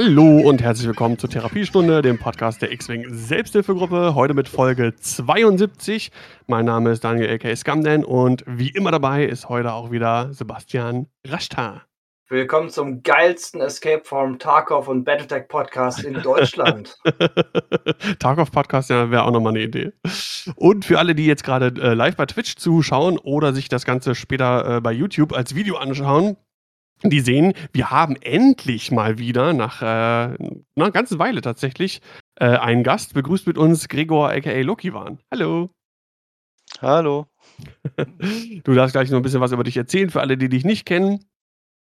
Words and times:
Hallo 0.00 0.42
und 0.48 0.62
herzlich 0.62 0.86
willkommen 0.86 1.18
zur 1.18 1.28
Therapiestunde, 1.28 2.02
dem 2.02 2.20
Podcast 2.20 2.62
der 2.62 2.70
X-Wing 2.70 3.06
Selbsthilfegruppe. 3.08 4.14
Heute 4.14 4.32
mit 4.32 4.48
Folge 4.48 4.94
72. 4.94 6.12
Mein 6.46 6.66
Name 6.66 6.90
ist 6.92 7.02
Daniel 7.02 7.34
aka 7.34 7.56
Scamden 7.56 8.04
und 8.04 8.44
wie 8.46 8.68
immer 8.68 8.92
dabei 8.92 9.24
ist 9.24 9.48
heute 9.48 9.72
auch 9.72 9.90
wieder 9.90 10.32
Sebastian 10.32 11.08
Rashtar. 11.26 11.82
Willkommen 12.28 12.70
zum 12.70 13.02
geilsten 13.02 13.60
Escape 13.60 14.02
from 14.04 14.38
Tarkov 14.38 14.86
und 14.86 15.02
Battletech 15.02 15.48
Podcast 15.48 16.04
in 16.04 16.22
Deutschland. 16.22 16.96
Tarkov 18.20 18.52
Podcast, 18.52 18.90
ja, 18.90 19.10
wäre 19.10 19.24
auch 19.24 19.32
nochmal 19.32 19.54
eine 19.54 19.64
Idee. 19.64 19.92
Und 20.54 20.84
für 20.84 21.00
alle, 21.00 21.16
die 21.16 21.26
jetzt 21.26 21.42
gerade 21.42 21.74
äh, 21.82 21.94
live 21.94 22.14
bei 22.14 22.26
Twitch 22.26 22.54
zuschauen 22.54 23.18
oder 23.18 23.52
sich 23.52 23.68
das 23.68 23.84
Ganze 23.84 24.14
später 24.14 24.76
äh, 24.76 24.80
bei 24.80 24.92
YouTube 24.92 25.32
als 25.32 25.56
Video 25.56 25.76
anschauen, 25.76 26.36
die 27.02 27.20
sehen, 27.20 27.54
wir 27.72 27.90
haben 27.90 28.16
endlich 28.16 28.90
mal 28.90 29.18
wieder 29.18 29.52
nach 29.52 29.82
äh, 29.82 30.36
einer 30.76 30.90
ganzen 30.92 31.18
Weile 31.18 31.40
tatsächlich 31.40 32.00
äh, 32.36 32.46
einen 32.46 32.82
Gast. 32.82 33.14
Begrüßt 33.14 33.46
mit 33.46 33.58
uns 33.58 33.88
Gregor 33.88 34.30
aka 34.30 34.60
Lokiwan. 34.60 35.20
Hallo. 35.30 35.70
Hallo. 36.80 37.26
du 38.64 38.74
darfst 38.74 38.94
gleich 38.94 39.10
noch 39.10 39.18
ein 39.18 39.22
bisschen 39.22 39.40
was 39.40 39.52
über 39.52 39.64
dich 39.64 39.76
erzählen 39.76 40.10
für 40.10 40.20
alle, 40.20 40.36
die 40.36 40.48
dich 40.48 40.64
nicht 40.64 40.86
kennen. 40.86 41.24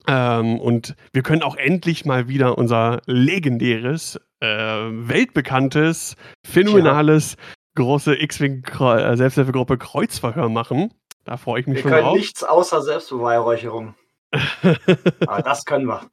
Ähm, 0.06 0.60
und 0.60 0.94
wir 1.12 1.22
können 1.22 1.42
auch 1.42 1.56
endlich 1.56 2.04
mal 2.04 2.28
wieder 2.28 2.58
unser 2.58 3.00
legendäres, 3.06 4.20
äh, 4.40 4.46
weltbekanntes, 4.46 6.16
phänomenales, 6.46 7.36
ja. 7.38 7.82
große 7.82 8.20
X-Wing 8.22 8.64
äh, 8.64 9.16
Selbsthilfegruppe 9.16 9.78
Kreuzverhör 9.78 10.48
machen. 10.48 10.94
Da 11.24 11.36
freue 11.36 11.60
ich 11.60 11.66
mich 11.66 11.76
wir 11.76 11.82
schon 11.82 11.90
drauf. 11.90 12.00
Wir 12.00 12.04
können 12.04 12.18
nichts 12.18 12.44
außer 12.44 12.82
Selbstbeweihräucherung. 12.82 13.94
Aber 14.32 15.42
das 15.42 15.64
können 15.64 15.86
wir. 15.86 16.10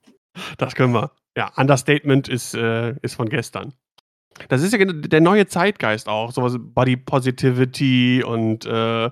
Das 0.58 0.75
können 0.75 0.94
wir. 0.94 1.11
Ja, 1.38 1.52
Understatement 1.56 2.28
ist, 2.30 2.53
äh, 2.53 2.95
ist 3.02 3.16
von 3.16 3.30
gestern. 3.30 3.73
Das 4.50 4.61
ist 4.61 4.73
ja 4.73 4.83
der 4.86 5.22
neue 5.22 5.47
Zeitgeist 5.47 6.08
auch. 6.08 6.31
Sowas 6.31 6.55
Body 6.59 6.97
Positivity 6.97 8.23
und 8.23 8.66
äh, 8.66 9.09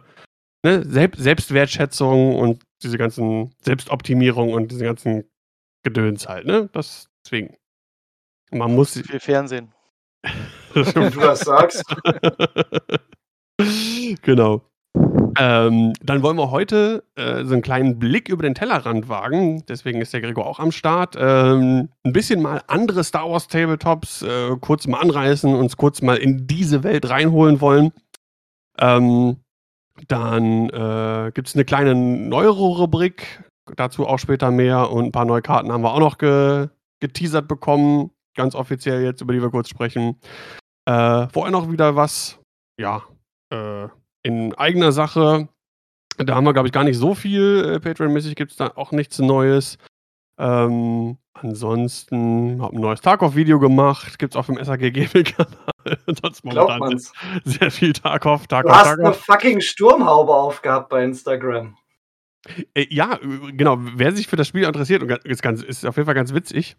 ne, 0.64 0.84
Selbst 0.84 1.22
Selbstwertschätzung 1.22 2.36
und 2.36 2.64
diese 2.84 2.98
ganzen 2.98 3.54
Selbstoptimierung 3.62 4.54
und 4.54 4.72
diese 4.72 4.84
ganzen 4.84 5.30
Gedöns 5.84 6.28
halt, 6.28 6.46
ne? 6.46 6.70
Das, 6.74 7.10
deswegen. 7.26 7.56
Man 8.52 8.76
muss. 8.76 8.94
Viel 8.94 9.20
Fernsehen. 9.20 9.74
Wenn 10.74 11.12
du 11.12 11.20
das 11.20 11.42
sagst. 11.42 11.84
genau. 14.22 14.71
Ähm, 15.38 15.94
dann 16.02 16.24
wollen 16.24 16.38
wir 16.38 16.52
heute 16.52 17.04
äh, 17.16 17.44
so 17.44 17.54
einen 17.54 17.62
kleinen 17.62 18.00
Blick 18.00 18.30
über 18.30 18.44
den 18.44 18.56
Tellerrand 18.56 19.10
wagen. 19.10 19.64
Deswegen 19.68 20.02
ist 20.02 20.14
der 20.14 20.22
Gregor 20.22 20.46
auch 20.46 20.60
am 20.60 20.72
Start. 20.72 21.16
Ähm, 21.18 21.90
ein 22.04 22.14
bisschen 22.14 22.42
mal 22.42 22.62
andere 22.68 23.04
Star 23.04 23.30
Wars 23.30 23.48
Tabletops 23.48 24.22
äh, 24.22 24.56
kurz 24.60 24.88
mal 24.88 25.00
anreißen, 25.00 25.54
uns 25.54 25.78
kurz 25.78 26.02
mal 26.02 26.18
in 26.18 26.48
diese 26.48 26.84
Welt 26.84 27.10
reinholen 27.10 27.62
wollen. 27.62 27.92
Ähm, 28.80 29.38
dann 30.08 30.70
äh, 30.70 31.32
gibt 31.34 31.48
es 31.48 31.56
eine 31.56 31.66
kleine 31.66 31.96
Neuro-Rubrik. 31.96 33.44
Dazu 33.76 34.08
auch 34.08 34.20
später 34.20 34.52
mehr. 34.52 34.92
Und 34.92 35.06
ein 35.06 35.12
paar 35.12 35.26
neue 35.26 35.42
Karten 35.42 35.72
haben 35.72 35.84
wir 35.84 35.94
auch 35.94 36.00
noch 36.00 36.18
ge 36.18 36.70
geteasert 37.00 37.48
bekommen. 37.48 38.12
Ganz 38.36 38.54
offiziell 38.54 39.04
jetzt, 39.04 39.22
über 39.22 39.34
die 39.34 39.42
wir 39.42 39.50
kurz 39.50 39.70
sprechen. 39.70 40.20
Äh, 40.86 41.28
vorher 41.30 41.52
noch 41.52 41.72
wieder 41.72 41.96
was. 41.96 42.40
Ja. 42.80 43.04
Äh, 43.52 43.88
in 44.24 44.54
eigener 44.56 44.92
Sache. 44.92 45.48
Da 46.18 46.36
haben 46.36 46.44
wir, 46.44 46.54
glaube 46.54 46.68
ich, 46.68 46.74
gar 46.74 46.84
nicht 46.84 46.98
so 46.98 47.16
viel. 47.16 47.74
Äh, 47.76 47.80
Patreon-mäßig 47.80 48.36
gibt 48.36 48.52
es 48.52 48.58
da 48.58 48.72
auch 48.76 48.92
nichts 48.92 49.20
Neues. 49.20 49.78
Ähm, 50.38 51.18
ansonsten 51.34 52.62
habe 52.62 52.76
ein 52.76 52.82
neues 52.82 53.02
Tarkov-Video 53.02 53.60
gemacht. 53.60 54.20
Gibt 54.20 54.34
es 54.34 54.38
auf 54.38 54.48
dem 54.48 54.64
SAG 54.64 54.92
Gaming-Kanal. 54.92 55.98
Sonst 56.22 56.44
momentan 56.44 57.00
sehr 57.44 57.72
viel 57.72 57.94
Tarkov. 57.94 58.48
Tarkov 58.48 58.72
du 58.72 58.78
hast 58.78 58.86
Tarkov. 58.86 59.06
eine 59.06 59.14
fucking 59.14 59.62
Sturmhaube 59.62 60.34
aufgehabt 60.34 60.90
bei 60.90 61.04
Instagram. 61.04 61.78
Äh, 62.74 62.88
ja, 62.90 63.20
genau. 63.54 63.78
Wer 63.80 64.12
sich 64.12 64.28
für 64.28 64.36
das 64.36 64.48
Spiel 64.48 64.64
interessiert, 64.64 65.04
ist, 65.26 65.42
ganz, 65.42 65.62
ist 65.62 65.86
auf 65.86 65.96
jeden 65.96 66.06
Fall 66.06 66.16
ganz 66.16 66.34
witzig. 66.34 66.76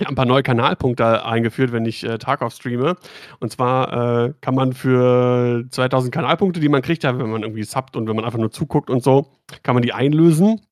Habe 0.00 0.08
ein 0.08 0.14
paar 0.14 0.26
neue 0.26 0.42
Kanalpunkte 0.42 1.24
eingeführt, 1.24 1.72
wenn 1.72 1.84
ich 1.84 2.02
äh, 2.04 2.18
Tarkov 2.18 2.54
streame. 2.54 2.96
Und 3.40 3.52
zwar 3.52 4.26
äh, 4.26 4.34
kann 4.40 4.54
man 4.54 4.72
für 4.72 5.64
2000 5.68 6.12
Kanalpunkte, 6.12 6.60
die 6.60 6.68
man 6.70 6.82
kriegt, 6.82 7.04
ja, 7.04 7.18
wenn 7.18 7.30
man 7.30 7.42
irgendwie 7.42 7.64
subbt 7.64 7.96
und 7.96 8.08
wenn 8.08 8.16
man 8.16 8.24
einfach 8.24 8.38
nur 8.38 8.50
zuguckt 8.50 8.88
und 8.88 9.02
so, 9.02 9.26
kann 9.62 9.74
man 9.74 9.82
die 9.82 9.92
einlösen. 9.92 10.62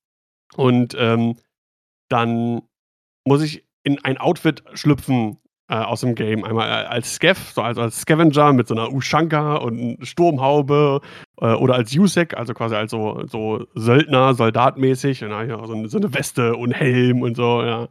Und 0.57 0.97
ähm, 0.99 1.37
dann 2.09 2.63
muss 3.27 3.43
ich 3.43 3.65
in 3.83 4.03
ein 4.05 4.19
Outfit 4.19 4.63
schlüpfen 4.75 5.39
äh, 5.69 5.75
aus 5.75 6.01
dem 6.01 6.15
Game. 6.15 6.45
Einmal 6.45 6.69
äh, 6.69 6.87
als 6.87 7.15
Scav, 7.15 7.53
so 7.53 7.63
also 7.63 7.81
als 7.83 8.01
Scavenger 8.01 8.53
mit 8.53 8.69
so 8.69 8.75
einer 8.75 8.93
Ushanka 8.93 9.57
und 9.57 9.99
Sturmhaube 10.05 11.01
äh, 11.41 11.53
oder 11.55 11.75
als 11.75 11.93
Yusek, 11.93 12.37
also 12.37 12.55
quasi 12.55 12.75
als 12.75 12.91
so, 12.91 13.23
so 13.27 13.67
Söldner, 13.75 14.35
Soldatmäßig. 14.35 15.23
Und, 15.25 15.31
ja, 15.31 15.65
so, 15.67 15.75
eine, 15.75 15.89
so 15.89 15.99
eine 15.99 16.13
Weste 16.13 16.57
und 16.57 16.73
Helm 16.73 17.23
und 17.23 17.37
so, 17.37 17.63
ja. 17.63 17.89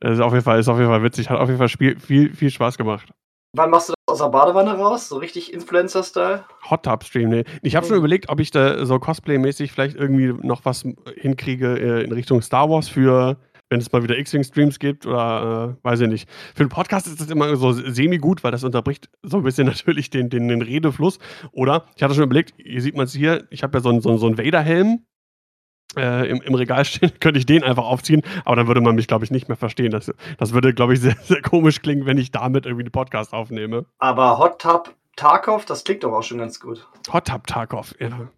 Das 0.00 0.14
ist 0.14 0.20
auf 0.20 0.32
jeden 0.32 0.44
Fall, 0.44 0.58
ist 0.58 0.68
auf 0.68 0.78
jeden 0.78 0.90
Fall 0.90 1.02
witzig. 1.02 1.30
Hat 1.30 1.38
auf 1.38 1.48
jeden 1.48 1.58
Fall 1.58 1.68
Spiel, 1.68 1.98
viel, 1.98 2.34
viel 2.34 2.50
Spaß 2.50 2.76
gemacht. 2.76 3.08
Wann 3.56 3.70
machst 3.70 3.88
du 3.88 3.94
das 3.94 4.14
aus 4.14 4.18
der 4.18 4.28
Badewanne 4.28 4.76
raus? 4.76 5.08
So 5.08 5.16
richtig 5.16 5.52
Influencer-Style? 5.52 6.44
Hot 6.70 6.82
Tub 6.82 7.04
Stream, 7.04 7.30
ne. 7.30 7.44
Ich 7.62 7.74
habe 7.74 7.86
schon 7.86 7.96
überlegt, 7.96 8.28
ob 8.28 8.38
ich 8.40 8.50
da 8.50 8.84
so 8.84 8.96
Cosplay-mäßig 8.96 9.72
vielleicht 9.72 9.96
irgendwie 9.96 10.34
noch 10.46 10.64
was 10.64 10.84
hinkriege 11.16 11.78
äh, 11.78 12.04
in 12.04 12.12
Richtung 12.12 12.42
Star 12.42 12.68
Wars 12.68 12.88
für, 12.88 13.38
wenn 13.70 13.80
es 13.80 13.90
mal 13.90 14.02
wieder 14.02 14.18
X-Wing-Streams 14.18 14.78
gibt 14.78 15.06
oder 15.06 15.76
äh, 15.80 15.84
weiß 15.84 16.00
ich 16.00 16.08
nicht. 16.08 16.28
Für 16.54 16.64
einen 16.64 16.68
Podcast 16.68 17.06
ist 17.06 17.18
das 17.18 17.30
immer 17.30 17.56
so 17.56 17.72
semi-gut, 17.72 18.44
weil 18.44 18.52
das 18.52 18.62
unterbricht 18.62 19.08
so 19.22 19.38
ein 19.38 19.42
bisschen 19.42 19.66
natürlich 19.68 20.10
den, 20.10 20.28
den, 20.28 20.48
den 20.48 20.60
Redefluss. 20.60 21.18
Oder 21.52 21.86
ich 21.96 22.02
hatte 22.02 22.14
schon 22.14 22.24
überlegt, 22.24 22.52
hier 22.58 22.82
sieht 22.82 22.94
man 22.94 23.06
es 23.06 23.14
hier, 23.14 23.46
ich 23.48 23.62
habe 23.62 23.78
ja 23.78 23.82
so 23.82 23.88
einen, 23.88 24.02
so, 24.02 24.14
so 24.18 24.26
einen 24.26 24.36
Vader-Helm 24.36 25.06
äh, 25.96 26.28
im, 26.28 26.40
im, 26.42 26.54
Regal 26.54 26.84
stehen, 26.86 27.12
könnte 27.20 27.38
ich 27.38 27.46
den 27.46 27.62
einfach 27.62 27.84
aufziehen, 27.84 28.22
aber 28.44 28.56
dann 28.56 28.66
würde 28.66 28.80
man 28.80 28.94
mich, 28.94 29.06
glaube 29.06 29.24
ich, 29.24 29.30
nicht 29.30 29.48
mehr 29.48 29.56
verstehen. 29.56 29.90
Das, 29.90 30.12
das 30.38 30.52
würde, 30.52 30.74
glaube 30.74 30.94
ich, 30.94 31.00
sehr, 31.02 31.16
sehr 31.22 31.42
komisch 31.42 31.82
klingen, 31.82 32.06
wenn 32.06 32.18
ich 32.18 32.30
damit 32.30 32.66
irgendwie 32.66 32.84
einen 32.84 32.92
Podcast 32.92 33.32
aufnehme. 33.32 33.86
Aber 33.98 34.38
Hot 34.38 34.60
Tub 34.60 34.94
Tarkov, 35.16 35.64
das 35.64 35.84
klingt 35.84 36.04
doch 36.04 36.12
auch 36.12 36.22
schon 36.22 36.38
ganz 36.38 36.60
gut. 36.60 36.86
Hot 37.12 37.26
Tub 37.26 37.46
Tarkov, 37.46 37.94
ja. 37.98 38.28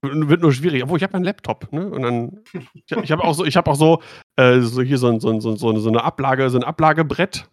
Wird 0.00 0.42
nur 0.42 0.52
schwierig, 0.52 0.84
obwohl 0.84 0.96
ich 0.96 1.02
habe 1.02 1.14
meinen 1.14 1.24
Laptop, 1.24 1.72
ne? 1.72 1.90
Und 1.90 2.02
dann, 2.02 2.38
ich, 2.72 2.92
ich 2.92 3.10
habe 3.10 3.24
auch 3.24 3.34
so, 3.34 3.44
ich 3.44 3.56
habe 3.56 3.68
auch 3.68 3.74
so, 3.74 4.00
äh, 4.36 4.60
so 4.60 4.80
hier 4.80 4.96
so, 4.96 5.18
so, 5.18 5.40
so, 5.40 5.56
so, 5.56 5.88
eine 5.88 6.04
Ablage, 6.04 6.48
so 6.50 6.58
ein 6.58 6.62
Ablagebrett, 6.62 7.48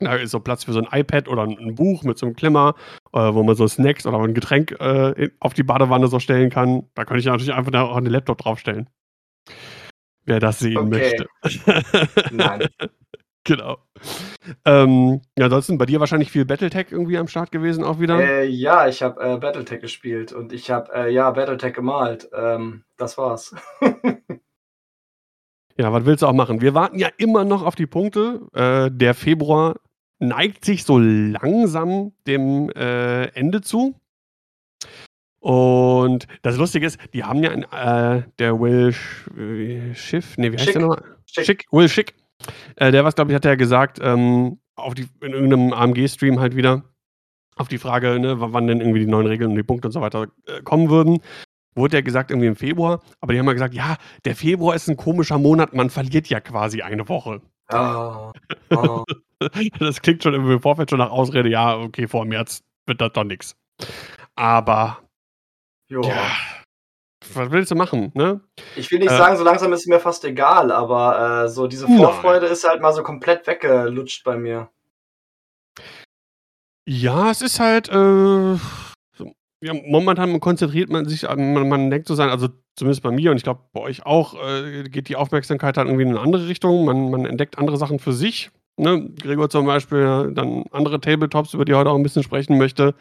da 0.00 0.14
ist 0.16 0.30
so 0.30 0.40
Platz 0.40 0.64
für 0.64 0.72
so 0.72 0.80
ein 0.80 0.88
iPad 1.00 1.28
oder 1.28 1.42
ein 1.42 1.74
Buch 1.74 2.02
mit 2.02 2.18
so 2.18 2.26
einem 2.26 2.36
Klemmer, 2.36 2.74
äh, 3.12 3.32
wo 3.32 3.42
man 3.42 3.54
so 3.54 3.66
Snacks 3.66 4.06
oder 4.06 4.18
ein 4.18 4.34
Getränk 4.34 4.72
äh, 4.72 5.30
auf 5.40 5.54
die 5.54 5.62
Badewanne 5.62 6.08
so 6.08 6.18
stellen 6.18 6.50
kann. 6.50 6.84
Da 6.94 7.04
könnte 7.04 7.20
ich 7.20 7.26
natürlich 7.26 7.54
einfach 7.54 7.72
auch 7.80 7.96
einen 7.96 8.10
Laptop 8.10 8.38
draufstellen. 8.38 8.88
Wer 10.24 10.40
das 10.40 10.58
sehen 10.58 10.76
okay. 10.76 10.88
möchte. 10.88 11.26
Nein. 12.32 12.68
genau. 13.44 13.78
Ähm, 14.64 15.22
ja, 15.38 15.44
ansonsten 15.44 15.78
bei 15.78 15.86
dir 15.86 16.00
wahrscheinlich 16.00 16.32
viel 16.32 16.44
Battletech 16.44 16.88
irgendwie 16.90 17.16
am 17.16 17.28
Start 17.28 17.52
gewesen 17.52 17.84
auch 17.84 18.00
wieder. 18.00 18.18
Äh, 18.18 18.46
ja, 18.46 18.88
ich 18.88 19.02
habe 19.02 19.20
äh, 19.22 19.38
Battletech 19.38 19.80
gespielt 19.80 20.32
und 20.32 20.52
ich 20.52 20.70
habe 20.70 20.92
äh, 20.92 21.12
ja 21.12 21.30
Battletech 21.30 21.74
gemalt. 21.74 22.28
Ähm, 22.34 22.84
das 22.96 23.16
war's. 23.16 23.54
ja, 25.78 25.92
was 25.92 26.04
willst 26.04 26.22
du 26.22 26.26
auch 26.26 26.32
machen? 26.32 26.60
Wir 26.60 26.74
warten 26.74 26.98
ja 26.98 27.08
immer 27.16 27.44
noch 27.44 27.64
auf 27.64 27.76
die 27.76 27.86
Punkte. 27.86 28.40
Äh, 28.52 28.90
der 28.90 29.14
Februar 29.14 29.76
neigt 30.18 30.64
sich 30.64 30.84
so 30.84 30.98
langsam 30.98 32.12
dem 32.26 32.70
äh, 32.70 33.26
Ende 33.28 33.60
zu. 33.60 33.94
Und 35.40 36.26
das 36.42 36.56
Lustige 36.56 36.86
ist, 36.86 36.98
die 37.12 37.22
haben 37.22 37.42
ja 37.42 37.52
äh, 37.52 38.22
der 38.38 38.58
Will 38.58 38.92
Sch 38.92 39.28
äh, 39.36 39.94
Schiff, 39.94 40.36
nee, 40.38 40.50
wie 40.50 40.56
heißt 40.56 40.64
Schick. 40.64 40.72
der 40.72 40.82
nochmal? 40.82 41.04
Schick. 41.26 41.46
Schick. 41.46 41.64
Will 41.70 41.88
Schick. 41.88 42.14
Äh, 42.76 42.90
der 42.90 43.04
was, 43.04 43.14
glaube 43.14 43.30
ich, 43.30 43.36
hat 43.36 43.44
ja 43.44 43.54
gesagt, 43.54 43.98
ähm, 44.02 44.58
auf 44.74 44.94
die, 44.94 45.06
in 45.20 45.32
irgendeinem 45.32 45.72
AMG-Stream 45.72 46.40
halt 46.40 46.56
wieder, 46.56 46.82
auf 47.56 47.68
die 47.68 47.78
Frage, 47.78 48.18
ne, 48.18 48.34
wann 48.38 48.66
denn 48.66 48.80
irgendwie 48.80 49.00
die 49.00 49.06
neuen 49.06 49.26
Regeln 49.26 49.50
und 49.50 49.56
die 49.56 49.62
Punkte 49.62 49.88
und 49.88 49.92
so 49.92 50.00
weiter 50.00 50.26
äh, 50.46 50.62
kommen 50.62 50.90
würden. 50.90 51.20
Wurde 51.74 51.98
ja 51.98 52.00
gesagt, 52.00 52.30
irgendwie 52.30 52.48
im 52.48 52.56
Februar, 52.56 53.02
aber 53.20 53.32
die 53.32 53.38
haben 53.38 53.46
ja 53.46 53.52
gesagt, 53.52 53.74
ja, 53.74 53.96
der 54.24 54.34
Februar 54.34 54.74
ist 54.74 54.88
ein 54.88 54.96
komischer 54.96 55.38
Monat, 55.38 55.74
man 55.74 55.90
verliert 55.90 56.26
ja 56.28 56.40
quasi 56.40 56.82
eine 56.82 57.08
Woche. 57.08 57.42
Oh, 57.72 58.32
oh. 58.70 59.04
das 59.78 60.00
klingt 60.00 60.22
schon 60.22 60.34
im 60.34 60.60
Vorfeld 60.60 60.90
schon 60.90 60.98
nach 60.98 61.10
Ausrede, 61.10 61.48
ja, 61.48 61.76
okay, 61.76 62.08
vor 62.08 62.24
März 62.24 62.62
wird 62.86 63.00
das 63.00 63.12
doch 63.12 63.24
nichts. 63.24 63.56
Aber 64.34 64.98
jo. 65.88 66.02
ja, 66.02 66.30
was 67.34 67.50
willst 67.50 67.70
du 67.70 67.74
machen, 67.74 68.12
ne? 68.14 68.40
Ich 68.76 68.90
will 68.90 68.98
nicht 68.98 69.10
äh, 69.10 69.16
sagen, 69.16 69.36
so 69.36 69.44
langsam 69.44 69.72
ist 69.72 69.80
es 69.80 69.86
mir 69.86 70.00
fast 70.00 70.24
egal, 70.24 70.70
aber 70.70 71.44
äh, 71.44 71.48
so 71.48 71.66
diese 71.66 71.86
Vorfreude 71.86 72.46
nein. 72.46 72.52
ist 72.52 72.68
halt 72.68 72.80
mal 72.80 72.92
so 72.92 73.02
komplett 73.02 73.46
weggelutscht 73.46 74.24
bei 74.24 74.36
mir. 74.36 74.70
Ja, 76.88 77.30
es 77.30 77.42
ist 77.42 77.58
halt, 77.58 77.88
äh, 77.88 78.54
ja, 79.60 79.74
momentan 79.86 80.38
konzentriert 80.38 80.88
man 80.88 81.08
sich, 81.08 81.22
man, 81.22 81.68
man 81.68 81.90
denkt 81.90 82.06
so 82.06 82.14
sein, 82.14 82.30
also 82.30 82.48
zumindest 82.76 83.02
bei 83.02 83.10
mir 83.10 83.30
und 83.30 83.38
ich 83.38 83.42
glaube 83.42 83.62
bei 83.72 83.80
euch 83.80 84.06
auch, 84.06 84.34
äh, 84.34 84.84
geht 84.84 85.08
die 85.08 85.16
Aufmerksamkeit 85.16 85.76
halt 85.76 85.88
irgendwie 85.88 86.04
in 86.04 86.10
eine 86.10 86.20
andere 86.20 86.46
Richtung. 86.46 86.84
Man, 86.84 87.10
man 87.10 87.26
entdeckt 87.26 87.58
andere 87.58 87.76
Sachen 87.76 87.98
für 87.98 88.12
sich. 88.12 88.50
Ne, 88.76 89.10
Gregor 89.20 89.50
zum 89.50 89.66
Beispiel, 89.66 90.32
dann 90.34 90.64
andere 90.70 91.00
Tabletops, 91.00 91.54
über 91.54 91.64
die 91.64 91.74
heute 91.74 91.90
auch 91.90 91.96
ein 91.96 92.02
bisschen 92.02 92.22
sprechen 92.22 92.58
möchte, 92.58 92.94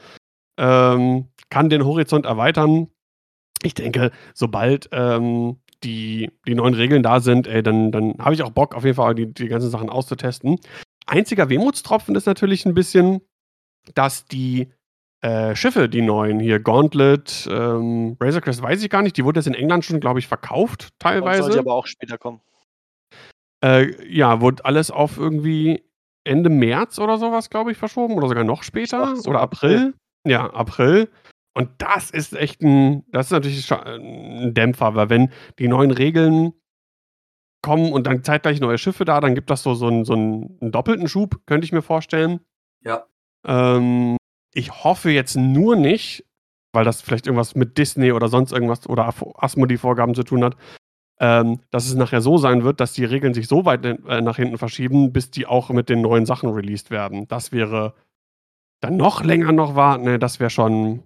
ähm, 0.57 1.27
kann 1.49 1.69
den 1.69 1.85
Horizont 1.85 2.25
erweitern. 2.25 2.87
Ich 3.63 3.73
denke, 3.73 4.11
sobald 4.33 4.89
ähm, 4.91 5.57
die, 5.83 6.31
die 6.47 6.55
neuen 6.55 6.73
Regeln 6.73 7.03
da 7.03 7.19
sind, 7.19 7.47
ey, 7.47 7.63
dann, 7.63 7.91
dann 7.91 8.15
habe 8.19 8.33
ich 8.33 8.43
auch 8.43 8.51
Bock, 8.51 8.75
auf 8.75 8.83
jeden 8.83 8.95
Fall 8.95 9.15
die, 9.15 9.33
die 9.33 9.47
ganzen 9.47 9.69
Sachen 9.69 9.89
auszutesten. 9.89 10.59
Einziger 11.05 11.49
Wehmutstropfen 11.49 12.15
ist 12.15 12.25
natürlich 12.25 12.65
ein 12.65 12.73
bisschen, 12.73 13.21
dass 13.93 14.25
die 14.25 14.71
äh, 15.21 15.55
Schiffe, 15.55 15.89
die 15.89 16.01
neuen 16.01 16.39
hier, 16.39 16.59
Gauntlet, 16.59 17.47
ähm, 17.49 18.17
Razor 18.19 18.41
Crest, 18.41 18.61
weiß 18.61 18.83
ich 18.83 18.89
gar 18.89 19.01
nicht, 19.01 19.17
die 19.17 19.25
wurde 19.25 19.39
jetzt 19.39 19.47
in 19.47 19.53
England 19.53 19.85
schon, 19.85 19.99
glaube 19.99 20.19
ich, 20.19 20.27
verkauft, 20.27 20.89
teilweise. 20.99 21.43
Soll 21.43 21.51
die 21.53 21.59
aber 21.59 21.73
auch 21.73 21.87
später 21.87 22.17
kommen. 22.17 22.41
Äh, 23.65 24.07
ja, 24.07 24.41
wurde 24.41 24.63
alles 24.63 24.91
auf 24.91 25.17
irgendwie 25.17 25.83
Ende 26.23 26.49
März 26.49 26.99
oder 26.99 27.17
sowas, 27.17 27.49
glaube 27.49 27.71
ich, 27.71 27.77
verschoben 27.77 28.13
oder 28.13 28.27
sogar 28.27 28.43
noch 28.43 28.61
später 28.61 29.15
so, 29.15 29.31
oder 29.31 29.41
April. 29.41 29.95
Ja, 30.27 30.51
April. 30.53 31.09
Und 31.55 31.69
das 31.79 32.11
ist 32.11 32.33
echt 32.33 32.61
ein, 32.61 33.05
das 33.11 33.27
ist 33.27 33.31
natürlich 33.31 33.71
ein 33.71 34.53
Dämpfer, 34.53 34.93
weil 34.93 35.09
wenn 35.09 35.31
die 35.57 35.67
neuen 35.67 35.89
Regeln 35.91 36.53
kommen 37.63 37.91
und 37.91 38.05
dann 38.05 38.23
zeitgleich 38.23 38.59
neue 38.59 38.77
Schiffe 38.77 39.05
da, 39.05 39.19
dann 39.19 39.33
gibt 39.33 39.49
das 39.49 39.63
so, 39.63 39.73
so, 39.73 39.87
einen, 39.87 40.05
so 40.05 40.13
einen, 40.13 40.59
einen 40.61 40.71
doppelten 40.71 41.07
Schub, 41.07 41.41
könnte 41.47 41.65
ich 41.65 41.71
mir 41.71 41.81
vorstellen. 41.81 42.41
Ja. 42.83 43.07
Ähm, 43.47 44.17
ich 44.53 44.83
hoffe 44.83 45.09
jetzt 45.09 45.35
nur 45.37 45.75
nicht, 45.75 46.23
weil 46.71 46.85
das 46.85 47.01
vielleicht 47.01 47.25
irgendwas 47.25 47.55
mit 47.55 47.79
Disney 47.79 48.11
oder 48.11 48.27
sonst 48.27 48.51
irgendwas 48.51 48.87
oder 48.87 49.11
Asmodee-Vorgaben 49.37 50.13
zu 50.13 50.23
tun 50.23 50.43
hat, 50.43 50.55
ähm, 51.19 51.59
dass 51.71 51.87
es 51.87 51.95
nachher 51.95 52.21
so 52.21 52.37
sein 52.37 52.63
wird, 52.63 52.79
dass 52.79 52.93
die 52.93 53.05
Regeln 53.05 53.33
sich 53.33 53.47
so 53.47 53.65
weit 53.65 53.85
äh, 53.85 54.21
nach 54.21 54.35
hinten 54.35 54.57
verschieben, 54.57 55.13
bis 55.13 55.31
die 55.31 55.45
auch 55.45 55.69
mit 55.69 55.89
den 55.89 56.01
neuen 56.01 56.25
Sachen 56.25 56.49
released 56.49 56.91
werden. 56.91 57.27
Das 57.27 57.51
wäre 57.51 57.93
dann 58.81 58.97
noch 58.97 59.23
länger 59.23 59.51
noch 59.51 59.75
warten. 59.75 60.03
Ne, 60.03 60.19
das 60.19 60.39
wäre 60.39 60.49
schon, 60.49 61.03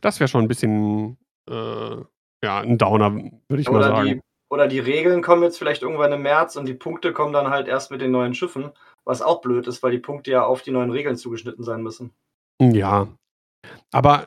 das 0.00 0.20
wäre 0.20 0.28
schon 0.28 0.44
ein 0.44 0.48
bisschen, 0.48 1.16
äh, 1.48 1.96
ja, 2.44 2.60
ein 2.60 2.76
Downer, 2.76 3.14
würde 3.14 3.60
ich 3.60 3.68
oder 3.68 3.78
mal 3.78 3.84
sagen. 3.84 4.08
Die, 4.08 4.20
oder 4.50 4.68
die 4.68 4.78
Regeln 4.78 5.22
kommen 5.22 5.42
jetzt 5.42 5.58
vielleicht 5.58 5.82
irgendwann 5.82 6.12
im 6.12 6.22
März 6.22 6.56
und 6.56 6.66
die 6.66 6.74
Punkte 6.74 7.12
kommen 7.12 7.32
dann 7.32 7.48
halt 7.48 7.66
erst 7.66 7.90
mit 7.90 8.02
den 8.02 8.10
neuen 8.10 8.34
Schiffen, 8.34 8.70
was 9.04 9.22
auch 9.22 9.40
blöd 9.40 9.66
ist, 9.66 9.82
weil 9.82 9.92
die 9.92 9.98
Punkte 9.98 10.30
ja 10.30 10.44
auf 10.44 10.62
die 10.62 10.70
neuen 10.70 10.90
Regeln 10.90 11.16
zugeschnitten 11.16 11.64
sein 11.64 11.82
müssen. 11.82 12.12
Ja, 12.60 13.08
aber 13.90 14.26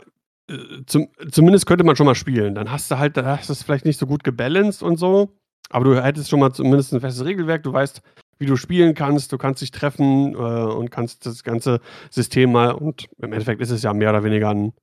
zum, 0.86 1.10
zumindest 1.32 1.66
könnte 1.66 1.84
man 1.84 1.96
schon 1.96 2.06
mal 2.06 2.16
spielen. 2.16 2.56
Dann 2.56 2.72
hast 2.72 2.90
du 2.90 2.98
halt, 2.98 3.18
da 3.18 3.26
hast 3.26 3.50
du 3.50 3.54
es 3.54 3.64
vielleicht 3.64 3.86
nicht 3.86 4.00
so 4.00 4.08
gut 4.08 4.24
gebalanced 4.24 4.82
und 4.82 4.98
so, 4.98 5.38
aber 5.70 5.86
du 5.86 6.04
hättest 6.04 6.30
schon 6.30 6.40
mal 6.40 6.54
zumindest 6.54 6.94
ein 6.94 7.02
festes 7.02 7.26
Regelwerk. 7.26 7.64
Du 7.64 7.74
weißt, 7.74 8.02
wie 8.40 8.46
du 8.46 8.56
spielen 8.56 8.94
kannst, 8.94 9.32
du 9.32 9.38
kannst 9.38 9.62
dich 9.62 9.72
treffen 9.72 10.34
äh, 10.34 10.38
und 10.38 10.92
kannst 10.92 11.26
das 11.26 11.44
ganze 11.44 11.82
System 12.10 12.52
mal, 12.52 12.72
und 12.72 13.08
im 13.18 13.34
Endeffekt 13.34 13.62
ist 13.62 13.72
es 13.72 13.84
ja 13.84 13.94
mehr 13.94 14.12
oder 14.12 14.24
weniger 14.24 14.50
ein, 14.50 14.74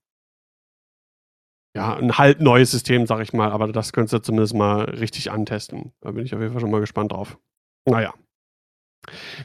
ja, 1.75 1.95
ein 1.95 2.17
halt 2.17 2.41
neues 2.41 2.71
System, 2.71 3.05
sag 3.05 3.21
ich 3.21 3.33
mal, 3.33 3.51
aber 3.51 3.71
das 3.71 3.91
könntest 3.91 4.13
du 4.13 4.19
zumindest 4.19 4.53
mal 4.53 4.83
richtig 4.85 5.31
antesten. 5.31 5.93
Da 6.01 6.11
bin 6.11 6.25
ich 6.25 6.33
auf 6.33 6.41
jeden 6.41 6.53
Fall 6.53 6.61
schon 6.61 6.71
mal 6.71 6.79
gespannt 6.79 7.11
drauf. 7.11 7.37
Naja. 7.85 8.13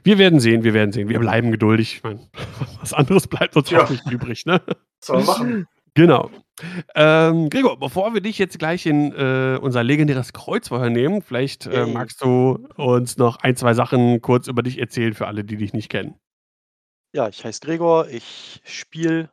Wir 0.05 0.17
werden 0.17 0.41
sehen, 0.41 0.65
wir 0.65 0.73
werden 0.73 0.93
sehen. 0.93 1.09
Wir 1.09 1.19
bleiben 1.19 1.51
geduldig. 1.51 1.97
Ich 1.97 2.03
meine, 2.03 2.21
was 2.81 2.93
anderes 2.93 3.27
bleibt 3.27 3.57
uns 3.57 3.71
ja. 3.71 3.89
nicht 3.89 4.11
übrig, 4.11 4.47
ne? 4.47 4.63
Soll 5.03 5.25
machen. 5.25 5.67
Genau. 5.95 6.31
Ähm, 6.95 7.51
Gregor, 7.51 7.79
bevor 7.79 8.15
wir 8.15 8.21
dich 8.21 8.39
jetzt 8.39 8.59
gleich 8.59 8.87
in 8.87 9.13
äh, 9.13 9.59
unser 9.61 9.83
legendäres 9.83 10.33
Kreuzfeuer 10.33 10.91
nehmen, 10.91 11.23
vielleicht 11.23 11.67
äh, 11.67 11.87
magst 11.87 12.23
du 12.23 12.69
uns 12.77 13.17
noch 13.17 13.39
ein, 13.39 13.57
zwei 13.57 13.75
Sachen 13.75 14.21
kurz 14.21 14.47
über 14.47 14.63
dich 14.63 14.79
erzählen 14.79 15.15
für 15.15 15.27
alle, 15.27 15.45
die 15.45 15.57
dich 15.57 15.73
nicht 15.73 15.89
kennen. 15.89 16.15
Ja, 17.13 17.29
ich 17.29 17.45
heiße 17.45 17.61
Gregor, 17.61 18.09
ich 18.09 18.61
spiele 18.65 19.31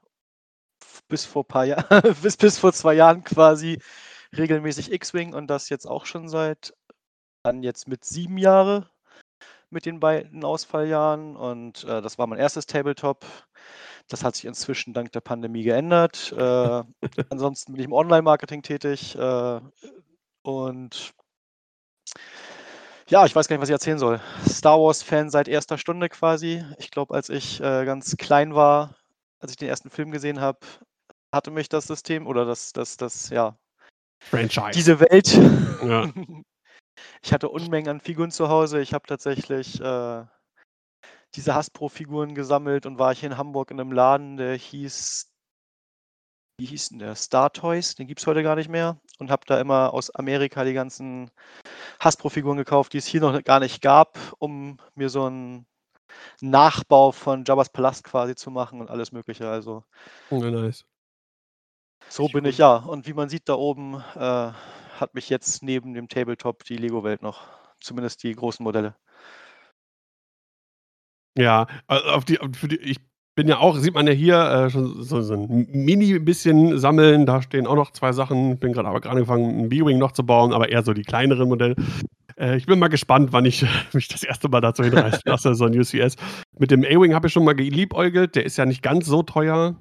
bis 1.09 1.25
vor 1.25 1.47
paar 1.47 1.65
Jahren, 1.65 2.15
bis, 2.21 2.37
bis 2.37 2.57
vor 2.57 2.73
zwei 2.73 2.93
Jahren 2.93 3.23
quasi 3.23 3.79
regelmäßig 4.35 4.91
X-Wing 4.91 5.33
und 5.33 5.47
das 5.47 5.69
jetzt 5.69 5.85
auch 5.85 6.05
schon 6.05 6.27
seit 6.27 6.73
dann 7.43 7.63
jetzt 7.63 7.87
mit 7.87 8.03
sieben 8.03 8.37
Jahren 8.37 8.87
mit 9.69 9.85
den 9.85 9.99
beiden 9.99 10.43
Ausfalljahren 10.43 11.35
und 11.35 11.83
äh, 11.83 12.01
das 12.01 12.17
war 12.17 12.27
mein 12.27 12.39
erstes 12.39 12.65
Tabletop. 12.65 13.25
Das 14.09 14.23
hat 14.23 14.35
sich 14.35 14.45
inzwischen 14.45 14.93
dank 14.93 15.11
der 15.11 15.21
Pandemie 15.21 15.63
geändert. 15.63 16.33
Äh, 16.37 16.83
ansonsten 17.29 17.73
bin 17.73 17.79
ich 17.79 17.85
im 17.85 17.93
Online-Marketing 17.93 18.61
tätig 18.61 19.15
äh, 19.15 19.61
und 20.43 21.13
ja, 23.09 23.25
ich 23.25 23.35
weiß 23.35 23.47
gar 23.47 23.55
nicht, 23.55 23.61
was 23.61 23.69
ich 23.69 23.73
erzählen 23.73 23.99
soll. 23.99 24.19
Star 24.47 24.79
Wars-Fan 24.79 25.29
seit 25.29 25.47
erster 25.47 25.77
Stunde 25.77 26.09
quasi. 26.09 26.63
Ich 26.77 26.91
glaube, 26.91 27.13
als 27.13 27.29
ich 27.29 27.61
äh, 27.61 27.85
ganz 27.85 28.17
klein 28.17 28.53
war, 28.53 28.95
als 29.39 29.51
ich 29.51 29.57
den 29.57 29.69
ersten 29.69 29.89
Film 29.89 30.11
gesehen 30.11 30.41
habe, 30.41 30.59
hatte 31.33 31.51
mich 31.51 31.69
das 31.69 31.87
System 31.87 32.27
oder 32.27 32.45
das, 32.45 32.73
das, 32.73 32.97
das, 32.97 33.29
ja, 33.29 33.57
Franchise. 34.19 34.71
Diese 34.73 34.99
Welt. 34.99 35.33
Ja. 35.83 36.11
Ich 37.21 37.31
hatte 37.31 37.49
Unmengen 37.49 37.89
an 37.89 37.99
Figuren 37.99 38.31
zu 38.31 38.49
Hause. 38.49 38.81
Ich 38.81 38.91
habe 38.91 39.05
tatsächlich 39.07 39.79
äh, 39.79 40.25
diese 41.37 41.53
Hasbro-Figuren 41.53 42.33
gesammelt 42.33 42.85
und 42.85 42.97
war 42.97 43.13
hier 43.13 43.29
in 43.29 43.37
Hamburg 43.37 43.69
in 43.71 43.79
einem 43.79 43.91
Laden, 43.91 44.37
der 44.37 44.55
hieß, 44.55 45.31
wie 46.59 46.65
hieß 46.65 46.89
denn 46.89 46.99
der? 46.99 47.15
Star 47.15 47.53
Toys, 47.53 47.93
den 47.93 48.07
gibt 48.07 48.19
es 48.19 48.27
heute 48.27 48.41
gar 48.41 48.55
nicht 48.55 48.69
mehr. 48.69 48.99
Und 49.19 49.29
habe 49.29 49.45
da 49.45 49.61
immer 49.61 49.93
aus 49.93 50.09
Amerika 50.09 50.63
die 50.63 50.73
ganzen 50.73 51.29
Hasbro-Figuren 51.99 52.57
gekauft, 52.57 52.93
die 52.93 52.97
es 52.97 53.05
hier 53.05 53.21
noch 53.21 53.41
gar 53.43 53.59
nicht 53.59 53.81
gab, 53.81 54.17
um 54.39 54.77
mir 54.95 55.09
so 55.09 55.25
einen 55.25 55.67
Nachbau 56.41 57.11
von 57.11 57.45
Jabba's 57.45 57.69
Palast 57.69 58.03
quasi 58.03 58.35
zu 58.35 58.49
machen 58.49 58.81
und 58.81 58.89
alles 58.89 59.11
Mögliche. 59.11 59.47
Also. 59.47 59.83
Oh, 60.31 60.39
nice. 60.39 60.85
So 62.09 62.27
bin 62.27 62.45
ich, 62.45 62.57
ja. 62.57 62.77
Und 62.77 63.05
wie 63.05 63.13
man 63.13 63.29
sieht 63.29 63.47
da 63.47 63.55
oben, 63.55 64.03
äh, 64.15 64.51
hat 64.99 65.13
mich 65.13 65.29
jetzt 65.29 65.61
neben 65.61 65.93
dem 65.93 66.09
Tabletop 66.09 66.63
die 66.63 66.77
Lego-Welt 66.77 67.21
noch. 67.21 67.47
Zumindest 67.79 68.23
die 68.23 68.33
großen 68.33 68.63
Modelle. 68.63 68.95
Ja, 71.37 71.67
auf 71.87 72.25
die, 72.25 72.39
für 72.53 72.67
die, 72.67 72.77
ich 72.77 72.97
bin 73.35 73.47
ja 73.47 73.59
auch, 73.59 73.77
sieht 73.77 73.93
man 73.93 74.07
ja 74.07 74.13
hier 74.13 74.39
äh, 74.39 74.69
schon 74.71 75.03
so, 75.03 75.21
so 75.21 75.33
ein 75.35 75.67
Mini 75.71 76.17
bisschen 76.17 76.79
sammeln. 76.79 77.27
Da 77.27 77.41
stehen 77.43 77.67
auch 77.67 77.75
noch 77.75 77.91
zwei 77.91 78.11
Sachen. 78.11 78.57
Bin 78.57 78.73
gerade 78.73 78.87
aber 78.89 78.99
gerade 78.99 79.13
angefangen, 79.15 79.59
einen 79.59 79.69
B-Wing 79.69 79.99
noch 79.99 80.11
zu 80.11 80.25
bauen, 80.25 80.53
aber 80.53 80.69
eher 80.69 80.83
so 80.83 80.93
die 80.93 81.03
kleineren 81.03 81.47
Modelle. 81.47 81.75
Äh, 82.35 82.57
ich 82.57 82.65
bin 82.65 82.79
mal 82.79 82.87
gespannt, 82.87 83.33
wann 83.33 83.45
ich 83.45 83.63
mich 83.93 84.07
das 84.07 84.23
erste 84.23 84.49
Mal 84.49 84.61
dazu 84.61 84.83
hinreißen 84.83 85.21
lasse, 85.25 85.53
so 85.53 85.65
ein 85.65 85.79
UCS. 85.79 86.15
Mit 86.57 86.71
dem 86.71 86.83
A-Wing 86.83 87.13
habe 87.13 87.27
ich 87.27 87.33
schon 87.33 87.45
mal 87.45 87.53
geliebäugelt. 87.53 88.35
Der 88.35 88.43
ist 88.43 88.57
ja 88.57 88.65
nicht 88.65 88.81
ganz 88.81 89.05
so 89.05 89.21
teuer. 89.21 89.75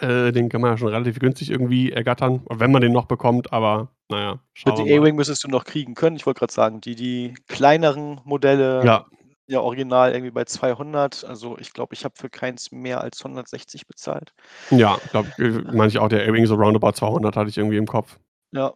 Äh, 0.00 0.32
den 0.32 0.50
kann 0.50 0.60
man 0.60 0.72
ja 0.72 0.76
schon 0.76 0.88
relativ 0.88 1.18
günstig 1.20 1.50
irgendwie 1.50 1.90
ergattern, 1.92 2.42
wenn 2.50 2.72
man 2.72 2.82
den 2.82 2.92
noch 2.92 3.06
bekommt, 3.06 3.52
aber 3.52 3.88
naja. 4.10 4.40
Die 4.66 4.98
A-Wing 4.98 5.14
müsstest 5.14 5.44
du 5.44 5.48
noch 5.48 5.64
kriegen 5.64 5.94
können. 5.94 6.16
Ich 6.16 6.26
wollte 6.26 6.40
gerade 6.40 6.52
sagen, 6.52 6.80
die, 6.80 6.96
die 6.96 7.34
kleineren 7.46 8.20
Modelle, 8.24 8.84
ja. 8.84 9.06
Ja, 9.46 9.60
original 9.60 10.12
irgendwie 10.12 10.30
bei 10.30 10.44
200. 10.44 11.24
Also 11.24 11.58
ich 11.58 11.72
glaube, 11.72 11.94
ich 11.94 12.04
habe 12.04 12.14
für 12.16 12.30
keins 12.30 12.72
mehr 12.72 13.00
als 13.00 13.18
160 13.24 13.86
bezahlt. 13.86 14.32
Ja, 14.70 14.98
glaube 15.10 15.28
ich, 15.36 15.44
äh, 15.44 15.64
manche 15.72 16.00
auch 16.00 16.08
der 16.08 16.26
A-Wing 16.28 16.46
so 16.46 16.54
roundabout 16.54 16.92
200 16.92 17.36
hatte 17.36 17.50
ich 17.50 17.58
irgendwie 17.58 17.76
im 17.76 17.86
Kopf. 17.86 18.18
Ja, 18.52 18.72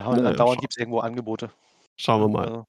ja 0.00 0.16
ja, 0.16 0.32
dauernd 0.32 0.60
gibt 0.60 0.74
es 0.74 0.78
irgendwo 0.78 1.00
Angebote. 1.00 1.50
Schauen 1.96 2.20
wir 2.20 2.28
mal. 2.28 2.46
Also. 2.46 2.66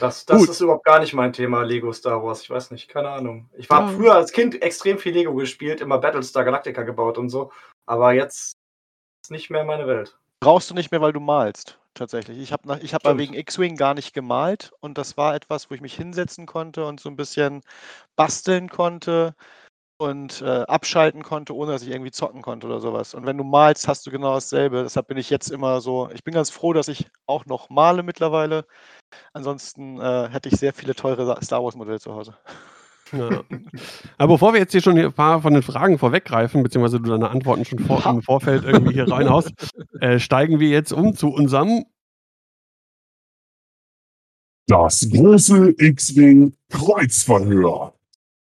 Das, 0.00 0.24
das 0.24 0.48
ist 0.48 0.60
überhaupt 0.60 0.84
gar 0.84 0.98
nicht 1.00 1.12
mein 1.12 1.32
Thema, 1.32 1.62
Lego 1.62 1.92
Star 1.92 2.22
Wars. 2.22 2.42
Ich 2.42 2.50
weiß 2.50 2.70
nicht, 2.70 2.88
keine 2.88 3.10
Ahnung. 3.10 3.50
Ich 3.56 3.68
habe 3.68 3.90
ja. 3.90 3.96
früher 3.96 4.14
als 4.14 4.32
Kind 4.32 4.60
extrem 4.62 4.98
viel 4.98 5.12
Lego 5.12 5.34
gespielt, 5.34 5.80
immer 5.80 5.98
Battlestar 5.98 6.44
Galactica 6.44 6.82
gebaut 6.82 7.18
und 7.18 7.28
so. 7.28 7.52
Aber 7.86 8.12
jetzt 8.12 8.54
ist 9.22 9.30
nicht 9.30 9.50
mehr 9.50 9.64
meine 9.64 9.86
Welt. 9.86 10.18
Brauchst 10.40 10.70
du 10.70 10.74
nicht 10.74 10.90
mehr, 10.90 11.00
weil 11.00 11.12
du 11.12 11.20
malst, 11.20 11.78
tatsächlich. 11.94 12.38
Ich 12.38 12.52
habe 12.52 12.78
ich 12.82 12.94
hab 12.94 13.04
wegen 13.18 13.34
X-Wing 13.34 13.76
gar 13.76 13.94
nicht 13.94 14.12
gemalt 14.14 14.72
und 14.80 14.98
das 14.98 15.16
war 15.16 15.34
etwas, 15.34 15.70
wo 15.70 15.74
ich 15.74 15.80
mich 15.80 15.94
hinsetzen 15.94 16.46
konnte 16.46 16.86
und 16.86 17.00
so 17.00 17.08
ein 17.08 17.16
bisschen 17.16 17.62
basteln 18.16 18.68
konnte 18.68 19.34
und 19.98 20.42
äh, 20.42 20.62
abschalten 20.62 21.22
konnte, 21.22 21.54
ohne 21.54 21.72
dass 21.72 21.82
ich 21.82 21.90
irgendwie 21.90 22.10
zocken 22.10 22.42
konnte 22.42 22.66
oder 22.66 22.80
sowas. 22.80 23.14
Und 23.14 23.26
wenn 23.26 23.38
du 23.38 23.44
malst, 23.44 23.88
hast 23.88 24.06
du 24.06 24.10
genau 24.10 24.34
dasselbe. 24.34 24.82
Deshalb 24.82 25.06
bin 25.08 25.18
ich 25.18 25.30
jetzt 25.30 25.50
immer 25.50 25.80
so, 25.80 26.10
ich 26.12 26.24
bin 26.24 26.34
ganz 26.34 26.50
froh, 26.50 26.72
dass 26.72 26.88
ich 26.88 27.06
auch 27.26 27.46
noch 27.46 27.70
male 27.70 28.02
mittlerweile. 28.02 28.66
Ansonsten 29.32 30.00
äh, 30.00 30.28
hätte 30.30 30.48
ich 30.48 30.56
sehr 30.56 30.72
viele 30.74 30.94
teure 30.94 31.42
Star 31.42 31.62
Wars-Modelle 31.62 32.00
zu 32.00 32.14
Hause. 32.14 32.36
Ja. 33.18 33.44
Aber 34.18 34.34
bevor 34.34 34.52
wir 34.52 34.60
jetzt 34.60 34.72
hier 34.72 34.82
schon 34.82 34.98
ein 34.98 35.12
paar 35.12 35.42
von 35.42 35.54
den 35.54 35.62
Fragen 35.62 35.98
vorweggreifen, 35.98 36.62
beziehungsweise 36.62 37.00
du 37.00 37.10
deine 37.10 37.30
Antworten 37.30 37.64
schon 37.64 37.78
vor, 37.78 38.04
im 38.06 38.22
Vorfeld 38.22 38.64
irgendwie 38.64 38.94
hier 38.94 39.10
reinhaust, 39.10 39.52
äh, 40.00 40.18
steigen 40.18 40.60
wir 40.60 40.68
jetzt 40.68 40.92
um 40.92 41.14
zu 41.14 41.28
unserem 41.28 41.84
das 44.66 45.08
große 45.10 45.74
X-Wing 45.76 46.56
Kreuzverhör. 46.70 47.92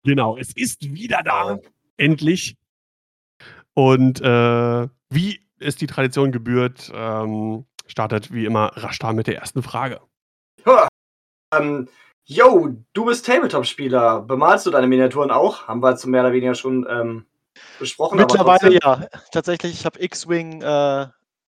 Genau, 0.04 0.38
es 0.38 0.56
ist 0.56 0.90
wieder 0.94 1.22
da. 1.22 1.58
Endlich. 1.98 2.56
Und 3.74 4.20
äh, 4.22 4.88
wie 5.10 5.40
es 5.58 5.76
die 5.76 5.86
Tradition 5.86 6.32
gebührt, 6.32 6.90
ähm, 6.94 7.66
startet 7.86 8.32
wie 8.32 8.46
immer 8.46 8.72
Rashtar 8.74 9.12
mit 9.12 9.26
der 9.26 9.36
ersten 9.36 9.62
Frage. 9.62 10.00
Ja, 10.64 10.88
ähm, 11.54 11.88
Yo, 12.30 12.68
du 12.92 13.06
bist 13.06 13.25
Tabletop-Spieler. 13.25 14.20
Bemalst 14.20 14.66
du 14.66 14.70
deine 14.70 14.87
Miniaturen 14.87 15.30
auch? 15.30 15.66
Haben 15.66 15.82
wir 15.82 15.92
jetzt 15.92 16.04
mehr 16.04 16.20
oder 16.20 16.35
weniger 16.35 16.54
schon 16.54 16.87
ähm, 16.87 17.25
besprochen. 17.78 18.18
Mittlerweile 18.18 18.78
ja. 18.82 19.06
Tatsächlich, 19.32 19.73
ich 19.73 19.87
habe 19.87 20.02
X-Wing, 20.02 20.61
äh, 20.61 21.06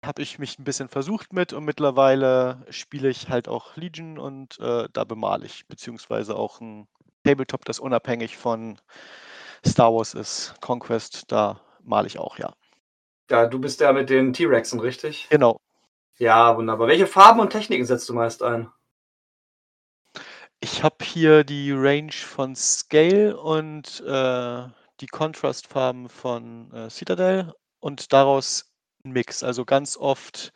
habe 0.05 0.21
ich 0.21 0.37
mich 0.37 0.59
ein 0.59 0.63
bisschen 0.63 0.87
versucht 0.87 1.33
mit 1.33 1.51
und 1.51 1.65
mittlerweile 1.65 2.63
spiele 2.69 3.09
ich 3.09 3.27
halt 3.27 3.47
auch 3.47 3.75
Legion 3.75 4.19
und 4.19 4.59
äh, 4.59 4.87
da 4.93 5.03
bemale 5.03 5.47
ich, 5.47 5.67
beziehungsweise 5.67 6.35
auch 6.35 6.61
ein 6.61 6.87
Tabletop, 7.23 7.65
das 7.65 7.79
unabhängig 7.79 8.37
von 8.37 8.77
Star 9.65 9.91
Wars 9.91 10.13
ist, 10.13 10.53
Conquest, 10.61 11.23
da 11.31 11.59
male 11.81 12.05
ich 12.05 12.19
auch, 12.19 12.37
ja. 12.37 12.53
Ja, 13.31 13.47
du 13.47 13.57
bist 13.57 13.81
ja 13.81 13.91
mit 13.93 14.11
den 14.11 14.31
T-Rexen, 14.31 14.79
richtig? 14.79 15.25
Genau. 15.31 15.59
Ja, 16.19 16.55
wunderbar. 16.55 16.87
Welche 16.87 17.07
Farben 17.07 17.39
und 17.39 17.49
Techniken 17.49 17.85
setzt 17.85 18.07
du 18.09 18.13
meist 18.13 18.43
ein? 18.43 18.69
Ich 20.59 20.83
habe 20.83 21.03
hier 21.03 21.43
die 21.43 21.71
Range 21.71 22.11
von 22.11 22.55
Scale 22.55 23.39
und 23.39 24.01
äh, 24.01 24.63
die 24.99 25.07
Contrastfarben 25.07 26.09
von 26.09 26.71
äh, 26.73 26.89
Citadel 26.89 27.53
und 27.79 28.11
daraus 28.11 28.73
ein 29.05 29.11
Mix. 29.11 29.43
Also 29.43 29.65
ganz 29.65 29.97
oft 29.97 30.51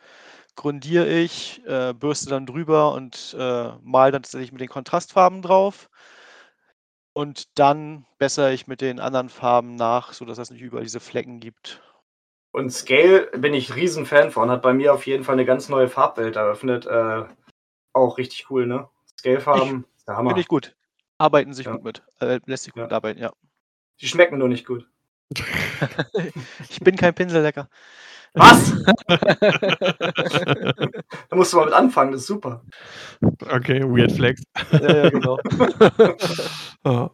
grundiere 0.56 1.08
ich, 1.08 1.64
äh, 1.66 1.94
bürste 1.94 2.30
dann 2.30 2.46
drüber 2.46 2.92
und 2.94 3.36
äh, 3.38 3.70
mal 3.82 4.10
dann 4.10 4.22
tatsächlich 4.22 4.52
mit 4.52 4.60
den 4.60 4.68
Kontrastfarben 4.68 5.40
drauf. 5.40 5.88
Und 7.14 7.58
dann 7.58 8.06
bessere 8.18 8.52
ich 8.52 8.66
mit 8.66 8.80
den 8.80 8.98
anderen 8.98 9.28
Farben 9.28 9.76
nach, 9.76 10.14
sodass 10.14 10.38
es 10.38 10.50
nicht 10.50 10.62
überall 10.62 10.84
diese 10.84 11.00
Flecken 11.00 11.40
gibt. 11.40 11.82
Und 12.52 12.70
Scale 12.70 13.30
bin 13.36 13.54
ich 13.54 13.76
riesen 13.76 14.04
Fan 14.04 14.30
von, 14.30 14.50
hat 14.50 14.62
bei 14.62 14.72
mir 14.72 14.92
auf 14.92 15.06
jeden 15.06 15.24
Fall 15.24 15.34
eine 15.34 15.44
ganz 15.44 15.68
neue 15.68 15.88
Farbwelt 15.88 16.36
eröffnet. 16.36 16.86
Äh, 16.86 17.24
auch 17.92 18.18
richtig 18.18 18.50
cool, 18.50 18.66
ne? 18.66 18.88
Scale-Farben, 19.18 19.84
Hammer. 20.06 20.30
Finde 20.30 20.40
ich 20.40 20.48
gut. 20.48 20.74
Arbeiten 21.18 21.52
sich 21.54 21.66
ja. 21.66 21.72
gut 21.72 21.84
mit. 21.84 22.02
Äh, 22.20 22.40
lässt 22.46 22.64
sich 22.64 22.72
gut 22.72 22.90
ja. 22.90 22.90
arbeiten, 22.90 23.20
ja. 23.20 23.32
Die 24.00 24.08
schmecken 24.08 24.38
nur 24.38 24.48
nicht 24.48 24.66
gut. 24.66 24.88
ich 26.68 26.80
bin 26.80 26.96
kein 26.96 27.14
Pinsellecker. 27.14 27.68
Was? 28.34 28.72
da 31.28 31.36
musst 31.36 31.52
du 31.52 31.58
mal 31.58 31.66
mit 31.66 31.74
anfangen, 31.74 32.12
das 32.12 32.22
ist 32.22 32.26
super. 32.26 32.62
Okay, 33.50 33.82
Weird 33.82 34.12
Flex. 34.12 34.42
ja, 34.72 35.04
ja, 35.04 35.10
genau. 35.10 35.38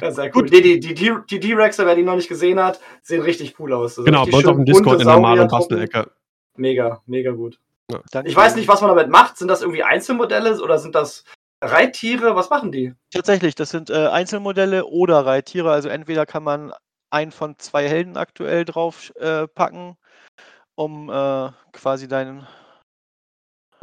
Ja, 0.00 0.10
sehr 0.10 0.34
cool. 0.34 0.46
Die, 0.46 0.60
die, 0.60 0.80
die, 0.80 1.14
die 1.30 1.40
T-Rexe, 1.40 1.86
wer 1.86 1.94
die 1.94 2.02
noch 2.02 2.16
nicht 2.16 2.28
gesehen 2.28 2.58
hat, 2.60 2.80
sehen 3.02 3.22
richtig 3.22 3.54
cool 3.60 3.72
aus. 3.72 3.92
Also 3.92 4.04
genau, 4.04 4.26
bei 4.26 4.38
uns 4.38 4.46
auf 4.46 4.56
dem 4.56 4.64
Discord 4.64 5.00
in 5.00 5.06
der 5.06 5.20
Mal- 5.20 5.38
und 5.38 5.48
Bastelecke. 5.48 6.10
Mega, 6.56 7.00
mega 7.06 7.30
gut. 7.30 7.60
Ja. 7.90 8.00
Ich 8.24 8.34
weiß 8.34 8.56
nicht, 8.56 8.66
was 8.66 8.80
man 8.80 8.88
damit 8.90 9.08
macht. 9.08 9.36
Sind 9.36 9.46
das 9.46 9.62
irgendwie 9.62 9.84
Einzelmodelle 9.84 10.60
oder 10.60 10.78
sind 10.78 10.96
das 10.96 11.24
Reittiere? 11.64 12.36
Was 12.36 12.50
machen 12.50 12.72
die? 12.72 12.94
Tatsächlich, 13.10 13.54
das 13.54 13.70
sind 13.70 13.90
äh, 13.90 14.08
Einzelmodelle 14.08 14.86
oder 14.86 15.24
Reittiere. 15.24 15.70
Also 15.72 15.88
entweder 15.88 16.26
kann 16.26 16.42
man 16.42 16.72
einen 17.10 17.32
von 17.32 17.58
zwei 17.58 17.88
Helden 17.88 18.16
aktuell 18.16 18.64
drauf 18.64 19.12
äh, 19.16 19.46
packen, 19.46 19.96
um 20.74 21.08
äh, 21.08 21.50
quasi 21.72 22.08
deinen 22.08 22.46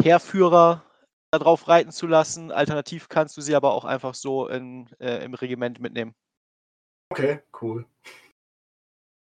Heerführer 0.02 0.84
darauf 1.32 1.68
reiten 1.68 1.92
zu 1.92 2.08
lassen. 2.08 2.52
Alternativ 2.52 3.08
kannst 3.08 3.38
du 3.38 3.42
sie 3.42 3.56
aber 3.56 3.74
auch 3.74 3.86
einfach 3.86 4.16
so 4.16 4.48
in, 4.48 4.90
äh, 5.00 5.24
im 5.24 5.34
Regiment 5.34 5.80
mitnehmen. 5.80 6.14
Okay, 7.10 7.42
cool. 7.62 7.86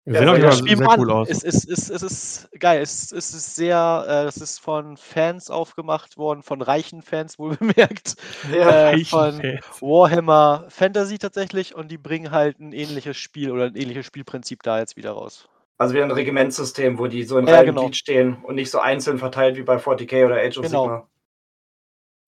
Ja, 0.09 0.21
sehen 0.21 0.41
ja, 0.41 0.51
sehr 0.51 0.89
an. 0.89 0.99
cool 0.99 1.11
aus. 1.11 1.29
Es 1.29 1.43
ist, 1.43 1.69
es, 1.69 1.87
es 1.89 2.01
ist 2.01 2.49
geil. 2.59 2.81
Es, 2.81 3.11
es 3.11 3.31
ist 3.31 3.55
sehr, 3.55 4.05
äh, 4.07 4.23
es 4.23 4.37
ist 4.37 4.59
von 4.59 4.97
Fans 4.97 5.51
aufgemacht 5.51 6.17
worden, 6.17 6.41
von 6.41 6.63
reichen 6.63 7.03
Fans 7.03 7.37
wohl 7.37 7.55
bemerkt. 7.57 8.15
Ja, 8.51 8.91
äh, 8.91 9.05
von 9.05 9.33
Fans. 9.33 9.81
Warhammer 9.81 10.65
Fantasy 10.69 11.19
tatsächlich 11.19 11.75
und 11.75 11.91
die 11.91 11.99
bringen 11.99 12.31
halt 12.31 12.59
ein 12.59 12.73
ähnliches 12.73 13.17
Spiel 13.17 13.51
oder 13.51 13.65
ein 13.65 13.75
ähnliches 13.75 14.07
Spielprinzip 14.07 14.63
da 14.63 14.79
jetzt 14.79 14.97
wieder 14.97 15.11
raus. 15.11 15.47
Also 15.77 15.93
wieder 15.93 16.05
ein 16.05 16.11
Regimentssystem, 16.11 16.97
wo 16.97 17.05
die 17.05 17.23
so 17.23 17.37
in 17.37 17.45
ja, 17.45 17.61
genau. 17.61 17.91
stehen 17.91 18.37
und 18.43 18.55
nicht 18.55 18.71
so 18.71 18.79
einzeln 18.79 19.19
verteilt 19.19 19.57
wie 19.57 19.63
bei 19.63 19.77
40k 19.77 20.25
oder 20.25 20.37
Age 20.37 20.57
of 20.57 20.65
genau. 20.65 20.83
Sigma. 20.83 21.07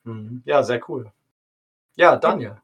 Mhm. 0.04 0.44
Ja, 0.46 0.62
sehr 0.62 0.88
cool. 0.88 1.12
Ja, 1.96 2.16
Daniel. 2.16 2.58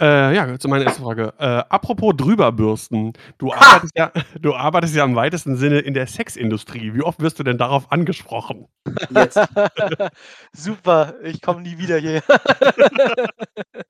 Äh, 0.00 0.34
ja, 0.34 0.58
zu 0.58 0.68
meiner 0.68 0.84
ersten 0.84 1.02
Frage. 1.02 1.34
Äh, 1.38 1.62
apropos 1.68 2.14
drüberbürsten. 2.16 3.12
Du 3.38 3.52
arbeitest, 3.52 3.92
ja, 3.96 4.12
du 4.40 4.54
arbeitest 4.54 4.94
ja 4.94 5.04
im 5.04 5.14
weitesten 5.14 5.56
Sinne 5.56 5.80
in 5.80 5.94
der 5.94 6.06
Sexindustrie. 6.06 6.94
Wie 6.94 7.02
oft 7.02 7.20
wirst 7.20 7.38
du 7.38 7.42
denn 7.42 7.58
darauf 7.58 7.90
angesprochen? 7.92 8.68
Jetzt. 9.10 9.38
Super, 10.52 11.14
ich 11.22 11.40
komme 11.40 11.62
nie 11.62 11.78
wieder 11.78 11.98
hier. 11.98 12.22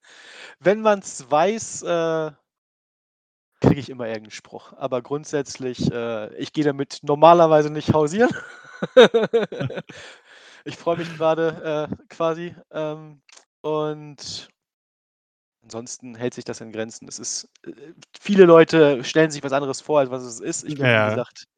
Wenn 0.60 0.80
man 0.80 1.00
es 1.00 1.30
weiß, 1.30 1.82
äh, 1.82 2.30
kriege 3.60 3.80
ich 3.80 3.90
immer 3.90 4.06
irgendeinen 4.06 4.32
Spruch. 4.32 4.72
Aber 4.76 5.02
grundsätzlich, 5.02 5.90
äh, 5.92 6.34
ich 6.36 6.52
gehe 6.52 6.64
damit 6.64 6.98
normalerweise 7.02 7.70
nicht 7.70 7.92
hausieren. 7.92 8.30
Ich 10.64 10.76
freue 10.76 10.96
mich 10.96 11.16
gerade 11.16 11.88
äh, 11.90 11.96
quasi. 12.08 12.54
Ähm, 12.70 13.20
und 13.62 14.48
ansonsten 15.62 16.14
hält 16.14 16.34
sich 16.34 16.44
das 16.44 16.60
in 16.60 16.72
Grenzen. 16.72 17.08
Es 17.08 17.18
ist, 17.18 17.48
äh, 17.66 17.72
viele 18.20 18.44
Leute 18.44 19.04
stellen 19.04 19.30
sich 19.30 19.42
was 19.42 19.52
anderes 19.52 19.80
vor, 19.80 20.00
als 20.00 20.10
was 20.10 20.22
es 20.22 20.40
ist. 20.40 20.64
Ich 20.64 20.76
bin, 20.76 20.86
ja. 20.86 21.06
wie 21.06 21.10
gesagt, 21.10 21.48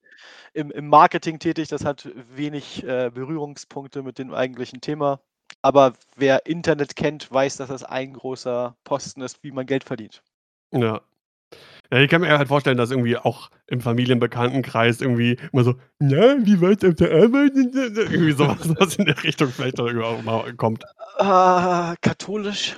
im, 0.52 0.70
im, 0.70 0.88
Marketing 0.88 1.38
tätig. 1.38 1.68
Das 1.68 1.84
hat 1.84 2.08
wenig 2.34 2.84
äh, 2.84 3.10
Berührungspunkte 3.12 4.02
mit 4.02 4.18
dem 4.18 4.32
eigentlichen 4.32 4.80
Thema. 4.80 5.20
Aber 5.62 5.94
wer 6.16 6.46
Internet 6.46 6.96
kennt, 6.96 7.30
weiß, 7.30 7.56
dass 7.56 7.68
das 7.68 7.84
ein 7.84 8.14
großer 8.14 8.76
Posten 8.84 9.20
ist, 9.22 9.42
wie 9.42 9.52
man 9.52 9.66
Geld 9.66 9.84
verdient. 9.84 10.22
Ja, 10.72 11.00
ja, 11.92 12.00
ich 12.00 12.10
kann 12.10 12.22
mir 12.22 12.38
halt 12.38 12.48
vorstellen, 12.48 12.76
dass 12.76 12.90
irgendwie 12.90 13.16
auch 13.16 13.50
im 13.66 13.80
Familienbekanntenkreis 13.80 15.00
irgendwie 15.00 15.36
immer 15.52 15.64
so, 15.64 15.74
na, 15.98 16.36
wie 16.44 16.60
weit 16.60 16.84
auf 16.84 16.94
der 16.94 17.12
Arbeit? 17.12 17.52
Irgendwie 17.54 18.32
sowas 18.32 18.68
was 18.78 18.96
in 18.96 19.04
der 19.04 19.22
Richtung 19.22 19.48
vielleicht 19.48 19.78
auch 19.78 20.22
mal 20.22 20.52
kommt. 20.54 20.84
Äh, 21.18 21.94
katholisch 22.00 22.74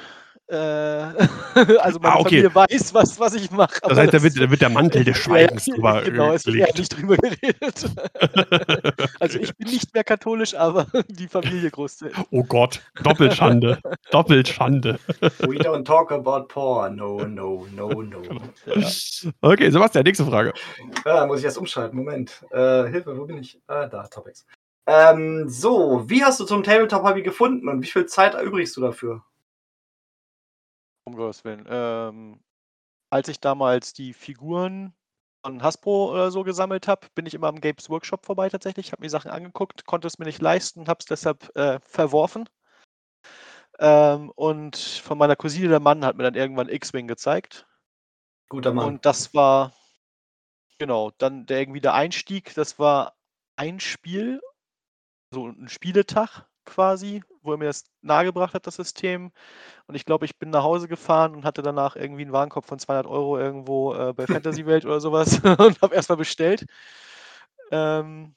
also 0.49 1.99
meine 1.99 2.15
ah, 2.15 2.21
okay. 2.21 2.43
Familie 2.43 2.55
weiß, 2.55 2.95
was, 2.95 3.19
was 3.19 3.35
ich 3.35 3.51
mache. 3.51 3.81
Das 3.83 3.99
heißt, 3.99 4.15
da 4.15 4.23
wird, 4.23 4.41
da 4.41 4.49
wird, 4.49 4.61
der 4.61 4.69
Mantel 4.69 5.03
des 5.03 5.17
Schweigens 5.23 5.67
ja, 5.67 5.75
drüber 5.75 6.03
Genau, 6.03 6.33
es 6.33 6.47
wird 6.47 6.57
ja 6.57 6.67
nicht 6.77 6.97
drüber 6.97 7.17
geredet. 7.17 7.91
also 9.21 9.39
ich 9.41 9.57
bin 9.57 9.69
nicht 9.69 9.93
mehr 9.93 10.05
katholisch, 10.05 10.55
aber 10.55 10.87
die 11.09 11.27
Familie 11.27 11.71
großteils. 11.71 12.15
Oh 12.31 12.45
Gott, 12.45 12.81
Doppelschande. 13.03 13.81
Doppelschande. 14.13 15.01
We 15.41 15.57
don't 15.57 15.85
talk 15.85 16.13
about 16.13 16.47
porn. 16.47 16.95
No, 16.95 17.25
no, 17.25 17.67
no, 17.75 18.03
no. 18.03 18.23
Ja. 18.67 18.89
Okay, 19.41 19.71
Sebastian, 19.71 20.05
nächste 20.05 20.25
Frage. 20.25 20.55
Ja, 21.05 21.27
muss 21.27 21.41
ich 21.41 21.45
erst 21.45 21.59
umschalten. 21.59 21.99
Moment. 21.99 22.45
Äh, 22.53 22.89
Hilfe, 22.89 23.19
wo 23.19 23.25
bin 23.25 23.39
ich? 23.39 23.61
Ah, 23.67 23.87
da, 23.87 24.07
Topics. 24.07 24.47
Ähm, 24.87 25.49
so, 25.49 26.05
wie 26.09 26.23
hast 26.23 26.39
du 26.39 26.45
zum 26.45 26.63
Tabletop-Hobby 26.63 27.23
gefunden 27.23 27.69
und 27.69 27.83
wie 27.83 27.89
viel 27.89 28.07
Zeit 28.07 28.35
erübrigst 28.35 28.77
du 28.77 28.81
dafür? 28.81 29.25
Gottes 31.17 31.45
Willen. 31.45 31.67
Ähm, 31.69 32.41
als 33.11 33.29
ich 33.29 33.41
damals 33.41 33.93
die 33.93 34.13
Figuren 34.13 34.95
von 35.45 35.63
Hasbro 35.63 36.11
oder 36.13 36.31
so 36.31 36.43
gesammelt 36.43 36.89
habe, 36.89 37.07
bin 37.15 37.27
ich 37.27 37.35
immer 37.35 37.49
am 37.49 37.61
Games 37.61 37.89
Workshop 37.89 38.27
vorbei 38.27 38.49
tatsächlich, 38.49 38.93
habe 38.93 39.03
mir 39.03 39.11
Sachen 39.11 39.31
angeguckt, 39.31 39.87
konnte 39.87 40.07
es 40.07 40.19
mir 40.19 40.27
nicht 40.27 40.43
leisten, 40.43 40.89
habe 40.89 40.99
es 41.01 41.07
deshalb 41.07 41.55
äh, 41.57 41.79
verworfen. 41.81 42.49
Ähm, 43.79 44.33
und 44.35 44.77
von 44.77 45.19
meiner 45.19 45.37
Cousine, 45.37 45.69
der 45.69 45.81
Mann, 45.81 46.05
hat 46.05 46.17
mir 46.17 46.25
dann 46.25 46.35
irgendwann 46.35 46.69
X-Wing 46.69 47.07
gezeigt. 47.07 47.67
Guter 48.49 48.73
Mann. 48.73 48.87
Und 48.87 49.07
das 49.07 49.35
war, 49.35 49.73
genau, 50.79 51.13
dann 51.19 51.47
der 51.47 51.61
irgendwie 51.61 51.81
der 51.81 51.95
Einstieg, 51.95 52.55
das 52.55 52.79
war 52.79 53.15
ein 53.57 53.81
Spiel, 53.81 54.41
so 55.31 55.49
ein 55.49 55.69
Spieletag 55.69 56.47
quasi, 56.65 57.23
wo 57.47 57.53
er 57.53 57.59
mir 57.59 57.67
das 57.67 57.85
nahegebracht 58.03 58.55
hat, 58.55 58.67
das 58.67 58.77
System. 58.77 59.33
Und 59.87 59.95
ich 59.95 60.05
glaube, 60.05 60.27
ich 60.27 60.39
bin 60.39 60.51
nach 60.51 60.65
Hause 60.65 60.89
gefahren 60.89 61.35
und 61.37 61.45
hatte 61.45 61.63
danach 61.63 61.97
irgendwie 61.97 62.23
einen 62.23 62.33
Warenkorb 62.33 62.67
von 62.67 62.79
200 62.79 63.07
Euro 63.07 63.39
irgendwo 63.39 63.95
äh, 63.95 64.13
bei 64.15 64.27
Fantasy 64.27 64.67
Welt 64.67 64.85
oder 64.85 65.01
sowas 65.01 65.41
und 65.45 65.81
habe 65.83 65.95
erstmal 65.95 66.19
bestellt. 66.19 66.67
Ähm, 67.71 68.35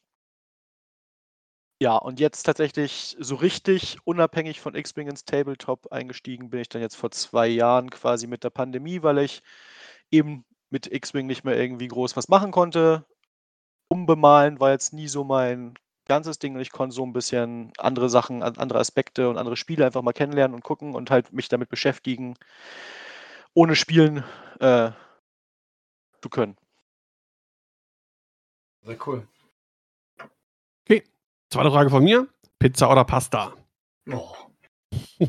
ja, 1.82 1.96
und 1.96 2.20
jetzt 2.20 2.44
tatsächlich 2.44 3.16
so 3.20 3.36
richtig 3.36 3.98
unabhängig 4.04 4.60
von 4.60 4.76
X-Wing 4.76 5.08
ins 5.08 5.24
Tabletop 5.24 5.92
eingestiegen 5.94 6.50
bin 6.50 6.60
ich 6.60 6.68
dann 6.68 6.82
jetzt 6.82 6.96
vor 6.96 7.10
zwei 7.12 7.48
Jahren 7.48 7.90
quasi 7.90 8.28
mit 8.28 8.44
der 8.44 8.50
Pandemie, 8.50 9.02
weil 9.02 9.20
ich 9.20 9.42
eben 10.12 10.46
mit 10.70 10.92
X-Wing 10.92 11.28
nicht 11.28 11.46
mehr 11.46 11.58
irgendwie 11.58 11.88
groß 11.88 12.18
was 12.18 12.28
machen 12.28 12.52
konnte. 12.52 13.06
Umbemalen 13.90 14.60
war 14.60 14.72
jetzt 14.72 14.94
nie 14.94 15.08
so 15.08 15.24
mein 15.24 15.76
ganzes 16.10 16.40
Ding 16.40 16.56
und 16.56 16.62
ich 16.62 16.72
konnte 16.72 16.94
so 16.94 17.06
ein 17.06 17.14
bisschen 17.14 17.72
andere 17.78 18.10
Sachen, 18.10 18.44
andere 18.44 18.80
Aspekte 18.80 19.30
und 19.30 19.38
andere 19.38 19.56
Spiele 19.56 19.86
einfach 19.86 20.02
mal 20.02 20.12
kennenlernen 20.12 20.56
und 20.56 20.64
gucken 20.64 20.94
und 20.94 21.10
halt 21.10 21.32
mich 21.32 21.48
damit 21.48 21.70
beschäftigen, 21.70 22.36
ohne 23.54 23.78
spielen 23.78 24.26
äh, 24.60 24.92
zu 26.22 26.30
können. 26.30 26.58
Sehr 28.84 28.98
cool. 29.08 29.28
Okay, 30.86 31.04
zweite 31.50 31.72
Frage 31.72 31.90
von 31.90 32.04
mir. 32.04 32.28
Pizza 32.60 32.92
oder 32.92 33.06
Pasta? 33.06 33.54
Oh. 34.12 34.36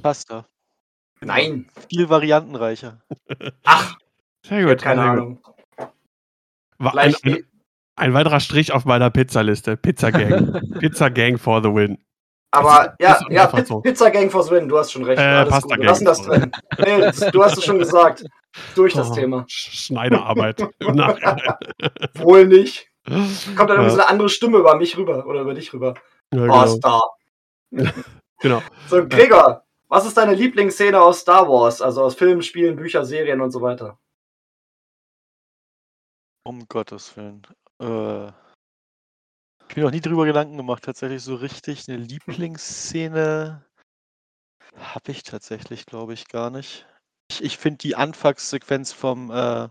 Pasta. 0.02 0.46
Nein. 1.20 1.70
Viel 1.90 2.08
variantenreicher. 2.08 3.02
Ach, 3.64 3.98
Sehr 4.46 4.64
gut. 4.64 4.80
keine 4.80 5.02
sehr 5.02 5.10
gut. 5.10 5.18
Ahnung. 5.20 5.42
War 6.78 6.96
ein, 6.96 7.12
Vielleicht 7.12 7.24
ein, 7.24 7.49
ein 8.00 8.14
weiterer 8.14 8.40
Strich 8.40 8.72
auf 8.72 8.84
meiner 8.84 9.10
Pizzaliste. 9.10 9.76
Pizza 9.76 10.10
Gang. 10.10 10.60
Pizza 10.80 11.08
Gang 11.10 11.38
for 11.38 11.62
the 11.62 11.68
win. 11.72 11.98
Aber 12.52 12.96
ja, 13.00 13.20
ja, 13.28 13.48
so. 13.64 13.80
Pizza 13.80 14.10
Gang 14.10 14.28
for 14.32 14.50
Win, 14.50 14.68
du 14.68 14.76
hast 14.76 14.90
schon 14.90 15.04
recht. 15.04 15.20
Äh, 15.20 15.24
Alles 15.24 15.50
Pasta 15.50 15.68
gut. 15.68 15.70
Wir 15.70 15.76
Gang. 15.76 15.88
lassen 15.88 16.04
das 16.04 16.22
drin. 16.22 16.52
Nee, 16.78 17.00
das, 17.00 17.20
du 17.20 17.44
hast 17.44 17.56
es 17.58 17.64
schon 17.64 17.78
gesagt. 17.78 18.24
Durch 18.74 18.92
das 18.94 19.10
Oh, 19.10 19.14
Thema. 19.14 19.42
Sch- 19.48 19.86
Schneiderarbeit. 19.86 20.60
Wohl 22.18 22.46
nicht. 22.48 22.88
Kommt 23.06 23.70
dann 23.70 23.78
irgendwie 23.78 23.82
Ja. 23.84 23.90
so 23.90 24.00
eine 24.00 24.08
andere 24.08 24.28
Stimme 24.28 24.58
über 24.58 24.74
mich 24.74 24.96
rüber 24.96 25.24
oder 25.26 25.42
über 25.42 25.54
dich 25.54 25.72
rüber. 25.72 25.94
Ja, 26.34 26.40
Oh, 26.40 26.42
genau. 26.42 26.66
Star. 26.66 27.02
genau. 28.40 28.62
So, 28.88 29.06
Gregor, 29.06 29.62
was 29.88 30.04
ist 30.06 30.16
deine 30.16 30.34
Lieblingsszene 30.34 31.00
aus 31.00 31.20
Star 31.20 31.48
Wars? 31.48 31.80
Also 31.80 32.02
aus 32.02 32.16
Filmen, 32.16 32.42
Spielen, 32.42 32.74
Bücher, 32.74 33.04
Serien 33.04 33.40
und 33.40 33.52
so 33.52 33.62
weiter. 33.62 33.96
Um 36.44 36.66
Gottes 36.68 37.16
Willen. 37.16 37.46
Äh, 37.80 38.28
ich 39.68 39.76
mir 39.76 39.84
noch 39.84 39.90
nie 39.92 40.00
drüber 40.00 40.26
Gedanken 40.26 40.56
gemacht, 40.56 40.84
tatsächlich 40.84 41.22
so 41.22 41.36
richtig. 41.36 41.88
Eine 41.88 41.98
Lieblingsszene 41.98 43.64
habe 44.76 45.12
ich 45.12 45.22
tatsächlich, 45.22 45.86
glaube 45.86 46.12
ich, 46.12 46.28
gar 46.28 46.50
nicht. 46.50 46.86
Ich, 47.30 47.42
ich 47.42 47.58
finde 47.58 47.78
die 47.78 47.94
Anfangssequenz 47.94 48.92
vom 48.92 49.30
äh, 49.30 49.68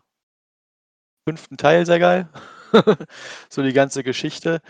fünften 1.28 1.58
Teil 1.58 1.86
sehr 1.86 2.00
geil. 2.00 2.30
so 3.50 3.62
die 3.62 3.74
ganze 3.74 4.04
Geschichte. 4.04 4.62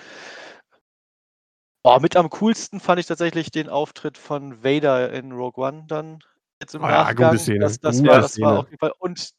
Boah, 1.83 2.01
mit 2.01 2.15
am 2.15 2.29
coolsten 2.29 2.79
fand 2.79 2.99
ich 2.99 3.05
tatsächlich 3.05 3.51
den 3.51 3.69
Auftritt 3.69 4.17
von 4.17 4.63
Vader 4.63 5.13
in 5.13 5.31
Rogue 5.31 5.63
One 5.63 5.85
dann 5.87 6.19
jetzt 6.59 6.75
im 6.75 6.83
Ah 6.83 6.89
ja, 6.89 7.03
gute 7.11 7.21
Nachgang. 7.21 7.37
Szene, 7.37 7.59
Das, 7.59 7.79
das, 7.79 8.03
war, 8.03 8.19
das 8.19 8.39
war 8.41 8.59
auf 8.59 8.65
jeden 8.65 8.79
Fall. 8.79 8.93
Und 8.99 9.31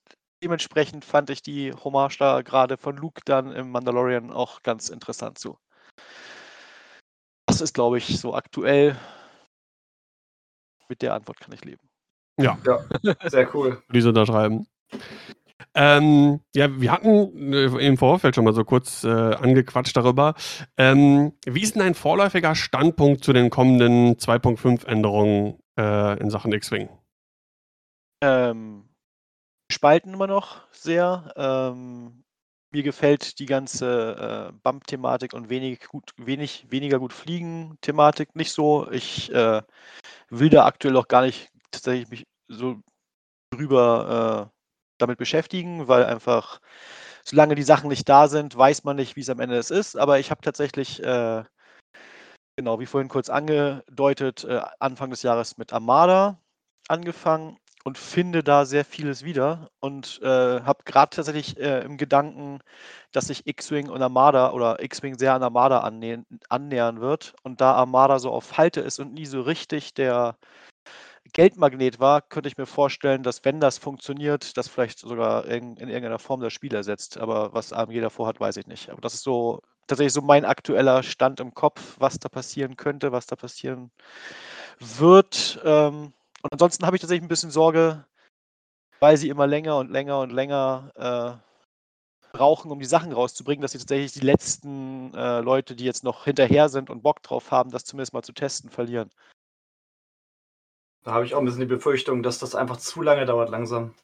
dementsprechend 0.43 1.05
fand 1.05 1.31
ich 1.31 1.43
die 1.43 1.73
Hommage 1.73 2.19
da 2.19 2.43
gerade 2.43 2.77
von 2.77 2.97
Luke 2.97 3.21
dann 3.25 3.53
im 3.53 3.71
Mandalorian 3.71 4.31
auch 4.33 4.63
ganz 4.63 4.89
interessant 4.89 5.39
zu. 5.39 5.59
Das 7.47 7.61
ist, 7.61 7.75
glaube 7.75 7.99
ich, 7.99 8.19
so 8.19 8.35
aktuell. 8.35 8.97
Mit 10.89 11.03
der 11.03 11.15
Antwort 11.15 11.41
kann 11.41 11.53
ich 11.53 11.65
leben. 11.65 11.89
Sehr 13.25 13.55
cool. 13.55 13.83
Diese 13.93 14.09
unterschreiben. 14.09 14.67
Ähm, 15.75 16.41
ja, 16.55 16.81
wir 16.81 16.91
hatten 16.91 17.53
äh, 17.53 17.87
im 17.87 17.97
Vorfeld 17.97 18.35
schon 18.35 18.45
mal 18.45 18.55
so 18.55 18.65
kurz 18.65 19.05
äh, 19.05 19.09
angequatscht 19.09 19.97
darüber. 19.97 20.35
Ähm, 20.77 21.33
wie 21.47 21.63
ist 21.63 21.75
denn 21.75 21.83
ein 21.83 21.95
vorläufiger 21.95 22.55
Standpunkt 22.55 23.23
zu 23.23 23.33
den 23.33 23.51
kommenden 23.51 24.17
2.5 24.17 24.87
Änderungen 24.87 25.59
äh, 25.79 26.19
in 26.19 26.31
Sachen 26.31 26.53
X-Wing? 26.53 26.89
Ähm, 28.23 28.80
spalten 29.71 30.15
immer 30.15 30.27
noch 30.27 30.61
sehr. 30.73 31.33
Ähm, 31.37 32.25
mir 32.73 32.83
gefällt 32.83 33.39
die 33.39 33.47
ganze 33.47 34.51
äh, 34.51 34.59
Bump-Thematik 34.63 35.33
und 35.33 35.49
wenig 35.51 35.81
gut, 35.89 36.13
wenig, 36.17 36.67
weniger 36.71 36.99
gut 36.99 37.13
fliegen-Thematik 37.13 38.37
nicht 38.37 38.53
so. 38.53 38.91
Ich 38.91 39.33
äh, 39.33 39.63
will 40.29 40.51
da 40.51 40.67
aktuell 40.67 40.97
auch 40.97 41.09
gar 41.09 41.23
nicht 41.23 41.51
tatsächlich 41.73 42.09
mich 42.11 42.27
so 42.49 42.81
drüber 43.51 44.51
äh, 44.53 44.57
damit 44.99 45.19
beschäftigen, 45.19 45.89
weil 45.89 46.05
einfach, 46.05 46.61
solange 47.25 47.55
die 47.57 47.63
Sachen 47.63 47.89
nicht 47.89 48.09
da 48.09 48.29
sind, 48.29 48.57
weiß 48.57 48.85
man 48.85 48.97
nicht, 48.97 49.17
wie 49.17 49.21
es 49.21 49.31
am 49.31 49.41
Ende 49.41 49.57
ist. 49.57 49.97
Aber 49.97 50.21
ich 50.21 50.31
habe 50.31 50.43
tatsächlich, 50.43 51.03
äh, 51.03 51.45
genau 52.57 52.79
wie 52.79 52.87
vorhin 52.87 53.09
kurz 53.09 53.29
angedeutet, 53.31 54.45
äh, 54.45 54.61
Anfang 54.79 55.11
des 55.11 55.23
Jahres 55.23 55.59
mit 55.59 55.73
Armada 55.73 56.41
angefangen 56.89 57.59
und 57.91 57.99
finde 57.99 58.45
da 58.45 58.67
sehr 58.67 58.85
vieles 58.85 59.25
wieder 59.25 59.69
und 59.81 60.21
äh, 60.23 60.61
habe 60.61 60.85
gerade 60.85 61.11
tatsächlich 61.17 61.59
äh, 61.59 61.81
im 61.81 61.97
Gedanken, 61.97 62.61
dass 63.11 63.27
sich 63.27 63.49
X-Wing 63.49 63.89
und 63.89 64.01
Armada 64.01 64.53
oder 64.53 64.81
X-Wing 64.81 65.19
sehr 65.19 65.35
an 65.35 65.43
Armada 65.43 65.81
annähern, 65.81 66.25
annähern 66.49 67.01
wird 67.01 67.35
und 67.43 67.61
da 67.61 67.73
Armada 67.73 68.21
so 68.21 68.31
auf 68.31 68.57
Halte 68.59 68.81
ist 68.81 69.01
und 69.01 69.13
nie 69.13 69.27
so 69.27 69.41
richtig 69.41 69.93
der 69.93 70.37
Geldmagnet 71.33 71.99
war, 71.99 72.23
könnte 72.23 72.49
ich 72.49 72.57
mir 72.59 72.67
vorstellen, 72.67 73.25
dass 73.25 73.45
wenn 73.45 73.59
das 73.59 73.79
funktioniert, 73.79 74.57
das 74.57 74.69
vielleicht 74.69 75.01
sogar 75.01 75.47
in, 75.47 75.77
in 75.77 75.89
irgendeiner 75.89 76.21
Form 76.21 76.41
das 76.41 76.53
Spiel 76.53 76.73
ersetzt. 76.73 77.19
Aber 77.19 77.53
was 77.55 77.73
AMG 77.73 78.01
davor 78.01 78.29
hat, 78.29 78.39
weiß 78.39 78.57
ich 78.57 78.69
nicht. 78.69 78.91
Aber 78.91 79.01
das 79.01 79.15
ist 79.15 79.25
so 79.25 79.63
tatsächlich 79.89 80.13
so 80.13 80.23
mein 80.23 80.45
aktueller 80.45 81.03
Stand 81.03 81.41
im 81.41 81.55
Kopf, 81.55 81.97
was 81.99 82.21
da 82.21 82.29
passieren 82.29 82.77
könnte, 82.77 83.11
was 83.11 83.27
da 83.27 83.35
passieren 83.35 83.91
wird. 84.79 85.61
Ähm, 85.65 86.13
und 86.43 86.53
ansonsten 86.53 86.87
habe 86.87 86.97
ich 86.97 87.01
tatsächlich 87.01 87.25
ein 87.25 87.29
bisschen 87.29 87.51
Sorge, 87.51 88.05
weil 89.01 89.17
sie 89.17 89.29
immer 89.29 89.47
länger 89.47 89.77
und 89.79 89.91
länger 89.91 90.21
und 90.21 90.31
länger 90.31 90.91
äh, 90.95 91.51
brauchen, 92.33 92.71
um 92.71 92.79
die 92.79 92.87
Sachen 92.87 93.13
rauszubringen, 93.13 93.63
dass 93.63 93.73
sie 93.73 93.79
tatsächlich 93.79 94.13
die 94.13 94.21
letzten 94.21 95.13
äh, 95.15 95.41
Leute, 95.41 95.75
die 95.75 95.85
jetzt 95.85 96.05
noch 96.05 96.25
hinterher 96.25 96.69
sind 96.69 96.91
und 96.91 97.03
Bock 97.03 97.23
drauf 97.23 97.51
haben, 97.51 97.71
das 97.71 97.85
zumindest 97.85 98.13
mal 98.13 98.23
zu 98.23 98.33
testen, 98.33 98.71
verlieren. 98.71 99.11
Da 101.03 101.13
habe 101.13 101.25
ich 101.25 101.35
auch 101.35 101.39
ein 101.39 101.47
bisschen 101.47 101.61
die 101.61 101.67
Befürchtung, 101.67 102.23
dass 102.23 102.39
das 102.39 102.55
einfach 102.55 102.77
zu 102.77 103.03
lange 103.03 103.25
dauert 103.25 103.51
langsam. 103.51 103.95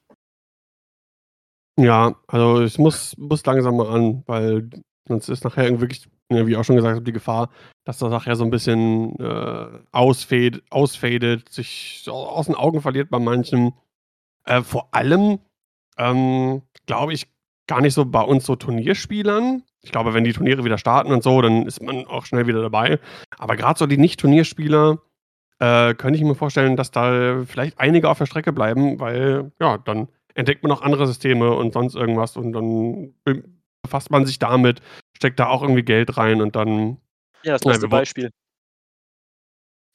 Ja, 1.79 2.17
also 2.27 2.63
es 2.63 2.79
muss, 2.79 3.17
muss 3.19 3.45
langsam 3.45 3.77
mal 3.77 3.87
ran, 3.87 4.23
weil 4.27 4.71
sonst 5.07 5.29
ist 5.29 5.45
nachher 5.45 5.65
irgendwie 5.65 5.83
wirklich, 5.83 6.09
ja, 6.33 6.47
wie 6.47 6.53
ich 6.53 6.57
auch 6.57 6.65
schon 6.65 6.77
gesagt 6.77 6.95
habe, 6.95 7.05
die 7.05 7.13
Gefahr, 7.13 7.51
dass 7.87 7.99
das 7.99 8.11
nachher 8.11 8.35
so 8.35 8.43
ein 8.43 8.51
bisschen 8.51 9.17
äh, 9.21 9.69
ausfade, 9.93 10.61
ausfadet, 10.71 11.49
sich 11.49 12.05
aus 12.09 12.47
den 12.47 12.57
Augen 12.57 12.83
verliert 12.83 13.11
bei 13.11 13.21
manchen. 13.21 13.75
Äh, 14.45 14.63
vor 14.63 14.89
allem, 14.91 15.39
ähm, 15.97 16.63
glaube 16.87 17.13
ich, 17.13 17.29
gar 17.69 17.81
nicht 17.81 17.95
so 17.95 18.05
bei 18.05 18.23
uns 18.23 18.45
so 18.45 18.57
Turnierspielern. 18.57 19.63
Ich 19.83 19.93
glaube, 19.93 20.15
wenn 20.15 20.25
die 20.25 20.33
Turniere 20.33 20.65
wieder 20.65 20.79
starten 20.79 21.13
und 21.13 21.23
so, 21.23 21.41
dann 21.41 21.65
ist 21.65 21.81
man 21.81 22.07
auch 22.07 22.27
schnell 22.27 22.49
wieder 22.49 22.61
dabei. 22.61 22.99
Aber 23.39 23.55
gerade 23.55 23.79
so 23.79 23.87
die 23.87 23.99
Nicht-Turnierspieler, 23.99 24.99
äh, 25.61 25.95
könnte 25.95 26.19
ich 26.19 26.25
mir 26.25 26.35
vorstellen, 26.35 26.77
dass 26.77 26.91
da 26.91 27.45
vielleicht 27.47 27.79
einige 27.79 28.11
auf 28.11 28.19
der 28.19 28.27
Strecke 28.27 28.53
bleiben, 28.53 28.99
weil 28.99 29.53
ja, 29.61 29.79
dann 29.79 30.09
entdeckt 30.35 30.65
man 30.65 30.71
noch 30.71 30.83
andere 30.83 31.07
Systeme 31.07 31.55
und 31.55 31.73
sonst 31.73 31.95
irgendwas 31.95 32.37
und 32.37 32.53
dann 32.53 33.15
be- 33.23 33.45
befasst 33.83 34.11
man 34.11 34.27
sich 34.27 34.41
damit, 34.41 34.83
steckt 35.17 35.39
da 35.39 35.47
auch 35.47 35.63
irgendwie 35.63 35.85
Geld 35.85 36.17
rein 36.17 36.43
und 36.43 36.57
dann. 36.57 36.97
Ja, 37.47 37.53
das 37.53 37.63
beste 37.63 37.89
Beispiel. 37.89 38.31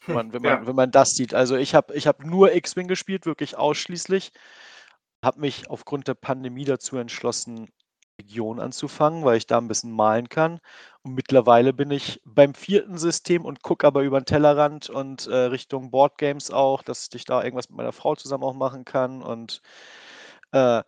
Wenn 0.08 0.14
man, 0.16 0.34
wenn, 0.34 0.44
Ja. 0.44 0.56
man, 0.58 0.68
wenn 0.68 0.76
man 0.76 0.92
das 0.92 1.12
sieht. 1.12 1.34
Also 1.34 1.56
ich 1.56 1.76
habe 1.76 1.94
ich 1.96 2.08
hab 2.08 2.24
nur 2.26 2.54
X-Wing 2.54 2.88
gespielt, 2.88 3.26
wirklich 3.26 3.58
ausschließlich. 3.58 4.32
Habe 5.24 5.40
mich 5.42 5.70
aufgrund 5.70 6.08
der 6.08 6.16
Pandemie 6.16 6.66
dazu 6.66 6.98
entschlossen, 6.98 7.70
Legion 8.20 8.60
anzufangen, 8.60 9.26
weil 9.26 9.38
ich 9.38 9.48
da 9.48 9.58
ein 9.60 9.68
bisschen 9.68 9.92
malen 9.92 10.30
kann. 10.30 10.60
Und 11.04 11.14
mittlerweile 11.16 11.74
bin 11.74 11.92
ich 11.92 12.22
beim 12.26 12.54
vierten 12.56 12.98
System 12.98 13.46
und 13.46 13.64
gucke 13.64 13.88
aber 13.88 14.04
über 14.04 14.20
den 14.22 14.26
Tellerrand 14.26 14.90
und 14.90 15.28
äh, 15.28 15.36
Richtung 15.36 15.92
Boardgames 15.92 16.52
auch, 16.52 16.84
dass 16.84 17.10
ich 17.14 17.26
da 17.26 17.44
irgendwas 17.44 17.70
mit 17.70 17.78
meiner 17.78 17.94
Frau 17.94 18.16
zusammen 18.16 18.44
auch 18.44 18.54
machen 18.56 18.86
kann. 18.86 19.22
Und 19.24 19.62
äh, 20.52 20.84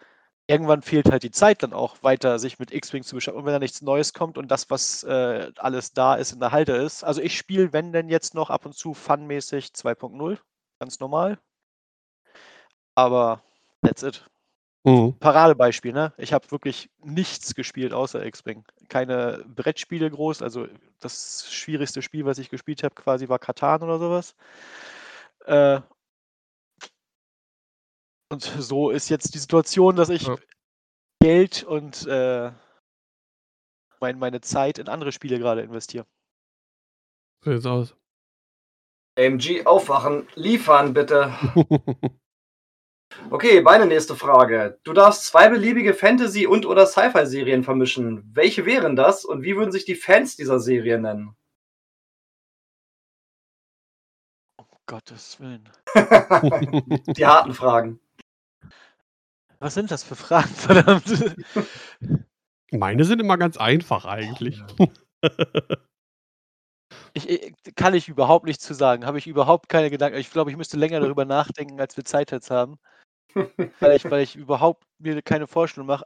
irgendwann 0.47 0.81
fehlt 0.81 1.09
halt 1.09 1.23
die 1.23 1.31
Zeit 1.31 1.63
dann 1.63 1.73
auch 1.73 2.03
weiter, 2.03 2.37
sich 2.39 2.59
mit 2.59 2.73
X-Wing 2.73 3.03
zu 3.03 3.15
beschäftigen. 3.15 3.39
Und 3.39 3.45
wenn 3.45 3.53
da 3.53 3.59
nichts 3.59 3.81
Neues 3.81 4.13
kommt 4.13 4.37
und 4.37 4.49
das, 4.49 4.69
was 4.69 5.03
äh, 5.03 5.51
alles 5.57 5.93
da 5.93 6.15
ist, 6.15 6.33
in 6.33 6.39
der 6.39 6.51
Halte 6.51 6.73
ist. 6.73 7.03
Also 7.03 7.21
ich 7.21 7.37
spiele, 7.37 7.73
wenn 7.73 7.93
denn 7.93 8.09
jetzt 8.09 8.35
noch 8.35 8.49
ab 8.49 8.65
und 8.65 8.73
zu 8.73 8.93
funmäßig 8.93 9.67
2.0, 9.67 10.37
ganz 10.79 10.99
normal. 10.99 11.39
Aber 12.95 13.41
that's 13.81 14.03
it. 14.03 14.25
Mhm. 14.83 15.17
Paradebeispiel, 15.19 15.93
ne? 15.93 16.13
Ich 16.17 16.33
habe 16.33 16.51
wirklich 16.51 16.89
nichts 17.01 17.55
gespielt 17.55 17.93
außer 17.93 18.25
X-Wing. 18.25 18.65
Keine 18.89 19.45
Brettspiele 19.47 20.09
groß, 20.11 20.41
also 20.41 20.67
das 20.99 21.51
schwierigste 21.51 22.01
Spiel, 22.01 22.25
was 22.25 22.37
ich 22.37 22.49
gespielt 22.49 22.83
habe, 22.83 22.93
quasi 22.93 23.29
war 23.29 23.39
Katan 23.39 23.81
oder 23.83 23.97
sowas. 23.97 24.35
Äh, 25.45 25.79
und 28.33 28.41
so 28.41 28.89
ist 28.89 29.09
jetzt 29.09 29.33
die 29.33 29.39
Situation, 29.39 29.95
dass 29.95 30.09
ich 30.09 30.23
Ja. 30.27 30.35
Geld 31.21 31.63
und 31.63 32.05
äh, 32.07 32.51
mein, 34.01 34.19
meine 34.19 34.41
Zeit 34.41 34.77
in 34.79 34.89
andere 34.89 35.13
Spiele 35.13 35.39
gerade 35.39 35.61
investiere. 35.61 36.05
So 37.45 37.51
sieht's 37.51 37.65
aus. 37.65 37.95
AMG 39.17 39.65
aufwachen, 39.65 40.27
liefern 40.35 40.93
bitte. 40.93 41.33
Okay, 43.29 43.61
meine 43.61 43.85
nächste 43.85 44.15
Frage. 44.15 44.79
Du 44.83 44.91
darfst 44.91 45.25
zwei 45.25 45.47
beliebige 45.47 45.93
Fantasy- 45.93 46.47
und 46.47 46.65
oder 46.65 46.87
Sci-Fi-Serien 46.87 47.63
vermischen. 47.63 48.23
Welche 48.33 48.65
wären 48.65 48.95
das 48.95 49.23
und 49.23 49.43
wie 49.43 49.55
würden 49.55 49.71
sich 49.71 49.85
die 49.85 49.93
Fans 49.93 50.35
dieser 50.35 50.59
Serie 50.59 50.97
nennen? 50.99 51.35
Um 54.57 54.65
Gottes 54.87 55.39
Willen. 55.39 55.69
die 57.15 57.25
harten 57.27 57.53
Fragen. 57.53 57.99
Was 59.63 59.75
sind 59.75 59.91
das 59.91 60.03
für 60.03 60.17
Fragen, 60.17 60.49
verdammt? 60.53 61.37
Meine 62.71 63.05
sind 63.05 63.21
immer 63.21 63.37
ganz 63.37 63.55
einfach 63.55 64.03
eigentlich. 64.03 64.61
Ich, 67.13 67.29
ich, 67.29 67.53
kann 67.75 67.93
ich 67.93 68.09
überhaupt 68.09 68.45
nichts 68.45 68.65
zu 68.65 68.73
sagen. 68.73 69.05
Habe 69.05 69.19
ich 69.19 69.25
überhaupt 69.25 69.69
keine 69.69 69.89
Gedanken. 69.89 70.19
Ich 70.19 70.31
glaube, 70.31 70.51
ich 70.51 70.57
müsste 70.57 70.75
länger 70.75 70.99
darüber 70.99 71.23
nachdenken, 71.23 71.79
als 71.79 71.95
wir 71.95 72.03
Zeit 72.03 72.31
jetzt 72.31 72.51
haben. 72.51 72.77
weil, 73.79 73.95
ich, 73.95 74.03
weil 74.11 74.23
ich 74.23 74.35
überhaupt 74.35 74.83
mir 74.99 75.21
keine 75.21 75.47
Vorstellung 75.47 75.87
mache. 75.87 76.05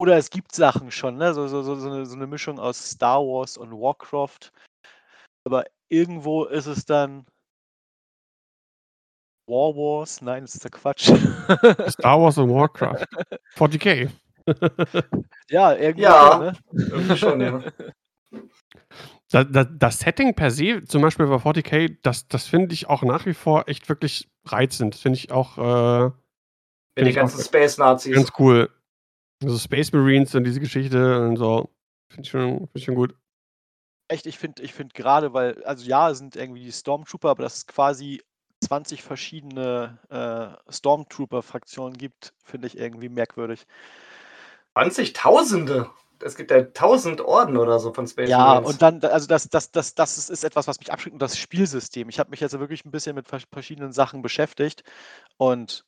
Oder 0.00 0.16
es 0.16 0.30
gibt 0.30 0.54
Sachen 0.54 0.90
schon, 0.90 1.18
ne? 1.18 1.34
so, 1.34 1.48
so, 1.48 1.62
so, 1.62 1.74
so, 1.74 1.90
eine, 1.90 2.06
so 2.06 2.16
eine 2.16 2.26
Mischung 2.26 2.58
aus 2.58 2.92
Star 2.92 3.20
Wars 3.20 3.58
und 3.58 3.72
Warcraft. 3.72 4.52
Aber 5.44 5.64
irgendwo 5.90 6.44
ist 6.44 6.66
es 6.66 6.86
dann 6.86 7.26
War 9.46 9.74
Wars? 9.76 10.20
Nein, 10.22 10.42
das 10.42 10.54
ist 10.54 10.64
der 10.64 10.70
Quatsch. 10.70 11.06
Star 11.90 12.20
Wars 12.20 12.38
und 12.38 12.50
Warcraft. 12.52 13.04
40k. 13.56 14.10
ja, 15.50 15.74
irgendwie. 15.74 16.02
Ja, 16.02 16.32
schon, 16.32 16.40
ne? 16.40 16.52
irgendwie 16.88 17.16
schon, 17.16 17.40
ja. 17.40 17.62
Das, 19.30 19.46
das, 19.50 19.66
das 19.76 19.98
Setting 19.98 20.34
per 20.34 20.52
se, 20.52 20.84
zum 20.84 21.02
Beispiel 21.02 21.26
bei 21.26 21.34
40k, 21.36 21.96
das, 22.02 22.28
das 22.28 22.46
finde 22.46 22.74
ich 22.74 22.88
auch 22.88 23.02
nach 23.02 23.26
wie 23.26 23.34
vor 23.34 23.68
echt 23.68 23.88
wirklich 23.88 24.30
reizend. 24.44 24.94
Das 24.94 25.00
finde 25.00 25.18
ich 25.18 25.32
auch 25.32 25.58
äh, 25.58 26.04
Mit 26.04 26.12
Find 26.12 26.98
den 26.98 27.06
ich 27.08 27.16
ganzen 27.16 27.42
Space-Nazis. 27.42 28.14
ganz 28.14 28.30
cool. 28.38 28.70
Also 29.42 29.58
Space 29.58 29.90
Marines 29.92 30.32
und 30.36 30.44
diese 30.44 30.60
Geschichte 30.60 31.26
und 31.26 31.36
so. 31.36 31.70
Finde 32.08 32.22
ich, 32.22 32.30
schon- 32.30 32.58
find 32.58 32.70
ich 32.74 32.84
schon 32.84 32.94
gut. 32.94 33.16
Echt, 34.08 34.26
ich 34.26 34.38
finde 34.38 34.62
ich 34.62 34.72
find 34.72 34.94
gerade, 34.94 35.32
weil, 35.32 35.60
also 35.64 35.84
ja, 35.84 36.08
es 36.10 36.18
sind 36.18 36.36
irgendwie 36.36 36.62
die 36.62 36.70
Stormtrooper, 36.72 37.30
aber 37.30 37.42
dass 37.42 37.56
es 37.56 37.66
quasi 37.66 38.22
20 38.66 39.02
verschiedene 39.02 39.98
äh, 40.08 40.72
Stormtrooper-Fraktionen 40.72 41.96
gibt, 41.96 42.34
finde 42.44 42.66
ich 42.66 42.78
irgendwie 42.78 43.08
merkwürdig. 43.08 43.66
20.000. 44.74 45.86
Es 46.20 46.34
gibt 46.36 46.50
ja 46.50 46.58
1000 46.58 47.20
Orden 47.20 47.58
oder 47.58 47.78
so 47.78 47.92
von 47.92 48.06
Space 48.06 48.30
Ja, 48.30 48.54
Marines. 48.54 48.70
und 48.70 48.82
dann, 48.82 49.04
also 49.04 49.26
das, 49.26 49.48
das, 49.48 49.70
das, 49.70 49.94
das 49.94 50.18
ist, 50.18 50.30
ist 50.30 50.44
etwas, 50.44 50.66
was 50.66 50.78
mich 50.78 50.90
abschreckt 50.90 51.12
und 51.12 51.20
das 51.20 51.38
Spielsystem. 51.38 52.08
Ich 52.08 52.18
habe 52.18 52.30
mich 52.30 52.40
jetzt 52.40 52.58
wirklich 52.58 52.84
ein 52.84 52.90
bisschen 52.90 53.14
mit 53.14 53.28
vers- 53.28 53.44
verschiedenen 53.52 53.92
Sachen 53.92 54.22
beschäftigt 54.22 54.82
und 55.36 55.84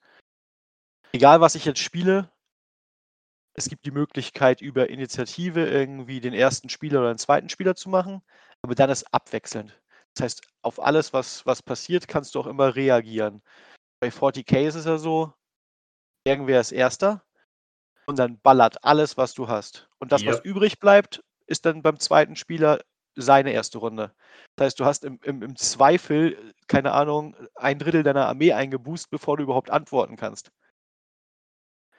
egal 1.12 1.40
was 1.40 1.54
ich 1.54 1.64
jetzt 1.64 1.80
spiele, 1.80 2.30
es 3.54 3.68
gibt 3.68 3.86
die 3.86 3.90
Möglichkeit, 3.90 4.60
über 4.60 4.88
Initiative 4.88 5.66
irgendwie 5.66 6.20
den 6.20 6.34
ersten 6.34 6.68
Spieler 6.68 7.00
oder 7.00 7.12
den 7.14 7.18
zweiten 7.18 7.48
Spieler 7.48 7.74
zu 7.74 7.88
machen, 7.88 8.22
aber 8.62 8.74
dann 8.74 8.90
ist 8.90 9.12
abwechselnd. 9.12 9.76
Das 10.14 10.24
heißt, 10.24 10.42
auf 10.62 10.82
alles, 10.82 11.12
was, 11.12 11.46
was 11.46 11.62
passiert, 11.62 12.08
kannst 12.08 12.34
du 12.34 12.40
auch 12.40 12.46
immer 12.46 12.74
reagieren. 12.74 13.42
Bei 14.00 14.08
40k 14.08 14.66
ist 14.66 14.74
es 14.74 14.84
ja 14.84 14.98
so, 14.98 15.32
irgendwer 16.24 16.60
ist 16.60 16.72
Erster 16.72 17.22
und 18.06 18.18
dann 18.18 18.38
ballert 18.40 18.84
alles, 18.84 19.16
was 19.16 19.34
du 19.34 19.48
hast. 19.48 19.88
Und 19.98 20.12
das, 20.12 20.24
was 20.26 20.36
Yep. 20.36 20.44
übrig 20.44 20.78
bleibt, 20.80 21.22
ist 21.46 21.66
dann 21.66 21.82
beim 21.82 21.98
zweiten 21.98 22.36
Spieler 22.36 22.80
seine 23.16 23.52
erste 23.52 23.78
Runde. 23.78 24.14
Das 24.56 24.66
heißt, 24.66 24.80
du 24.80 24.84
hast 24.84 25.04
im, 25.04 25.18
im, 25.24 25.42
im 25.42 25.56
Zweifel, 25.56 26.54
keine 26.68 26.92
Ahnung, 26.92 27.34
ein 27.54 27.78
Drittel 27.78 28.02
deiner 28.02 28.26
Armee 28.26 28.52
eingeboost, 28.52 29.10
bevor 29.10 29.36
du 29.36 29.42
überhaupt 29.44 29.70
antworten 29.70 30.16
kannst. 30.16 30.50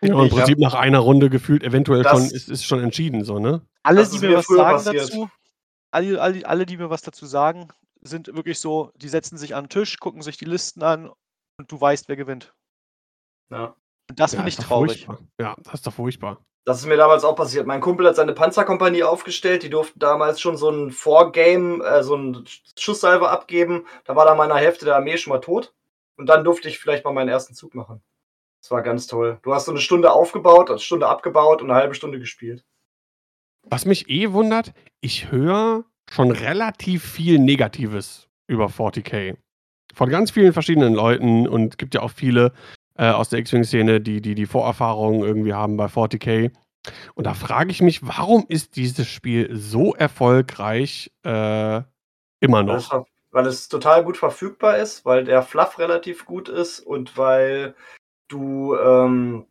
Ja, 0.01 0.21
Im 0.23 0.29
Prinzip 0.29 0.59
nach 0.59 0.75
einer 0.75 0.99
Runde 0.99 1.29
gefühlt 1.29 1.63
eventuell 1.63 2.03
Das- 2.03 2.11
schon, 2.13 2.31
ist, 2.31 2.47
ist 2.49 2.63
schon 2.65 2.81
entschieden, 2.81 3.25
so, 3.25 3.39
ne? 3.39 3.65
Alle, 3.83 4.07
die 4.07 4.19
mir 4.19 4.35
was 4.37 4.47
sagen 4.47 4.77
passiert. 4.77 5.09
dazu, 5.09 5.29
alle, 5.91 6.21
alle, 6.21 6.45
alle, 6.45 6.65
die 6.65 6.77
mir 6.77 6.89
was 6.89 7.01
dazu 7.01 7.25
sagen, 7.25 7.67
sind 8.01 8.33
wirklich 8.35 8.59
so, 8.59 8.91
die 8.95 9.09
setzen 9.09 9.37
sich 9.37 9.55
an 9.55 9.65
den 9.65 9.69
Tisch, 9.69 9.99
gucken 9.99 10.21
sich 10.21 10.37
die 10.37 10.45
Listen 10.45 10.83
an 10.83 11.09
und 11.57 11.71
du 11.71 11.79
weißt, 11.79 12.07
wer 12.07 12.15
gewinnt. 12.15 12.53
Ja. 13.49 13.75
Und 14.09 14.19
das 14.19 14.31
Ja, 14.31 14.37
finde 14.37 14.49
ich 14.49 14.55
traurig. 14.57 15.05
furchtbar. 15.05 15.27
Ja, 15.39 15.55
das 15.63 15.75
ist 15.75 15.87
doch 15.87 15.93
furchtbar. 15.93 16.43
Das 16.65 16.79
ist 16.79 16.85
mir 16.85 16.97
damals 16.97 17.23
auch 17.23 17.35
passiert. 17.35 17.65
Mein 17.65 17.81
Kumpel 17.81 18.05
hat 18.07 18.15
seine 18.15 18.33
Panzerkompanie 18.33 19.03
aufgestellt. 19.03 19.63
Die 19.63 19.69
durften 19.69 19.97
damals 19.99 20.39
schon 20.39 20.57
so 20.57 20.69
ein 20.69 20.91
Vorgame, 20.91 21.83
äh, 21.83 22.03
so 22.03 22.15
ein 22.15 22.45
Schusssalve 22.77 23.29
abgeben. 23.29 23.87
Da 24.05 24.15
war 24.15 24.25
dann 24.25 24.37
meine 24.37 24.55
Hälfte 24.55 24.85
der 24.85 24.95
Armee 24.97 25.17
schon 25.17 25.31
mal 25.31 25.39
tot. 25.39 25.73
Und 26.17 26.27
dann 26.27 26.43
durfte 26.43 26.67
ich 26.67 26.77
vielleicht 26.77 27.05
mal 27.05 27.13
meinen 27.13 27.29
ersten 27.29 27.55
Zug 27.55 27.73
machen. 27.75 28.03
Das 28.61 28.71
war 28.71 28.81
ganz 28.81 29.07
toll. 29.07 29.39
Du 29.41 29.53
hast 29.53 29.65
so 29.65 29.71
eine 29.71 29.79
Stunde 29.79 30.11
aufgebaut, 30.11 30.69
eine 30.69 30.79
Stunde 30.79 31.07
abgebaut 31.07 31.61
und 31.61 31.71
eine 31.71 31.79
halbe 31.79 31.95
Stunde 31.95 32.19
gespielt. 32.19 32.65
Was 33.63 33.85
mich 33.85 34.09
eh 34.09 34.31
wundert, 34.33 34.73
ich 34.99 35.31
höre 35.31 35.85
schon 36.11 36.31
relativ 36.31 37.03
viel 37.03 37.39
Negatives 37.39 38.27
über 38.47 38.67
40k. 38.67 39.37
Von 39.93 40.09
ganz 40.09 40.31
vielen 40.31 40.53
verschiedenen 40.53 40.93
Leuten 40.93 41.47
und 41.47 41.77
gibt 41.77 41.95
ja 41.95 42.01
auch 42.01 42.11
viele 42.11 42.53
äh, 42.95 43.09
aus 43.09 43.29
der 43.29 43.39
X-Wing-Szene, 43.39 44.01
die, 44.01 44.21
die 44.21 44.35
die 44.35 44.45
Vorerfahrungen 44.45 45.21
irgendwie 45.21 45.53
haben 45.53 45.77
bei 45.77 45.85
40k. 45.85 46.51
Und 47.15 47.25
da 47.25 47.33
frage 47.33 47.71
ich 47.71 47.81
mich, 47.81 48.05
warum 48.05 48.45
ist 48.47 48.75
dieses 48.75 49.07
Spiel 49.07 49.55
so 49.55 49.93
erfolgreich 49.95 51.11
äh, 51.23 51.81
immer 52.39 52.65
Weil 52.65 52.75
es, 52.75 52.91
noch? 52.91 53.05
weil 53.31 53.47
es 53.47 53.67
total 53.67 54.03
gut 54.03 54.17
verfügbar 54.17 54.77
ist, 54.77 55.05
weil 55.05 55.25
der 55.25 55.43
Fluff 55.43 55.77
relativ 55.79 56.25
gut 56.25 56.49
ist 56.49 56.79
und 56.79 57.17
weil 57.17 57.75
du 58.27 58.75
ähm, 58.75 59.45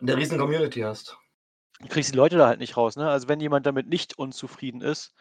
eine 0.00 0.16
riesen 0.16 0.38
Community 0.38 0.80
hast. 0.80 1.18
Du 1.80 1.88
kriegst 1.88 2.12
die 2.12 2.16
Leute 2.16 2.38
da 2.38 2.46
halt 2.46 2.60
nicht 2.60 2.76
raus. 2.76 2.96
Ne? 2.96 3.08
Also 3.08 3.28
wenn 3.28 3.40
jemand 3.40 3.66
damit 3.66 3.88
nicht 3.88 4.18
unzufrieden 4.18 4.80
ist, 4.80 5.12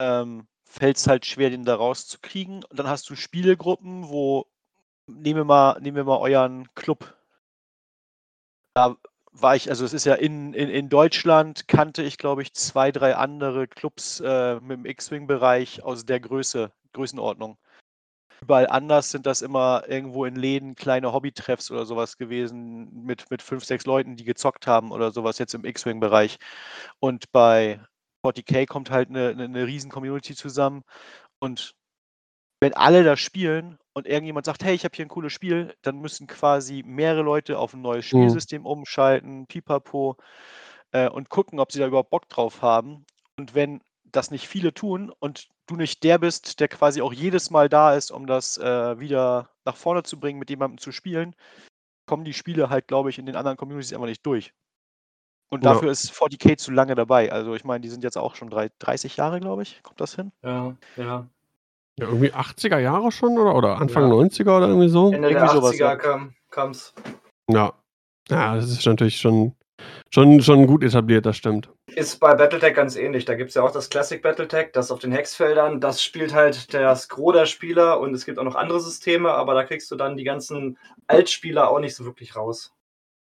ähm, 0.00 0.46
fällt 0.64 0.96
es 0.96 1.06
halt 1.06 1.26
schwer, 1.26 1.50
den 1.50 1.64
da 1.64 1.76
rauszukriegen. 1.76 2.64
Und 2.64 2.78
dann 2.78 2.88
hast 2.88 3.08
du 3.10 3.16
Spielegruppen, 3.16 4.08
wo, 4.08 4.46
nehmen 5.06 5.40
wir 5.40 5.44
mal, 5.44 5.80
nehmen 5.80 5.96
wir 5.96 6.04
mal 6.04 6.18
euren 6.18 6.68
Club. 6.74 7.14
Da 8.74 8.96
war 9.32 9.56
ich, 9.56 9.68
also 9.68 9.84
es 9.84 9.92
ist 9.92 10.04
ja 10.04 10.14
in, 10.14 10.54
in, 10.54 10.68
in 10.68 10.88
Deutschland, 10.88 11.68
kannte 11.68 12.02
ich, 12.02 12.18
glaube 12.18 12.42
ich, 12.42 12.54
zwei, 12.54 12.92
drei 12.92 13.16
andere 13.16 13.66
Clubs 13.68 14.20
äh, 14.20 14.60
mit 14.60 14.78
dem 14.78 14.86
X-Wing-Bereich 14.86 15.82
aus 15.82 16.06
der 16.06 16.20
Größe, 16.20 16.72
Größenordnung. 16.92 17.58
Überall 18.40 18.66
anders 18.66 19.10
sind 19.10 19.26
das 19.26 19.42
immer 19.42 19.84
irgendwo 19.88 20.24
in 20.24 20.36
Läden 20.36 20.74
kleine 20.74 21.12
Hobbytreffs 21.12 21.70
oder 21.70 21.86
sowas 21.86 22.18
gewesen 22.18 23.04
mit, 23.04 23.30
mit 23.30 23.42
fünf, 23.42 23.64
sechs 23.64 23.86
Leuten, 23.86 24.16
die 24.16 24.24
gezockt 24.24 24.66
haben 24.66 24.92
oder 24.92 25.10
sowas 25.12 25.38
jetzt 25.38 25.54
im 25.54 25.64
X-Wing-Bereich. 25.64 26.38
Und 27.00 27.32
bei 27.32 27.80
40k 28.24 28.66
kommt 28.66 28.90
halt 28.90 29.10
eine, 29.10 29.28
eine, 29.28 29.44
eine 29.44 29.66
riesen 29.66 29.90
Community 29.90 30.34
zusammen. 30.34 30.82
Und 31.38 31.74
wenn 32.60 32.74
alle 32.74 33.04
das 33.04 33.20
spielen 33.20 33.78
und 33.92 34.06
irgendjemand 34.06 34.46
sagt, 34.46 34.64
hey, 34.64 34.74
ich 34.74 34.84
habe 34.84 34.96
hier 34.96 35.04
ein 35.04 35.10
cooles 35.10 35.32
Spiel, 35.32 35.74
dann 35.82 36.00
müssen 36.00 36.26
quasi 36.26 36.82
mehrere 36.84 37.22
Leute 37.22 37.58
auf 37.58 37.74
ein 37.74 37.82
neues 37.82 38.06
Mhm. 38.06 38.10
Spielsystem 38.10 38.64
umschalten, 38.64 39.46
pipapo, 39.46 40.16
äh, 40.92 41.08
und 41.08 41.28
gucken, 41.28 41.60
ob 41.60 41.72
sie 41.72 41.78
da 41.78 41.86
überhaupt 41.86 42.10
Bock 42.10 42.28
drauf 42.28 42.62
haben. 42.62 43.04
Und 43.36 43.54
wenn 43.54 43.82
das 44.04 44.30
nicht 44.30 44.48
viele 44.48 44.72
tun 44.72 45.12
und 45.18 45.48
du 45.66 45.76
nicht 45.76 46.02
der 46.04 46.18
bist, 46.18 46.60
der 46.60 46.68
quasi 46.68 47.02
auch 47.02 47.12
jedes 47.12 47.50
Mal 47.50 47.68
da 47.68 47.94
ist, 47.94 48.10
um 48.10 48.26
das 48.26 48.58
äh, 48.58 48.98
wieder 48.98 49.50
nach 49.64 49.76
vorne 49.76 50.02
zu 50.02 50.18
bringen, 50.20 50.38
mit 50.38 50.50
jemandem 50.50 50.78
zu 50.78 50.92
spielen, 50.92 51.34
kommen 52.06 52.24
die 52.24 52.34
Spiele 52.34 52.70
halt, 52.70 52.86
glaube 52.86 53.10
ich, 53.10 53.18
in 53.18 53.26
den 53.26 53.36
anderen 53.36 53.56
Communities 53.56 53.92
einfach 53.92 54.06
nicht 54.06 54.24
durch. 54.24 54.52
Und 55.54 55.62
Ja. 55.62 55.74
dafür 55.74 55.92
ist 55.92 56.10
40k 56.10 56.56
zu 56.56 56.72
lange 56.72 56.96
dabei. 56.96 57.30
Also 57.30 57.54
ich 57.54 57.64
meine, 57.64 57.80
die 57.80 57.88
sind 57.88 58.02
jetzt 58.02 58.18
auch 58.18 58.34
schon 58.34 58.50
drei, 58.50 58.70
30 58.80 59.16
Jahre, 59.16 59.38
glaube 59.38 59.62
ich. 59.62 59.80
Kommt 59.84 60.00
das 60.00 60.16
hin? 60.16 60.32
Ja, 60.42 60.74
ja. 60.96 61.26
Ja, 61.96 62.06
irgendwie 62.08 62.32
80er 62.32 62.78
Jahre 62.78 63.12
schon 63.12 63.38
oder, 63.38 63.54
oder 63.54 63.80
Anfang 63.80 64.02
Ja. 64.02 64.08
90er 64.08 64.56
oder 64.56 64.66
irgendwie 64.66 64.88
so? 64.88 65.12
Ende 65.12 65.28
der 65.28 65.38
Irgendwie 65.38 65.54
sowas, 65.54 65.74
80er 65.74 65.78
ja. 65.78 65.94
kam, 65.96 66.34
kam's. 66.50 66.92
Ja. 67.48 67.72
Ja, 68.28 68.56
das 68.56 68.68
ist 68.68 68.84
natürlich 68.84 69.18
schon, 69.20 69.54
schon, 70.10 70.40
schon 70.42 70.66
gut 70.66 70.82
etabliert, 70.82 71.24
das 71.24 71.36
stimmt. 71.36 71.68
Ist 71.94 72.18
bei 72.18 72.34
Battletech 72.34 72.74
ganz 72.74 72.96
ähnlich. 72.96 73.26
Da 73.26 73.36
gibt 73.36 73.50
es 73.50 73.54
ja 73.54 73.62
auch 73.62 73.70
das 73.70 73.90
Classic 73.90 74.20
Battletech, 74.20 74.72
das 74.72 74.90
auf 74.90 74.98
den 74.98 75.12
Hexfeldern, 75.12 75.80
das 75.80 76.02
spielt 76.02 76.34
halt 76.34 76.74
das 76.74 77.08
Gros 77.08 77.34
der 77.34 77.46
Spieler 77.46 78.00
und 78.00 78.12
es 78.12 78.24
gibt 78.24 78.40
auch 78.40 78.44
noch 78.44 78.56
andere 78.56 78.80
Systeme, 78.80 79.30
aber 79.30 79.54
da 79.54 79.62
kriegst 79.62 79.88
du 79.92 79.94
dann 79.94 80.16
die 80.16 80.24
ganzen 80.24 80.78
Altspieler 81.06 81.70
auch 81.70 81.78
nicht 81.78 81.94
so 81.94 82.04
wirklich 82.04 82.34
raus. 82.34 82.72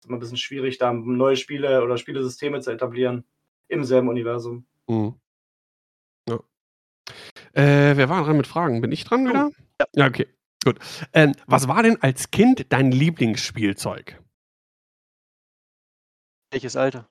Ist 0.04 0.08
immer 0.08 0.18
ein 0.18 0.20
bisschen 0.20 0.36
schwierig, 0.36 0.76
da 0.76 0.92
neue 0.92 1.34
Spiele 1.34 1.82
oder 1.82 1.96
Spielesysteme 1.96 2.60
zu 2.60 2.70
etablieren 2.70 3.24
im 3.68 3.84
selben 3.84 4.10
Universum. 4.10 4.66
Mhm. 4.86 5.14
Ja. 6.28 6.40
Äh, 7.54 7.96
wer 7.96 8.10
war 8.10 8.22
dran 8.22 8.36
mit 8.36 8.46
Fragen? 8.46 8.82
Bin 8.82 8.92
ich 8.92 9.04
dran 9.04 9.26
wieder? 9.26 9.50
Ja. 9.80 9.86
Ja, 9.94 10.06
okay. 10.06 10.26
Gut. 10.62 10.78
Ähm, 11.14 11.32
was 11.46 11.68
war 11.68 11.82
denn 11.82 12.02
als 12.02 12.30
Kind 12.30 12.66
dein 12.68 12.92
Lieblingsspielzeug? 12.92 14.22
Welches 16.50 16.76
Alter? 16.76 17.08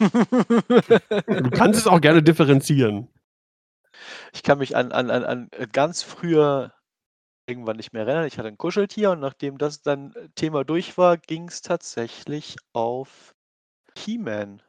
Du 0.00 1.50
kannst 1.50 1.78
es 1.78 1.86
auch 1.86 2.00
gerne 2.00 2.24
differenzieren. 2.24 3.06
Ich 4.32 4.42
kann 4.42 4.58
mich 4.58 4.74
an, 4.74 4.90
an, 4.90 5.10
an, 5.10 5.24
an 5.24 5.50
ganz 5.70 6.02
früher 6.02 6.72
irgendwann 7.46 7.76
nicht 7.76 7.92
mehr 7.92 8.06
erinnern. 8.06 8.26
Ich 8.26 8.38
hatte 8.38 8.48
ein 8.48 8.58
Kuscheltier 8.58 9.10
und 9.12 9.20
nachdem 9.20 9.58
das 9.58 9.82
dann 9.82 10.12
äh, 10.14 10.28
Thema 10.34 10.64
durch 10.64 10.98
war, 10.98 11.16
ging 11.16 11.48
es 11.48 11.62
tatsächlich 11.62 12.56
auf 12.72 13.34
He-Man. 13.96 14.62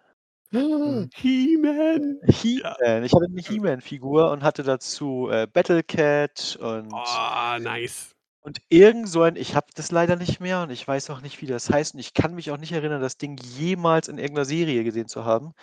He-Man. 0.52 1.10
He-Man. 1.14 3.04
Ich 3.04 3.14
hatte 3.14 3.26
eine 3.26 3.42
He-Man-Figur 3.42 4.32
und 4.32 4.44
hatte 4.44 4.64
dazu 4.64 5.30
äh, 5.30 5.48
Battlecat 5.52 6.58
und, 6.62 6.94
Oh, 6.94 7.60
nice. 7.60 8.12
und 8.42 8.62
irgend 8.70 9.10
so 9.10 9.24
ein, 9.24 9.36
ich 9.36 9.56
habe 9.56 9.68
das 9.76 9.92
leider 9.92 10.16
nicht 10.16 10.40
mehr 10.40 10.62
und 10.64 10.70
ich 10.72 10.88
weiß 10.88 11.10
auch 11.10 11.22
nicht, 11.22 11.42
wie 11.42 11.48
das 11.48 11.70
heißt 11.70 11.96
und 11.96 12.00
ich 12.00 12.14
kann 12.14 12.34
mich 12.34 12.52
auch 12.52 12.58
nicht 12.58 12.72
erinnern, 12.72 13.02
das 13.02 13.18
Ding 13.18 13.38
jemals 13.38 14.08
in 14.08 14.18
irgendeiner 14.20 14.46
Serie 14.46 14.84
gesehen 14.86 15.08
zu 15.10 15.26
haben 15.26 15.54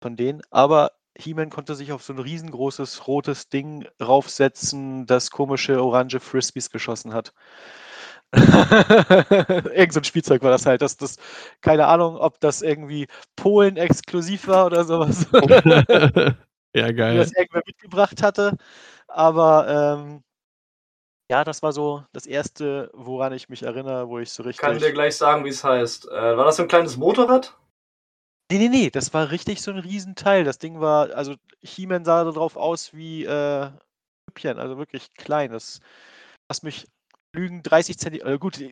von 0.00 0.16
denen, 0.16 0.42
aber 0.50 0.92
He-Man 1.18 1.50
konnte 1.50 1.74
sich 1.74 1.92
auf 1.92 2.02
so 2.02 2.12
ein 2.12 2.18
riesengroßes 2.18 3.06
rotes 3.06 3.48
Ding 3.48 3.86
raufsetzen, 4.00 5.06
das 5.06 5.30
komische 5.30 5.82
orange 5.82 6.20
Frisbees 6.20 6.70
geschossen 6.70 7.12
hat. 7.12 7.32
Irgend 8.34 9.92
so 9.92 10.00
ein 10.00 10.04
Spielzeug 10.04 10.42
war 10.42 10.50
das 10.50 10.64
halt. 10.64 10.80
Das, 10.80 10.96
das, 10.96 11.16
keine 11.60 11.86
Ahnung, 11.86 12.16
ob 12.16 12.40
das 12.40 12.62
irgendwie 12.62 13.06
Polen 13.36 13.76
exklusiv 13.76 14.48
war 14.48 14.66
oder 14.66 14.84
sowas. 14.84 15.26
ja, 16.74 16.88
Wie 16.88 16.94
geil. 16.94 17.16
das 17.18 17.32
irgendwer 17.32 17.62
mitgebracht 17.66 18.22
hatte. 18.22 18.56
Aber 19.06 19.98
ähm, 19.98 20.22
ja, 21.30 21.44
das 21.44 21.62
war 21.62 21.72
so 21.72 22.04
das 22.12 22.26
erste, 22.26 22.90
woran 22.94 23.34
ich 23.34 23.50
mich 23.50 23.62
erinnere, 23.62 24.08
wo 24.08 24.18
ich 24.18 24.30
so 24.30 24.44
Ich 24.46 24.56
kann 24.56 24.70
dir 24.72 24.76
richtig. 24.76 24.94
gleich 24.94 25.16
sagen, 25.16 25.44
wie 25.44 25.50
es 25.50 25.62
heißt. 25.62 26.08
Äh, 26.10 26.36
war 26.36 26.46
das 26.46 26.56
so 26.56 26.62
ein 26.62 26.68
kleines 26.68 26.96
Motorrad? 26.96 27.54
Nee, 28.52 28.58
nee, 28.58 28.68
nee, 28.68 28.90
das 28.90 29.14
war 29.14 29.30
richtig 29.30 29.62
so 29.62 29.70
ein 29.70 29.78
Riesenteil. 29.78 30.44
Das 30.44 30.58
Ding 30.58 30.78
war, 30.78 31.14
also 31.14 31.36
He-Man 31.62 32.04
sah 32.04 32.22
da 32.24 32.32
drauf 32.32 32.56
aus 32.56 32.92
wie 32.92 33.24
äh, 33.24 33.70
Püppchen, 34.26 34.58
also 34.58 34.76
wirklich 34.76 35.14
klein. 35.14 35.52
Das 35.52 35.80
lass 36.50 36.62
mich 36.62 36.86
lügen, 37.34 37.62
30 37.62 37.96
Zentimeter. 37.98 38.30
Äh, 38.30 38.38
gut, 38.38 38.62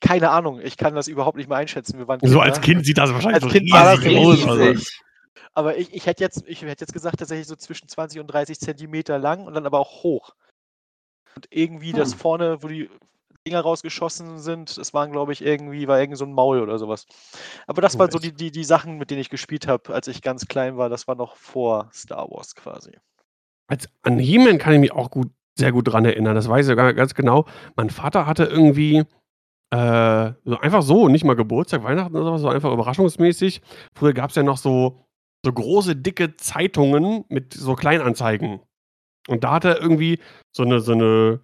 keine 0.00 0.30
Ahnung, 0.30 0.60
ich 0.60 0.76
kann 0.76 0.94
das 0.94 1.08
überhaupt 1.08 1.38
nicht 1.38 1.48
mehr 1.48 1.56
einschätzen. 1.56 1.96
Wir 1.96 2.08
waren 2.08 2.20
So 2.20 2.26
Kinder. 2.26 2.42
als 2.42 2.60
Kind 2.60 2.84
sieht 2.84 2.98
das 2.98 3.10
wahrscheinlich 3.10 3.42
Als 3.42 3.50
so 3.50 3.58
Kind 3.58 3.72
war 3.72 3.84
das 3.86 4.04
riesig 4.04 4.14
groß 4.14 4.48
aus. 4.48 4.58
riesig. 4.58 5.00
Aber 5.54 5.78
ich, 5.78 5.94
ich 5.94 6.04
hätte 6.04 6.22
jetzt, 6.22 6.44
ich 6.46 6.60
hätte 6.60 6.82
jetzt 6.82 6.92
gesagt, 6.92 7.18
tatsächlich 7.18 7.46
so 7.46 7.56
zwischen 7.56 7.88
20 7.88 8.20
und 8.20 8.26
30 8.26 8.58
Zentimeter 8.60 9.18
lang 9.18 9.46
und 9.46 9.54
dann 9.54 9.64
aber 9.64 9.78
auch 9.78 10.02
hoch. 10.02 10.34
Und 11.36 11.46
irgendwie 11.48 11.92
das 11.92 12.12
Hm. 12.12 12.18
vorne, 12.18 12.62
wo 12.62 12.68
die 12.68 12.90
Dinger 13.46 13.60
rausgeschossen 13.60 14.38
sind, 14.38 14.78
das 14.78 14.94
waren, 14.94 15.10
glaube 15.10 15.32
ich, 15.32 15.44
irgendwie, 15.44 15.88
war 15.88 16.00
irgend 16.00 16.16
so 16.16 16.24
ein 16.24 16.32
Maul 16.32 16.60
oder 16.60 16.78
sowas. 16.78 17.06
Aber 17.66 17.82
das 17.82 17.98
waren 17.98 18.10
so 18.10 18.18
die, 18.18 18.32
die, 18.32 18.52
die 18.52 18.64
Sachen, 18.64 18.98
mit 18.98 19.10
denen 19.10 19.20
ich 19.20 19.30
gespielt 19.30 19.66
habe, 19.66 19.92
als 19.92 20.06
ich 20.06 20.22
ganz 20.22 20.46
klein 20.46 20.76
war. 20.76 20.88
Das 20.88 21.08
war 21.08 21.16
noch 21.16 21.36
vor 21.36 21.88
Star 21.92 22.30
Wars 22.30 22.54
quasi. 22.54 22.92
Als, 23.66 23.88
an 24.02 24.18
He-Man 24.18 24.58
kann 24.58 24.74
ich 24.74 24.80
mich 24.80 24.92
auch 24.92 25.10
gut, 25.10 25.30
sehr 25.58 25.72
gut 25.72 25.92
dran 25.92 26.04
erinnern. 26.04 26.34
Das 26.34 26.48
weiß 26.48 26.66
ich 26.66 26.70
sogar 26.70 26.94
ganz 26.94 27.14
genau. 27.14 27.46
Mein 27.74 27.90
Vater 27.90 28.26
hatte 28.26 28.44
irgendwie 28.44 29.04
äh, 29.70 30.32
so 30.44 30.58
einfach 30.58 30.82
so, 30.82 31.08
nicht 31.08 31.24
mal 31.24 31.34
Geburtstag, 31.34 31.82
Weihnachten 31.82 32.14
oder 32.14 32.26
sowas, 32.26 32.42
so 32.42 32.48
einfach 32.48 32.72
überraschungsmäßig. 32.72 33.60
Früher 33.94 34.12
gab 34.12 34.30
es 34.30 34.36
ja 34.36 34.44
noch 34.44 34.58
so, 34.58 35.04
so 35.44 35.52
große, 35.52 35.96
dicke 35.96 36.36
Zeitungen 36.36 37.24
mit 37.28 37.54
so 37.54 37.74
Kleinanzeigen. 37.74 38.60
Und 39.28 39.44
da 39.44 39.52
hat 39.54 39.64
er 39.64 39.80
irgendwie 39.80 40.20
so 40.54 40.62
eine, 40.62 40.80
so 40.80 40.92
eine 40.92 41.40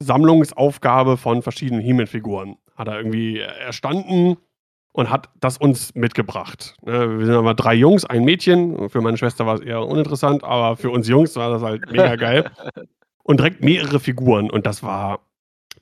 Sammlungsaufgabe 0.00 1.16
von 1.16 1.42
verschiedenen 1.42 1.80
He-Man-Figuren. 1.80 2.56
Hat 2.76 2.88
er 2.88 2.96
irgendwie 2.98 3.38
erstanden 3.40 4.36
und 4.92 5.10
hat 5.10 5.28
das 5.40 5.58
uns 5.58 5.94
mitgebracht. 5.94 6.74
Ne, 6.82 7.18
Wir 7.18 7.26
sind 7.26 7.34
aber 7.34 7.54
drei 7.54 7.74
Jungs, 7.74 8.04
ein 8.04 8.24
Mädchen. 8.24 8.88
Für 8.88 9.00
meine 9.00 9.16
Schwester 9.16 9.46
war 9.46 9.56
es 9.56 9.60
eher 9.60 9.84
uninteressant, 9.86 10.44
aber 10.44 10.76
für 10.76 10.90
uns 10.90 11.08
Jungs 11.08 11.36
war 11.36 11.50
das 11.50 11.62
halt 11.62 11.90
mega 11.90 12.16
geil. 12.16 12.50
Und 13.22 13.40
direkt 13.40 13.62
mehrere 13.62 14.00
Figuren. 14.00 14.50
Und 14.50 14.66
das 14.66 14.82
war, 14.82 15.20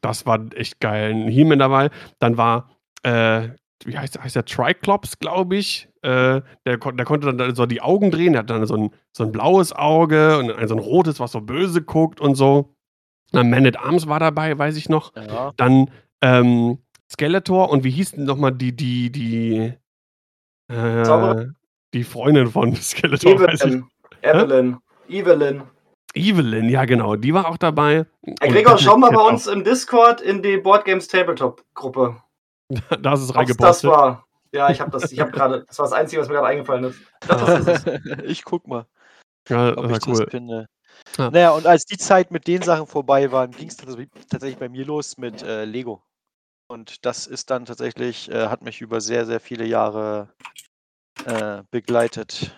das 0.01 0.27
war 0.27 0.41
echt 0.55 0.81
geil. 0.81 1.13
Ein 1.13 1.29
He-Man 1.29 1.59
dabei. 1.59 1.91
Dann 2.19 2.37
war, 2.37 2.71
äh, 3.05 3.49
wie 3.85 3.97
heißt 3.97 4.17
der, 4.17 4.25
heißt 4.25 4.37
der 4.37 4.45
Triclops, 4.45 5.19
glaube 5.19 5.57
ich. 5.57 5.89
Äh, 6.03 6.41
der, 6.65 6.77
der 6.79 7.05
konnte 7.05 7.33
dann 7.33 7.55
so 7.55 7.67
die 7.67 7.83
Augen 7.83 8.11
drehen. 8.11 8.33
Der 8.33 8.41
hat 8.41 8.51
dann 8.51 8.67
so 8.67 8.77
ein, 8.77 8.91
so 9.13 9.25
ein 9.25 9.33
blaues 9.33 9.73
Auge 9.73 10.39
und 10.39 10.69
so 10.69 10.75
ein 10.75 10.81
rotes, 10.81 11.21
was 11.21 11.33
so 11.33 11.41
böse 11.41 11.83
guckt 11.83 12.21
und 12.21 12.35
so. 12.35 12.76
Man 13.33 13.67
at 13.67 13.77
Arms 13.79 14.07
war 14.09 14.21
dabei, 14.21 14.57
weiß 14.57 14.77
ich 14.77 14.89
noch. 14.89 15.15
Ja. 15.17 15.53
Dann 15.57 15.91
ähm, 16.23 16.79
Skeletor 17.11 17.71
und 17.71 17.85
wie 17.85 17.91
hieß 17.91 18.13
denn 18.13 18.25
nochmal 18.25 18.53
die, 18.53 18.75
die, 18.75 19.11
die, 19.13 19.73
äh, 20.69 21.47
die 21.95 22.05
Freundin 22.05 22.47
von 22.49 22.75
Skeletor? 22.77 23.41
weiß 23.41 23.65
ich. 23.65 23.75
Evelyn. 23.75 23.87
Evelyn. 24.23 24.79
Evelyn. 25.09 25.63
Evelyn, 26.15 26.69
ja 26.71 26.85
genau, 26.87 27.15
die 27.17 27.35
war 27.35 27.47
auch 27.47 27.59
dabei. 27.59 28.07
Und 28.23 28.41
Gregor, 28.41 28.79
schau 28.79 28.97
mal 28.97 29.11
bei 29.11 29.17
Cat 29.23 29.27
uns 29.33 29.47
im 29.47 29.65
Discord 29.65 30.21
in 30.23 30.43
die 30.43 30.57
Boardgames 30.57 31.09
Tabletop 31.09 31.63
Gruppe. 31.75 32.17
auch. 32.71 32.77
Da 33.03 33.13
ist 33.13 33.21
es 33.21 33.29
Was 33.29 33.29
das 33.29 33.37
reingepostet. 33.37 33.91
war. 33.91 34.27
Ja, 34.53 34.71
ich 34.71 34.81
habe 34.81 34.91
das, 34.91 35.13
ich 35.13 35.21
habe 35.21 35.31
gerade, 35.31 35.65
das 35.69 35.79
war 35.79 35.85
das 35.87 35.93
Einzige, 35.93 36.23
was 36.23 36.29
mir 36.29 36.35
gerade 36.35 36.47
eingefallen 36.49 36.85
ist. 36.85 37.01
Ich 37.23 37.29
dachte, 37.29 37.45
das 37.65 37.67
ist 37.85 37.87
es. 37.87 38.19
ich 38.25 38.45
guck 38.45 38.67
mal, 38.67 38.87
Ja, 39.49 39.77
ob 39.77 39.89
das 39.89 39.99
ich 39.99 40.07
cool. 40.09 40.15
das 40.25 40.31
finde. 40.31 40.67
Ja. 41.19 41.31
Naja, 41.31 41.51
und 41.51 41.67
als 41.67 41.85
die 41.85 41.97
Zeit 41.97 42.31
mit 42.31 42.47
den 42.47 42.63
Sachen 42.63 42.87
vorbei 42.87 43.33
war, 43.33 43.49
ging 43.49 43.69
es 43.69 43.77
tatsächlich 43.77 44.59
bei 44.59 44.69
mir 44.69 44.85
los 44.85 45.17
mit 45.17 45.43
äh, 45.43 45.65
Lego. 45.65 46.03
Und 46.69 47.07
das 47.07 47.27
ist 47.27 47.51
dann 47.51 47.65
tatsächlich, 47.65 48.31
äh, 48.31 48.49
hat 48.49 48.63
mich 48.63 48.81
über 48.81 49.01
sehr, 49.01 49.25
sehr 49.25 49.41
viele 49.41 49.65
Jahre 49.65 50.29
äh, 51.25 51.63
begleitet. 51.71 52.53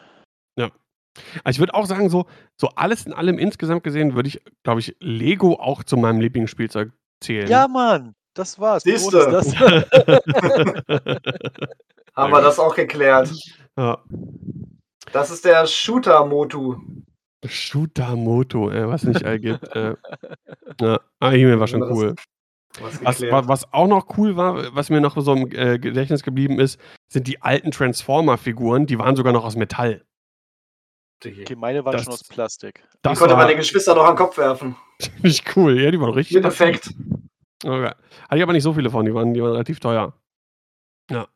Also 1.44 1.56
ich 1.56 1.60
würde 1.60 1.74
auch 1.74 1.86
sagen, 1.86 2.08
so, 2.10 2.26
so 2.60 2.68
alles 2.76 3.06
in 3.06 3.12
allem 3.12 3.38
insgesamt 3.38 3.84
gesehen, 3.84 4.14
würde 4.14 4.28
ich, 4.28 4.42
glaube 4.62 4.80
ich, 4.80 4.96
Lego 5.00 5.54
auch 5.54 5.84
zu 5.84 5.96
meinem 5.96 6.20
Lieblingsspielzeug 6.20 6.92
zählen. 7.20 7.48
Ja, 7.48 7.66
Mann, 7.68 8.14
das 8.34 8.58
war's. 8.58 8.84
Groß 8.84 9.14
ist 9.14 9.32
das? 9.32 9.54
Haben 12.14 12.32
wir 12.32 12.42
das 12.42 12.58
auch 12.58 12.74
geklärt. 12.74 13.30
ja. 13.76 14.02
Das 15.12 15.30
ist 15.30 15.44
der 15.46 15.66
Shooter-Motu. 15.66 16.80
Shooter 17.46 18.16
Moto, 18.16 18.70
ey, 18.70 18.88
was 18.88 19.04
nicht 19.04 19.22
ergibt. 19.22 19.68
äh. 19.74 19.94
Ja, 20.80 21.00
ah, 21.20 21.32
E-Mail 21.32 21.58
war 21.58 21.66
schon 21.66 21.82
cool. 21.82 22.14
Was 22.80 23.20
Was, 23.48 23.72
auch 23.72 23.88
noch 23.88 24.16
cool 24.18 24.36
war, 24.36 24.74
was 24.74 24.90
mir 24.90 25.00
noch 25.00 25.16
so 25.20 25.32
im 25.34 25.50
äh, 25.52 25.78
Gedächtnis 25.78 26.22
geblieben 26.22 26.60
ist, 26.60 26.78
sind 27.08 27.26
die 27.26 27.42
alten 27.42 27.70
Transformer-Figuren, 27.72 28.86
die 28.86 28.98
waren 28.98 29.16
sogar 29.16 29.32
noch 29.32 29.44
aus 29.44 29.56
Metall. 29.56 30.04
Okay, 31.24 31.56
meine 31.56 31.84
waren 31.84 31.92
Das- 31.92 32.04
schon 32.04 32.12
aus 32.12 32.22
Plastik. 32.24 32.82
Die 32.94 32.98
Das 33.02 33.18
konnte 33.18 33.34
war 33.34 33.40
man 33.42 33.48
den 33.48 33.56
Geschwistern 33.58 33.96
noch 33.96 34.04
an 34.04 34.12
den 34.14 34.18
Kopf 34.18 34.38
werfen. 34.38 34.76
nicht 35.22 35.56
cool, 35.56 35.80
ja, 35.80 35.90
die 35.90 36.00
waren 36.00 36.10
richtig. 36.14 36.36
Mit 36.36 36.44
Effekt. 36.44 36.90
Okay. 37.64 37.86
Hatte 37.88 38.36
ich 38.36 38.42
aber 38.44 38.52
nicht 38.52 38.62
so 38.62 38.72
viele 38.72 38.88
von, 38.88 39.04
die 39.04 39.12
waren, 39.12 39.34
die 39.34 39.42
waren 39.42 39.50
relativ 39.50 39.80
teuer. 39.80 40.12
Ja, 41.10 41.26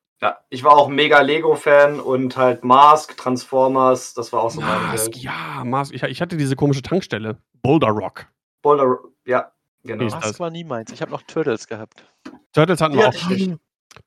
ich 0.51 0.63
war 0.65 0.77
auch 0.77 0.89
mega 0.89 1.21
Lego-Fan 1.21 2.01
und 2.01 2.37
halt 2.37 2.65
Mask, 2.65 3.17
Transformers, 3.17 4.15
das 4.15 4.33
war 4.33 4.43
auch 4.43 4.51
so 4.51 4.61
meine 4.61 4.81
Mask, 4.87 5.07
Welt. 5.07 5.17
ja, 5.17 5.63
Mask. 5.65 5.93
Ich, 5.95 6.03
ich 6.03 6.23
hatte 6.23 6.37
diese 6.37 6.55
komische 6.57 6.83
Tankstelle. 6.83 7.39
Boulder 7.63 7.89
Rock. 7.89 8.27
Boulder, 8.63 8.99
ja, 9.27 9.51
genau. 9.85 10.09
Das. 10.09 10.39
war 10.39 10.51
nie 10.51 10.65
meins. 10.65 10.93
Ich 10.93 11.01
habe 11.03 11.11
noch 11.11 11.23
Turtles 11.23 11.67
gehabt. 11.67 12.05
Turtles 12.53 12.81
hatten 12.81 12.93
Die 12.93 12.99
wir 12.99 13.07
hatte 13.09 13.19
auch. 13.19 13.31
ich 13.31 13.49
nicht. 13.49 13.61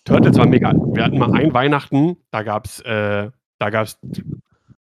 Turtles 0.04 0.38
war 0.38 0.48
mega. 0.48 0.74
Wir 0.74 1.04
hatten 1.04 1.18
mal 1.18 1.32
ein 1.34 1.54
Weihnachten, 1.54 2.18
da 2.32 2.44
gab's, 2.44 2.80
äh, 2.82 3.30
da 3.60 3.70
gab's 3.70 4.00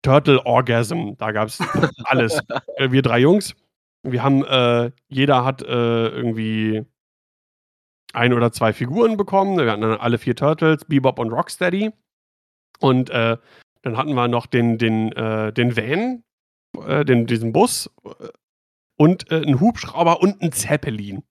Turtle 0.02 0.44
Orgasm. 0.46 1.14
Da 1.18 1.32
gab's 1.32 1.58
alles. 2.04 2.40
Äh, 2.76 2.90
wir 2.90 3.02
drei 3.02 3.20
Jungs. 3.20 3.54
Wir 4.02 4.22
haben, 4.22 4.44
äh, 4.44 4.90
jeder 5.08 5.44
hat 5.44 5.62
äh, 5.62 6.08
irgendwie 6.08 6.84
ein 8.14 8.32
oder 8.32 8.52
zwei 8.52 8.72
Figuren 8.72 9.16
bekommen. 9.16 9.58
Wir 9.58 9.70
hatten 9.70 9.82
dann 9.82 9.98
alle 9.98 10.18
vier 10.18 10.36
Turtles, 10.36 10.84
Bebop 10.84 11.18
und 11.18 11.32
Rocksteady. 11.32 11.92
Und 12.80 13.10
äh, 13.10 13.36
dann 13.82 13.96
hatten 13.96 14.14
wir 14.14 14.28
noch 14.28 14.46
den, 14.46 14.78
den, 14.78 15.12
äh, 15.12 15.52
den 15.52 15.76
Van, 15.76 16.22
äh, 16.86 17.04
den, 17.04 17.26
diesen 17.26 17.52
Bus 17.52 17.90
äh, 18.04 18.28
und 18.96 19.30
äh, 19.30 19.36
einen 19.36 19.60
Hubschrauber 19.60 20.20
und 20.20 20.40
einen 20.42 20.52
Zeppelin. 20.52 21.22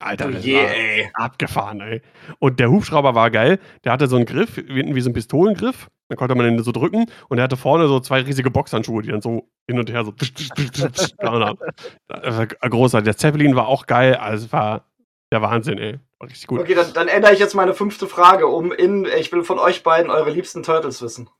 Alter, 0.00 0.28
Oh 0.28 0.30
das 0.30 0.46
war 0.46 0.70
ey. 0.70 1.10
abgefahren, 1.14 1.80
ey. 1.80 2.02
Und 2.38 2.60
der 2.60 2.70
Hubschrauber 2.70 3.14
war 3.14 3.30
geil. 3.30 3.58
Der 3.84 3.92
hatte 3.92 4.06
so 4.06 4.16
einen 4.16 4.26
Griff, 4.26 4.56
wie, 4.56 4.94
wie 4.94 5.00
so 5.00 5.10
ein 5.10 5.12
Pistolengriff. 5.12 5.88
Dann 6.08 6.16
konnte 6.16 6.34
man 6.34 6.46
den 6.46 6.62
so 6.62 6.72
drücken. 6.72 7.06
Und 7.28 7.38
er 7.38 7.44
hatte 7.44 7.56
vorne 7.56 7.88
so 7.88 8.00
zwei 8.00 8.20
riesige 8.22 8.50
Boxhandschuhe, 8.50 9.02
die 9.02 9.10
dann 9.10 9.20
so 9.20 9.50
hin 9.68 9.78
und 9.78 9.90
her 9.90 10.04
so. 10.04 10.12
Das 10.12 11.14
war 11.18 12.46
großartig. 12.46 13.04
Der 13.04 13.16
Zeppelin 13.16 13.56
war 13.56 13.66
auch 13.66 13.86
geil. 13.86 14.14
Also 14.14 14.46
es 14.46 14.52
war 14.52 14.86
der 15.32 15.42
Wahnsinn, 15.42 15.78
ey. 15.78 15.98
Richtig 16.22 16.46
gut. 16.48 16.60
Okay, 16.60 16.74
dann, 16.74 16.92
dann 16.94 17.08
ändere 17.08 17.32
ich 17.32 17.38
jetzt 17.38 17.54
meine 17.54 17.74
fünfte 17.74 18.06
Frage 18.08 18.46
um 18.48 18.72
in, 18.72 19.04
ich 19.04 19.30
will 19.32 19.44
von 19.44 19.58
euch 19.58 19.82
beiden 19.84 20.10
eure 20.10 20.30
liebsten 20.30 20.62
Turtles 20.64 21.00
wissen. 21.00 21.30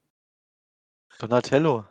Donatello. 1.18 1.84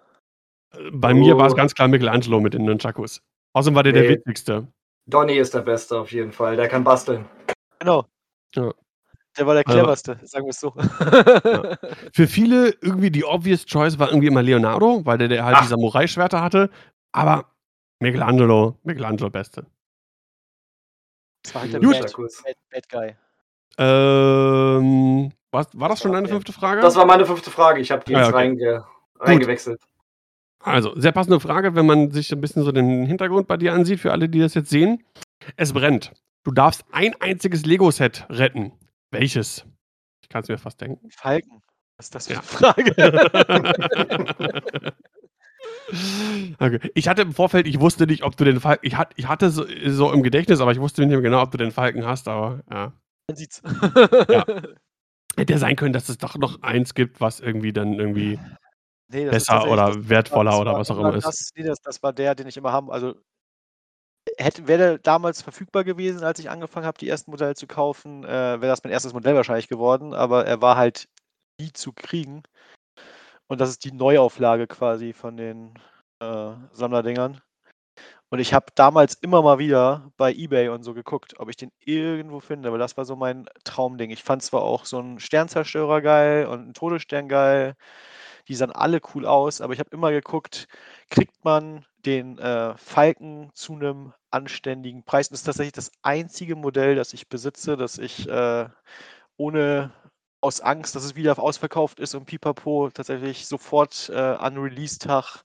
Bei 0.92 1.14
mir 1.14 1.36
Oh. 1.36 1.40
war 1.40 1.48
es 1.48 1.56
ganz 1.56 1.74
klar 1.76 1.88
Michelangelo 1.88 2.40
mit 2.40 2.54
den 2.54 2.66
Nunchakus. 2.66 3.22
Außerdem 3.54 3.76
war 3.76 3.84
der 3.84 3.94
der 3.94 4.04
Nee. 4.04 4.10
witzigste. 4.10 4.68
Donny 5.06 5.38
ist 5.38 5.54
der 5.54 5.62
Beste 5.62 5.98
auf 6.00 6.12
jeden 6.12 6.32
Fall, 6.32 6.56
der 6.56 6.68
kann 6.68 6.84
basteln. 6.84 7.26
Genau. 7.80 8.06
Ja. 8.56 8.74
Der 9.38 9.46
war 9.48 9.54
der 9.54 9.68
Also- 9.68 9.80
cleverste, 9.80 10.20
sagen 10.24 10.46
wir 10.46 10.50
es 10.52 10.60
so. 10.60 10.72
Für 12.14 12.28
viele 12.28 12.70
irgendwie 12.82 13.12
die 13.12 13.24
obvious 13.24 13.66
choice 13.66 14.00
war 14.00 14.10
irgendwie 14.10 14.28
immer 14.28 14.42
Leonardo, 14.44 15.06
weil 15.06 15.18
der, 15.18 15.28
der 15.28 15.46
halt 15.46 15.58
Ach. 15.58 15.62
die 15.62 15.68
Samurai-Schwerter 15.68 16.42
hatte. 16.42 16.70
Aber 17.12 17.52
Michelangelo, 18.00 18.78
Michelangelo 18.84 19.30
Beste. 19.30 19.66
Das 21.48 21.56
war 21.56 21.62
halt 21.62 21.72
der 21.72 21.80
Gut. 21.80 21.98
Bad. 21.98 22.14
Bad, 22.44 22.58
Bad 22.70 22.90
Guy. 22.90 23.16
Ähm, 23.78 25.32
was, 25.52 25.68
war 25.80 25.88
das 25.88 26.02
schon 26.02 26.12
deine 26.12 26.28
fünfte 26.28 26.52
Frage? 26.52 26.82
Das 26.82 26.98
war 26.98 27.06
meine 27.06 27.26
fünfte 27.26 27.50
Frage, 27.52 27.80
ich 27.80 27.90
habe 27.90 28.04
die 28.06 28.16
Ah, 28.16 28.20
jetzt 28.20 28.28
okay. 28.30 28.38
reinge 28.38 28.86
reingewechselt. 29.20 29.82
Also, 30.60 30.94
sehr 31.00 31.14
passende 31.14 31.40
Frage, 31.40 31.74
wenn 31.74 31.86
man 31.86 32.12
sich 32.12 32.34
ein 32.34 32.42
bisschen 32.42 32.64
so 32.64 32.74
den 32.74 33.06
Hintergrund 33.06 33.48
bei 33.48 33.56
dir 33.56 33.72
ansieht, 33.74 34.02
für 34.02 34.12
alle, 34.12 34.28
die 34.28 34.40
das 34.40 34.56
jetzt 34.56 34.70
sehen. 34.70 35.06
Es 35.56 35.72
brennt. 35.72 36.12
Du 36.44 36.52
darfst 36.52 36.84
ein 36.92 37.16
einziges 37.22 37.66
Lego-Set 37.66 38.26
retten. 38.30 38.74
Welches? 39.12 39.66
Ich 40.22 40.28
kann 40.28 40.44
es 40.44 40.50
mir 40.50 40.58
fast 40.58 40.82
denken. 40.82 41.10
Falken. 41.12 41.62
Was 41.96 42.08
ist 42.08 42.16
das 42.16 42.28
für 42.28 42.34
Ja. 42.34 42.42
eine 42.76 42.94
Frage? 42.94 44.92
Okay. 46.60 46.92
Ich 46.96 47.08
hatte 47.08 47.22
im 47.22 47.34
Vorfeld, 47.34 47.66
ich 47.68 47.80
wusste 47.80 48.08
nicht, 48.08 48.24
ob 48.24 48.36
du 48.36 48.44
den 48.44 48.60
Falken, 48.60 48.86
ich, 48.86 48.96
hat, 48.96 49.14
ich 49.16 49.28
hatte 49.28 49.50
so, 49.50 49.66
so 49.86 50.12
im 50.12 50.22
Gedächtnis, 50.22 50.60
aber 50.60 50.72
ich 50.72 50.80
wusste 50.80 51.02
nicht 51.02 51.12
mehr 51.12 51.22
genau, 51.22 51.42
ob 51.42 51.52
du 51.52 51.58
den 51.58 51.72
Falken 51.72 52.06
hast, 52.06 52.28
aber 52.28 52.62
ja. 52.70 52.92
Man 53.30 53.38
sieht's. 53.38 53.62
Ja. 54.30 54.46
Hätte 55.38 55.54
ja 55.54 55.60
sein 55.60 55.76
können, 55.76 55.94
dass 55.94 56.10
es 56.10 56.18
doch 56.18 56.36
noch 56.36 56.62
eins 56.64 56.96
gibt, 56.96 57.22
was 57.22 57.40
irgendwie 57.40 57.72
dann 57.72 57.94
irgendwie 57.94 58.40
Nee, 59.10 59.26
das 59.26 59.46
besser 59.46 59.70
oder 59.70 59.88
das 59.88 59.96
war 59.96 60.10
wertvoller 60.10 60.52
das 60.52 60.60
oder 60.60 60.72
war 60.74 60.80
was 60.80 60.92
auch 60.92 60.98
immer 60.98 61.10
immer 61.10 61.18
ist. 61.18 61.26
das 61.26 61.52
ne, 61.56 61.64
das 61.64 61.80
das 61.82 62.04
war 62.04 62.12
der, 62.12 62.36
den 62.36 62.48
ich 62.48 62.58
immer 62.58 62.74
haben 62.74 62.92
also 62.92 63.16
hätte 64.38 64.68
wäre 64.68 64.80
der 64.80 64.98
damals 64.98 65.42
verfügbar 65.42 65.84
gewesen, 65.84 66.24
als 66.24 66.40
ich 66.40 66.50
angefangen 66.50 66.86
habe, 66.86 66.98
die 66.98 67.08
ersten 67.08 67.32
Modelle 67.32 67.56
zu 67.56 67.68
kaufen, 67.68 68.24
äh, 68.26 68.28
wäre 68.28 68.68
das 68.68 68.84
mein 68.84 68.92
erstes 68.92 69.14
Modell 69.14 69.36
wahrscheinlich 69.36 69.70
geworden, 69.70 70.14
aber 70.14 70.46
er 70.46 70.62
war 70.62 70.76
halt 70.76 71.08
nie 71.60 71.72
zu 71.72 71.94
kriegen. 71.94 72.44
Und 73.52 73.62
das 73.62 73.70
ist 73.70 73.86
die 73.86 73.94
Neuauflage 73.94 74.68
quasi 74.68 75.14
von 75.14 75.38
den, 75.38 75.74
äh, 76.20 76.52
Sammlerdingern. 76.74 77.42
Und 78.30 78.40
ich 78.40 78.54
habe 78.54 78.68
damals 78.76 79.16
immer 79.16 79.42
mal 79.44 79.60
wieder 79.60 80.12
bei 80.18 80.34
eBay 80.34 80.70
und 80.70 80.84
so 80.84 80.94
geguckt, 80.94 81.36
ob 81.40 81.50
ich 81.50 81.58
den 81.58 81.72
irgendwo 81.86 82.40
finde, 82.42 82.72
weil 82.72 82.80
das 82.80 82.98
war 82.98 83.06
so 83.06 83.16
mein 83.16 83.48
Traumding. 83.66 84.12
Ich 84.12 84.24
fand 84.24 84.44
zwar 84.44 84.64
auch 84.64 84.86
so 84.86 85.00
'n 85.00 85.20
Sternzerstörer 85.20 86.02
geil 86.02 86.48
und 86.48 86.70
'n 86.70 86.74
Todesstern 86.76 87.30
geil. 87.30 87.76
Die 88.50 88.56
sahen 88.56 88.72
alle 88.74 89.02
cool 89.16 89.26
aus, 89.28 89.62
aber 89.62 89.74
ich 89.74 89.80
habe 89.80 89.92
immer 89.92 90.12
geguckt, 90.12 90.68
kriegt 91.10 91.44
man 91.46 91.86
den, 92.06 92.38
äh, 92.40 92.76
Falken 92.78 93.52
zu 93.56 93.76
'nem 93.76 94.14
anständigen 94.32 95.04
Preis? 95.06 95.28
Und 95.30 95.34
das 95.36 95.42
ist 95.42 95.46
tatsächlich 95.46 95.74
das 95.74 95.92
einzige 96.04 96.56
Modell, 96.58 96.96
das 96.96 97.14
ich 97.14 97.30
besitze, 97.30 97.78
das 97.78 97.98
ich, 98.00 98.28
äh, 98.30 98.70
ohne 99.38 99.92
aus 100.42 100.62
Angst, 100.62 100.96
dass 100.96 101.04
es 101.04 101.16
wieder 101.16 101.40
ausverkauft 101.40 102.00
ist 102.00 102.16
und 102.16 102.26
pipapo 102.26 102.90
tatsächlich 102.94 103.48
sofort, 103.48 104.10
äh, 104.14 104.16
an 104.18 104.58
Release-Tag, 104.58 105.44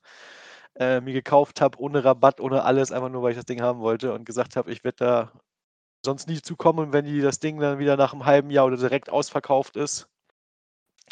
äh, 0.77 1.01
mir 1.01 1.13
gekauft 1.15 1.61
habe, 1.63 1.79
ohne 1.81 2.05
Rabatt, 2.05 2.41
ohne 2.41 2.65
alles, 2.65 2.93
einfach 2.93 3.09
nur, 3.11 3.23
weil 3.23 3.33
ich 3.33 3.37
das 3.39 3.47
Ding 3.47 3.63
haben 3.63 3.81
wollte 3.81 4.13
und 4.15 4.25
gesagt 4.27 4.57
habe, 4.57 4.73
ich 4.73 4.85
werde 4.85 4.97
da 4.99 5.33
sonst 6.05 6.29
nie 6.29 6.43
zu 6.43 6.57
kommen, 6.57 6.93
wenn 6.95 7.07
die 7.07 7.21
das 7.23 7.41
Ding 7.41 7.61
dann 7.61 7.79
wieder 7.81 7.97
nach 7.99 8.15
'm 8.15 8.25
halben 8.27 8.51
Jahr 8.51 8.67
oder 8.67 8.77
direkt 8.79 9.11
ausverkauft 9.11 9.77
ist 9.77 10.07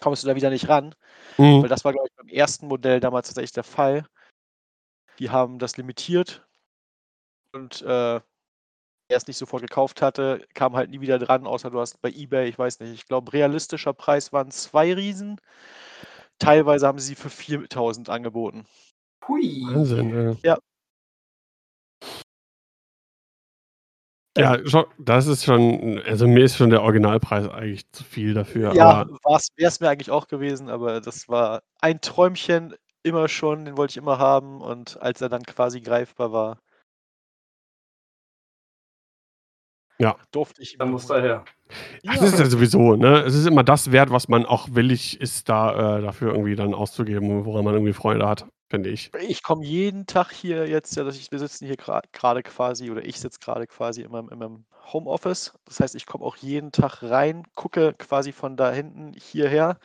kommst 0.00 0.22
du 0.22 0.26
da 0.28 0.34
wieder 0.36 0.50
nicht 0.50 0.68
ran. 0.68 0.94
Weil 1.60 1.68
Mhm. 1.68 1.70
das 1.70 1.84
war, 1.84 1.92
glaube 1.92 2.08
ich, 2.10 2.16
beim 2.16 2.28
ersten 2.28 2.66
Modell 2.68 3.00
damals 3.00 3.28
tatsächlich 3.28 3.52
der 3.52 3.64
Fall. 3.64 4.04
Die 5.18 5.30
haben 5.30 5.58
das 5.58 5.76
limitiert 5.76 6.46
und, 7.54 7.82
äh, 7.82 8.20
wer's 9.10 9.26
nicht 9.26 9.36
sofort 9.36 9.62
gekauft 9.62 10.00
hatte, 10.02 10.46
kam 10.54 10.74
halt 10.76 10.90
nie 10.90 11.00
wieder 11.00 11.18
dran, 11.18 11.46
außer 11.46 11.70
du 11.70 11.80
hast 11.80 12.00
bei 12.00 12.10
eBay, 12.10 12.48
ich 12.48 12.58
weiß 12.58 12.80
nicht, 12.80 12.94
ich 12.94 13.06
glaube, 13.06 13.32
realistischer 13.32 13.92
Preis 13.92 14.32
waren 14.32 14.50
2 14.50 14.94
Riesen. 14.94 15.40
Teilweise 16.38 16.86
haben 16.86 16.98
sie 16.98 17.08
sie 17.08 17.14
für 17.16 17.28
4.000 17.28 18.08
angeboten. 18.08 18.66
Hui. 19.28 19.62
Wahnsinn, 19.66 20.38
ja. 20.42 20.54
Ja. 20.54 20.58
Ja, 24.38 24.56
das 24.98 25.26
ist 25.26 25.44
schon 25.44 26.00
also, 26.06 26.28
mir 26.28 26.44
ist 26.44 26.56
schon 26.56 26.70
der 26.70 26.82
Originalpreis 26.82 27.48
eigentlich 27.48 27.90
zu 27.90 28.04
viel 28.04 28.32
dafür, 28.32 28.72
Ja, 28.74 29.06
war's 29.24 29.48
wär's 29.56 29.80
mir 29.80 29.88
eigentlich 29.88 30.12
auch 30.12 30.28
gewesen, 30.28 30.68
aber 30.70 31.00
das 31.00 31.28
war 31.28 31.62
ein 31.80 32.00
Träumchen 32.00 32.74
immer 33.02 33.28
schon, 33.28 33.64
den 33.64 33.76
wollte 33.76 33.92
ich 33.92 33.96
immer 33.96 34.18
haben 34.18 34.60
und 34.60 35.02
als 35.02 35.20
er 35.20 35.30
dann 35.30 35.42
quasi 35.42 35.80
greifbar 35.80 36.32
war 36.32 36.60
Ja. 40.00 40.16
durfte 40.32 40.62
ich 40.62 40.74
ihn 40.74 40.80
Da 40.80 40.86
mir 40.86 40.92
muss 40.92 41.08
holen. 41.08 41.10
er 41.10 41.22
her. 41.22 41.44
Das 42.04 42.22
ist 42.22 42.38
ja 42.38 42.46
sowieso, 42.46 42.96
ne? 42.96 43.20
Es 43.22 43.34
ist 43.34 43.46
immer 43.46 43.64
das 43.64 43.92
wert, 43.92 44.10
was 44.10 44.28
man 44.28 44.46
auch 44.46 44.68
willig 44.72 45.20
ist, 45.20 45.48
da, 45.48 45.98
äh, 45.98 46.02
dafür 46.02 46.32
irgendwie 46.32 46.56
dann 46.56 46.74
auszugeben, 46.74 47.44
woran 47.44 47.64
man 47.64 47.74
irgendwie 47.74 47.92
Freude 47.92 48.26
hat, 48.28 48.46
finde 48.70 48.90
ich. 48.90 49.12
Ich 49.18 49.42
komme 49.42 49.64
jeden 49.64 50.06
Tag 50.06 50.30
hier 50.30 50.68
jetzt 50.68 50.94
ja, 50.96 51.02
dass 51.02 51.16
ich 51.16 51.32
wir 51.32 51.40
sitzen 51.40 51.66
hier 51.66 51.76
gra 51.76 52.00
grade 52.12 52.44
quasi 52.44 52.90
oder 52.92 53.04
ich 53.04 53.18
sitze 53.18 53.40
grade 53.40 53.66
quasi 53.66 54.02
in 54.02 54.10
meinem 54.12 54.28
in 54.28 54.38
meinem 54.38 54.64
Homeoffice. 54.92 55.52
Das 55.64 55.80
heißt, 55.80 55.94
ich 55.96 56.06
komme 56.06 56.24
auch 56.24 56.36
jeden 56.36 56.70
Tag 56.70 57.02
rein, 57.02 57.42
gucke 57.56 57.92
quasi 57.94 58.30
von 58.32 58.56
da 58.56 58.70
hinten 58.70 59.12
hierher, 59.14 59.78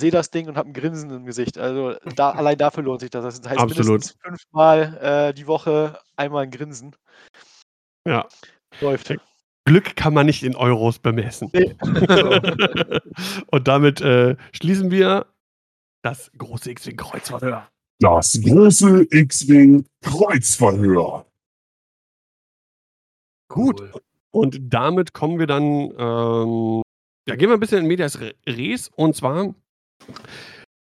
sehe 0.00 0.10
das 0.12 0.30
Ding 0.30 0.48
und 0.48 0.56
habe 0.58 0.68
'n 0.70 0.72
Grinsen 0.74 1.10
im 1.10 1.26
Gesicht. 1.26 1.58
Also, 1.58 1.96
da 2.16 2.30
allein 2.32 2.58
dafür 2.58 2.84
lohnt 2.84 3.00
sich 3.00 3.10
das. 3.10 3.40
Das 3.40 3.48
heißt 3.50 3.64
Absolut. 3.64 3.68
mindestens 3.68 4.14
fünfmal, 4.22 4.98
äh, 5.30 5.34
die 5.34 5.46
Woche 5.48 5.98
einmal 6.16 6.44
'n 6.44 6.50
Grinsen. 6.52 6.96
Ja. 8.06 8.28
Läuft. 8.80 9.14
Glück 9.64 9.96
kann 9.96 10.14
man 10.14 10.26
nicht 10.26 10.42
in 10.42 10.56
Euros 10.56 10.98
bemessen. 10.98 11.50
Ne. 11.52 11.76
Und 13.50 13.68
damit, 13.68 14.00
äh, 14.00 14.36
schließen 14.52 14.90
wir 14.90 15.26
das 16.02 16.30
große 16.38 16.70
X-Wing 16.70 16.96
Kreuzverhör. 16.96 17.68
Das 18.00 18.40
große 18.42 19.06
X-Wing 19.10 19.84
Kreuzverhör. 20.02 21.26
Gut. 23.48 23.80
Cool. 23.80 23.92
Und 24.30 24.58
damit 24.62 25.12
kommen 25.12 25.38
wir 25.38 25.46
dann, 25.46 25.92
ähm 25.98 26.82
ja, 27.28 27.36
gehen 27.36 27.48
wir 27.50 27.54
'n 27.56 27.60
bisschen 27.60 27.80
in 27.80 27.86
medias 27.86 28.20
re 28.20 28.34
res. 28.46 28.88
Und 28.96 29.16
zwar 29.16 29.54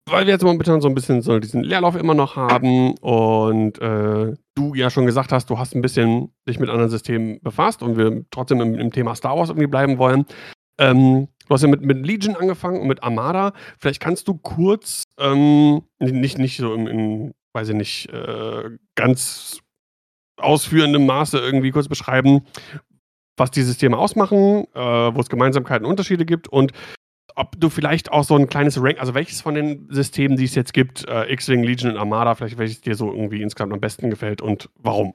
weil 0.08 0.26
wir 0.26 0.34
jetzt 0.34 0.43
momentan 0.43 0.82
so 0.82 0.88
'n 0.88 0.96
bisschen 0.96 1.22
so 1.22 1.39
diesen 1.39 1.63
Leerlauf 1.63 1.96
immer 1.96 2.13
noch 2.13 2.36
haben 2.36 2.96
und, 3.02 3.80
äh, 3.82 4.34
du 4.56 4.74
ja 4.76 4.89
schon 4.89 5.06
gesagt 5.06 5.32
hast, 5.32 5.50
du 5.50 5.60
hast 5.60 5.76
'n 5.76 5.82
bisschen 5.82 6.34
dich 6.48 6.60
mit 6.60 6.70
anderen 6.70 6.89
Systemen 6.89 7.39
befasst 7.41 7.84
und 7.84 7.98
wir 7.98 8.24
trotzdem 8.32 8.62
im 8.62 8.76
im 8.76 8.91
Thema 8.91 9.15
Star 9.15 9.38
Wars 9.38 9.50
irgendwie 9.50 9.67
bleiben 9.67 9.98
wollen. 9.98 10.26
Ähm, 10.80 11.28
du 11.48 11.54
hast 11.54 11.63
ja 11.63 11.70
mit 11.70 11.82
mit 11.82 12.06
Legion 12.06 12.36
angefangen 12.36 12.82
und 12.82 12.88
mit 12.88 13.04
Armada. 13.04 13.54
Vielleicht 13.80 14.02
kannst 14.02 14.28
du 14.28 14.36
kurz, 14.36 15.04
ähm, 15.20 15.84
nicht 16.00 16.38
nicht 16.39 16.58
so 16.58 16.74
im 16.74 16.88
in 16.88 17.34
weiß 17.54 17.70
ich 17.70 17.76
nicht, 17.76 18.10
äh, 18.13 18.70
ganz 18.96 19.60
ausführendem 20.39 21.06
Maße 21.08 21.39
irgendwie 21.39 21.72
kurz 21.72 21.88
beschreiben, 21.89 22.41
was 23.38 23.52
die 23.52 23.63
Systeme 23.63 23.98
ausmachen, 23.98 24.65
äh, 24.76 24.80
wo 25.15 25.20
es 25.22 25.30
Gemeinsamkeiten 25.30 25.86
und 25.86 25.91
Unterschiede 25.91 26.26
gibt 26.26 26.48
und 26.50 26.72
ob 27.38 27.60
du 27.60 27.69
vielleicht 27.69 28.12
auch 28.12 28.23
so 28.23 28.36
'n 28.36 28.47
kleines 28.50 28.82
Rank 28.82 29.00
also, 29.00 29.13
welches 29.13 29.41
von 29.41 29.56
den 29.56 29.88
Systemen, 29.91 30.38
die 30.38 30.45
es 30.45 30.56
jetzt 30.56 30.73
gibt, 30.73 31.08
äh, 31.08 31.32
X-Wing, 31.34 31.63
Legion 31.63 31.91
und 31.91 31.97
Armada, 31.97 32.36
vielleicht 32.36 32.58
welches 32.58 32.82
dir 32.82 32.95
so 32.95 33.12
irgendwie 33.13 33.41
insgesamt 33.41 33.73
am 33.73 33.80
besten 33.82 34.10
gefällt 34.10 34.41
und 34.41 34.69
warum? 34.76 35.13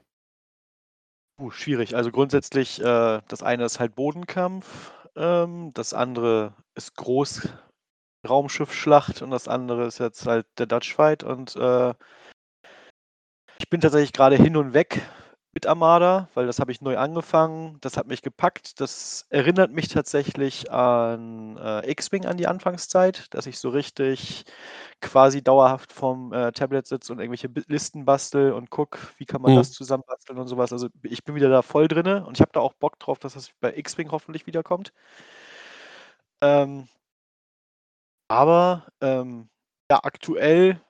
Uh, 1.41 1.51
schwierig. 1.51 1.97
Also, 1.97 2.11
grundsätzlich, 2.11 2.79
äh, 2.81 3.21
das 3.29 3.43
eine 3.43 3.65
ist 3.65 3.81
halt 3.81 3.95
Bodenkampf, 3.95 4.93
ähm, 5.17 5.71
das 5.75 5.95
andere 5.95 6.55
ist 6.75 6.95
Großraumschiffschlacht 6.97 9.23
und 9.23 9.31
das 9.31 9.49
andere 9.49 9.87
ist 9.87 9.99
jetzt 10.01 10.27
halt 10.27 10.47
der 10.59 10.67
Dutch 10.67 10.95
Fight 10.95 11.23
und, 11.25 11.57
äh 11.57 11.95
ich 13.61 13.69
bin 13.71 13.81
tatsächlich 13.81 14.13
grade 14.13 14.37
hin 14.37 14.57
und 14.57 14.75
weg 14.75 15.01
mit 15.55 15.67
Armada, 15.67 16.29
weil 16.35 16.47
das 16.47 16.61
habe 16.61 16.73
ich 16.73 16.81
neu 16.81 16.97
angefangen. 16.97 17.77
Das 17.83 17.97
hat 17.99 18.07
mich 18.07 18.23
gepackt. 18.23 18.81
Das 18.81 19.27
erinnert 19.31 19.71
mich 19.73 19.89
tatsächlich 19.89 20.71
an, 20.73 21.59
äh, 21.59 21.91
X-Wing 21.91 22.25
an 22.27 22.39
die 22.39 22.47
Anfangszeit, 22.47 23.27
dass 23.35 23.47
ich 23.47 23.59
so 23.59 23.69
richtig 23.69 24.45
quasi 25.03 25.43
dauerhaft 25.43 25.93
vorm, 25.93 26.33
äh, 26.33 26.53
Tablet 26.53 26.87
sitze 26.87 27.13
und 27.13 27.19
irgendwelche 27.21 27.49
Bi 27.51 27.63
Listen 27.69 28.05
bastel 28.07 28.53
und 28.53 28.71
gucke, 28.71 28.99
wie 29.19 29.27
kann 29.27 29.43
man 29.43 29.53
Mhm. 29.53 29.55
das 29.55 29.73
zusammenbasteln 29.73 30.39
und 30.39 30.49
so 30.49 30.57
was. 30.59 30.73
Also, 30.73 30.89
ich 31.03 31.25
bin 31.25 31.35
wieder 31.35 31.51
da 31.51 31.63
voll 31.63 31.89
drinne 31.89 32.25
und 32.27 32.37
ich 32.39 32.41
habe 32.43 32.53
da 32.55 32.61
auch 32.61 32.75
Bock 32.75 32.99
drauf, 32.99 33.19
dass 33.19 33.35
das 33.35 33.51
bei 33.61 33.77
X-Wing 33.77 34.11
hoffentlich 34.13 34.47
wiederkommt. 34.47 34.93
Ähm 36.43 36.89
aber, 38.31 38.87
ähm, 39.01 39.49
ja, 39.91 40.01
aktuell 40.03 40.81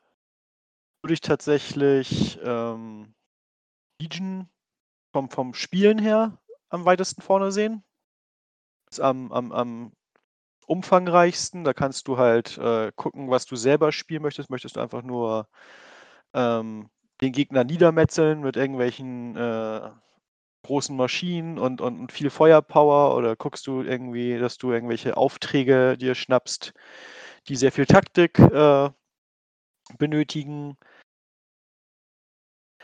würde 1.03 1.15
ich 1.15 1.21
tatsächlich, 1.21 2.39
ähm, 2.45 3.15
Legion 4.03 4.49
vom 5.13 5.31
vom 5.31 5.55
Spielen 5.55 5.99
her 5.99 6.39
am 6.71 6.85
weitesten 6.85 7.23
vorne 7.23 7.53
sehen. 7.53 7.85
Ist 8.91 9.01
am 9.01 9.33
am 9.33 9.53
am 9.53 9.93
umfangreichsten. 10.67 11.65
Da 11.65 11.73
kannst 11.75 12.09
du 12.09 12.19
halt, 12.19 12.59
äh, 12.59 12.93
gucken, 12.97 13.31
was 13.31 13.47
du 13.47 13.57
selber 13.57 13.93
spielen 13.93 14.23
möchtest. 14.23 14.51
Möchtest 14.51 14.77
du 14.77 14.81
einfach 14.81 15.03
nur, 15.03 15.49
ähm, 16.35 16.91
den 17.23 17.33
Gegner 17.33 17.65
niedermetzeln 17.65 18.41
mit 18.43 18.57
irgendwelchen, 18.57 19.37
äh, 19.37 19.91
großen 20.65 20.97
Maschinen 20.97 21.59
und 21.59 21.81
und 21.81 22.01
und 22.01 22.13
viel 22.13 22.31
Feuerpower 22.31 23.17
oder 23.17 23.37
guckst 23.37 23.67
du 23.69 23.83
irgendwie, 23.83 24.39
dass 24.39 24.59
du 24.59 24.73
irgendwelche 24.73 25.17
Aufträge 25.17 25.97
dir 25.99 26.15
schnappst, 26.17 26.75
die 27.49 27.57
sehr 27.57 27.73
viel 27.73 27.87
Taktik, 27.87 28.39
äh, 28.39 28.91
benötigen? 29.99 30.77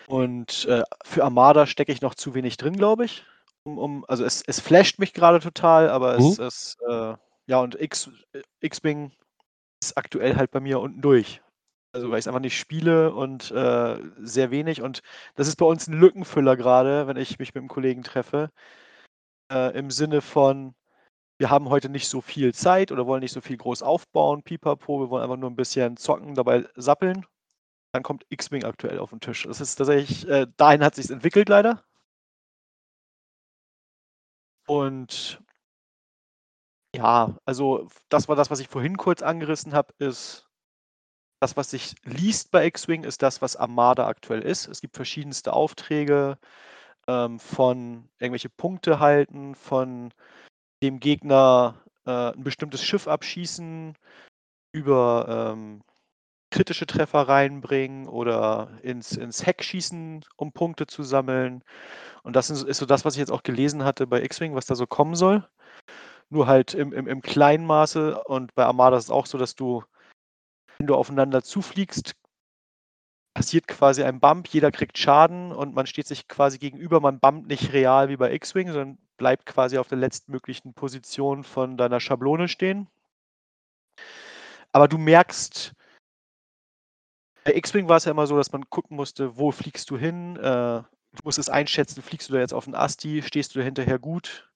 Und, 0.09 0.65
äh, 0.65 0.85
für 1.05 1.23
Armada 1.23 1.67
stecke 1.67 1.93
ich 1.93 2.01
noch 2.01 2.15
zu 2.15 2.35
wenig 2.35 2.57
drin, 2.57 2.79
glaube 2.79 3.05
ich, 3.05 3.27
um 3.65 3.77
um 3.79 4.05
also, 4.09 4.25
es 4.25 4.43
es 4.47 4.59
flasht 4.59 4.99
mich 4.99 5.13
grade 5.13 5.39
total, 5.39 5.91
aber 5.91 6.15
es 6.17 6.39
Mhm. 6.39 6.39
es, 6.39 6.77
äh 6.89 7.15
ja, 7.47 7.61
und 7.61 7.79
X 7.79 8.11
äh, 8.33 8.41
X-Wing 8.61 9.13
ist 9.83 9.99
aktuell 9.99 10.37
halt 10.37 10.51
bei 10.53 10.61
mir 10.61 10.81
unten 10.81 11.03
durch. 11.03 11.43
Also, 11.93 12.11
weil 12.11 12.19
ich's 12.21 12.29
einfach 12.29 12.41
nicht 12.41 12.59
spiele 12.59 13.15
und, 13.15 13.51
äh, 13.53 13.99
sehr 14.21 14.51
wenig 14.53 14.83
und 14.83 15.03
das 15.37 15.49
ist 15.49 15.57
bei 15.57 15.67
uns 15.67 15.89
'n 15.89 15.95
Lückenfüller 16.01 16.57
grade, 16.57 17.07
wenn 17.09 17.17
ich 17.19 17.39
mich 17.39 17.55
mit 17.55 17.65
'm 17.65 17.69
Kollegen 17.69 18.03
treffe, 18.05 18.51
äh, 19.53 19.77
im 19.79 19.91
Sinne 19.91 20.23
von: 20.23 20.75
„Wir 21.39 21.51
haben 21.51 21.71
heute 21.71 21.89
nicht 21.91 22.09
so 22.09 22.21
viel 22.23 22.55
Zeit 22.55 22.93
oder 22.93 23.07
wollen 23.07 23.21
nicht 23.23 23.33
so 23.35 23.41
viel 23.43 23.57
groß 23.59 23.83
aufbauen, 23.83 24.43
pipapo. 24.45 25.01
Wir 25.01 25.11
wollen 25.11 25.25
einfach 25.25 25.37
nur 25.39 25.51
'n 25.51 25.57
bisschen 25.57 25.97
zocken, 25.99 26.35
dabei 26.37 26.67
sappeln.“ 26.77 27.27
Dann 27.93 28.03
kommt 28.03 28.27
X-Wing 28.29 28.65
aktuell 28.65 28.99
auf 28.99 29.11
den 29.11 29.21
Tisch. 29.21 29.45
Das 29.45 29.61
ist 29.61 29.77
tatsächlich, 29.77 30.29
äh, 30.29 30.47
dahin 30.57 30.85
hat 30.85 30.95
sich 30.95 31.11
entwickelt 31.11 31.49
leider. 31.49 31.85
Und 34.67 35.41
ja, 36.95 37.37
also 37.45 37.89
das 38.09 38.29
war 38.29 38.37
das, 38.37 38.51
was 38.51 38.61
ich 38.61 38.69
vorhin 38.69 38.97
kurz 38.97 39.23
angerissen 39.23 39.75
habe, 39.75 39.95
ist 39.99 40.49
das, 41.41 41.57
was 41.57 41.71
sich 41.71 41.95
liest 42.05 42.51
bei 42.51 42.67
X-Wing, 42.67 43.05
ist 43.05 43.23
das, 43.23 43.41
was 43.41 43.57
Armada 43.57 44.07
aktuell 44.09 44.43
ist. 44.43 44.67
Es 44.69 44.81
gibt 44.81 44.97
verschiedenste 44.97 45.53
Aufträge 45.53 46.39
ähm, 47.07 47.39
von 47.39 48.09
irgendwelche 48.19 48.51
Punkte 48.51 49.01
halten, 49.01 49.55
von 49.55 50.13
dem 50.83 51.01
Gegner 51.01 51.83
äh, 52.07 52.33
ein 52.33 52.45
bestimmtes 52.45 52.83
Schiff 52.85 53.09
abschießen, 53.09 53.97
über 54.73 55.55
ähm, 55.55 55.83
kritische 56.51 56.87
Treffer 56.87 57.29
reinbringen 57.29 58.09
oder 58.09 58.71
ins, 58.83 59.13
ins 59.13 59.45
Heck 59.45 59.63
schießen, 59.63 60.25
um 60.37 60.53
Punkte 60.53 60.87
zu 60.87 61.03
sammeln. 61.03 61.63
Und 62.23 62.37
das 62.37 62.51
ist, 62.51 62.63
so 62.77 62.87
das, 62.87 63.05
was 63.05 63.15
ich 63.15 63.21
jetzt 63.21 63.33
auch 63.33 63.43
gelesen 63.43 63.85
hatte 63.85 64.07
bei 64.07 64.23
X-Wing, 64.23 64.55
was 64.55 64.67
da 64.67 64.75
so 64.75 64.87
kommen 64.87 65.15
soll. 65.15 65.47
Nur 66.31 66.47
halt 66.47 66.75
im, 66.75 66.93
im, 66.93 67.07
im 67.07 67.23
kleinen 67.23 67.67
Maße. 67.67 68.23
Und 68.25 68.55
bei 68.55 68.65
Armada 68.65 68.97
ist 68.97 69.05
es 69.05 69.11
auch 69.11 69.27
so, 69.27 69.39
dass 69.39 69.55
du, 69.55 69.85
wenn 70.79 70.87
du 70.87 70.95
aufeinander 70.95 71.43
zufliegst, 71.43 72.15
passiert 73.35 73.69
quasi 73.69 74.03
ein 74.03 74.19
Bump, 74.19 74.49
jeder 74.49 74.73
kriegt 74.73 74.99
Schaden 74.99 75.53
und 75.53 75.75
man 75.75 75.87
steht 75.87 76.09
sich 76.09 76.27
quasi 76.27 76.59
gegenüber. 76.59 76.99
Man 77.01 77.21
bumpt 77.21 77.47
nicht 77.47 77.73
real 77.73 78.09
wie 78.09 78.17
bei 78.17 78.33
X-Wing, 78.33 78.69
sondern 78.69 78.99
bleibt 79.17 79.47
quasi 79.47 79.79
auf 79.79 79.89
der 79.89 79.99
letztmöglichen 79.99 80.75
Position 80.75 81.45
von 81.45 81.77
deiner 81.77 82.01
Schablone 82.01 82.49
stehen. 82.49 82.89
Aber 84.73 84.89
du 84.89 84.99
merkst, 84.99 85.73
bei 87.49 87.57
X-Wing 87.57 87.89
war 87.89 87.97
es 87.97 88.05
ja 88.05 88.11
immer 88.11 88.27
so, 88.27 88.37
dass 88.37 88.53
man 88.53 88.69
gucken 88.69 88.95
musste, 88.95 89.39
wo 89.39 89.51
fliegst 89.53 89.89
du 89.89 89.97
hin. 89.97 90.37
Äh, 90.37 90.83
du 90.83 91.21
musstest 91.25 91.49
einschätzen, 91.49 92.03
fliegst 92.03 92.29
du 92.29 92.35
da 92.35 92.41
jetzt 92.41 92.53
auf 92.53 92.67
den 92.67 92.75
Asti, 92.75 93.23
stehst 93.23 93.55
du 93.55 93.63
hinterher 93.63 93.99
gut. 93.99 94.53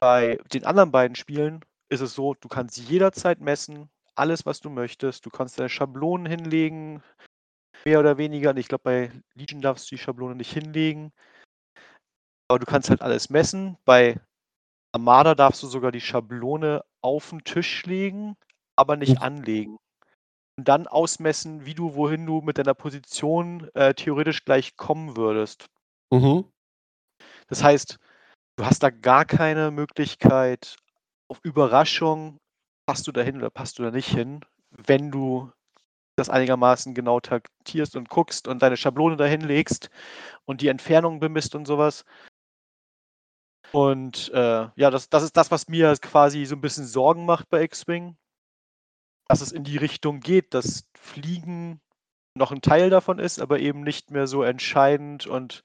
Bei 0.00 0.38
den 0.52 0.64
anderen 0.64 0.92
beiden 0.92 1.16
Spielen 1.16 1.64
ist 1.88 2.02
es 2.02 2.14
so, 2.14 2.34
du 2.34 2.46
kannst 2.46 2.78
jederzeit 2.78 3.40
messen, 3.40 3.90
alles, 4.14 4.46
was 4.46 4.60
du 4.60 4.70
möchtest. 4.70 5.26
Du 5.26 5.30
kannst 5.30 5.58
deine 5.58 5.68
Schablonen 5.68 6.26
hinlegen, 6.26 7.02
mehr 7.84 7.98
oder 7.98 8.16
weniger. 8.16 8.50
Und 8.50 8.58
ich 8.58 8.68
glaube, 8.68 8.84
bei 8.84 9.10
Legion 9.34 9.60
darfst 9.60 9.90
du 9.90 9.96
die 9.96 10.00
Schablone 10.00 10.36
nicht 10.36 10.52
hinlegen. 10.52 11.10
Aber 12.46 12.60
du 12.60 12.66
kannst 12.66 12.90
halt 12.90 13.02
alles 13.02 13.28
messen. 13.28 13.76
Bei 13.84 14.20
Armada 14.92 15.34
darfst 15.34 15.64
du 15.64 15.66
sogar 15.66 15.90
die 15.90 16.00
Schablone 16.00 16.84
auf 17.00 17.30
den 17.30 17.42
Tisch 17.42 17.84
legen, 17.86 18.36
aber 18.76 18.96
nicht 18.96 19.16
mhm. 19.16 19.22
anlegen 19.22 19.78
und 20.56 20.68
dann 20.68 20.86
ausmessen, 20.86 21.66
wie 21.66 21.74
du 21.74 21.94
wohin 21.94 22.26
du 22.26 22.40
mit 22.40 22.58
deiner 22.58 22.74
Position, 22.74 23.68
äh, 23.74 23.94
theoretisch 23.94 24.44
gleich 24.44 24.76
kommen 24.76 25.16
würdest. 25.16 25.66
Mhm. 26.10 26.44
Das 27.48 27.62
heißt, 27.62 27.98
du 28.56 28.64
hast 28.64 28.82
da 28.82 28.90
gar 28.90 29.24
keine 29.24 29.70
Möglichkeit 29.70 30.76
auf 31.28 31.40
Überraschung, 31.42 32.38
passt 32.86 33.06
du 33.06 33.12
da 33.12 33.22
hin 33.22 33.36
oder 33.36 33.50
passt 33.50 33.78
du 33.78 33.82
da 33.82 33.90
nicht 33.90 34.08
hin, 34.08 34.44
wenn 34.70 35.10
du 35.10 35.50
das 36.16 36.30
einigermaßen 36.30 36.94
genau 36.94 37.18
taktierst 37.18 37.96
und 37.96 38.08
guckst 38.08 38.46
und 38.46 38.62
deine 38.62 38.76
Schablone 38.76 39.16
dahin 39.16 39.40
legst 39.40 39.90
und 40.44 40.60
die 40.60 40.68
Entfernung 40.68 41.18
bemisst 41.18 41.56
und 41.56 41.66
sowas. 41.66 42.04
Und 43.72 44.30
äh, 44.32 44.68
ja, 44.76 44.90
das, 44.90 45.08
das 45.08 45.24
ist 45.24 45.36
das, 45.36 45.50
was 45.50 45.66
mir 45.66 45.96
quasi 46.00 46.44
so 46.44 46.54
ein 46.54 46.60
bisschen 46.60 46.86
Sorgen 46.86 47.26
macht 47.26 47.48
bei 47.48 47.62
X-Wing 47.62 48.16
dass 49.28 49.40
es 49.40 49.52
in 49.52 49.64
die 49.64 49.76
Richtung 49.76 50.20
geht, 50.20 50.54
dass 50.54 50.88
Fliegen 50.94 51.80
noch 52.34 52.52
ein 52.52 52.62
Teil 52.62 52.90
davon 52.90 53.18
ist, 53.18 53.40
aber 53.40 53.60
eben 53.60 53.82
nicht 53.82 54.10
mehr 54.10 54.26
so 54.26 54.42
entscheidend 54.42 55.26
und 55.26 55.62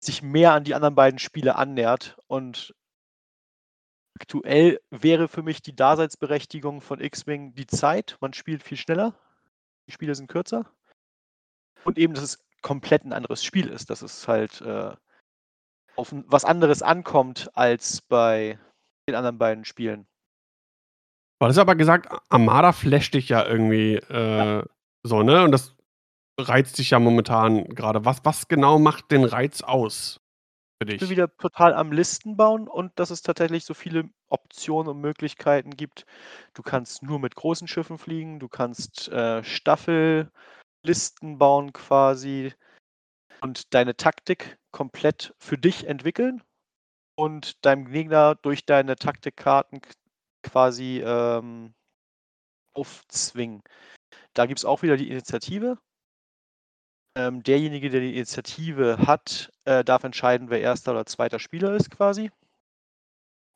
sich 0.00 0.22
mehr 0.22 0.52
an 0.52 0.64
die 0.64 0.74
anderen 0.74 0.94
beiden 0.94 1.18
Spiele 1.18 1.56
annähert. 1.56 2.16
Und 2.26 2.74
aktuell 4.18 4.80
wäre 4.90 5.28
für 5.28 5.42
mich 5.42 5.62
die 5.62 5.76
Daseinsberechtigung 5.76 6.80
von 6.80 7.00
X-Wing 7.00 7.54
die 7.54 7.66
Zeit. 7.66 8.16
Man 8.20 8.32
spielt 8.32 8.62
viel 8.62 8.78
schneller, 8.78 9.14
die 9.86 9.92
Spiele 9.92 10.14
sind 10.14 10.28
kürzer. 10.28 10.64
Und 11.84 11.98
eben, 11.98 12.14
dass 12.14 12.24
es 12.24 12.44
komplett 12.62 13.04
ein 13.04 13.12
anderes 13.12 13.44
Spiel 13.44 13.68
ist, 13.68 13.90
dass 13.90 14.02
es 14.02 14.26
halt 14.26 14.60
äh, 14.62 14.96
auf 15.96 16.12
was 16.26 16.44
anderes 16.44 16.82
ankommt 16.82 17.50
als 17.54 18.02
bei 18.02 18.58
den 19.08 19.14
anderen 19.14 19.38
beiden 19.38 19.64
Spielen. 19.64 20.06
Du 21.38 21.46
hast 21.46 21.58
aber 21.58 21.76
gesagt, 21.76 22.08
Armada 22.30 22.72
flasht 22.72 23.14
dich 23.14 23.28
ja 23.28 23.46
irgendwie 23.46 23.96
äh, 23.96 24.58
ja. 24.58 24.64
so, 25.02 25.22
ne? 25.22 25.44
Und 25.44 25.52
das 25.52 25.76
reizt 26.38 26.78
dich 26.78 26.90
ja 26.90 26.98
momentan 26.98 27.64
gerade. 27.66 28.04
Was, 28.04 28.24
was 28.24 28.48
genau 28.48 28.78
macht 28.78 29.10
den 29.10 29.24
Reiz 29.24 29.62
aus 29.62 30.20
für 30.78 30.86
dich? 30.86 30.94
Ich 30.94 31.00
bin 31.00 31.10
wieder 31.10 31.34
total 31.36 31.74
am 31.74 31.92
Listen 31.92 32.36
bauen 32.36 32.68
und 32.68 32.98
dass 32.98 33.10
es 33.10 33.22
tatsächlich 33.22 33.64
so 33.64 33.74
viele 33.74 34.08
Optionen 34.28 34.90
und 34.90 35.00
Möglichkeiten 35.00 35.70
gibt. 35.70 36.06
Du 36.54 36.62
kannst 36.62 37.02
nur 37.02 37.18
mit 37.18 37.34
großen 37.34 37.68
Schiffen 37.68 37.98
fliegen, 37.98 38.38
du 38.38 38.48
kannst 38.48 39.08
äh, 39.08 39.44
Staffellisten 39.44 40.30
bauen 41.38 41.72
quasi 41.74 42.54
und 43.42 43.74
deine 43.74 43.96
Taktik 43.96 44.58
komplett 44.72 45.34
für 45.38 45.58
dich 45.58 45.86
entwickeln 45.86 46.42
und 47.14 47.64
deinem 47.64 47.90
Gegner 47.90 48.34
durch 48.36 48.64
deine 48.64 48.96
Taktikkarten 48.96 49.80
quasi 50.50 51.02
ähm, 51.04 51.74
aufzwingen. 52.74 53.62
Da 54.34 54.46
gibt 54.46 54.58
es 54.60 54.64
auch 54.64 54.82
wieder 54.82 54.96
die 54.96 55.10
Initiative. 55.10 55.78
Ähm, 57.16 57.42
derjenige, 57.42 57.88
der 57.90 58.00
die 58.00 58.14
Initiative 58.14 58.98
hat, 59.06 59.50
äh, 59.64 59.82
darf 59.82 60.04
entscheiden, 60.04 60.50
wer 60.50 60.60
erster 60.60 60.92
oder 60.92 61.06
zweiter 61.06 61.38
Spieler 61.38 61.74
ist 61.74 61.90
quasi. 61.90 62.30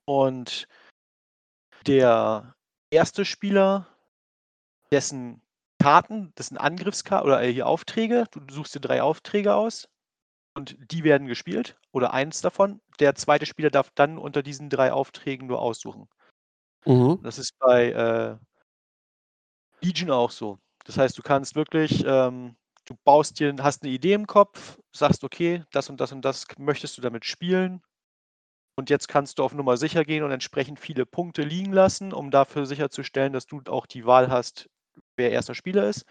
Und 0.06 0.66
der 1.86 2.54
erste 2.90 3.24
Spieler, 3.24 3.86
dessen 4.90 5.42
Karten, 5.78 6.32
das 6.34 6.48
sind 6.48 6.58
Angriffskarten 6.58 7.26
oder 7.26 7.42
äh, 7.42 7.52
hier 7.52 7.66
Aufträge, 7.66 8.26
du 8.32 8.40
suchst 8.52 8.74
dir 8.74 8.80
drei 8.80 9.02
Aufträge 9.02 9.54
aus 9.54 9.88
und 10.54 10.76
die 10.92 11.04
werden 11.04 11.26
gespielt 11.26 11.78
oder 11.92 12.12
eins 12.12 12.40
davon. 12.40 12.80
Der 12.98 13.14
zweite 13.14 13.46
Spieler 13.46 13.70
darf 13.70 13.90
dann 13.94 14.18
unter 14.18 14.42
diesen 14.42 14.68
drei 14.68 14.92
Aufträgen 14.92 15.46
nur 15.46 15.60
aussuchen. 15.60 16.08
Mhm. 16.86 17.20
Das 17.22 17.38
ist 17.38 17.58
bei 17.58 17.90
äh, 17.90 18.36
Legion 19.82 20.10
auch 20.10 20.30
so. 20.30 20.58
Das 20.84 20.96
heißt, 20.96 21.16
du 21.16 21.22
kannst 21.22 21.54
wirklich, 21.54 22.04
ähm, 22.06 22.56
du 22.86 22.94
baust 23.04 23.38
dir, 23.38 23.54
hast 23.60 23.82
eine 23.82 23.92
Idee 23.92 24.14
im 24.14 24.26
Kopf, 24.26 24.78
sagst, 24.92 25.24
okay, 25.24 25.64
das 25.72 25.88
und 25.90 26.00
das 26.00 26.12
und 26.12 26.22
das 26.22 26.46
möchtest 26.58 26.96
du 26.96 27.02
damit 27.02 27.24
spielen. 27.24 27.82
Und 28.76 28.88
jetzt 28.88 29.08
kannst 29.08 29.38
du 29.38 29.44
auf 29.44 29.52
Nummer 29.52 29.76
sicher 29.76 30.04
gehen 30.04 30.24
und 30.24 30.30
entsprechend 30.30 30.80
viele 30.80 31.04
Punkte 31.04 31.42
liegen 31.42 31.72
lassen, 31.72 32.12
um 32.12 32.30
dafür 32.30 32.64
sicherzustellen, 32.64 33.32
dass 33.32 33.46
du 33.46 33.60
auch 33.68 33.86
die 33.86 34.06
Wahl 34.06 34.30
hast, 34.30 34.70
wer 35.16 35.30
erster 35.30 35.54
Spieler 35.54 35.88
ist, 35.88 36.06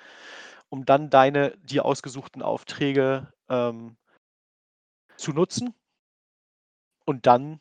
um 0.69 0.85
dann 0.85 1.09
deine 1.09 1.57
dir 1.57 1.85
ausgesuchten 1.85 2.43
Aufträge 2.43 3.33
ähm, 3.49 3.97
zu 5.17 5.33
nutzen. 5.33 5.73
Und 7.05 7.25
dann 7.25 7.59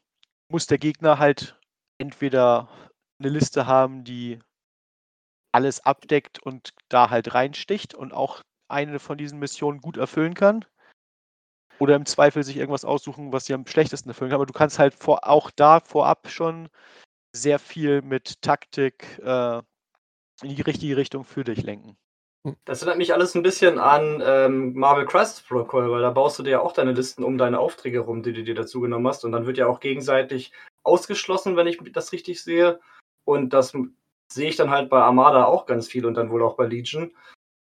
muss 0.50 0.66
der 0.66 0.78
Gegner 0.78 1.18
halt 1.18 1.58
entweder 1.96 2.68
eine 3.18 3.30
Liste 3.30 3.66
haben, 3.66 4.04
die 4.04 4.38
alles 5.52 5.84
abdeckt 5.84 6.40
und 6.40 6.70
da 6.88 7.10
halt 7.10 7.34
reinsticht 7.34 7.94
und 7.94 8.12
auch 8.12 8.42
eine 8.68 8.98
von 8.98 9.18
diesen 9.18 9.38
Missionen 9.38 9.80
gut 9.80 9.96
erfüllen 9.96 10.34
kann. 10.34 10.64
Oder 11.78 11.94
im 11.94 12.06
Zweifel 12.06 12.42
sich 12.42 12.56
irgendwas 12.56 12.84
aussuchen, 12.84 13.32
was 13.32 13.46
sie 13.46 13.54
am 13.54 13.66
schlechtesten 13.66 14.10
erfüllen 14.10 14.30
kann. 14.30 14.36
Aber 14.36 14.46
du 14.46 14.52
kannst 14.52 14.78
halt 14.78 14.94
vor, 14.94 15.28
auch 15.28 15.50
da 15.50 15.80
vorab 15.80 16.28
schon 16.28 16.68
sehr 17.32 17.58
viel 17.58 18.02
mit 18.02 18.42
Taktik 18.42 19.18
äh, 19.22 19.58
in 20.42 20.54
die 20.54 20.62
richtige 20.62 20.96
Richtung 20.96 21.24
für 21.24 21.44
dich 21.44 21.62
lenken. 21.62 21.96
Hm. 22.44 22.56
Das 22.64 22.82
erinnert 22.82 22.98
mich 22.98 23.12
alles 23.12 23.34
ein 23.34 23.42
bisschen 23.42 23.78
an 23.78 24.22
ähm, 24.24 24.74
Marvel 24.74 25.06
Crisis 25.06 25.40
Protocol, 25.40 25.90
weil 25.90 26.02
da 26.02 26.10
baust 26.10 26.38
du 26.38 26.42
dir 26.42 26.50
ja 26.50 26.60
auch 26.60 26.72
deine 26.72 26.92
Listen 26.92 27.24
um 27.24 27.38
deine 27.38 27.58
Aufträge 27.58 28.00
rum, 28.00 28.22
die 28.22 28.32
du 28.32 28.42
dir 28.42 28.54
dazu 28.54 28.80
genommen 28.80 29.06
hast. 29.06 29.24
Und 29.24 29.32
dann 29.32 29.46
wird 29.46 29.58
ja 29.58 29.66
auch 29.66 29.80
gegenseitig 29.80 30.52
ausgeschlossen, 30.82 31.56
wenn 31.56 31.66
ich 31.66 31.78
das 31.92 32.12
richtig 32.12 32.42
sehe. 32.42 32.80
Und 33.28 33.52
das 33.52 33.74
sehe 34.32 34.48
ich 34.48 34.56
dann 34.56 34.70
halt 34.70 34.88
bei 34.88 35.02
Armada 35.02 35.44
auch 35.44 35.66
ganz 35.66 35.86
viel 35.86 36.06
und 36.06 36.14
dann 36.14 36.30
wohl 36.30 36.42
auch 36.42 36.56
bei 36.56 36.64
Legion. 36.64 37.12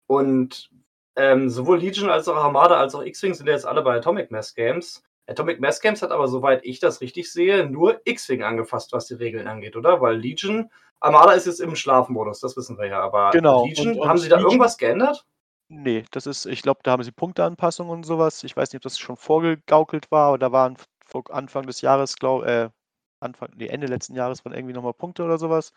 Und 0.06 0.68
ähm, 1.16 1.48
sowohl 1.48 1.78
Legion 1.78 2.10
als 2.10 2.28
auch 2.28 2.36
Armada 2.36 2.76
als 2.76 2.94
auch 2.94 3.02
X-Wing 3.02 3.32
sind 3.32 3.46
jetzt 3.46 3.64
alle 3.64 3.80
bei 3.80 3.96
Atomic 3.96 4.30
Mass 4.30 4.54
Games. 4.54 5.02
Atomic 5.26 5.60
Mass 5.60 5.80
Games 5.80 6.02
hat 6.02 6.10
aber, 6.10 6.28
soweit 6.28 6.66
ich 6.66 6.80
das 6.80 7.00
richtig 7.00 7.32
sehe, 7.32 7.64
nur 7.64 7.98
X-Wing 8.04 8.42
angefasst, 8.42 8.92
was 8.92 9.06
die 9.06 9.14
Regeln 9.14 9.48
angeht, 9.48 9.74
oder? 9.74 10.02
Weil 10.02 10.16
Legion, 10.16 10.70
Armada 11.00 11.32
ist 11.32 11.46
jetzt 11.46 11.60
im 11.60 11.76
Schlafmodus, 11.76 12.40
das 12.40 12.58
wissen 12.58 12.76
wir 12.76 12.88
ja. 12.88 13.00
Aber 13.00 13.30
genau. 13.30 13.64
Legion, 13.64 13.92
und, 13.92 14.00
und 14.00 14.08
haben 14.08 14.18
sie 14.18 14.28
da 14.28 14.36
Legion? 14.36 14.50
irgendwas 14.52 14.76
geändert? 14.76 15.24
Nee, 15.68 16.04
das 16.10 16.26
ist, 16.26 16.44
ich 16.44 16.60
glaube, 16.60 16.80
da 16.82 16.90
haben 16.90 17.04
sie 17.04 17.12
Punkteanpassungen 17.12 17.90
und 17.90 18.04
sowas. 18.04 18.44
Ich 18.44 18.54
weiß 18.54 18.70
nicht, 18.70 18.80
ob 18.80 18.82
das 18.82 18.98
schon 18.98 19.16
vorgegaukelt 19.16 20.10
war, 20.10 20.28
aber 20.28 20.38
da 20.38 20.52
waren 20.52 20.76
vor 21.06 21.24
Anfang 21.30 21.64
des 21.64 21.80
Jahres, 21.80 22.16
glaube 22.16 22.46
äh, 22.46 22.83
Anfang, 23.24 23.50
nee, 23.56 23.66
Ende 23.66 23.86
letzten 23.86 24.14
Jahres 24.14 24.44
waren 24.44 24.54
irgendwie 24.54 24.74
nochmal 24.74 24.94
Punkte 24.94 25.24
oder 25.24 25.38
sowas, 25.38 25.72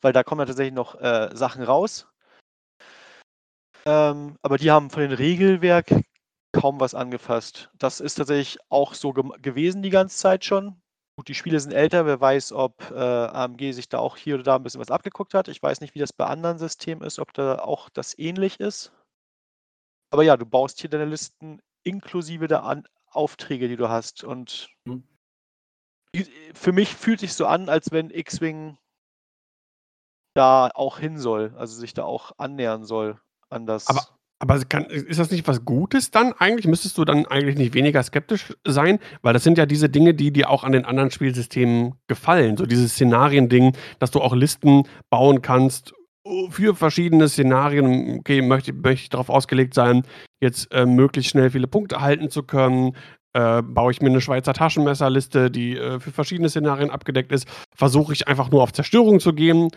weil 0.00 0.12
da 0.12 0.22
kommen 0.22 0.40
ja 0.40 0.46
tatsächlich 0.46 0.74
noch 0.74 1.00
äh, 1.00 1.30
Sachen 1.34 1.62
raus. 1.62 2.06
Ähm, 3.86 4.36
aber 4.42 4.56
die 4.56 4.70
haben 4.70 4.90
von 4.90 5.02
dem 5.02 5.12
Regelwerk 5.12 5.94
kaum 6.52 6.80
was 6.80 6.94
angefasst. 6.94 7.70
Das 7.78 8.00
ist 8.00 8.14
tatsächlich 8.14 8.58
auch 8.70 8.94
so 8.94 9.12
gewesen 9.12 9.82
die 9.82 9.90
ganze 9.90 10.16
Zeit 10.16 10.44
schon. 10.44 10.80
Gut, 11.16 11.28
die 11.28 11.34
Spiele 11.34 11.60
sind 11.60 11.72
älter, 11.72 12.06
wer 12.06 12.20
weiß, 12.20 12.52
ob 12.52 12.90
äh, 12.90 12.94
AMG 12.94 13.72
sich 13.72 13.88
da 13.88 13.98
auch 13.98 14.16
hier 14.16 14.34
oder 14.34 14.42
da 14.42 14.56
ein 14.56 14.62
bisschen 14.62 14.80
was 14.80 14.90
abgeguckt 14.90 15.34
hat. 15.34 15.48
Ich 15.48 15.62
weiß 15.62 15.80
nicht, 15.80 15.94
wie 15.94 16.00
das 16.00 16.12
bei 16.12 16.26
anderen 16.26 16.58
Systemen 16.58 17.06
ist, 17.06 17.18
ob 17.18 17.32
da 17.34 17.60
auch 17.60 17.88
das 17.88 18.18
ähnlich 18.18 18.58
ist. 18.58 18.92
Aber 20.10 20.24
ja, 20.24 20.36
du 20.36 20.46
baust 20.46 20.80
hier 20.80 20.90
deine 20.90 21.04
Listen 21.04 21.60
inklusive 21.84 22.48
der 22.48 22.64
An 22.64 22.84
Aufträge, 23.06 23.68
die 23.68 23.76
du 23.76 23.88
hast. 23.88 24.24
Und 24.24 24.68
mhm. 24.86 25.04
Für 26.54 26.72
mich 26.72 26.94
fühlt 26.94 27.20
sich 27.20 27.34
so 27.34 27.46
an, 27.46 27.68
als 27.68 27.92
wenn 27.92 28.10
X-Wing 28.10 28.76
da 30.34 30.70
auch 30.74 30.98
hin 30.98 31.18
soll, 31.18 31.54
also 31.56 31.78
sich 31.78 31.94
da 31.94 32.04
auch 32.04 32.32
annähern 32.38 32.84
soll 32.84 33.20
an 33.50 33.66
das. 33.66 33.86
Aber, 33.86 34.02
aber 34.40 34.58
kann, 34.64 34.84
ist 34.86 35.18
das 35.18 35.30
nicht 35.30 35.46
was 35.46 35.64
Gutes 35.64 36.10
dann 36.10 36.32
eigentlich? 36.32 36.66
Müsstest 36.66 36.98
du 36.98 37.04
dann 37.04 37.26
eigentlich 37.26 37.56
nicht 37.56 37.74
weniger 37.74 38.02
skeptisch 38.02 38.52
sein? 38.66 38.98
Weil 39.22 39.32
das 39.32 39.44
sind 39.44 39.58
ja 39.58 39.66
diese 39.66 39.88
Dinge, 39.88 40.14
die 40.14 40.32
dir 40.32 40.50
auch 40.50 40.64
an 40.64 40.72
den 40.72 40.84
anderen 40.84 41.10
Spielsystemen 41.10 41.94
gefallen. 42.08 42.56
So 42.56 42.66
dieses 42.66 42.92
Szenarien-Ding, 42.92 43.76
dass 44.00 44.10
du 44.10 44.20
auch 44.20 44.34
Listen 44.34 44.88
bauen 45.10 45.40
kannst 45.40 45.94
für 46.50 46.74
verschiedene 46.74 47.28
Szenarien. 47.28 48.18
Okay, 48.20 48.42
möchte, 48.42 48.72
möchte 48.72 49.04
ich 49.04 49.08
darauf 49.10 49.28
ausgelegt 49.28 49.74
sein, 49.74 50.02
jetzt 50.40 50.72
äh, 50.72 50.86
möglichst 50.86 51.30
schnell 51.30 51.50
viele 51.50 51.68
Punkte 51.68 52.00
halten 52.00 52.30
zu 52.30 52.42
können. 52.42 52.96
Äh, 53.34 53.62
baue 53.62 53.90
ich 53.90 54.00
mir 54.00 54.08
eine 54.08 54.20
Schweizer 54.20 54.54
Taschenmesserliste, 54.54 55.50
die 55.50 55.76
äh, 55.76 55.98
für 55.98 56.12
verschiedene 56.12 56.48
Szenarien 56.48 56.90
abgedeckt 56.90 57.32
ist. 57.32 57.48
Versuche 57.74 58.12
ich 58.12 58.28
einfach 58.28 58.50
nur 58.50 58.62
auf 58.62 58.72
Zerstörung 58.72 59.18
zu 59.20 59.32
gehen 59.32 59.70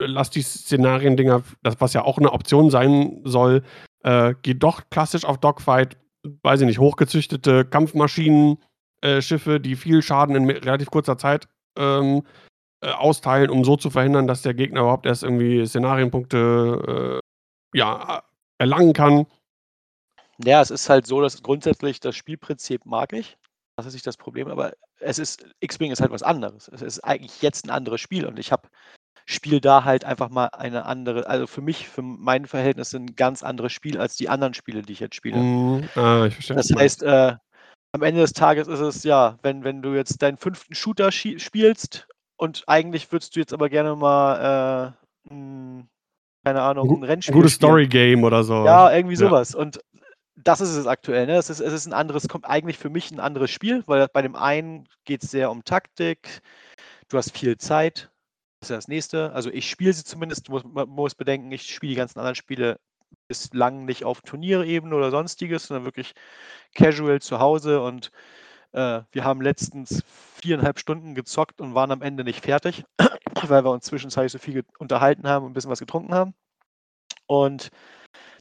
lass 0.00 0.30
die 0.30 0.42
Szenarien-Dinger, 0.42 1.42
das, 1.62 1.80
was 1.80 1.92
ja 1.92 2.02
auch 2.02 2.18
eine 2.18 2.32
Option 2.32 2.70
sein 2.70 3.20
soll, 3.24 3.62
äh, 4.02 4.34
geht 4.42 4.62
doch 4.62 4.82
klassisch 4.90 5.24
auf 5.24 5.38
Dogfight, 5.38 5.96
weiß 6.42 6.60
ich 6.60 6.66
nicht, 6.66 6.78
hochgezüchtete 6.78 7.64
Kampfmaschinen, 7.64 8.58
äh, 9.02 9.20
Schiffe, 9.20 9.60
die 9.60 9.76
viel 9.76 10.02
Schaden 10.02 10.36
in 10.36 10.50
relativ 10.50 10.90
kurzer 10.90 11.18
Zeit 11.18 11.48
ähm, 11.78 12.22
äh, 12.80 12.90
austeilen, 12.90 13.50
um 13.50 13.64
so 13.64 13.76
zu 13.76 13.90
verhindern, 13.90 14.26
dass 14.26 14.42
der 14.42 14.54
Gegner 14.54 14.80
überhaupt 14.80 15.06
erst 15.06 15.22
irgendwie 15.22 15.66
Szenarienpunkte 15.66 17.20
äh, 17.74 17.78
ja, 17.78 18.22
erlangen 18.58 18.92
kann. 18.92 19.26
Ja, 20.42 20.60
es 20.60 20.70
ist 20.70 20.88
halt 20.88 21.06
so, 21.06 21.20
dass 21.20 21.42
grundsätzlich 21.42 22.00
das 22.00 22.16
Spielprinzip 22.16 22.86
mag 22.86 23.12
ich. 23.12 23.36
Das 23.76 23.86
ist 23.86 23.94
nicht 23.94 24.06
das 24.06 24.16
Problem, 24.16 24.48
aber 24.48 24.72
es 25.00 25.18
ist, 25.18 25.46
X-Wing 25.60 25.90
ist 25.90 26.00
halt 26.00 26.12
was 26.12 26.22
anderes. 26.22 26.68
Es 26.68 26.82
ist 26.82 27.00
eigentlich 27.00 27.42
jetzt 27.42 27.66
ein 27.66 27.70
anderes 27.70 28.00
Spiel 28.00 28.24
und 28.26 28.38
ich 28.38 28.52
habe 28.52 28.68
Spiel 29.26 29.60
da 29.60 29.84
halt 29.84 30.04
einfach 30.04 30.28
mal 30.28 30.48
eine 30.48 30.84
andere, 30.84 31.26
also 31.26 31.46
für 31.46 31.62
mich, 31.62 31.88
für 31.88 32.02
mein 32.02 32.46
Verhältnis 32.46 32.94
ein 32.94 33.16
ganz 33.16 33.42
anderes 33.42 33.72
Spiel 33.72 33.98
als 33.98 34.16
die 34.16 34.28
anderen 34.28 34.52
Spiele, 34.52 34.82
die 34.82 34.92
ich 34.92 35.00
jetzt 35.00 35.14
spiele. 35.14 35.38
Mhm. 35.38 35.88
Ah, 35.94 36.26
ich 36.26 36.34
verstehe. 36.34 36.56
Das 36.56 36.70
heißt, 36.74 37.02
äh, 37.04 37.36
am 37.92 38.02
Ende 38.02 38.20
des 38.20 38.34
Tages 38.34 38.68
ist 38.68 38.80
es 38.80 39.02
ja, 39.02 39.38
wenn, 39.42 39.64
wenn 39.64 39.80
du 39.80 39.94
jetzt 39.94 40.20
deinen 40.20 40.36
fünften 40.36 40.74
Shooter 40.74 41.10
spielst 41.10 42.06
und 42.36 42.64
eigentlich 42.66 43.10
würdest 43.12 43.34
du 43.34 43.40
jetzt 43.40 43.54
aber 43.54 43.70
gerne 43.70 43.96
mal, 43.96 44.94
äh, 45.30 45.32
mh, 45.32 45.84
keine 46.44 46.60
Ahnung, 46.60 46.90
ein 46.90 47.04
Rennspiel. 47.04 47.34
Ein 47.34 47.38
gutes 47.38 47.54
Story-Game 47.54 48.24
oder 48.24 48.44
so. 48.44 48.66
Ja, 48.66 48.92
irgendwie 48.92 49.16
sowas. 49.16 49.52
Ja. 49.52 49.60
Und 49.60 49.80
das 50.36 50.60
ist 50.60 50.70
es 50.70 50.86
aktuell. 50.86 51.26
Ne? 51.26 51.36
Es, 51.36 51.50
ist, 51.50 51.60
es 51.60 51.72
ist 51.72 51.86
ein 51.86 51.92
anderes, 51.92 52.28
kommt 52.28 52.44
eigentlich 52.44 52.78
für 52.78 52.90
mich 52.90 53.10
ein 53.10 53.20
anderes 53.20 53.50
Spiel, 53.50 53.82
weil 53.86 54.08
bei 54.08 54.22
dem 54.22 54.36
einen 54.36 54.88
geht 55.04 55.22
es 55.22 55.30
sehr 55.30 55.50
um 55.50 55.64
Taktik. 55.64 56.42
Du 57.08 57.18
hast 57.18 57.36
viel 57.36 57.56
Zeit, 57.56 58.10
ist 58.60 58.70
ja 58.70 58.76
das 58.76 58.88
nächste. 58.88 59.32
Also 59.32 59.50
ich 59.50 59.68
spiele 59.68 59.92
sie 59.92 60.04
zumindest, 60.04 60.48
muss, 60.48 60.64
man 60.64 60.88
muss 60.88 61.14
bedenken, 61.14 61.52
ich 61.52 61.72
spiele 61.72 61.90
die 61.90 61.96
ganzen 61.96 62.18
anderen 62.18 62.34
Spiele 62.34 62.80
bislang 63.28 63.84
nicht 63.84 64.04
auf 64.04 64.22
Turnierebene 64.22 64.94
oder 64.94 65.10
sonstiges, 65.10 65.66
sondern 65.66 65.84
wirklich 65.84 66.14
casual 66.74 67.20
zu 67.20 67.38
Hause 67.38 67.80
und 67.80 68.10
äh, 68.72 69.02
wir 69.12 69.24
haben 69.24 69.40
letztens 69.40 70.02
viereinhalb 70.34 70.78
Stunden 70.80 71.14
gezockt 71.14 71.60
und 71.60 71.74
waren 71.74 71.92
am 71.92 72.02
Ende 72.02 72.24
nicht 72.24 72.44
fertig, 72.44 72.84
weil 73.46 73.64
wir 73.64 73.70
uns 73.70 73.84
zwischenzeitlich 73.86 74.32
so 74.32 74.38
viel 74.38 74.64
unterhalten 74.78 75.28
haben 75.28 75.44
und 75.44 75.52
ein 75.52 75.54
bisschen 75.54 75.70
was 75.70 75.78
getrunken 75.78 76.14
haben. 76.14 76.34
Und 77.26 77.70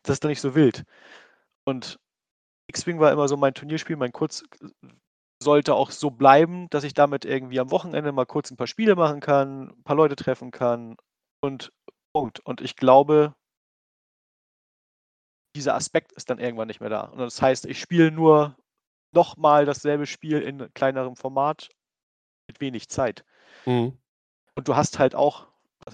das 0.04 0.16
ist 0.16 0.24
dann 0.24 0.30
nicht 0.30 0.42
so 0.42 0.56
wild. 0.56 0.84
Und 1.66 2.00
X-Wing 2.68 3.00
war 3.00 3.12
immer 3.12 3.28
so 3.28 3.38
mein 3.38 3.54
Turnierspiel, 3.54 3.96
mein 3.96 4.12
kurz, 4.12 4.44
sollte 5.42 5.76
auch 5.76 5.92
so 5.92 6.10
bleiben, 6.10 6.70
dass 6.70 6.84
ich 6.84 6.94
damit 6.94 7.26
irgendwie 7.26 7.60
am 7.60 7.72
Wochenende 7.72 8.12
mal 8.12 8.26
kurz 8.26 8.52
ein 8.52 8.58
paar 8.58 8.68
Spiele 8.68 8.96
machen 8.96 9.20
kann, 9.20 9.70
ein 9.70 9.84
paar 9.84 9.96
Leute 9.96 10.16
treffen 10.16 10.52
kann 10.52 10.96
und 11.42 11.72
Punkt. 12.14 12.40
Und 12.40 12.62
ich 12.62 12.76
glaube, 12.76 13.36
dieser 15.56 15.76
Aspekt 15.76 16.12
ist 16.14 16.30
dann 16.30 16.40
irgendwann 16.40 16.68
nicht 16.68 16.80
mehr 16.80 16.90
da. 16.90 17.02
Und 17.02 17.20
das 17.20 17.42
heißt, 17.42 17.66
ich 17.66 17.80
spiele 17.80 18.12
nur 18.12 18.58
nochmal 19.14 19.66
dasselbe 19.66 20.06
Spiel 20.06 20.42
in 20.42 20.74
kleinerem 20.74 21.16
Format 21.16 21.70
mit 22.48 22.60
wenig 22.62 22.90
Zeit. 22.90 23.24
Mhm. 23.66 23.98
Und 24.56 24.68
du 24.68 24.76
hast 24.76 25.00
halt 25.00 25.16
auch, 25.16 25.48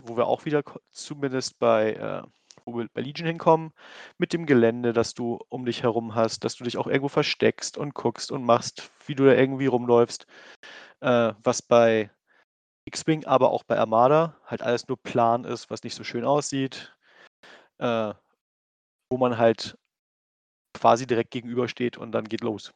wo 0.03 0.17
wir 0.17 0.27
auch 0.27 0.45
wieder 0.45 0.63
zumindest 0.91 1.59
bei 1.59 1.93
äh, 1.93 2.23
wo 2.65 2.77
wir 2.77 2.87
bei 2.93 3.01
Legion 3.01 3.27
hinkommen, 3.27 3.71
mit 4.17 4.33
dem 4.33 4.45
Gelände, 4.45 4.93
das 4.93 5.13
du 5.13 5.39
um 5.49 5.65
dich 5.65 5.83
herum 5.83 6.15
hast, 6.15 6.43
dass 6.43 6.55
du 6.55 6.63
dich 6.63 6.77
auch 6.77 6.87
irgendwo 6.87 7.09
versteckst 7.09 7.77
und 7.77 7.93
guckst 7.93 8.31
und 8.31 8.43
machst, 8.43 8.91
wie 9.05 9.15
du 9.15 9.25
da 9.25 9.33
irgendwie 9.33 9.67
rumläufst. 9.67 10.25
Äh, 11.01 11.33
was 11.43 11.61
bei 11.61 12.11
X-Wing, 12.85 13.25
aber 13.25 13.51
auch 13.51 13.63
bei 13.63 13.77
Armada 13.77 14.35
halt 14.45 14.61
alles 14.61 14.87
nur 14.87 14.97
Plan 14.97 15.45
ist, 15.45 15.69
was 15.69 15.83
nicht 15.83 15.95
so 15.95 16.03
schön 16.03 16.25
aussieht, 16.25 16.95
äh, 17.77 18.13
wo 19.09 19.17
man 19.17 19.37
halt 19.37 19.77
quasi 20.73 21.07
direkt 21.07 21.31
gegenübersteht 21.31 21.97
und 21.97 22.11
dann 22.11 22.25
geht 22.25 22.41
los. 22.41 22.73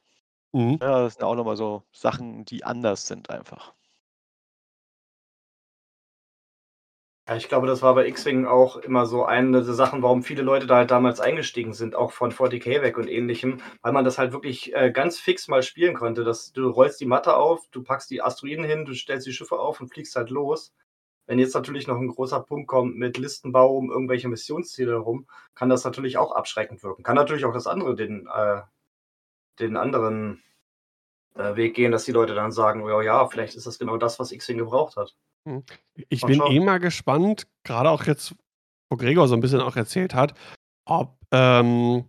Mhm. 0.53 0.77
Ja, 0.81 1.03
das 1.03 1.15
sind 1.15 1.23
auch 1.23 1.35
nochmal 1.35 1.57
so 1.57 1.83
Sachen, 1.91 2.45
die 2.45 2.63
anders 2.63 3.07
sind 3.07 3.29
einfach. 3.29 3.73
Ja, 7.27 7.37
ich 7.37 7.47
glaube, 7.47 7.67
das 7.67 7.81
war 7.81 7.95
bei 7.95 8.05
X-Wing 8.07 8.45
auch 8.45 8.75
immer 8.75 9.05
so 9.05 9.23
eine 9.23 9.63
der 9.63 9.73
Sachen, 9.73 10.01
warum 10.01 10.23
viele 10.23 10.41
Leute 10.43 10.67
da 10.67 10.75
halt 10.75 10.91
damals 10.91 11.21
eingestiegen 11.21 11.71
sind, 11.73 11.95
auch 11.95 12.11
von 12.11 12.33
40k 12.33 12.81
weg 12.81 12.97
und 12.97 13.07
ähnlichem, 13.07 13.61
weil 13.81 13.93
man 13.93 14.03
das 14.03 14.17
halt 14.17 14.33
wirklich 14.33 14.73
äh, 14.75 14.91
ganz 14.91 15.19
fix 15.19 15.47
mal 15.47 15.63
spielen 15.63 15.93
konnte. 15.95 16.25
Dass 16.25 16.51
du 16.51 16.67
rollst 16.69 16.99
die 16.99 17.05
Matte 17.05 17.37
auf, 17.37 17.65
du 17.71 17.81
packst 17.81 18.09
die 18.11 18.21
Asteroiden 18.21 18.65
hin, 18.65 18.83
du 18.83 18.93
stellst 18.93 19.25
die 19.25 19.31
Schiffe 19.31 19.57
auf 19.57 19.79
und 19.79 19.87
fliegst 19.87 20.17
halt 20.17 20.31
los. 20.31 20.73
Wenn 21.25 21.39
jetzt 21.39 21.55
natürlich 21.55 21.87
noch 21.87 21.97
ein 21.97 22.09
großer 22.09 22.41
Punkt 22.41 22.67
kommt 22.67 22.97
mit 22.97 23.17
Listenbau 23.17 23.77
um 23.77 23.89
irgendwelche 23.89 24.27
Missionsziele 24.27 24.91
herum, 24.91 25.25
kann 25.55 25.69
das 25.69 25.85
natürlich 25.85 26.17
auch 26.17 26.33
abschreckend 26.33 26.83
wirken. 26.83 27.03
Kann 27.03 27.15
natürlich 27.15 27.45
auch 27.45 27.53
das 27.53 27.67
andere, 27.67 27.95
den, 27.95 28.27
äh, 28.27 28.61
den 29.59 29.77
anderen 29.77 30.43
äh, 31.35 31.55
Weg 31.55 31.75
gehen, 31.75 31.91
dass 31.91 32.05
die 32.05 32.11
Leute 32.11 32.35
dann 32.35 32.51
sagen, 32.51 32.83
oh 32.83 33.01
ja, 33.01 33.27
vielleicht 33.27 33.55
ist 33.55 33.67
das 33.67 33.79
genau 33.79 33.97
das, 33.97 34.19
was 34.19 34.31
X-Wing 34.33 34.57
gebraucht 34.57 34.97
hat. 34.97 35.15
Hm. 35.47 35.63
Ich 36.09 36.21
bin 36.21 36.41
eh 36.41 36.59
mal 36.59 36.79
gespannt, 36.79 37.47
gerade 37.63 37.89
auch 37.89 38.05
jetzt, 38.05 38.35
wo 38.89 38.97
Gregor 38.97 39.27
so 39.27 39.35
ein 39.35 39.41
bisschen 39.41 39.61
auch 39.61 39.75
erzählt 39.75 40.13
hat, 40.13 40.33
ob, 40.85 41.17
ähm, 41.31 42.05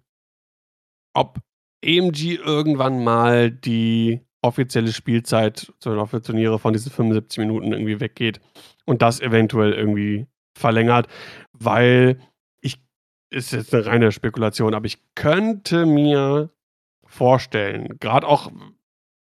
ob 1.15 1.39
AMG 1.85 2.37
irgendwann 2.37 3.03
mal 3.05 3.51
die 3.51 4.21
offizielle 4.43 4.93
Spielzeit 4.93 5.73
für 5.81 6.23
Turniere 6.23 6.59
von 6.59 6.73
diesen 6.73 6.93
75 6.93 7.39
Minuten 7.39 7.73
irgendwie 7.73 8.01
weggeht 8.01 8.41
und 8.85 9.03
das 9.03 9.21
eventuell 9.21 9.73
irgendwie 9.73 10.27
verlängert, 10.57 11.09
weil 11.53 12.21
ich, 12.61 12.79
ist 13.31 13.53
jetzt 13.53 13.75
eine 13.75 13.87
reine 13.87 14.13
Spekulation, 14.13 14.75
aber 14.75 14.87
ich 14.87 14.99
könnte 15.15 15.87
mir 15.87 16.51
vorstellen, 17.07 17.99
gerade 18.01 18.27
auch 18.27 18.51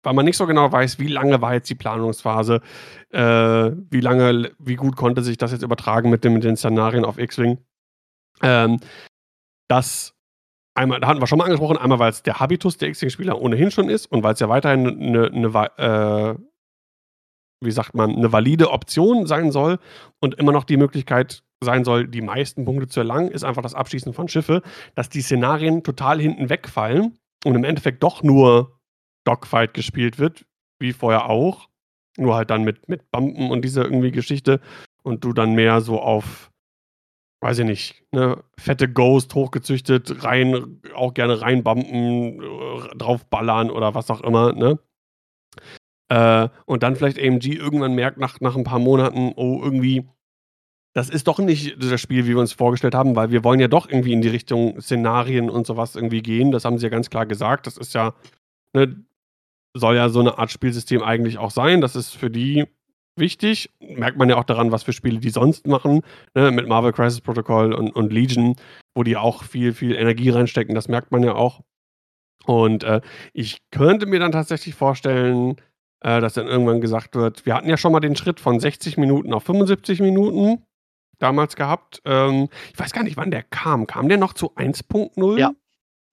weil 0.05 0.13
man 0.13 0.25
nicht 0.25 0.37
so 0.37 0.45
genau 0.45 0.71
weiß, 0.71 0.99
wie 0.99 1.07
lange 1.07 1.41
war 1.41 1.53
jetzt 1.53 1.69
die 1.69 1.75
Planungsphase, 1.75 2.61
äh, 3.09 3.19
wie 3.19 4.01
lange, 4.01 4.51
wie 4.59 4.75
gut 4.75 4.95
konnte 4.95 5.23
sich 5.23 5.37
das 5.37 5.51
jetzt 5.51 5.63
übertragen 5.63 6.09
mit, 6.09 6.23
dem, 6.23 6.33
mit 6.33 6.43
den 6.43 6.55
Szenarien 6.55 7.05
auf 7.05 7.17
X-Wing. 7.17 7.57
Ähm, 8.41 8.79
das 9.67 10.13
einmal, 10.75 10.99
da 10.99 11.07
hatten 11.07 11.21
wir 11.21 11.27
schon 11.27 11.39
mal 11.39 11.45
angesprochen, 11.45 11.77
einmal, 11.77 11.99
weil 11.99 12.11
es 12.11 12.21
der 12.21 12.39
Habitus 12.39 12.77
der 12.77 12.89
X-Wing-Spieler 12.89 13.41
ohnehin 13.41 13.71
schon 13.71 13.89
ist 13.89 14.05
und 14.05 14.23
weil 14.23 14.33
es 14.33 14.39
ja 14.39 14.49
weiterhin 14.49 14.87
eine, 14.87 15.27
eine, 15.27 15.67
äh, 15.77 16.35
wie 17.61 17.71
sagt 17.71 17.95
man, 17.95 18.11
eine 18.11 18.31
valide 18.31 18.71
Option 18.71 19.25
sein 19.25 19.51
soll 19.51 19.79
und 20.19 20.35
immer 20.35 20.51
noch 20.51 20.65
die 20.65 20.77
Möglichkeit 20.77 21.43
sein 21.63 21.83
soll, 21.83 22.07
die 22.07 22.21
meisten 22.21 22.65
Punkte 22.65 22.87
zu 22.87 22.99
erlangen, 22.99 23.31
ist 23.31 23.43
einfach 23.43 23.63
das 23.63 23.73
Abschießen 23.73 24.13
von 24.13 24.27
Schiffe, 24.27 24.61
dass 24.93 25.09
die 25.09 25.21
Szenarien 25.21 25.83
total 25.83 26.19
hinten 26.19 26.49
wegfallen 26.49 27.17
und 27.43 27.55
im 27.55 27.63
Endeffekt 27.63 28.03
doch 28.03 28.21
nur 28.21 28.74
Dogfight 29.25 29.73
gespielt 29.73 30.19
wird, 30.19 30.45
wie 30.79 30.93
vorher 30.93 31.29
auch. 31.29 31.69
Nur 32.17 32.35
halt 32.35 32.49
dann 32.49 32.63
mit, 32.63 32.87
mit 32.87 33.11
Bumpen 33.11 33.51
und 33.51 33.63
dieser 33.63 33.83
irgendwie 33.83 34.11
Geschichte. 34.11 34.61
Und 35.03 35.23
du 35.23 35.33
dann 35.33 35.53
mehr 35.53 35.81
so 35.81 35.99
auf, 35.99 36.51
weiß 37.41 37.59
ich 37.59 37.65
nicht, 37.65 38.03
ne, 38.11 38.43
fette 38.57 38.89
Ghost 38.89 39.35
hochgezüchtet, 39.35 40.23
rein, 40.23 40.81
auch 40.95 41.13
gerne 41.13 41.41
reinbumpen, 41.41 42.41
äh, 42.41 42.95
draufballern 42.95 43.69
oder 43.69 43.93
was 43.93 44.09
auch 44.09 44.21
immer, 44.21 44.53
ne? 44.53 44.79
Äh, 46.09 46.49
und 46.65 46.83
dann 46.83 46.95
vielleicht 46.95 47.19
AMG 47.19 47.55
irgendwann 47.55 47.95
merkt 47.95 48.17
nach, 48.17 48.39
nach 48.39 48.55
ein 48.55 48.63
paar 48.63 48.79
Monaten, 48.79 49.33
oh, 49.35 49.59
irgendwie 49.63 50.07
das 50.95 51.09
ist 51.09 51.27
doch 51.27 51.39
nicht 51.39 51.75
das 51.83 51.99
Spiel, 51.99 52.23
wie 52.23 52.29
wir 52.29 52.39
uns 52.39 52.53
vorgestellt 52.53 52.95
haben, 52.95 53.17
weil 53.17 53.29
wir 53.29 53.43
wollen 53.43 53.59
ja 53.59 53.67
doch 53.67 53.89
irgendwie 53.89 54.13
in 54.13 54.21
die 54.21 54.29
Richtung 54.29 54.79
Szenarien 54.79 55.49
und 55.49 55.67
sowas 55.67 55.93
irgendwie 55.97 56.21
gehen. 56.21 56.51
Das 56.51 56.63
haben 56.63 56.77
sie 56.77 56.85
ja 56.85 56.89
ganz 56.89 57.09
klar 57.09 57.25
gesagt. 57.25 57.67
Das 57.67 57.75
ist 57.75 57.93
ja, 57.93 58.13
ne, 58.73 59.03
soll 59.75 59.95
ja 59.95 60.09
so 60.09 60.21
eine 60.21 60.39
Art 60.39 60.51
Spielsystem 60.51 61.03
eigentlich 61.03 61.37
auch 61.37 61.51
sein. 61.51 61.81
Das 61.81 61.95
ist 61.95 62.15
für 62.15 62.31
die 62.31 62.65
wichtig. 63.17 63.69
Merkt 63.79 64.17
man 64.17 64.29
ja 64.29 64.37
auch 64.37 64.43
daran, 64.43 64.71
was 64.71 64.83
für 64.83 64.93
Spiele 64.93 65.19
die 65.19 65.29
sonst 65.29 65.67
machen, 65.67 66.01
ne, 66.33 66.51
mit 66.51 66.67
Marvel 66.67 66.93
Crisis 66.93 67.21
Protocol 67.21 67.73
und, 67.73 67.91
und 67.91 68.11
Legion, 68.11 68.55
wo 68.95 69.03
die 69.03 69.17
auch 69.17 69.43
viel, 69.43 69.73
viel 69.73 69.95
Energie 69.95 70.29
reinstecken. 70.29 70.73
Das 70.73 70.87
merkt 70.87 71.11
man 71.11 71.23
ja 71.23 71.35
auch. 71.35 71.61
Und 72.45 72.83
äh, 72.83 73.01
ich 73.33 73.59
könnte 73.71 74.05
mir 74.05 74.19
dann 74.19 74.31
tatsächlich 74.31 74.75
vorstellen, 74.75 75.57
äh, 76.01 76.21
dass 76.21 76.33
dann 76.33 76.47
irgendwann 76.47 76.81
gesagt 76.81 77.15
wird, 77.15 77.45
wir 77.45 77.55
hatten 77.55 77.69
ja 77.69 77.77
schon 77.77 77.91
mal 77.91 77.99
den 77.99 78.15
Schritt 78.15 78.39
von 78.39 78.59
60 78.59 78.97
Minuten 78.97 79.33
auf 79.33 79.43
75 79.43 79.99
Minuten 79.99 80.63
damals 81.17 81.55
gehabt. 81.55 82.01
Ähm, 82.05 82.49
ich 82.71 82.79
weiß 82.79 82.93
gar 82.93 83.03
nicht, 83.03 83.17
wann 83.17 83.31
der 83.31 83.43
kam. 83.43 83.87
Kam 83.87 84.09
der 84.09 84.17
noch 84.17 84.33
zu 84.33 84.51
1.0? 84.55 85.39
Ja. 85.39 85.51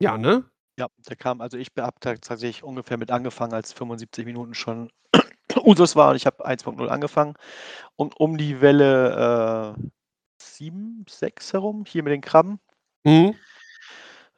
Ja, 0.00 0.18
ne? 0.18 0.44
Ja, 0.82 0.88
der 1.08 1.14
kam, 1.14 1.40
also 1.40 1.56
ich 1.58 1.68
habe 1.78 2.00
tatsächlich 2.00 2.64
ungefähr 2.64 2.96
mit 2.96 3.12
angefangen, 3.12 3.54
als 3.54 3.72
75 3.72 4.26
Minuten 4.26 4.52
schon 4.52 4.90
Usus 5.64 5.94
war 5.94 6.10
und 6.10 6.16
ich 6.16 6.26
habe 6.26 6.44
1.0 6.44 6.88
angefangen. 6.88 7.34
Und 7.94 8.18
um 8.18 8.36
die 8.36 8.60
Welle 8.60 9.76
äh, 9.78 9.88
7, 10.42 11.04
6 11.08 11.52
herum, 11.52 11.84
hier 11.86 12.02
mit 12.02 12.12
den 12.12 12.20
Krabben. 12.20 12.58
Mhm. 13.04 13.36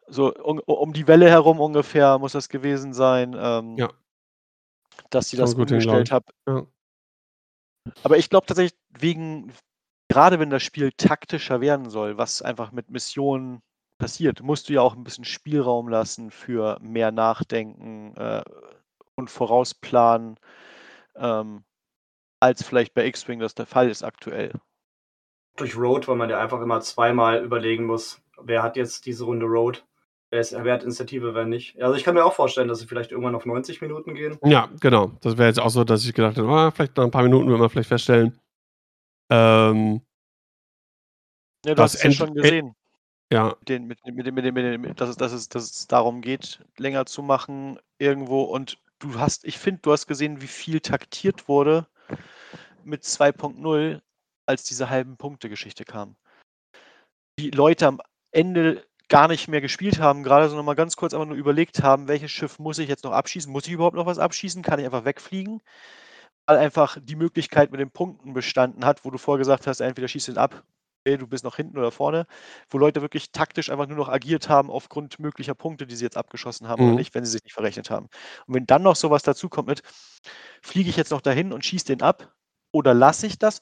So 0.07 0.35
um, 0.35 0.59
um 0.67 0.93
die 0.93 1.09
Welle 1.09 1.31
herum 1.31 1.61
ungefähr 1.61 2.19
muss 2.19 2.33
das 2.33 2.51
gewesen 2.51 2.93
sein, 2.93 3.35
ähm, 3.39 3.79
Ja. 3.79 3.89
dass 5.09 5.31
sie 5.31 5.39
das 5.39 5.57
gut 5.57 5.71
umgestellt 5.71 6.11
haben. 6.11 6.27
Ja. 6.47 6.67
Aber 8.03 8.19
ich 8.19 8.29
glaube 8.29 8.45
tatsächlich, 8.45 8.79
wegen, 8.91 9.51
gerade 10.11 10.39
wenn 10.41 10.51
das 10.51 10.63
Spiel 10.63 10.93
taktischer 10.93 11.63
werden 11.63 11.89
soll, 11.89 12.19
was 12.19 12.43
einfach 12.43 12.71
mit 12.71 12.91
Missionen 12.91 13.63
passiert, 13.99 14.43
musst 14.43 14.69
du 14.69 14.75
ja 14.75 14.81
auch 14.81 14.97
ein 14.97 15.05
bisschen 15.05 15.25
Spielraum 15.25 15.89
lassen 15.89 16.31
für 16.31 16.79
mehr 16.81 17.13
Nachdenken 17.13 18.15
äh, 18.17 18.43
und 19.15 19.31
Vorausplanen, 19.31 20.39
ähm, 21.17 21.65
als 22.41 22.65
vielleicht 22.65 22.95
bei 22.95 23.07
X-Wing 23.07 23.41
das 23.41 23.55
der 23.55 23.67
Fall 23.67 23.89
ist 23.89 24.03
aktuell. 24.03 24.53
Durch 25.57 25.77
Road, 25.77 26.09
weil 26.09 26.17
man 26.17 26.31
ja 26.31 26.41
einfach 26.41 26.61
immer 26.61 26.81
zweimal 26.81 27.45
überlegen 27.45 27.85
muss, 27.85 28.21
wer 28.43 28.63
hat 28.63 28.77
jetzt 28.77 29.07
diese 29.07 29.25
Runde 29.25 29.47
Road, 29.47 29.85
wer, 30.31 30.41
ist, 30.41 30.53
wer 30.53 30.75
hat 30.75 30.83
Initiative, 30.83 31.35
wer 31.35 31.45
nicht. 31.45 31.81
Also 31.81 31.95
ich 31.97 32.05
kann 32.05 32.15
mir 32.15 32.25
auch 32.25 32.35
vorstellen, 32.35 32.69
dass 32.69 32.81
sie 32.81 32.87
vielleicht 32.87 33.13
irgendwann 33.13 33.37
auf 33.37 33.47
90 33.47 33.81
Minuten 33.81 34.15
gehen. 34.15 34.39
Ja, 34.45 34.69
genau. 34.81 35.13
Das 35.21 35.39
wäre 35.39 35.49
jetzt 35.49 35.61
auch 35.61 35.71
so, 35.71 35.85
dass 35.85 36.05
ich 36.05 36.13
gedacht 36.13 36.37
habe, 36.37 36.49
ah, 36.49 36.71
vielleicht 36.71 36.97
noch 36.97 37.05
ein 37.05 37.11
paar 37.11 37.23
Minuten 37.23 37.49
wird 37.49 37.61
man 37.61 37.71
vielleicht 37.71 37.89
feststellen. 37.89 38.39
Ähm, 39.31 40.03
Ja, 41.65 41.75
du 41.75 41.75
Das 41.77 41.95
hast 41.95 41.95
es 41.95 42.03
ja 42.03 42.11
schon 42.11 42.35
gesehen, 42.35 42.75
ja, 43.35 43.57
mit 43.59 43.69
den, 43.69 43.87
mit, 43.89 43.99
mit, 44.07 44.33
mit, 44.33 44.55
mit, 44.55 44.81
mit, 44.81 45.01
dass, 45.01 45.09
es, 45.09 45.17
dass, 45.17 45.33
es, 45.33 45.49
dass 45.49 45.65
es 45.65 45.87
darum 45.89 46.21
geht, 46.21 46.61
länger 46.79 47.05
zu 47.05 47.21
machen 47.21 47.81
irgendwo. 47.99 48.43
Und 48.43 48.79
du 49.01 49.19
hast, 49.19 49.45
ich 49.45 49.59
finde, 49.59 49.81
du 49.83 49.91
hast 49.91 50.07
gesehen, 50.07 50.41
wie 50.41 50.47
viel 50.47 50.79
taktiert 50.81 51.49
wurde 51.49 51.89
mit 52.85 53.03
2.0, 53.03 54.01
als 54.47 54.63
diese 54.63 54.89
halben 54.89 55.17
Punkte-Geschichte 55.17 55.85
kam. 55.85 56.15
Die 57.41 57.51
Leute 57.51 57.89
am 57.89 58.01
Ende 58.31 58.87
gar 59.09 59.27
nicht 59.27 59.49
mehr 59.49 59.61
gespielt 59.61 59.99
haben, 59.99 60.23
gerade 60.23 60.49
so 60.49 60.55
nochmal 60.55 60.77
ganz 60.77 60.95
kurz 60.95 61.13
einfach 61.13 61.27
nur 61.27 61.37
überlegt 61.37 61.83
haben, 61.83 62.07
welches 62.07 62.31
Schiff 62.31 62.61
muss 62.61 62.79
ich 62.79 62.89
jetzt 62.89 63.03
noch 63.03 63.13
abschießen? 63.13 63.51
Muss 63.51 63.67
ich 63.67 63.73
überhaupt 63.73 63.97
noch 63.97 64.07
was 64.07 64.21
abschießen? 64.21 64.63
Kann 64.63 64.79
ich 64.79 64.85
einfach 64.85 65.05
wegfliegen? 65.05 65.61
Weil 66.47 66.59
einfach 66.59 66.99
die 67.03 67.17
Möglichkeit 67.17 67.73
mit 67.73 67.81
den 67.81 67.91
Punkten 67.91 68.33
bestanden 68.33 68.85
hat, 68.85 69.05
wo 69.05 69.11
du 69.11 69.19
vorher 69.19 69.41
gesagt 69.41 69.67
hast, 69.67 69.81
entweder 69.81 70.07
schießt 70.07 70.29
den 70.29 70.39
ab, 70.39 70.63
okay, 71.07 71.19
du 71.19 71.27
bist 71.27 71.45
noch 71.45 71.57
hinten 71.57 71.79
oder 71.79 71.91
vorne, 71.91 72.27
wo 72.71 72.79
Leute 72.79 73.03
wirklich 73.03 73.31
taktisch 73.33 73.71
einfach 73.71 73.87
nur 73.87 73.97
noch 73.97 74.09
agiert 74.09 74.49
haben 74.49 74.71
aufgrund 74.71 75.19
möglicher 75.19 75.55
Punkte, 75.55 75.87
die 75.87 75.97
sie 75.97 76.05
jetzt 76.05 76.17
abgeschossen 76.17 76.69
haben 76.69 76.83
oder 76.83 76.93
Mhm. 76.93 76.97
nicht, 76.97 77.15
wenn 77.15 77.25
sie 77.25 77.33
sich 77.33 77.45
nicht 77.45 77.53
verrechnet 77.55 77.91
haben. 77.91 78.07
Und 78.47 78.55
wenn 78.55 78.67
dann 78.67 78.83
noch 78.83 78.97
sowas 78.97 79.23
dazu 79.23 79.49
kommt 79.49 79.69
mit, 79.69 79.83
fliege 80.63 80.91
ich 80.91 80.97
jetzt 80.97 81.11
noch 81.11 81.21
dahin 81.21 81.53
und 81.53 81.65
schieße 81.65 81.87
den 81.87 82.03
ab 82.03 82.35
oder 82.73 82.95
lasse 82.95 83.27
ich 83.27 83.39
das, 83.39 83.61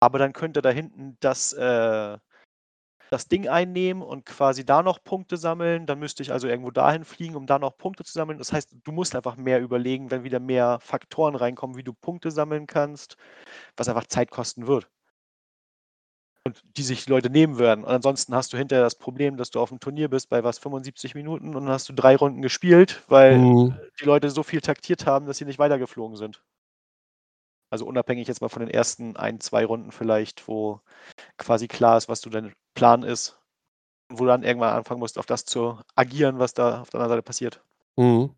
aber 0.00 0.18
dann 0.18 0.32
könnte 0.32 0.62
da 0.62 0.70
hinten 0.70 1.16
das, 1.20 1.52
äh, 1.54 2.18
das 3.10 3.28
Ding 3.28 3.48
einnehmen 3.48 4.02
und 4.02 4.26
quasi 4.26 4.64
da 4.66 4.82
noch 4.82 5.02
Punkte 5.04 5.36
sammeln. 5.36 5.86
Dann 5.86 5.98
müsste 6.00 6.22
ich 6.22 6.32
also 6.32 6.48
irgendwo 6.48 6.70
dahin 6.72 7.04
fliegen, 7.04 7.36
um 7.36 7.46
da 7.46 7.58
noch 7.58 7.76
Punkte 7.78 8.04
zu 8.04 8.12
sammeln. 8.12 8.38
Das 8.38 8.52
heißt, 8.52 8.76
du 8.84 8.92
musst 8.92 9.14
einfach 9.16 9.36
mehr 9.36 9.60
überlegen, 9.60 10.10
wenn 10.10 10.24
wieder 10.24 10.40
mehr 10.40 10.78
Faktoren 10.80 11.36
reinkommen, 11.36 11.76
wie 11.76 11.84
du 11.84 11.94
Punkte 11.94 12.30
sammeln 12.32 12.66
kannst, 12.66 13.16
was 13.76 13.88
einfach 13.88 14.06
Zeit 14.08 14.30
kosten 14.30 14.66
wird. 14.68 14.88
Und 16.46 16.62
die 16.76 16.82
sich 16.84 17.04
die 17.04 17.10
Leute 17.10 17.28
nehmen 17.28 17.58
werden. 17.58 17.82
Und 17.82 17.90
ansonsten 17.90 18.32
hast 18.34 18.52
du 18.52 18.56
hinterher 18.56 18.84
das 18.84 18.94
Problem, 18.94 19.36
dass 19.36 19.50
du 19.50 19.58
auf 19.58 19.70
dem 19.70 19.80
Turnier 19.80 20.08
bist 20.08 20.28
bei 20.28 20.44
was 20.44 20.58
75 20.58 21.16
Minuten 21.16 21.48
und 21.48 21.64
dann 21.64 21.68
hast 21.68 21.88
du 21.88 21.92
drei 21.92 22.14
Runden 22.14 22.40
gespielt, 22.40 23.02
weil 23.08 23.38
Mhm. 23.38 23.76
die 24.00 24.04
Leute 24.04 24.30
so 24.30 24.44
viel 24.44 24.60
taktiert 24.60 25.06
haben, 25.06 25.26
dass 25.26 25.38
sie 25.38 25.44
nicht 25.44 25.58
weitergeflogen 25.58 26.16
sind. 26.16 26.42
Also 27.70 27.84
unabhängig 27.84 28.28
jetzt 28.28 28.40
mal 28.40 28.48
von 28.48 28.60
den 28.60 28.70
ersten 28.70 29.16
ein, 29.16 29.40
zwei 29.40 29.64
Runden 29.66 29.90
vielleicht, 29.90 30.46
wo 30.46 30.80
quasi 31.36 31.66
klar 31.66 31.96
ist, 31.98 32.08
was 32.08 32.20
du 32.20 32.30
dein 32.30 32.54
Plan 32.74 33.02
ist. 33.02 33.38
Wo 34.08 34.18
du 34.18 34.26
dann 34.26 34.44
irgendwann 34.44 34.76
anfangen 34.76 35.00
musst, 35.00 35.18
auf 35.18 35.26
das 35.26 35.44
zu 35.46 35.80
agieren, 35.96 36.38
was 36.38 36.54
da 36.54 36.82
auf 36.82 36.90
der 36.90 37.00
anderen 37.00 37.16
Seite 37.16 37.22
passiert. 37.22 37.60
Mhm. 37.96 38.30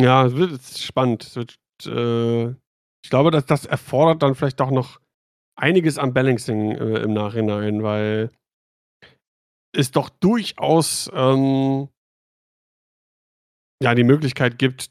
Ja, 0.00 0.26
es 0.26 0.34
wird 0.34 0.60
spannend. 0.62 1.36
Wird, 1.36 1.58
äh, 1.86 2.48
ich 3.04 3.10
glaube, 3.10 3.30
dass 3.30 3.46
das 3.46 3.66
erfordert 3.66 4.22
dann 4.22 4.34
vielleicht 4.34 4.60
auch 4.60 4.72
noch 4.72 4.98
einiges 5.58 5.98
an 5.98 6.14
Balancing 6.14 6.72
äh, 6.72 7.00
im 7.00 7.12
Nachhinein, 7.12 7.82
weil 7.82 8.30
es 9.72 9.90
doch 9.90 10.08
durchaus 10.08 11.10
ähm, 11.12 11.88
ja 13.82 13.94
die 13.94 14.04
Möglichkeit 14.04 14.58
gibt, 14.58 14.90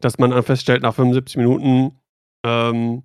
dass 0.00 0.18
man 0.18 0.30
dann 0.30 0.42
feststellt, 0.42 0.82
nach 0.82 0.94
75 0.94 1.36
Minuten 1.36 1.98
ähm, 2.44 3.04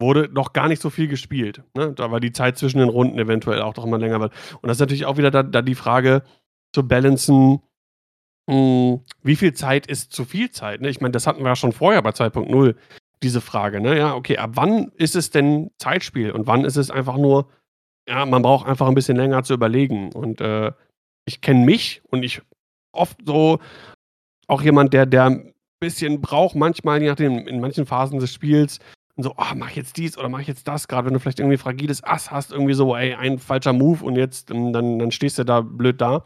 wurde 0.00 0.28
noch 0.32 0.52
gar 0.52 0.68
nicht 0.68 0.82
so 0.82 0.90
viel 0.90 1.08
gespielt. 1.08 1.62
Ne? 1.74 1.92
Da 1.92 2.10
war 2.10 2.20
die 2.20 2.32
Zeit 2.32 2.58
zwischen 2.58 2.78
den 2.78 2.88
Runden 2.88 3.18
eventuell 3.18 3.62
auch 3.62 3.74
doch 3.74 3.84
immer 3.84 3.98
länger. 3.98 4.20
Und 4.20 4.32
das 4.62 4.76
ist 4.76 4.80
natürlich 4.80 5.06
auch 5.06 5.16
wieder 5.16 5.30
da, 5.30 5.42
da 5.42 5.62
die 5.62 5.74
Frage 5.74 6.22
zu 6.74 6.86
balancen, 6.86 7.60
mh, 8.48 9.00
wie 9.22 9.36
viel 9.36 9.52
Zeit 9.52 9.86
ist 9.86 10.12
zu 10.12 10.24
viel 10.24 10.50
Zeit? 10.50 10.80
Ne? 10.80 10.88
Ich 10.88 11.00
meine, 11.00 11.12
das 11.12 11.26
hatten 11.26 11.40
wir 11.42 11.48
ja 11.48 11.56
schon 11.56 11.72
vorher 11.72 12.02
bei 12.02 12.10
2.0, 12.10 12.76
diese 13.22 13.40
Frage. 13.40 13.80
Ne? 13.80 13.98
Ja, 13.98 14.14
okay, 14.14 14.38
ab 14.38 14.50
wann 14.54 14.90
ist 14.96 15.16
es 15.16 15.30
denn 15.30 15.70
Zeitspiel 15.78 16.30
und 16.32 16.46
wann 16.46 16.64
ist 16.64 16.76
es 16.76 16.90
einfach 16.90 17.16
nur, 17.16 17.48
ja, 18.08 18.24
man 18.26 18.42
braucht 18.42 18.66
einfach 18.66 18.88
ein 18.88 18.94
bisschen 18.94 19.16
länger 19.16 19.42
zu 19.42 19.54
überlegen. 19.54 20.12
Und 20.12 20.40
äh, 20.40 20.72
ich 21.26 21.40
kenne 21.40 21.64
mich 21.64 22.02
und 22.08 22.22
ich 22.22 22.42
oft 22.92 23.18
so 23.24 23.58
auch 24.46 24.62
jemand, 24.62 24.92
der, 24.92 25.06
der 25.06 25.26
ein 25.26 25.54
bisschen 25.80 26.20
braucht, 26.20 26.56
manchmal, 26.56 27.00
je 27.00 27.08
nachdem, 27.08 27.46
in 27.46 27.60
manchen 27.60 27.86
Phasen 27.86 28.18
des 28.18 28.32
Spiels, 28.32 28.80
so, 29.16 29.34
ah, 29.36 29.54
mach 29.54 29.70
jetzt 29.70 29.96
dies 29.98 30.16
oder 30.16 30.28
mach 30.28 30.40
jetzt 30.40 30.66
das, 30.66 30.88
gerade 30.88 31.06
wenn 31.06 31.12
du 31.12 31.20
vielleicht 31.20 31.40
irgendwie 31.40 31.58
fragiles 31.58 32.02
Ass 32.02 32.30
hast, 32.30 32.52
irgendwie 32.52 32.74
so, 32.74 32.96
ey, 32.96 33.14
ein 33.14 33.38
falscher 33.38 33.72
Move 33.72 34.04
und 34.04 34.16
jetzt, 34.16 34.50
dann, 34.50 34.72
dann 34.72 35.10
stehst 35.10 35.38
du 35.38 35.44
da 35.44 35.60
blöd 35.60 36.00
da. 36.00 36.24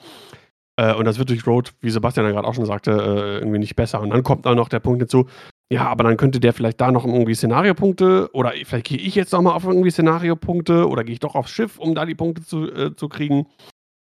Äh, 0.77 0.95
und 0.95 1.05
das 1.05 1.19
wird 1.19 1.31
durch 1.31 1.47
Road, 1.47 1.73
wie 1.81 1.91
Sebastian 1.91 2.27
ja 2.27 2.33
gerade 2.33 2.47
auch 2.47 2.55
schon 2.55 2.67
sagte, 2.67 2.93
äh, 2.93 3.39
irgendwie 3.39 3.59
nicht 3.59 3.77
besser. 3.77 4.01
Und 4.01 4.11
dann 4.11 4.23
kommt 4.23 4.47
da 4.47 4.55
noch 4.55 4.69
der 4.69 4.81
Punkt 4.81 5.01
hinzu, 5.01 5.27
ja, 5.73 5.89
aber 5.89 6.05
dann 6.05 6.17
könnte 6.17 6.41
der 6.41 6.53
vielleicht 6.53 6.81
da 6.81 6.91
noch 6.93 7.05
irgendwie 7.05 7.35
Szenariopunkte 7.35 8.31
oder 8.33 8.53
vielleicht 8.65 8.87
gehe 8.87 8.99
ich 8.99 9.15
jetzt 9.15 9.33
noch 9.33 9.43
mal 9.43 9.53
auf 9.55 9.65
irgendwie 9.65 9.91
Szenariopunkte 9.91 10.89
oder 10.89 11.05
gehe 11.05 11.15
ich 11.15 11.21
doch 11.21 11.35
aufs 11.35 11.51
Schiff, 11.51 11.79
um 11.79 11.95
da 11.95 12.05
die 12.07 12.15
Punkte 12.15 12.45
zu, 12.45 12.71
äh, 12.71 12.95
zu 12.95 13.09
kriegen. 13.09 13.49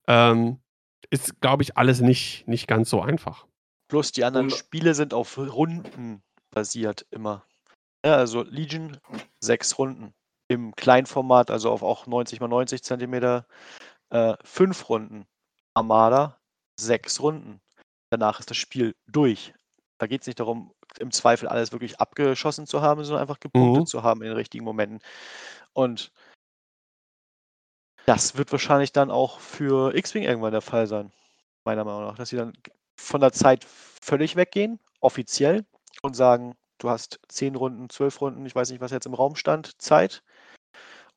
Ähm, 0.08 0.58
ist, 1.10 1.40
glaube 1.40 1.62
ich, 1.62 1.76
alles 1.76 2.00
nicht, 2.00 2.46
nicht 2.48 2.66
ganz 2.66 2.90
so 2.90 3.00
einfach. 3.00 3.46
Plus 3.88 4.12
die 4.12 4.24
anderen 4.24 4.46
Und- 4.46 4.52
Spiele 4.56 4.94
sind 4.94 5.14
auf 5.14 5.38
Runden 5.38 6.22
basiert 6.50 7.06
immer. 7.10 7.44
Ja, 8.04 8.16
also 8.16 8.42
Legion 8.42 8.98
sechs 9.40 9.78
Runden. 9.78 10.12
Im 10.48 10.74
Kleinformat, 10.76 11.50
also 11.50 11.70
auf 11.70 11.82
auch 11.82 12.06
90 12.06 12.40
mal 12.40 12.48
90 12.48 12.82
Zentimeter, 12.82 13.46
äh, 14.10 14.34
fünf 14.44 14.88
Runden. 14.88 15.26
Armada 15.74 16.38
sechs 16.78 17.20
Runden. 17.20 17.60
Danach 18.10 18.40
ist 18.40 18.50
das 18.50 18.56
Spiel 18.56 18.94
durch. 19.06 19.54
Da 19.98 20.06
geht 20.06 20.22
es 20.22 20.26
nicht 20.26 20.40
darum, 20.40 20.72
im 20.98 21.10
Zweifel 21.12 21.48
alles 21.48 21.72
wirklich 21.72 22.00
abgeschossen 22.00 22.66
zu 22.66 22.82
haben, 22.82 23.04
sondern 23.04 23.22
einfach 23.22 23.40
gepunktet 23.40 23.84
Mhm. 23.84 23.86
zu 23.86 24.02
haben 24.02 24.22
in 24.22 24.28
den 24.28 24.36
richtigen 24.36 24.64
Momenten. 24.64 25.00
Und 25.74 26.12
das 28.06 28.36
wird 28.36 28.52
wahrscheinlich 28.52 28.92
dann 28.92 29.10
auch 29.10 29.40
für 29.40 29.94
X-Wing 29.94 30.24
irgendwann 30.24 30.52
der 30.52 30.60
Fall 30.60 30.86
sein, 30.86 31.12
meiner 31.64 31.84
Meinung 31.84 32.04
nach, 32.04 32.16
dass 32.16 32.30
sie 32.30 32.36
dann 32.36 32.52
von 32.98 33.20
der 33.20 33.32
Zeit 33.32 33.64
völlig 33.64 34.36
weggehen, 34.36 34.78
offiziell, 35.00 35.64
und 36.02 36.14
sagen, 36.14 36.54
du 36.78 36.90
hast 36.90 37.20
zehn 37.28 37.54
Runden, 37.56 37.88
zwölf 37.90 38.20
Runden, 38.20 38.44
ich 38.46 38.54
weiß 38.54 38.70
nicht, 38.70 38.80
was 38.80 38.92
jetzt 38.92 39.06
im 39.06 39.14
Raum 39.14 39.36
stand, 39.36 39.80
Zeit. 39.80 40.22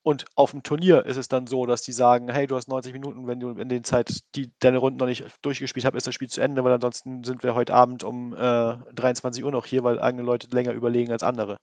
Und 0.07 0.23
auf 0.35 0.51
dem 0.51 0.63
Turnier 0.63 1.05
ist 1.05 1.17
es 1.17 1.27
dann 1.27 1.47
so, 1.47 1.65
dass 1.65 1.81
die 1.81 1.91
sagen, 1.91 2.29
hey, 2.31 2.47
du 2.47 2.55
hast 2.55 2.69
90 2.69 2.93
Minuten, 2.93 3.27
wenn 3.27 3.41
du 3.41 3.49
in 3.49 3.67
den 3.67 3.83
Zeit 3.83 4.21
die 4.35 4.53
deine 4.59 4.77
Runden 4.77 4.97
noch 4.99 5.05
nicht 5.05 5.25
durchgespielt 5.41 5.85
hast, 5.85 5.95
ist 5.95 6.07
das 6.07 6.15
Spiel 6.15 6.29
zu 6.29 6.39
Ende, 6.39 6.63
weil 6.63 6.71
ansonsten 6.71 7.25
sind 7.25 7.43
wir 7.43 7.55
heute 7.55 7.73
Abend 7.73 8.05
um 8.05 8.33
äh, 8.33 8.77
23 8.93 9.43
Uhr 9.43 9.51
noch 9.51 9.65
hier, 9.65 9.83
weil 9.83 9.99
eigene 9.99 10.23
Leute 10.23 10.47
länger 10.55 10.71
überlegen 10.71 11.11
als 11.11 11.23
andere. 11.23 11.57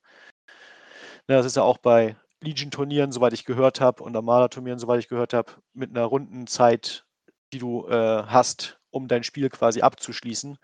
Ja, 1.27 1.37
das 1.37 1.47
ist 1.47 1.57
ja 1.57 1.63
auch 1.63 1.79
bei 1.79 2.17
Legion-Turnieren, 2.43 3.13
soweit 3.13 3.33
ich 3.33 3.47
gehört 3.47 3.81
habe, 3.81 4.03
und 4.03 4.15
Armada-Turnieren, 4.15 4.79
soweit 4.79 4.99
ich 4.99 5.09
gehört 5.09 5.33
habe, 5.33 5.51
mit 5.73 5.89
einer 5.89 6.05
Rundenzeit, 6.05 7.07
die 7.55 7.59
du 7.59 7.89
äh, 7.89 8.25
hast, 8.27 8.79
um 8.91 9.09
dein 9.09 9.23
Spiel 9.23 9.49
quasi 9.49 9.81
abzuschließen. 9.81 10.59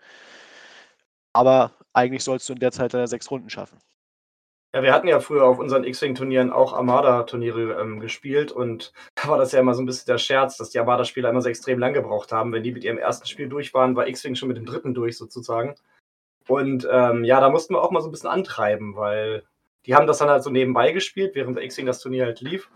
Aber 1.33 1.71
eigentlich 1.93 2.23
sollst 2.23 2.47
du 2.47 2.53
in 2.53 2.59
der 2.59 2.71
Zeit 2.71 2.93
deine 2.93 3.07
sechs 3.07 3.31
Runden 3.31 3.49
schaffen. 3.49 3.79
Ja, 4.73 4.83
wir 4.83 4.93
hatten 4.93 5.09
ja 5.09 5.19
früher 5.19 5.45
auf 5.45 5.59
unseren 5.59 5.83
X-Wing-Turnieren 5.83 6.49
auch 6.51 6.71
Armada-Turniere 6.71 7.81
ähm, 7.81 7.99
gespielt 7.99 8.53
und 8.53 8.93
da 9.15 9.27
war 9.27 9.37
das 9.37 9.51
ja 9.51 9.59
immer 9.59 9.73
so 9.73 9.81
ein 9.81 9.85
bisschen 9.85 10.07
der 10.07 10.17
Scherz, 10.17 10.57
dass 10.57 10.69
die 10.69 10.79
Armada-Spieler 10.79 11.29
immer 11.29 11.41
so 11.41 11.49
extrem 11.49 11.79
lang 11.79 11.93
gebraucht 11.93 12.31
haben. 12.31 12.53
Wenn 12.53 12.63
die 12.63 12.71
mit 12.71 12.83
ihrem 12.83 12.97
ersten 12.97 13.27
Spiel 13.27 13.49
durch 13.49 13.73
waren, 13.73 13.95
war 13.95 14.07
X-Wing 14.07 14.35
schon 14.35 14.47
mit 14.47 14.57
dem 14.57 14.65
dritten 14.65 14.93
durch 14.93 15.17
sozusagen. 15.17 15.75
Und 16.47 16.87
ähm, 16.89 17.25
ja, 17.25 17.39
da 17.41 17.49
mussten 17.49 17.73
wir 17.73 17.81
auch 17.81 17.91
mal 17.91 18.01
so 18.01 18.07
ein 18.07 18.11
bisschen 18.11 18.29
antreiben, 18.29 18.95
weil 18.95 19.43
die 19.85 19.95
haben 19.95 20.07
das 20.07 20.19
dann 20.19 20.29
halt 20.29 20.43
so 20.43 20.49
nebenbei 20.49 20.91
gespielt, 20.91 21.35
während 21.35 21.59
X-Wing 21.59 21.85
das 21.85 21.99
Turnier 21.99 22.25
halt 22.25 22.41
lief. 22.41 22.69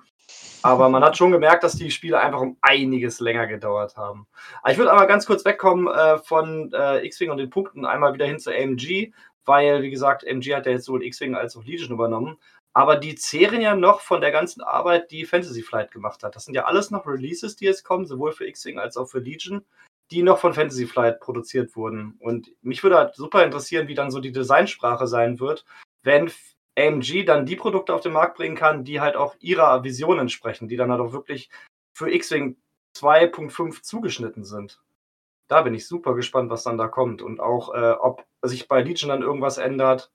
Aber 0.64 0.90
man 0.90 1.04
hat 1.04 1.16
schon 1.16 1.32
gemerkt, 1.32 1.64
dass 1.64 1.76
die 1.76 1.92
Spiele 1.92 2.20
einfach 2.20 2.42
um 2.42 2.58
einiges 2.62 3.20
länger 3.20 3.48
gedauert 3.48 3.96
haben. 3.98 4.28
Aber 4.62 4.72
ich 4.72 4.78
würde 4.78 4.92
einmal 4.92 5.08
ganz 5.08 5.26
kurz 5.28 5.46
wegkommen 5.46 5.88
äh, 5.88 6.18
von 6.18 6.72
äh, 6.74 7.06
X-Wing 7.06 7.30
und 7.30 7.38
den 7.38 7.52
Punkten, 7.52 7.86
einmal 7.86 8.14
wieder 8.14 8.26
hin 8.26 8.40
zu 8.40 8.52
AMG, 8.52 9.14
weil, 9.46 9.82
wie 9.82 9.90
gesagt, 9.90 10.28
AMG 10.28 10.56
hat 10.56 10.66
ja 10.66 10.74
jetzt 10.74 10.86
sowohl 10.86 11.04
X-Wing 11.04 11.36
als 11.36 11.56
auch 11.56 11.64
Legion 11.64 11.92
übernommen. 11.92 12.38
Aber 12.74 12.98
die 12.98 13.16
zehren 13.16 13.62
ja 13.62 13.74
noch 13.76 14.02
von 14.02 14.20
der 14.20 14.32
ganzen 14.32 14.62
Arbeit, 14.62 15.10
die 15.10 15.26
Fantasy 15.26 15.62
Flight 15.62 15.92
gemacht 15.92 16.24
hat. 16.24 16.36
Das 16.36 16.44
sind 16.44 16.56
ja 16.56 16.66
alles 16.66 16.92
noch 16.92 17.08
Releases, 17.08 17.56
die 17.56 17.66
jetzt 17.66 17.84
kommen, 17.86 18.06
sowohl 18.06 18.34
für 18.34 18.46
X-Wing 18.48 18.80
als 18.80 18.98
auch 18.98 19.08
für 19.08 19.20
Legion, 19.20 19.64
die 20.12 20.24
noch 20.24 20.40
von 20.40 20.54
Fantasy 20.54 20.86
Flight 20.86 21.22
produziert 21.22 21.76
wurden. 21.76 22.18
Und 22.20 22.52
mich 22.62 22.84
würde 22.84 22.98
halt 22.98 23.16
super 23.16 23.46
interessieren, 23.46 23.88
wie 23.88 23.96
dann 23.96 24.12
so 24.12 24.20
die 24.20 24.34
Designsprache 24.34 25.08
sein 25.08 25.40
wird, 25.40 25.66
wenn 26.04 26.30
AMG 26.78 27.24
dann 27.26 27.46
die 27.46 27.56
Produkte 27.56 27.94
auf 27.94 28.02
den 28.02 28.12
Markt 28.12 28.36
bringen 28.36 28.58
kann, 28.58 28.84
die 28.84 29.00
halt 29.00 29.16
auch 29.16 29.36
ihrer 29.40 29.84
Vision 29.86 30.20
entsprechen, 30.20 30.68
die 30.68 30.76
dann 30.76 30.92
halt 30.92 31.00
auch 31.00 31.14
wirklich 31.14 31.50
für 31.94 32.12
X-Wing 32.12 32.58
2.5 32.98 33.82
zugeschnitten 33.82 34.44
sind. 34.44 34.82
Da 35.48 35.62
bin 35.62 35.74
ich 35.74 35.88
super 35.88 36.16
gespannt, 36.16 36.50
was 36.50 36.64
dann 36.64 36.78
da 36.78 36.88
kommt 36.88 37.22
und 37.22 37.40
auch, 37.40 37.74
äh, 37.74 37.92
ob 37.92 38.26
sich 38.42 38.68
bei 38.68 38.82
Legion 38.82 39.10
dann 39.10 39.22
irgendwas 39.22 39.58
ändert 39.58 40.12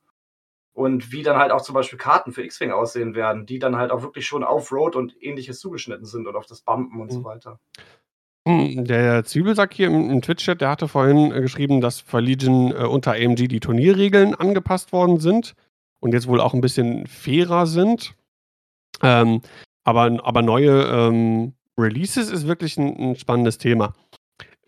und 0.72 1.12
wie 1.12 1.22
dann 1.22 1.38
halt 1.38 1.52
auch 1.52 1.62
zum 1.62 1.74
Beispiel 1.74 1.98
Karten 1.98 2.32
für 2.32 2.42
X-Wing 2.42 2.72
aussehen 2.72 3.14
werden, 3.14 3.46
die 3.46 3.58
dann 3.58 3.76
halt 3.76 3.90
auch 3.90 4.02
wirklich 4.02 4.26
schon 4.26 4.44
auf 4.44 4.72
Road 4.72 4.96
und 4.96 5.14
ähnliches 5.20 5.60
zugeschnitten 5.60 6.06
sind 6.06 6.26
und 6.26 6.36
auf 6.36 6.46
das 6.46 6.62
Bumpen 6.62 7.00
und 7.00 7.08
mhm. 7.08 7.14
so 7.14 7.24
weiter. 7.24 7.60
Hm, 8.48 8.84
der 8.86 9.24
Zwiebelsack 9.24 9.74
hier 9.74 9.88
im, 9.88 10.10
im 10.10 10.22
Twitch-Chat, 10.22 10.60
der 10.60 10.70
hatte 10.70 10.88
vorhin 10.88 11.32
äh, 11.32 11.40
geschrieben, 11.40 11.80
dass 11.80 12.00
für 12.00 12.20
Legion 12.20 12.72
äh, 12.72 12.86
unter 12.86 13.12
AMG 13.12 13.48
die 13.48 13.60
Turnierregeln 13.60 14.34
angepasst 14.34 14.92
worden 14.92 15.18
sind 15.18 15.54
und 16.00 16.12
jetzt 16.12 16.26
wohl 16.26 16.40
auch 16.40 16.54
ein 16.54 16.62
bisschen 16.62 17.06
fairer 17.06 17.66
sind. 17.66 18.14
Ähm, 19.02 19.42
aber, 19.84 20.18
aber 20.24 20.42
neue 20.42 20.82
ähm, 20.84 21.54
Releases 21.78 22.30
ist 22.30 22.46
wirklich 22.46 22.78
ein, 22.78 22.96
ein, 23.10 23.16
spannendes 23.16 23.58
Thema. 23.58 23.94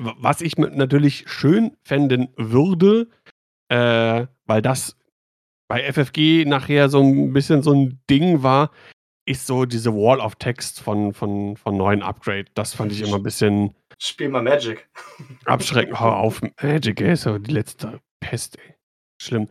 Was 0.04 0.40
ich 0.40 0.56
natürlich 0.56 1.24
schön 1.28 1.76
fänden 1.82 2.28
würde, 2.36 3.08
äh, 3.68 4.26
weil 4.46 4.62
das 4.62 4.96
bei 5.68 5.90
FFG 5.90 6.44
nachher 6.44 6.88
so 6.88 7.00
ein 7.00 7.32
bisschen 7.32 7.62
so 7.62 7.72
ein 7.72 8.00
Ding 8.10 8.42
war, 8.42 8.70
ist 9.24 9.46
so 9.46 9.64
diese 9.64 9.94
Wall 9.94 10.20
of 10.20 10.36
Text 10.36 10.80
von, 10.80 11.12
von, 11.12 11.56
von 11.56 11.76
neuen 11.76 12.02
Upgrade. 12.02 12.46
Das 12.54 12.74
fand 12.74 12.92
ich 12.92 13.00
immer 13.00 13.16
ein 13.16 13.22
bisschen. 13.22 13.74
Spiel 13.98 14.28
mal 14.28 14.42
Magic. 14.42 14.88
Abschreckend. 15.44 15.98
Hau 16.00 16.10
auf. 16.10 16.40
Magic, 16.60 17.00
ey, 17.00 17.12
ist 17.12 17.26
aber 17.26 17.38
die 17.38 17.52
letzte 17.52 18.00
Pest, 18.20 18.58
ey. 18.58 18.74
Schlimm. 19.20 19.48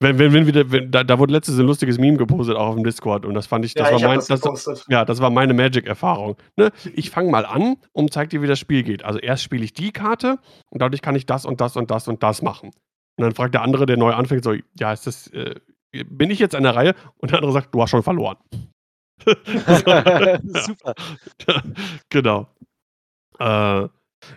Wenn, 0.00 0.16
wenn, 0.18 0.32
wenn 0.32 0.46
wieder, 0.46 0.70
wenn, 0.70 0.92
da, 0.92 1.02
da, 1.02 1.18
wurde 1.18 1.32
letztens 1.32 1.58
ein 1.58 1.66
lustiges 1.66 1.98
Meme 1.98 2.18
gepostet, 2.18 2.56
auch 2.56 2.68
auf 2.68 2.74
dem 2.76 2.84
Discord. 2.84 3.26
Und 3.26 3.34
das 3.34 3.48
fand 3.48 3.64
ich, 3.64 3.74
das 3.74 3.88
ja, 3.88 3.92
war 3.92 3.98
ich 3.98 4.06
mein, 4.06 4.38
das, 4.40 4.64
das 4.64 4.86
ja, 4.88 5.04
das 5.04 5.20
war 5.20 5.30
meine 5.30 5.54
Magic-Erfahrung. 5.54 6.36
Ne? 6.56 6.70
Ich 6.94 7.10
fange 7.10 7.30
mal 7.30 7.44
an 7.44 7.76
und 7.92 8.12
zeig 8.12 8.30
dir, 8.30 8.40
wie 8.40 8.46
das 8.46 8.60
Spiel 8.60 8.84
geht. 8.84 9.04
Also 9.04 9.18
erst 9.18 9.42
spiele 9.42 9.64
ich 9.64 9.72
die 9.72 9.90
Karte 9.90 10.38
und 10.70 10.82
dadurch 10.82 11.02
kann 11.02 11.16
ich 11.16 11.26
das 11.26 11.44
und 11.44 11.60
das 11.60 11.76
und 11.76 11.90
das 11.90 12.06
und 12.06 12.22
das 12.22 12.42
machen. 12.42 12.70
Und 13.16 13.24
dann 13.24 13.34
fragt 13.34 13.54
der 13.54 13.62
andere, 13.62 13.86
der 13.86 13.96
neu 13.96 14.12
anfängt, 14.12 14.44
so, 14.44 14.54
ja, 14.78 14.92
ist 14.92 15.08
das, 15.08 15.26
äh, 15.32 15.56
bin 15.90 16.30
ich 16.30 16.38
jetzt 16.38 16.54
an 16.54 16.62
der 16.62 16.76
Reihe? 16.76 16.94
Und 17.16 17.32
der 17.32 17.38
andere 17.38 17.52
sagt, 17.52 17.74
du 17.74 17.82
hast 17.82 17.90
schon 17.90 18.04
verloren. 18.04 18.36
Super. 19.26 20.94
genau. 22.08 22.46
Äh, 23.40 23.88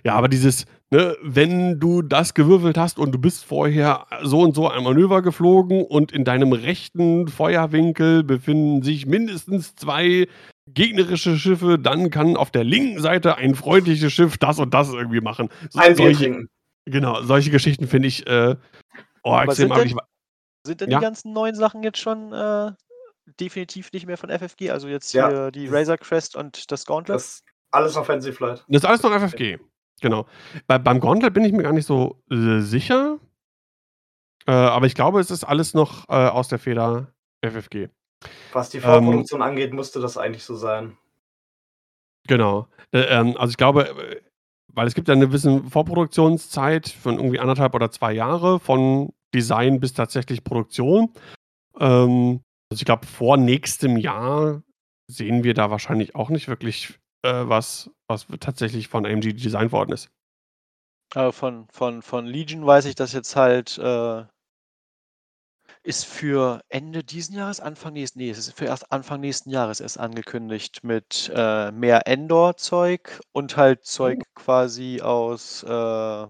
ja, 0.03 0.14
aber 0.16 0.28
dieses, 0.28 0.66
ne, 0.92 1.18
wenn 1.22 1.80
du 1.80 2.02
das 2.02 2.34
gewürfelt 2.34 2.78
hast 2.78 3.00
und 3.00 3.12
du 3.14 3.18
bist 3.18 3.46
vorher 3.46 4.06
so 4.24 4.42
und 4.42 4.56
so 4.56 4.70
ein 4.70 4.84
Manöver 4.84 5.22
geflogen 5.22 5.84
und 5.84 6.12
in 6.12 6.24
deinem 6.24 6.54
rechten 6.54 7.28
Feuerwinkel 7.28 8.24
befinden 8.24 8.84
sich 8.84 9.06
mindestens 9.06 9.76
zwei 9.76 10.28
gegnerische 10.68 11.38
Schiffe, 11.38 11.80
dann 11.80 12.12
kann 12.12 12.38
auf 12.38 12.52
der 12.52 12.64
linken 12.64 13.02
Seite 13.02 13.36
ein 13.36 13.56
freundliches 13.56 14.14
Schiff 14.14 14.38
das 14.38 14.60
und 14.60 14.74
das 14.74 14.94
irgendwie 14.94 15.22
machen. 15.22 15.50
So, 15.70 15.80
ein 15.80 15.96
trinken. 15.96 16.50
Genau, 16.86 17.22
solche 17.22 17.52
Geschichten 17.52 17.88
finde 17.88 18.08
ich 18.08 18.28
äh, 18.28 18.56
oh, 19.24 19.39
extrem 19.39 19.70
sind 19.70 19.78
denn, 19.78 20.00
sind 20.66 20.82
denn 20.82 20.92
ja? 20.92 21.00
die 21.00 21.04
ganzen 21.04 21.34
neuen 21.34 21.56
Sachen 21.56 21.84
jetzt 21.84 22.00
schon 22.00 22.34
äh, 22.34 22.72
definitiv 23.39 23.92
nicht 23.92 24.08
mehr 24.08 24.18
von 24.18 24.30
FFG? 24.30 24.72
Also 24.72 24.88
jetzt 24.88 25.14
ja. 25.14 25.30
hier 25.30 25.52
die 25.52 25.68
Razor 25.68 25.98
Crest 25.98 26.36
und 26.36 26.72
das 26.72 26.86
Gauntlet? 26.86 27.16
Das 27.16 27.44
alles 27.72 27.96
Offensive 27.96 28.34
Flight. 28.34 28.66
Das 28.68 28.84
ist 28.84 28.86
alles 28.86 29.04
noch 29.04 29.12
FFG. 29.12 29.58
Genau. 30.02 30.26
Bei, 30.68 30.78
beim 30.78 30.99
Gauntlet 30.99 31.34
bin 31.34 31.45
ich 31.45 31.54
mir 31.54 31.64
gar 31.64 31.74
nicht 31.74 31.86
so 31.86 32.22
äh, 32.30 32.60
sicher. 32.60 33.20
Äh, 34.47 34.52
aber 34.52 34.88
ich 34.88 34.95
glaube, 34.95 35.20
es 35.20 35.32
ist 35.32 35.43
alles 35.43 35.74
noch 35.74 36.10
äh, 36.10 36.14
aus 36.14 36.47
der 36.47 36.60
Feder 36.60 37.14
FFG. 37.41 37.88
Was 38.54 38.70
die 38.70 38.80
Vorproduktion 38.80 39.41
ähm, 39.41 39.47
angeht, 39.47 39.74
musste 39.74 39.99
das 39.99 40.18
eigentlich 40.18 40.43
so 40.43 40.56
sein. 40.56 40.97
Genau. 42.28 42.68
Äh, 42.91 43.02
ähm, 43.02 43.38
also 43.38 43.52
ich 43.52 43.58
glaube, 43.58 43.89
äh, 43.89 44.22
weil 44.74 44.88
es 44.88 44.95
gibt 44.95 45.08
ja 45.08 45.14
eine 45.14 45.28
gewisse 45.28 45.64
Vorproduktionszeit 45.64 46.89
von 46.89 47.16
irgendwie 47.18 47.39
anderthalb 47.39 47.74
oder 47.76 47.91
zwei 47.91 48.14
Jahre 48.14 48.60
von 48.60 49.14
Design 49.34 49.80
bis 49.80 49.93
tatsächlich 49.93 50.43
Produktion. 50.43 51.14
Ähm, 51.80 52.41
also 52.70 52.82
ich 52.82 52.86
glaube, 52.86 53.06
vor 53.06 53.38
nächstem 53.38 53.97
Jahr 53.97 54.64
sehen 55.08 55.43
wir 55.43 55.54
da 55.54 55.70
wahrscheinlich 55.70 56.16
auch 56.16 56.30
nicht 56.30 56.47
wirklich 56.47 57.01
äh, 57.24 57.47
was, 57.47 57.89
was 58.07 58.28
tatsächlich 58.39 58.88
von 58.88 59.05
AMG 59.05 59.34
designt 59.34 59.72
worden 59.72 59.93
ist. 59.93 60.09
Äh, 61.15 61.32
von, 61.32 61.67
von, 61.72 62.01
von 62.01 62.26
Legion 62.26 62.65
weiß 62.65 62.86
ich, 62.86 62.95
dass 62.95 63.13
jetzt 63.13 63.36
halt 63.36 63.78
äh, 63.78 64.24
ist 65.84 66.05
für 66.05 66.61
Ende 66.69 67.03
diesen 67.03 67.36
Jahres, 67.36 67.59
Anfang 67.59 67.93
nächsten, 67.93 68.19
nee, 68.19 68.30
es 68.30 68.38
ist 68.38 68.57
für 68.57 68.65
erst 68.65 68.91
Anfang 68.91 69.19
nächsten 69.19 69.49
Jahres 69.49 69.80
erst 69.80 69.99
angekündigt 69.99 70.84
mit 70.84 71.32
äh, 71.34 71.72
mehr 71.72 72.07
Endor-Zeug 72.07 73.19
und 73.32 73.57
halt 73.57 73.84
Zeug 73.86 74.19
oh. 74.22 74.32
quasi 74.36 75.01
aus 75.01 75.63
äh, 75.63 76.28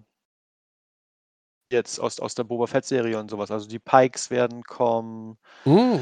jetzt 1.72 2.00
aus, 2.00 2.20
aus 2.20 2.36
der 2.36 2.44
Boba 2.44 2.68
Fett-Serie 2.68 3.18
und 3.18 3.30
sowas. 3.30 3.52
Also 3.52 3.68
die 3.68 3.80
Pikes 3.80 4.30
werden 4.30 4.64
kommen. 4.64 5.38
Oh 5.66 6.00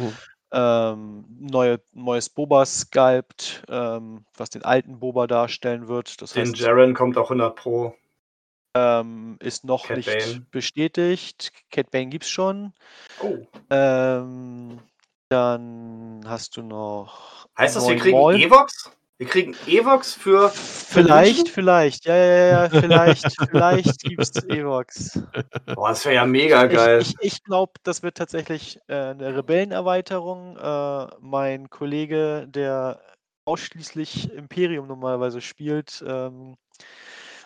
ähm, 0.51 1.25
neue, 1.39 1.79
neues 1.93 2.29
Boba 2.29 2.65
sculpt, 2.65 3.63
ähm, 3.69 4.25
was 4.35 4.49
den 4.49 4.63
alten 4.63 4.99
Boba 4.99 5.27
darstellen 5.27 5.87
wird. 5.87 6.21
Das 6.21 6.33
den 6.33 6.47
heißt, 6.47 6.57
Jaren 6.57 6.93
kommt 6.93 7.17
auch 7.17 7.29
100 7.29 7.55
Pro. 7.55 7.95
Ähm, 8.75 9.37
ist 9.41 9.63
noch 9.63 9.87
Cat 9.87 9.97
nicht 9.97 10.07
Bane. 10.07 10.45
bestätigt. 10.51 11.51
Cat 11.71 11.91
Bane 11.91 12.07
gibt's 12.07 12.29
schon. 12.29 12.73
Oh. 13.21 13.37
Ähm, 13.69 14.79
dann 15.29 16.21
hast 16.25 16.57
du 16.57 16.61
noch. 16.63 17.47
Heißt 17.57 17.75
das, 17.75 17.87
wir 17.87 17.97
kriegen 17.97 18.17
Evox? 18.17 18.91
Wir 19.19 19.27
kriegen 19.27 19.53
Evox 19.67 20.13
für. 20.13 20.47
Vielleicht, 20.47 21.49
vielleicht. 21.49 22.05
Ja, 22.05 22.15
ja, 22.15 22.47
ja, 22.47 22.69
vielleicht, 22.81 23.35
vielleicht 23.49 23.99
gibt 24.01 24.21
es 24.21 24.45
Evox. 24.45 25.21
Boah, 25.75 25.89
das 25.89 26.05
wäre 26.05 26.15
ja 26.15 26.25
mega 26.25 26.67
geil. 26.67 27.01
Ich, 27.01 27.15
ich, 27.19 27.33
ich 27.33 27.43
glaube, 27.43 27.73
das 27.83 28.01
wird 28.01 28.15
tatsächlich 28.15 28.79
äh, 28.87 28.95
eine 28.95 29.35
Rebellenerweiterung. 29.35 30.55
Äh, 30.55 31.07
mein 31.19 31.69
Kollege, 31.69 32.47
der 32.47 33.01
ausschließlich 33.43 34.31
Imperium 34.31 34.87
normalerweise 34.87 35.41
spielt, 35.41 36.01
ähm, 36.07 36.55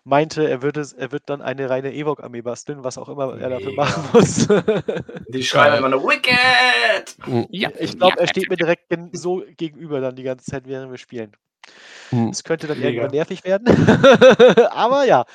meinte, 0.03 0.47
er 0.47 0.61
würde, 0.61 0.86
er 0.95 1.11
wird 1.11 1.24
dann 1.26 1.41
eine 1.41 1.71
reine 1.71 1.91
Ewok-Armee 1.91 2.43
basteln, 2.43 2.84
was 2.84 2.99
auch 2.99 3.09
immer 3.09 3.39
er 3.39 3.49
dafür 3.49 3.74
machen 3.74 4.09
muss. 4.13 4.47
Die 5.30 5.43
schreien 5.43 5.80
immer 5.80 5.89
nur 5.89 6.03
Wicked! 6.03 7.17
Ja, 7.49 7.71
ich 7.80 7.97
glaube, 7.97 8.19
er 8.19 8.28
steht 8.28 8.47
mir 8.51 8.57
direkt 8.57 8.93
so 9.13 9.43
gegenüber 9.57 10.01
dann 10.01 10.15
die 10.15 10.24
ganze 10.24 10.45
Zeit, 10.45 10.67
während 10.67 10.91
wir 10.91 10.99
spielen. 10.99 11.36
Hm. 12.09 12.30
Es 12.30 12.43
könnte 12.43 12.68
dann 12.68 12.78
Mega. 12.78 12.89
irgendwann 12.89 13.11
nervig 13.11 13.43
werden. 13.43 13.68
Aber 14.72 15.05
ja. 15.05 15.26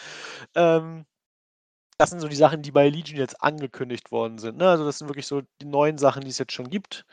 Ähm, 0.55 1.05
das 1.99 2.11
sind 2.11 2.21
so 2.21 2.29
die 2.29 2.37
Sachen, 2.37 2.63
die 2.63 2.71
bei 2.71 2.89
Legion 2.89 3.19
jetzt 3.19 3.43
angekündigt 3.43 4.13
worden 4.13 4.39
sind. 4.39 4.59
Ne? 4.59 4.69
Also 4.69 4.85
das 4.85 4.99
sind 4.99 5.09
wirklich 5.09 5.27
so 5.27 5.43
die 5.61 5.67
neuen 5.67 5.99
Sachen, 5.99 6.23
die 6.23 6.31
es 6.31 6.39
jetzt 6.39 6.53
schon 6.53 6.71
gibt. 6.71 7.05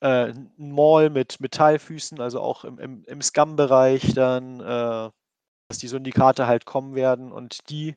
Äh, 0.00 0.32
ein 0.32 0.52
Mall 0.56 1.08
mit 1.08 1.40
Metallfüßen, 1.40 2.20
also 2.20 2.40
auch 2.40 2.64
im, 2.64 2.78
im, 2.80 3.04
im 3.04 3.22
Scum-Bereich 3.22 4.12
dann, 4.14 4.58
äh, 4.58 5.10
dass 5.68 5.78
die 5.78 5.88
Syndikate 5.88 6.48
halt 6.48 6.66
kommen 6.66 6.96
werden 6.96 7.30
und 7.30 7.70
die 7.70 7.96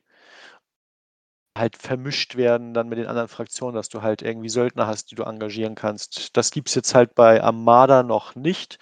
halt 1.58 1.76
vermischt 1.76 2.36
werden 2.36 2.72
dann 2.72 2.88
mit 2.88 2.98
den 2.98 3.08
anderen 3.08 3.28
Fraktionen, 3.28 3.74
dass 3.74 3.88
du 3.88 4.02
halt 4.02 4.22
irgendwie 4.22 4.48
Söldner 4.48 4.86
hast, 4.86 5.10
die 5.10 5.16
du 5.16 5.24
engagieren 5.24 5.74
kannst. 5.74 6.36
Das 6.36 6.52
gibt 6.52 6.68
es 6.68 6.76
jetzt 6.76 6.94
halt 6.94 7.16
bei 7.16 7.42
Armada 7.42 8.04
noch 8.04 8.36
nicht. 8.36 8.78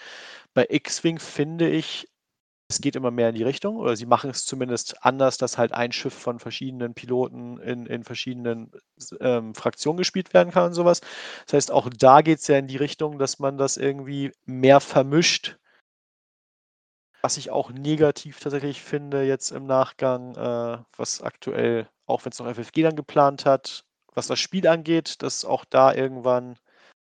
Bei 0.56 0.66
X-Wing 0.70 1.18
finde 1.18 1.68
ich, 1.68 2.08
es 2.70 2.80
geht 2.80 2.96
immer 2.96 3.10
mehr 3.10 3.28
in 3.28 3.34
die 3.34 3.42
Richtung, 3.42 3.76
oder 3.76 3.94
sie 3.94 4.06
machen 4.06 4.30
es 4.30 4.46
zumindest 4.46 5.04
anders, 5.04 5.36
dass 5.36 5.58
halt 5.58 5.72
ein 5.72 5.92
Schiff 5.92 6.14
von 6.14 6.38
verschiedenen 6.40 6.94
Piloten 6.94 7.58
in, 7.58 7.84
in 7.84 8.04
verschiedenen 8.04 8.72
ähm, 9.20 9.54
Fraktionen 9.54 9.98
gespielt 9.98 10.32
werden 10.32 10.54
kann 10.54 10.68
und 10.68 10.72
sowas. 10.72 11.02
Das 11.44 11.52
heißt, 11.52 11.70
auch 11.70 11.90
da 11.90 12.22
geht 12.22 12.38
es 12.38 12.46
ja 12.46 12.56
in 12.56 12.68
die 12.68 12.78
Richtung, 12.78 13.18
dass 13.18 13.38
man 13.38 13.58
das 13.58 13.76
irgendwie 13.76 14.32
mehr 14.46 14.80
vermischt. 14.80 15.58
Was 17.20 17.36
ich 17.36 17.50
auch 17.50 17.70
negativ 17.70 18.40
tatsächlich 18.40 18.80
finde 18.80 19.24
jetzt 19.24 19.50
im 19.50 19.66
Nachgang, 19.66 20.34
äh, 20.36 20.82
was 20.96 21.20
aktuell, 21.20 21.86
auch 22.06 22.24
wenn 22.24 22.32
es 22.32 22.38
noch 22.38 22.46
FFG 22.46 22.82
dann 22.82 22.96
geplant 22.96 23.44
hat, 23.44 23.84
was 24.14 24.26
das 24.26 24.38
Spiel 24.38 24.66
angeht, 24.66 25.20
dass 25.20 25.44
auch 25.44 25.66
da 25.66 25.92
irgendwann 25.92 26.58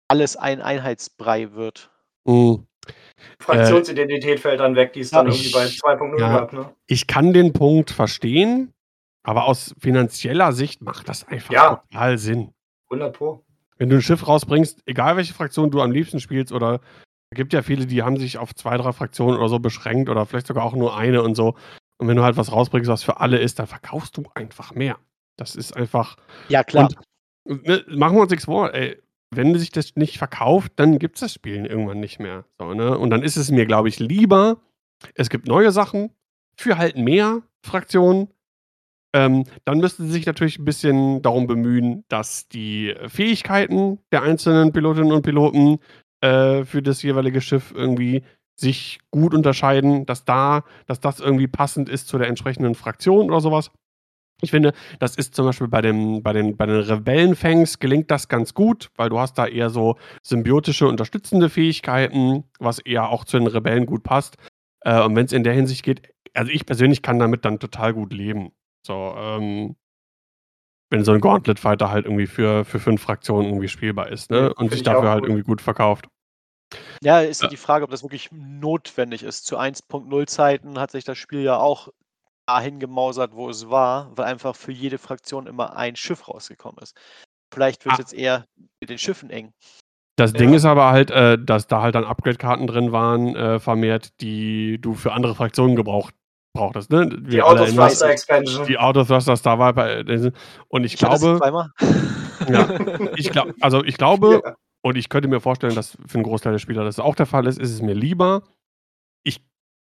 alles 0.06 0.36
ein 0.36 0.62
Einheitsbrei 0.62 1.54
wird. 1.54 1.90
Mhm. 2.24 2.68
Fraktionsidentität 3.38 4.40
fällt 4.40 4.60
dann 4.60 4.76
weg, 4.76 4.92
die 4.92 5.00
es 5.00 5.10
dann 5.10 5.26
irgendwie 5.26 5.52
bei 5.52 5.66
ich 5.66 5.80
2.0 5.80 6.20
ja. 6.20 6.38
gab. 6.38 6.52
Ne? 6.52 6.70
Ich 6.86 7.06
kann 7.06 7.32
den 7.32 7.52
Punkt 7.52 7.90
verstehen, 7.90 8.72
aber 9.24 9.44
aus 9.44 9.74
finanzieller 9.80 10.52
Sicht 10.52 10.82
macht 10.82 11.08
das 11.08 11.26
einfach 11.26 11.52
Ja. 11.52 11.82
total 11.90 12.18
Sinn. 12.18 12.52
100 12.90 13.16
Pro. 13.16 13.44
Wenn 13.78 13.88
du 13.88 13.96
ein 13.96 14.02
Schiff 14.02 14.26
rausbringst, 14.26 14.82
egal 14.86 15.16
welche 15.16 15.34
Fraktion 15.34 15.70
du 15.70 15.80
am 15.80 15.90
liebsten 15.90 16.20
spielst, 16.20 16.52
oder 16.52 16.80
es 17.30 17.36
gibt 17.36 17.52
ja 17.52 17.62
viele, 17.62 17.86
die 17.86 18.02
haben 18.02 18.18
sich 18.18 18.38
auf 18.38 18.54
zwei, 18.54 18.76
drei 18.76 18.92
Fraktionen 18.92 19.38
oder 19.38 19.48
so 19.48 19.58
beschränkt 19.58 20.08
oder 20.08 20.26
vielleicht 20.26 20.46
sogar 20.46 20.64
auch 20.64 20.74
nur 20.74 20.96
eine 20.96 21.22
und 21.22 21.34
so. 21.34 21.54
Und 21.98 22.08
wenn 22.08 22.16
du 22.16 22.22
halt 22.22 22.36
was 22.36 22.52
rausbringst, 22.52 22.90
was 22.90 23.02
für 23.02 23.20
alle 23.20 23.38
ist, 23.38 23.58
dann 23.58 23.66
verkaufst 23.66 24.16
du 24.16 24.24
einfach 24.34 24.74
mehr. 24.74 24.98
Das 25.36 25.56
ist 25.56 25.76
einfach. 25.76 26.16
Ja, 26.48 26.62
klar. 26.62 26.88
Und 27.44 27.66
ne, 27.66 27.84
machen 27.88 28.16
wir 28.16 28.22
uns 28.22 28.30
nichts 28.30 28.44
vor, 28.44 28.74
ey. 28.74 29.00
Wenn 29.34 29.58
sich 29.58 29.70
das 29.70 29.96
nicht 29.96 30.18
verkauft, 30.18 30.72
dann 30.76 30.98
gibt 30.98 31.16
es 31.16 31.20
das 31.20 31.34
Spielen 31.34 31.64
irgendwann 31.64 32.00
nicht 32.00 32.20
mehr. 32.20 32.44
So, 32.58 32.74
ne? 32.74 32.98
Und 32.98 33.10
dann 33.10 33.22
ist 33.22 33.36
es 33.36 33.50
mir, 33.50 33.66
glaube 33.66 33.88
ich, 33.88 33.98
lieber, 33.98 34.58
es 35.14 35.30
gibt 35.30 35.48
neue 35.48 35.72
Sachen 35.72 36.10
für 36.56 36.76
halt 36.78 36.96
mehr 36.96 37.42
Fraktionen. 37.64 38.28
Ähm, 39.14 39.44
dann 39.64 39.78
müssten 39.78 40.06
sie 40.06 40.12
sich 40.12 40.26
natürlich 40.26 40.58
ein 40.58 40.64
bisschen 40.64 41.22
darum 41.22 41.46
bemühen, 41.46 42.04
dass 42.08 42.48
die 42.48 42.94
Fähigkeiten 43.08 43.98
der 44.10 44.22
einzelnen 44.22 44.72
Pilotinnen 44.72 45.12
und 45.12 45.22
Piloten 45.22 45.78
äh, 46.20 46.64
für 46.64 46.82
das 46.82 47.02
jeweilige 47.02 47.40
Schiff 47.40 47.72
irgendwie 47.74 48.22
sich 48.56 49.00
gut 49.10 49.34
unterscheiden, 49.34 50.06
dass 50.06 50.24
da, 50.24 50.64
dass 50.86 51.00
das 51.00 51.20
irgendwie 51.20 51.48
passend 51.48 51.88
ist 51.88 52.08
zu 52.08 52.18
der 52.18 52.28
entsprechenden 52.28 52.74
Fraktion 52.74 53.30
oder 53.30 53.40
sowas. 53.40 53.70
Ich 54.44 54.50
finde, 54.50 54.72
das 54.98 55.14
ist 55.14 55.34
zum 55.36 55.46
Beispiel 55.46 55.68
bei, 55.68 55.80
dem, 55.82 56.22
bei 56.22 56.32
den, 56.32 56.56
bei 56.56 56.66
den 56.66 56.80
Rebellenfangs 56.80 57.78
gelingt 57.78 58.10
das 58.10 58.28
ganz 58.28 58.54
gut, 58.54 58.90
weil 58.96 59.08
du 59.08 59.18
hast 59.20 59.34
da 59.38 59.46
eher 59.46 59.70
so 59.70 59.96
symbiotische, 60.22 60.88
unterstützende 60.88 61.48
Fähigkeiten, 61.48 62.44
was 62.58 62.80
eher 62.80 63.08
auch 63.08 63.24
zu 63.24 63.38
den 63.38 63.46
Rebellen 63.46 63.86
gut 63.86 64.02
passt. 64.02 64.36
Äh, 64.80 65.00
und 65.02 65.14
wenn 65.14 65.26
es 65.26 65.32
in 65.32 65.44
der 65.44 65.52
Hinsicht 65.54 65.84
geht, 65.84 66.02
also 66.34 66.50
ich 66.50 66.66
persönlich 66.66 67.02
kann 67.02 67.20
damit 67.20 67.44
dann 67.44 67.60
total 67.60 67.94
gut 67.94 68.12
leben. 68.12 68.50
So, 68.84 69.14
ähm, 69.16 69.76
wenn 70.90 71.04
so 71.04 71.12
ein 71.12 71.20
Gauntlet-Fighter 71.20 71.90
halt 71.90 72.04
irgendwie 72.04 72.26
für, 72.26 72.64
für 72.64 72.80
fünf 72.80 73.00
Fraktionen 73.00 73.46
irgendwie 73.48 73.68
spielbar 73.68 74.08
ist, 74.08 74.30
ne? 74.30 74.38
Ja, 74.40 74.52
Und 74.56 74.70
sich 74.70 74.80
ich 74.80 74.82
dafür 74.82 75.10
halt 75.10 75.20
gut. 75.20 75.28
irgendwie 75.30 75.44
gut 75.44 75.62
verkauft. 75.62 76.08
Ja, 77.02 77.20
ist 77.20 77.42
ja 77.42 77.46
Ja. 77.46 77.50
die 77.50 77.56
Frage, 77.56 77.84
ob 77.84 77.90
das 77.90 78.02
wirklich 78.02 78.30
notwendig 78.32 79.22
ist. 79.22 79.46
Zu 79.46 79.56
1.0 79.58 80.26
Zeiten 80.26 80.78
hat 80.78 80.90
sich 80.90 81.04
das 81.04 81.16
Spiel 81.16 81.40
ja 81.42 81.58
auch 81.58 81.88
dahin 82.48 82.78
gemausert, 82.80 83.32
wo 83.34 83.48
es 83.48 83.70
war, 83.70 84.10
weil 84.16 84.26
einfach 84.26 84.56
für 84.56 84.72
jede 84.72 84.98
Fraktion 84.98 85.46
immer 85.46 85.76
ein 85.76 85.96
Schiff 85.96 86.28
rausgekommen 86.28 86.82
ist. 86.82 86.96
Vielleicht 87.54 87.84
wird 87.84 87.94
es 87.94 87.98
Ah. 87.98 88.02
jetzt 88.02 88.14
eher 88.14 88.44
mit 88.80 88.90
den 88.90 88.98
Schiffen 88.98 89.30
eng. 89.30 89.52
Das 90.16 90.32
Ja. 90.32 90.38
Ding 90.38 90.52
ist 90.54 90.64
aber 90.64 90.90
halt, 90.90 91.10
äh, 91.10 91.38
dass 91.42 91.66
da 91.66 91.82
halt 91.82 91.94
dann 91.94 92.04
Upgrade-Karten 92.04 92.66
drin 92.66 92.92
waren, 92.92 93.34
äh, 93.36 93.58
vermehrt, 93.60 94.10
die 94.20 94.78
du 94.80 94.94
für 94.94 95.12
andere 95.12 95.34
Fraktionen 95.34 95.76
gebraucht 95.76 96.14
brauchtest. 96.54 96.90
Ne? 96.90 97.08
Die 97.08 97.32
Wir 97.32 97.46
alle 97.46 97.60
erinnern 97.60 97.84
uns- 97.86 98.02
Autothruster 98.02 98.10
Expansion. 98.10 98.66
Die 98.66 98.76
Autothruster 98.78 99.36
Star 99.36 99.58
war 99.58 99.72
bei 99.72 100.02
diesen- 100.02 100.34
und 100.68 100.84
ich, 100.84 100.92
sie 100.92 100.98
glaube, 100.98 101.38
zweimal. 101.38 101.70
ja, 102.48 102.68
ich 103.16 103.30
glaube, 103.30 103.54
also 103.60 103.82
ich 103.84 103.96
glaube, 103.96 104.42
Ja. 104.44 104.54
und 104.84 104.96
ich 104.98 105.08
könnte 105.08 105.28
mir 105.28 105.40
vorstellen, 105.40 105.74
dass 105.74 105.96
für 106.06 106.16
einen 106.16 106.24
Großteil 106.24 106.52
der 106.52 106.58
Spieler 106.58 106.84
das 106.84 106.98
auch 106.98 107.14
der 107.14 107.24
Fall 107.26 107.46
ist, 107.46 107.58
ist 107.58 107.70
es 107.72 107.80
mir 107.80 107.94
lieber, 107.94 108.42
ich 108.44 108.61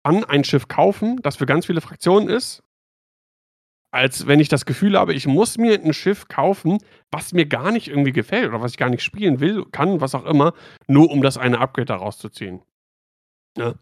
kann 0.10 0.24
ein 0.24 0.44
Schiff 0.44 0.68
kaufen, 0.68 1.18
das 1.22 1.36
für 1.36 1.46
ganz 1.46 1.68
viele 1.68 1.82
Fraktionen 1.82 2.30
ist, 2.30 2.64
als 3.92 4.26
wenn 4.26 4.40
ich 4.40 4.50
das 4.50 4.66
Gefühl 4.66 4.98
habe, 4.98 5.14
ich 5.14 5.28
muss 5.28 5.58
mir 5.60 5.80
ein 5.80 5.94
Schiff 5.94 6.28
kaufen, 6.28 6.80
was 7.12 7.32
mir 7.34 7.46
gar 7.46 7.72
nicht 7.72 7.88
irgendwie 7.88 8.12
gefällt 8.12 8.50
oder 8.50 8.62
was 8.62 8.72
ich 8.72 8.78
gar 8.78 8.90
nicht 8.90 9.04
spielen 9.04 9.40
will, 9.40 9.66
kann, 9.72 10.02
was 10.02 10.16
auch 10.16 10.26
immer, 10.26 10.54
nur 10.88 11.12
um 11.12 11.22
das 11.22 11.38
eine 11.38 11.60
Upgrade 11.60 11.86
daraus 11.86 12.18
zu 12.18 12.30
ziehen. 12.30 12.62
Ja. 13.56 13.76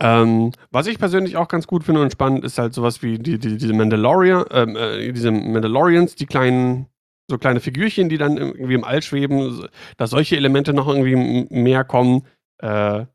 Ähm, 0.00 0.52
was 0.70 0.86
ich 0.86 0.98
persönlich 0.98 1.36
auch 1.36 1.48
ganz 1.48 1.66
gut 1.66 1.84
finde 1.84 2.00
und 2.00 2.12
spannend 2.12 2.44
ist 2.44 2.58
halt 2.58 2.72
sowas 2.72 3.02
wie 3.02 3.18
die, 3.18 3.38
die, 3.38 3.58
diese 3.58 3.74
Mandalorian, 3.74 4.44
ähm, 4.50 4.76
äh, 4.76 5.12
diese 5.12 5.30
Mandalorians, 5.30 6.14
die 6.14 6.26
kleinen, 6.26 6.86
so 7.28 7.36
kleine 7.36 7.60
Figürchen, 7.60 8.08
die 8.08 8.18
dann 8.18 8.38
irgendwie 8.38 8.74
im 8.74 8.84
All 8.84 9.02
schweben, 9.02 9.68
dass 9.98 10.10
solche 10.10 10.36
Elemente 10.36 10.72
noch 10.72 10.88
irgendwie 10.88 11.46
mehr 11.50 11.84
kommen. 11.84 12.22
Äh, 12.58 13.06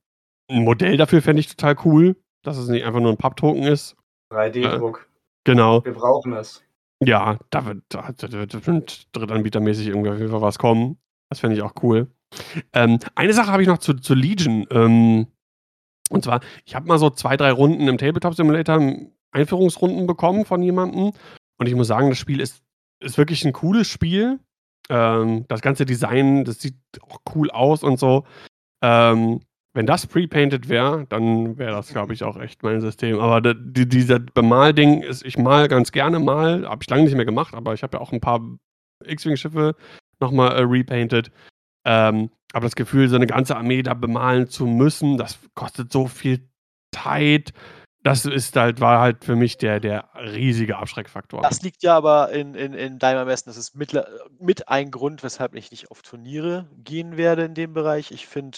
ein 0.50 0.64
Modell 0.64 0.98
dafür 0.98 1.22
fände 1.22 1.42
ich 1.42 1.48
total 1.48 1.76
cool, 1.86 2.16
dass 2.48 2.58
es 2.58 2.70
nicht 2.70 2.86
einfach 2.86 3.00
nur 3.00 3.12
ein 3.12 3.18
Papptoken 3.18 3.64
ist. 3.64 3.96
3D-Druck. 4.32 5.08
Genau. 5.44 5.84
Wir 5.86 5.94
brauchen 5.94 6.34
es. 6.34 6.64
Ja, 7.04 7.38
da 7.52 7.66
wird, 7.66 7.84
da, 7.90 8.12
da 8.18 8.32
wird 8.66 9.08
drittanbietermäßig 9.16 9.88
irgendwie 9.88 10.10
auf 10.10 10.18
jeden 10.18 10.32
Fall 10.32 10.42
was 10.42 10.58
kommen. 10.58 10.98
Das 11.30 11.40
fände 11.40 11.56
ich 11.56 11.62
auch 11.62 11.74
cool. 11.84 12.08
Ähm, 12.74 13.00
eine 13.16 13.34
Sache 13.34 13.52
habe 13.52 13.62
ich 13.62 13.68
noch 13.68 13.78
zu, 13.78 13.94
zu 13.94 14.14
Legion. 14.14 14.66
Ähm, 14.72 15.28
und 16.10 16.24
zwar, 16.24 16.40
ich 16.66 16.76
habe 16.76 16.88
mal 16.88 16.98
so 16.98 17.10
zwei, 17.10 17.38
drei 17.38 17.52
Runden 17.52 17.88
im 17.88 17.98
Tabletop 17.98 18.34
Simulator 18.34 18.82
Einführungsrunden 19.32 20.08
bekommen 20.08 20.46
von 20.46 20.62
jemandem. 20.64 21.12
Und 21.60 21.68
ich 21.68 21.76
muss 21.76 21.88
sagen, 21.88 22.10
das 22.10 22.18
Spiel 22.18 22.40
ist, 22.40 22.64
ist 23.00 23.18
wirklich 23.18 23.46
ein 23.46 23.54
cooles 23.54 23.88
Spiel. 23.88 24.40
Ähm, 24.90 25.46
das 25.50 25.62
ganze 25.62 25.86
Design, 25.86 26.46
das 26.46 26.62
sieht 26.62 26.78
auch 27.02 27.20
cool 27.36 27.52
aus 27.52 27.84
und 27.84 28.00
so. 28.00 28.26
Ähm, 28.82 29.42
wenn 29.78 29.86
das 29.86 30.08
pre-painted 30.08 30.70
wäre, 30.70 31.06
dann 31.08 31.60
wäre 31.60 31.74
das, 31.74 31.90
glaube 31.90 32.12
ich, 32.12 32.24
auch 32.24 32.36
echt 32.36 32.64
mein 32.64 32.82
System. 32.82 33.20
Aber 33.20 33.54
die, 33.54 33.88
dieser 33.88 34.18
Bemalding 34.18 35.04
ist, 35.04 35.24
ich 35.24 35.38
mal 35.38 35.68
ganz 35.68 35.92
gerne 35.92 36.18
mal, 36.18 36.68
habe 36.68 36.82
ich 36.82 36.90
lange 36.90 37.04
nicht 37.04 37.14
mehr 37.14 37.26
gemacht, 37.26 37.54
aber 37.54 37.76
ich 37.76 37.84
habe 37.84 37.98
ja 37.98 38.02
auch 38.02 38.12
ein 38.12 38.20
paar 38.20 38.42
X-Wing-Schiffe 39.06 39.76
nochmal 40.20 40.54
äh, 40.54 40.62
repainted. 40.62 41.30
Ähm, 41.86 42.32
aber 42.54 42.66
das 42.66 42.76
Gefühl, 42.76 43.08
so 43.08 43.18
eine 43.18 43.28
ganze 43.28 43.56
Armee 43.56 43.84
da 43.84 43.94
bemalen 43.94 44.50
zu 44.50 44.66
müssen, 44.66 45.16
das 45.16 45.38
kostet 45.54 45.94
so 45.94 46.08
viel 46.08 46.50
Zeit. 46.92 47.54
Das 48.02 48.26
ist 48.26 48.56
halt, 48.56 48.82
war 48.82 49.00
halt 49.00 49.26
für 49.26 49.36
mich 49.36 49.60
der, 49.60 49.80
der 49.80 50.10
riesige 50.16 50.78
Abschreckfaktor. 50.78 51.44
Das 51.44 51.62
liegt 51.62 51.84
ja 51.84 51.96
aber 51.96 52.32
in, 52.32 52.56
in, 52.56 52.74
in 52.74 52.98
deinem 52.98 53.20
Ermessen. 53.20 53.50
Das 53.50 53.58
ist 53.58 53.76
mit, 53.76 53.96
mit 54.40 54.70
ein 54.70 54.90
Grund, 54.90 55.22
weshalb 55.22 55.54
ich 55.54 55.70
nicht 55.70 55.92
auf 55.92 56.02
Turniere 56.02 56.68
gehen 56.84 57.16
werde 57.16 57.44
in 57.44 57.54
dem 57.54 57.74
Bereich. 57.74 58.10
Ich 58.10 58.26
finde, 58.26 58.58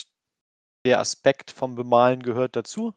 der 0.86 1.00
Aspekt 1.00 1.52
vom 1.52 1.76
Bemalen 1.76 2.24
gehört 2.24 2.56
dazu. 2.56 2.94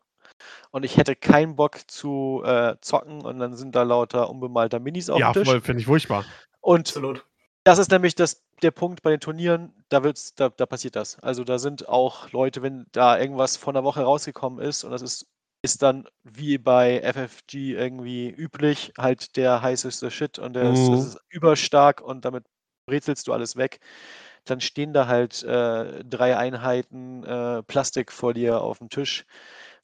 Und 0.70 0.85
ich 0.85 0.97
hätte 0.97 1.14
keinen 1.16 1.57
Bock 1.57 1.78
zu 1.91 2.43
äh, 2.45 2.76
zocken 2.80 3.22
und 3.22 3.39
dann 3.39 3.57
sind 3.57 3.74
da 3.74 3.83
lauter 3.83 4.30
unbemalter 4.30 4.80
Minis 4.80 5.11
auf 5.11 5.18
ja, 5.20 5.33
dem 5.33 5.35
Tisch. 5.35 5.49
voll, 5.49 5.61
finde 5.61 5.80
ich 5.80 5.87
furchtbar. 5.87 6.24
Und 6.61 6.89
Absolut. 6.89 7.26
das 7.64 7.78
ist 7.78 7.91
nämlich 7.91 8.14
das, 8.14 8.43
der 8.62 8.70
Punkt 8.70 9.03
bei 9.03 9.11
den 9.11 9.20
Turnieren, 9.20 9.72
da, 9.89 10.03
wird's, 10.05 10.35
da, 10.35 10.49
da 10.49 10.66
passiert 10.66 10.97
das. 10.97 11.18
Also 11.20 11.45
da 11.45 11.59
sind 11.59 11.89
auch 11.89 12.30
Leute, 12.33 12.62
wenn 12.62 12.87
da 12.93 13.18
irgendwas 13.18 13.57
von 13.57 13.74
der 13.74 13.85
Woche 13.85 14.03
rausgekommen 14.03 14.61
ist 14.64 14.85
und 14.85 14.91
das 14.93 15.03
ist, 15.03 15.26
ist 15.62 15.83
dann 15.83 16.09
wie 16.24 16.59
bei 16.59 17.01
FFG 17.03 17.74
irgendwie 17.74 18.28
üblich, 18.30 18.93
halt 18.99 19.37
der 19.37 19.62
heißeste 19.62 20.11
Shit 20.11 20.39
und 20.39 20.55
der 20.55 20.70
ist, 20.72 20.89
Mhm. 20.89 20.93
das 20.93 21.05
ist 21.07 21.18
überstark 21.28 22.01
und 22.01 22.24
damit 22.24 22.45
brezelst 22.87 23.28
du 23.28 23.33
alles 23.33 23.57
weg. 23.57 23.80
Dann 24.45 24.61
stehen 24.61 24.93
da 24.93 25.07
halt 25.07 25.43
äh, 25.45 26.03
drei 26.05 26.36
Einheiten 26.36 27.22
äh, 27.24 27.62
Plastik 27.62 28.11
vor 28.12 28.34
dir 28.34 28.61
auf 28.61 28.78
dem 28.78 28.88
Tisch, 28.90 29.24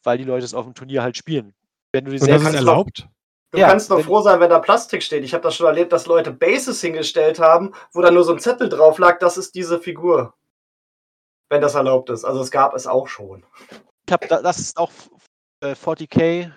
weil 0.02 0.18
die 0.18 0.24
Leute 0.24 0.44
es 0.44 0.54
auf 0.54 0.64
dem 0.64 0.74
Turnier 0.74 1.02
halt 1.02 1.16
spielen. 1.16 1.54
Wenn 1.92 2.04
du 2.04 2.10
die 2.10 2.16
Und 2.16 2.22
das 2.22 2.26
selbst 2.28 2.42
ist 2.42 2.52
kannst 2.52 2.68
erlaubt? 2.68 3.08
Du 3.52 3.58
Ja, 3.58 3.68
kannst 3.68 3.90
doch 3.90 3.98
wenn- 3.98 4.04
froh 4.04 4.20
sein, 4.20 4.40
wenn 4.40 4.50
da 4.50 4.58
Plastik 4.58 5.02
steht. 5.02 5.24
Ich 5.24 5.32
habe 5.32 5.42
das 5.42 5.54
schon 5.54 5.66
erlebt, 5.66 5.92
dass 5.92 6.06
Leute 6.06 6.32
Bases 6.32 6.80
hingestellt 6.80 7.38
haben, 7.38 7.72
wo 7.92 8.02
dann 8.02 8.14
nur 8.14 8.24
so 8.24 8.32
ein 8.32 8.40
Zettel 8.40 8.68
drauf 8.68 8.98
lag, 8.98 9.18
das 9.20 9.36
ist 9.38 9.54
diese 9.54 9.78
Figur. 9.80 10.34
Wenn 11.50 11.62
das 11.62 11.74
erlaubt 11.74 12.10
ist. 12.10 12.24
Also 12.24 12.40
es 12.42 12.50
gab 12.50 12.74
es 12.74 12.86
auch 12.86 13.08
schon. 13.08 13.46
Ich 14.06 14.12
hab, 14.12 14.28
da, 14.28 14.42
das 14.42 14.58
ist 14.58 14.76
auch 14.76 14.90
äh, 15.62 15.72
40k 15.72 16.52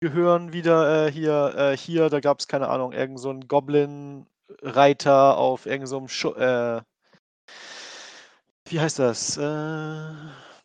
gehören 0.00 0.52
wieder 0.52 1.06
äh, 1.06 1.10
hier, 1.10 1.54
äh, 1.56 1.76
hier, 1.76 2.10
da 2.10 2.20
gab 2.20 2.38
es, 2.38 2.46
keine 2.46 2.68
Ahnung, 2.68 2.92
irgend 2.92 3.18
so 3.18 3.30
einen 3.30 3.48
Goblin-Reiter 3.48 5.36
auf 5.36 5.66
irgend 5.66 5.88
so 5.88 6.06
Schu 6.06 6.32
äh, 6.34 6.82
wie 8.66 8.80
heißt 8.80 8.98
das? 8.98 9.36
Äh, 9.36 9.42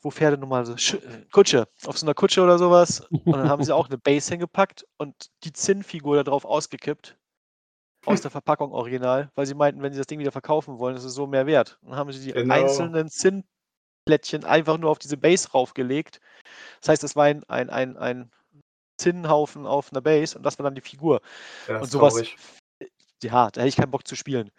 wo 0.02 0.10
Pferde 0.10 0.38
normal 0.38 0.66
so, 0.66 0.76
Sch 0.78 0.98
Kutsche, 1.32 1.68
auf 1.86 1.98
so 1.98 2.06
einer 2.06 2.14
Kutsche 2.16 2.42
oder 2.42 2.58
sowas. 2.58 3.02
Und 3.12 3.38
dann 3.38 3.50
haben 3.50 3.64
sie 3.64 3.74
auch 3.76 3.88
eine 3.88 3.98
Base 3.98 4.30
hingepackt 4.32 4.86
und 4.98 5.30
die 5.44 5.54
Zinnfigur 5.54 6.16
da 6.18 6.24
drauf 6.24 6.46
ausgekippt. 6.46 7.18
aus 8.08 8.20
der 8.22 8.32
Verpackung 8.32 8.72
original, 8.72 9.30
weil 9.36 9.46
sie 9.46 9.54
meinten, 9.54 9.84
wenn 9.84 9.94
sie 9.94 10.00
das 10.00 10.08
Ding 10.08 10.20
wieder 10.20 10.32
verkaufen 10.32 10.80
wollen, 10.80 10.96
ist 10.96 11.04
es 11.04 11.14
so 11.14 11.28
mehr 11.28 11.46
wert. 11.46 11.78
Dann 11.84 11.96
haben 11.96 12.12
sie 12.12 12.26
die 12.26 12.34
Genau. 12.34 12.56
einzelnen 12.56 13.10
Zinnplättchen 13.10 14.44
einfach 14.44 14.80
nur 14.80 14.90
auf 14.90 14.98
diese 14.98 15.18
Base 15.18 15.52
raufgelegt. 15.52 16.20
Das 16.80 16.90
heißt, 16.90 17.04
es 17.04 17.16
war 17.16 17.26
ein, 17.26 17.44
ein, 17.44 17.70
ein, 17.70 17.98
ein 17.98 18.32
Zinnhaufen 18.98 19.68
auf 19.68 19.92
einer 19.92 20.02
Base 20.02 20.36
und 20.36 20.44
das 20.44 20.58
war 20.58 20.64
dann 20.64 20.74
die 20.76 20.82
Figur. 20.82 21.22
Ja, 21.68 21.80
und 21.80 21.92
sowas, 21.92 22.14
traurig. 22.14 22.38
ja, 23.24 23.52
da 23.52 23.62
hätte 23.62 23.70
ich 23.70 23.76
keinen 23.76 23.92
Bock 23.92 24.08
zu 24.08 24.16
spielen. 24.16 24.50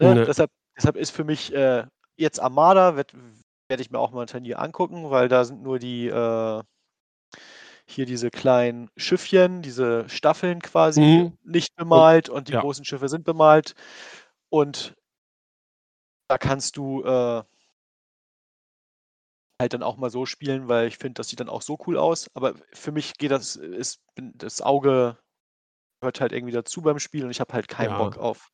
Ne? 0.00 0.16
Ne. 0.16 0.24
Deshalb, 0.24 0.50
deshalb 0.76 0.96
ist 0.96 1.10
für 1.10 1.24
mich 1.24 1.52
äh, 1.54 1.84
jetzt 2.18 2.40
Armada, 2.40 2.96
werde 2.96 3.14
werd 3.68 3.80
ich 3.80 3.90
mir 3.90 3.98
auch 3.98 4.12
mal 4.12 4.22
ein 4.22 4.26
Turnier 4.26 4.60
angucken, 4.60 5.10
weil 5.10 5.28
da 5.28 5.44
sind 5.44 5.62
nur 5.62 5.78
die, 5.78 6.08
äh, 6.08 6.62
hier 7.86 8.06
diese 8.06 8.30
kleinen 8.30 8.90
Schiffchen, 8.96 9.62
diese 9.62 10.08
Staffeln 10.08 10.60
quasi 10.60 11.00
Mhm. 11.00 11.38
nicht 11.44 11.74
bemalt 11.76 12.28
und 12.28 12.48
die 12.48 12.52
ja. 12.52 12.60
großen 12.60 12.84
Schiffe 12.84 13.08
sind 13.08 13.24
bemalt. 13.24 13.74
Und 14.50 14.94
da 16.28 16.36
kannst 16.38 16.76
du 16.76 17.02
äh, 17.02 17.42
halt 19.60 19.72
dann 19.72 19.82
auch 19.82 19.96
mal 19.96 20.10
so 20.10 20.26
spielen, 20.26 20.68
weil 20.68 20.88
ich 20.88 20.98
finde, 20.98 21.14
das 21.14 21.28
sieht 21.28 21.40
dann 21.40 21.48
auch 21.48 21.62
so 21.62 21.78
cool 21.86 21.96
aus. 21.96 22.28
Aber 22.34 22.54
für 22.72 22.92
mich 22.92 23.14
geht 23.18 23.30
das, 23.30 23.56
ist 23.56 24.00
das 24.16 24.60
Auge 24.60 25.16
hört 26.02 26.20
halt 26.20 26.32
irgendwie 26.32 26.52
dazu 26.52 26.80
beim 26.82 26.98
Spiel 26.98 27.24
und 27.24 27.30
ich 27.30 27.40
habe 27.40 27.52
halt 27.52 27.68
keinen 27.68 27.90
Ja. 27.90 27.98
Bock 27.98 28.18
auf 28.18 28.50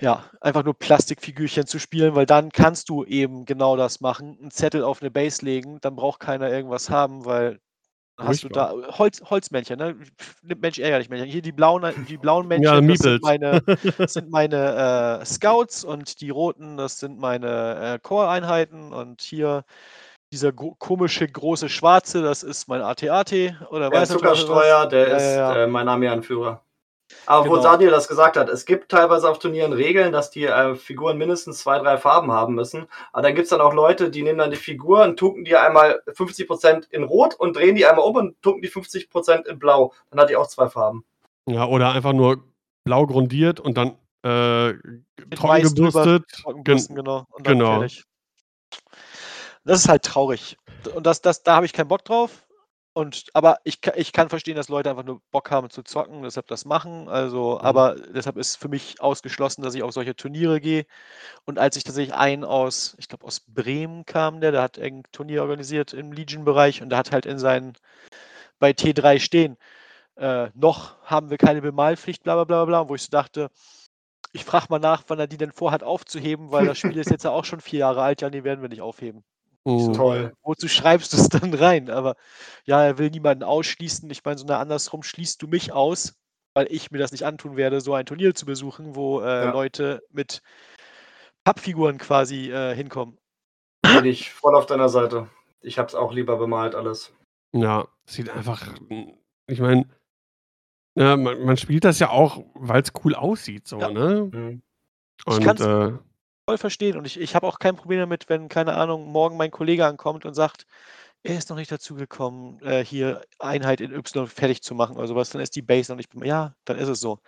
ja, 0.00 0.24
einfach 0.40 0.64
nur 0.64 0.74
Plastikfigürchen 0.74 1.66
zu 1.66 1.78
spielen, 1.78 2.14
weil 2.14 2.26
dann 2.26 2.50
kannst 2.50 2.88
du 2.88 3.04
eben 3.04 3.44
genau 3.44 3.76
das 3.76 4.00
machen, 4.00 4.38
einen 4.40 4.50
Zettel 4.50 4.84
auf 4.84 5.02
eine 5.02 5.10
Base 5.10 5.44
legen, 5.44 5.80
dann 5.80 5.96
braucht 5.96 6.20
keiner 6.20 6.50
irgendwas 6.50 6.88
haben, 6.88 7.24
weil 7.24 7.58
dann 8.16 8.28
hast 8.28 8.42
du 8.42 8.48
da. 8.48 8.74
Holz, 8.98 9.22
Holzmännchen, 9.22 9.78
ne? 9.78 9.96
Mensch 10.42 10.78
ärgerlich 10.80 11.08
Männchen. 11.08 11.28
Hier 11.28 11.42
die 11.42 11.52
blauen, 11.52 11.84
die 12.08 12.16
blauen 12.16 12.46
Männchen, 12.48 12.64
Ja, 12.64 12.80
das 12.80 12.98
sind 12.98 13.22
meine, 13.22 13.62
das 13.96 14.12
sind 14.14 14.30
meine 14.30 15.20
äh, 15.20 15.24
Scouts 15.24 15.84
und 15.84 16.20
die 16.20 16.30
roten, 16.30 16.76
das 16.76 16.98
sind 16.98 17.18
meine 17.18 17.94
äh, 17.94 17.98
Core-Einheiten 18.00 18.92
und 18.92 19.20
hier 19.22 19.64
dieser 20.32 20.52
gro 20.52 20.74
komische 20.78 21.26
große 21.26 21.68
Schwarze, 21.68 22.20
das 22.22 22.42
ist 22.42 22.68
mein 22.68 22.82
AT-AT 22.82 23.32
oder 23.70 23.88
Der 23.90 24.00
weiß. 24.00 24.08
Zuckerstreuer, 24.10 24.86
der 24.86 25.08
Ja, 25.08 25.16
ist 25.16 25.22
ja, 25.22 25.54
ja. 25.54 25.62
Äh, 25.64 25.66
mein 25.66 25.88
Armeeanführer. 25.88 26.62
Aber 27.26 27.46
wo 27.46 27.52
Genau. 27.52 27.62
Daniel 27.62 27.90
das 27.90 28.08
gesagt 28.08 28.36
hat, 28.36 28.48
es 28.48 28.64
gibt 28.64 28.90
teilweise 28.90 29.28
auf 29.28 29.38
Turnieren 29.38 29.72
Regeln, 29.72 30.12
dass 30.12 30.30
die 30.30 30.44
äh, 30.44 30.74
Figuren 30.76 31.18
mindestens 31.18 31.58
zwei, 31.58 31.78
drei 31.78 31.96
Farben 31.96 32.32
haben 32.32 32.54
müssen. 32.54 32.86
Aber 33.12 33.22
dann 33.22 33.34
gibt 33.34 33.44
es 33.44 33.50
dann 33.50 33.60
auch 33.60 33.72
Leute, 33.72 34.10
die 34.10 34.22
nehmen 34.22 34.38
dann 34.38 34.50
die 34.50 34.56
Figur 34.56 35.02
und 35.02 35.18
tunken 35.18 35.44
die 35.44 35.56
einmal 35.56 36.02
50% 36.06 36.90
in 36.90 37.04
Rot 37.04 37.34
und 37.34 37.56
drehen 37.56 37.76
die 37.76 37.86
einmal 37.86 38.04
um 38.04 38.16
und 38.16 38.42
tunken 38.42 38.62
die 38.62 38.70
50% 38.70 39.46
in 39.46 39.58
Blau. 39.58 39.92
Dann 40.10 40.20
hat 40.20 40.30
die 40.30 40.36
auch 40.36 40.48
zwei 40.48 40.68
Farben. 40.68 41.04
Ja, 41.46 41.66
oder 41.66 41.92
einfach 41.92 42.12
nur 42.12 42.44
blau 42.84 43.06
grundiert 43.06 43.60
und 43.60 43.76
dann 43.76 43.96
äh, 44.22 44.74
trocken 45.34 45.62
gebürstet. 45.62 46.24
Trockenbürsten, 46.42 46.96
genau. 46.96 47.24
Und 47.30 47.46
dann 47.46 47.58
genau. 47.58 47.78
fertig. 47.78 48.04
Das 49.64 49.80
ist 49.80 49.88
halt 49.88 50.02
traurig. 50.02 50.56
Und 50.94 51.06
das, 51.06 51.20
das, 51.20 51.42
da 51.42 51.56
habe 51.56 51.66
ich 51.66 51.72
keinen 51.72 51.88
Bock 51.88 52.04
drauf. 52.04 52.46
Und, 52.98 53.26
aber 53.32 53.58
ich, 53.62 53.78
ich 53.94 54.12
kann 54.12 54.28
verstehen, 54.28 54.56
dass 54.56 54.68
Leute 54.68 54.90
einfach 54.90 55.04
nur 55.04 55.20
Bock 55.30 55.52
haben 55.52 55.70
zu 55.70 55.84
zocken, 55.84 56.24
deshalb 56.24 56.48
das 56.48 56.64
machen. 56.64 57.08
Also, 57.08 57.54
Mhm. 57.54 57.64
aber 57.64 57.94
deshalb 57.94 58.36
ist 58.36 58.56
für 58.56 58.68
mich 58.68 59.00
ausgeschlossen, 59.00 59.62
dass 59.62 59.74
ich 59.76 59.84
auf 59.84 59.92
solche 59.92 60.16
Turniere 60.16 60.60
gehe. 60.60 60.84
Und 61.46 61.58
als 61.60 61.76
ich 61.76 61.84
tatsächlich 61.84 62.14
einen 62.16 62.44
aus, 62.44 62.96
ich 62.98 63.08
glaube 63.08 63.26
aus 63.26 63.40
Bremen 63.40 64.04
kam, 64.06 64.40
der, 64.40 64.52
der 64.52 64.62
hat 64.62 64.78
ein 64.80 65.04
Turnier 65.12 65.42
organisiert 65.42 65.92
im 65.94 66.12
Legion-Bereich 66.12 66.82
und 66.82 66.90
der 66.90 66.98
hat 66.98 67.12
halt 67.12 67.26
in 67.26 67.38
seinen 67.38 67.74
bei 68.58 68.72
T3 68.72 69.20
stehen. 69.20 69.58
Äh, 70.16 70.50
noch 70.54 71.02
haben 71.04 71.30
wir 71.30 71.38
keine 71.38 71.62
Bemalpflicht, 71.62 72.24
bla 72.24 72.34
bla 72.36 72.44
bla 72.44 72.64
bla, 72.66 72.88
wo 72.88 72.96
ich 72.96 73.02
so 73.04 73.10
dachte, 73.10 73.50
ich 74.32 74.44
frage 74.44 74.66
mal 74.70 74.80
nach, 74.80 75.04
wann 75.08 75.20
er 75.20 75.28
die 75.28 75.38
denn 75.38 75.52
vorhat 75.52 75.82
aufzuheben, 75.84 76.52
weil 76.52 76.66
das 76.66 76.78
Spiel 76.78 76.98
ist 76.98 77.10
jetzt 77.10 77.24
ja 77.24 77.30
auch 77.32 77.44
schon 77.46 77.60
vier 77.60 77.80
Jahre 77.80 78.02
alt, 78.02 78.22
ja, 78.22 78.30
nee, 78.30 78.44
werden 78.44 78.62
wir 78.62 78.70
nicht 78.70 78.82
aufheben. 78.82 79.24
Mhm. 79.68 79.92
Toll. 79.92 80.32
Wozu 80.42 80.66
schreibst 80.68 81.12
du 81.12 81.16
es 81.18 81.28
dann 81.28 81.52
rein? 81.54 81.90
Aber 81.90 82.16
ja, 82.64 82.82
er 82.84 82.96
will 82.98 83.10
niemanden 83.10 83.44
ausschließen. 83.44 84.08
Ich 84.10 84.24
meine, 84.24 84.38
so 84.38 84.46
eine 84.46 84.56
andersrum 84.56 85.02
schließt 85.02 85.42
du 85.42 85.46
mich 85.46 85.72
aus, 85.72 86.14
weil 86.54 86.66
ich 86.70 86.90
mir 86.90 86.98
das 86.98 87.12
nicht 87.12 87.24
antun 87.26 87.56
werde, 87.56 87.80
so 87.80 87.92
ein 87.94 88.06
Turnier 88.06 88.34
zu 88.34 88.46
besuchen, 88.46 88.94
wo 88.96 89.20
äh, 89.20 89.44
Ja. 89.44 89.52
Leute 89.52 90.02
mit 90.10 90.40
Pappfiguren 91.44 91.98
quasi 91.98 92.50
äh, 92.50 92.74
hinkommen. 92.74 93.18
Bin 93.82 94.04
ich 94.04 94.30
voll 94.32 94.54
auf 94.56 94.66
deiner 94.66 94.88
Seite. 94.88 95.28
Ich 95.60 95.78
hab's 95.78 95.94
auch 95.94 96.12
lieber 96.12 96.36
bemalt 96.36 96.74
alles. 96.74 97.12
Ja, 97.52 97.88
sieht 98.06 98.30
einfach. 98.30 98.74
Ich 99.46 99.60
meine, 99.60 99.88
ja, 100.94 101.16
man, 101.16 101.44
man 101.44 101.56
spielt 101.56 101.84
das 101.84 101.98
ja 101.98 102.10
auch, 102.10 102.44
weil 102.54 102.82
es 102.82 102.92
cool 103.04 103.14
aussieht, 103.14 103.66
so, 103.66 103.78
Ja. 103.80 103.90
ne? 103.90 104.30
Mhm. 104.32 104.62
Ich 105.20 105.26
Und 105.26 105.44
kann's- 105.44 105.60
äh, 105.60 105.92
Voll 106.48 106.56
verstehen. 106.56 106.96
Und 106.96 107.04
ich, 107.04 107.20
ich 107.20 107.34
habe 107.34 107.46
auch 107.46 107.58
kein 107.58 107.76
Problem 107.76 107.98
damit, 107.98 108.30
wenn, 108.30 108.48
keine 108.48 108.72
Ahnung, 108.72 109.04
morgen 109.12 109.36
mein 109.36 109.50
Kollege 109.50 109.84
ankommt 109.84 110.24
und 110.24 110.32
sagt, 110.32 110.64
er 111.22 111.36
ist 111.36 111.50
noch 111.50 111.58
nicht 111.58 111.70
dazu 111.70 111.94
gekommen, 111.94 112.58
äh, 112.62 112.82
hier 112.82 113.20
Einheit 113.38 113.82
in 113.82 113.92
Y 113.92 114.26
fertig 114.26 114.62
zu 114.62 114.74
machen 114.74 114.96
oder 114.96 115.06
sowas, 115.06 115.28
dann 115.28 115.42
ist 115.42 115.54
die 115.56 115.60
Base 115.60 115.92
noch 115.92 115.98
nicht. 115.98 116.08
Ja, 116.24 116.54
dann 116.64 116.78
ist 116.78 116.88
es 116.88 117.00
so. 117.00 117.18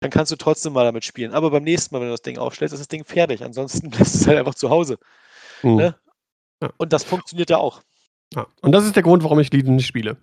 Dann 0.00 0.10
kannst 0.10 0.30
du 0.30 0.36
trotzdem 0.36 0.74
mal 0.74 0.84
damit 0.84 1.06
spielen. 1.06 1.32
Aber 1.32 1.50
beim 1.50 1.62
nächsten 1.62 1.94
Mal, 1.94 2.00
wenn 2.02 2.08
du 2.08 2.12
das 2.12 2.20
Ding 2.20 2.36
aufstellst, 2.36 2.74
ist 2.74 2.80
das 2.80 2.88
Ding 2.88 3.02
fertig. 3.06 3.42
Ansonsten 3.42 3.90
lässt 3.98 4.14
es 4.14 4.26
halt 4.26 4.36
einfach 4.36 4.54
zu 4.56 4.68
Hause. 4.68 4.98
mh. 5.62 5.74
Ne? 5.74 5.94
Ja. 6.62 6.70
Und 6.76 6.92
das 6.92 7.04
funktioniert 7.04 7.48
ja 7.48 7.56
auch. 7.56 7.80
Ja. 8.34 8.46
Und 8.60 8.72
das 8.72 8.84
ist 8.84 8.94
der 8.94 9.04
Grund, 9.04 9.24
warum 9.24 9.40
ich 9.40 9.50
Legion 9.50 9.76
nicht 9.76 9.86
spiele. 9.86 10.18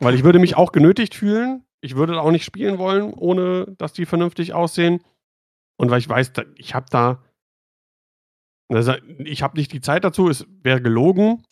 Weil 0.00 0.16
ich 0.16 0.24
würde 0.24 0.40
mich 0.40 0.56
auch 0.56 0.72
genötigt 0.72 1.14
fühlen. 1.14 1.64
Ich 1.80 1.94
würde 1.94 2.20
auch 2.20 2.32
nicht 2.32 2.44
spielen 2.44 2.78
wollen, 2.78 3.14
ohne 3.14 3.66
dass 3.78 3.92
die 3.92 4.04
vernünftig 4.04 4.52
aussehen. 4.52 5.00
Und 5.76 5.92
weil 5.92 6.00
ich 6.00 6.08
weiß, 6.08 6.32
da- 6.32 6.42
ich 6.56 6.74
habe 6.74 6.86
da. 6.90 7.22
Also 8.68 8.94
ich 9.18 9.42
habe 9.42 9.56
nicht 9.56 9.72
die 9.72 9.80
Zeit 9.80 10.04
dazu, 10.04 10.28
es 10.28 10.46
wäre 10.62 10.80
gelogen. 10.80 11.44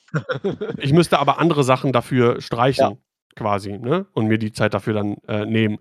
Ich 0.78 0.92
müsste 0.92 1.18
aber 1.18 1.38
andere 1.38 1.64
Sachen 1.64 1.92
dafür 1.92 2.40
streichen, 2.40 2.98
quasi, 3.36 3.78
ne? 3.78 4.06
Und 4.12 4.26
mir 4.26 4.38
die 4.38 4.52
Zeit 4.52 4.74
dafür 4.74 4.94
dann 4.94 5.16
äh, 5.28 5.44
nehmen. 5.44 5.78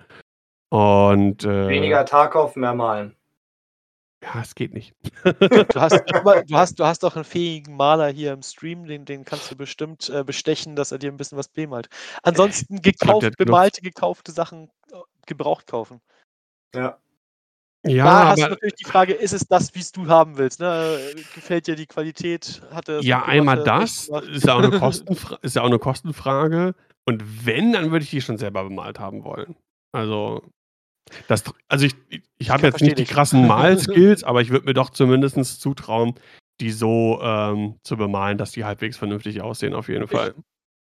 Und 0.70 1.44
äh, 1.44 1.68
Weniger 1.68 2.06
Tarkov, 2.06 2.56
mehr 2.56 2.74
malen. 2.74 3.16
Ja, 4.24 4.42
es 4.42 4.56
geht 4.56 4.74
nicht. 4.74 4.96
Du 5.24 5.82
hast, 5.82 6.02
du, 6.48 6.56
hast, 6.56 6.80
du 6.80 6.86
hast 6.86 7.04
doch 7.04 7.16
einen 7.16 7.26
fähigen 7.26 7.76
Maler 7.76 8.08
hier 8.08 8.34
im 8.34 8.42
Stream, 8.42 8.86
den, 8.86 9.06
den 9.06 9.26
kannst 9.26 9.52
du 9.52 9.56
bestimmt 9.56 10.10
äh, 10.10 10.24
bestechen, 10.24 10.76
dass 10.76 10.92
er 10.92 10.98
dir 10.98 11.12
ein 11.12 11.18
bisschen 11.18 11.38
was 11.38 11.48
bemalt. 11.48 11.90
Ansonsten 12.24 12.82
gekauft, 12.82 13.38
bemalte, 13.38 13.82
gekaufte 13.82 14.32
Sachen 14.32 14.70
äh, 14.92 14.98
gebraucht 15.26 15.68
kaufen. 15.68 16.02
Ja. 16.74 16.98
Ja, 17.86 18.06
da 18.06 18.28
hast 18.30 18.42
du 18.42 18.48
natürlich 18.50 18.76
die 18.76 18.86
Frage, 18.86 19.14
ist 19.14 19.34
es 19.34 19.46
das, 19.48 19.76
wie 19.76 19.80
es 19.80 19.92
du 19.92 20.08
haben 20.08 20.38
willst? 20.38 20.60
Ne? 20.60 20.98
Gefällt 21.36 21.68
dir 21.68 21.76
die 21.76 21.86
Qualität? 21.86 22.62
Hat 22.72 22.88
es 22.88 23.06
ja, 23.06 23.26
einmal 23.26 23.64
das 23.64 24.10
ist 24.32 24.46
ja, 24.46 24.56
auch 24.56 24.64
eine 24.64 24.72
Kostenfra 24.80 25.38
ist 25.42 25.56
ja 25.56 25.62
auch 25.64 25.68
eine 25.68 25.80
Kostenfrage. 25.80 26.76
Und 27.06 27.46
wenn, 27.46 27.74
dann 27.74 27.92
würde 27.92 28.04
ich 28.04 28.10
die 28.10 28.22
schon 28.22 28.38
selber 28.38 28.64
bemalt 28.64 29.00
haben 29.00 29.26
wollen. 29.26 29.56
Also, 29.92 30.44
das, 31.28 31.44
also 31.68 31.86
ich, 31.86 31.96
ich, 32.10 32.22
ich 32.38 32.50
habe 32.50 32.66
jetzt 32.68 32.82
nicht 32.82 32.98
die 32.98 33.04
krassen 33.04 33.46
Malskills, 33.48 34.24
aber 34.24 34.42
ich 34.42 34.50
würde 34.50 34.66
mir 34.66 34.74
doch 34.74 34.90
zumindest 34.90 35.60
zutrauen, 35.60 36.16
die 36.62 36.72
so 36.72 37.20
ähm, 37.22 37.76
zu 37.84 37.98
bemalen, 37.98 38.38
dass 38.38 38.52
die 38.52 38.64
halbwegs 38.64 38.98
vernünftig 38.98 39.42
aussehen, 39.42 39.74
auf 39.74 39.90
jeden 39.90 40.06
Ich- 40.06 40.12
Fall. 40.12 40.34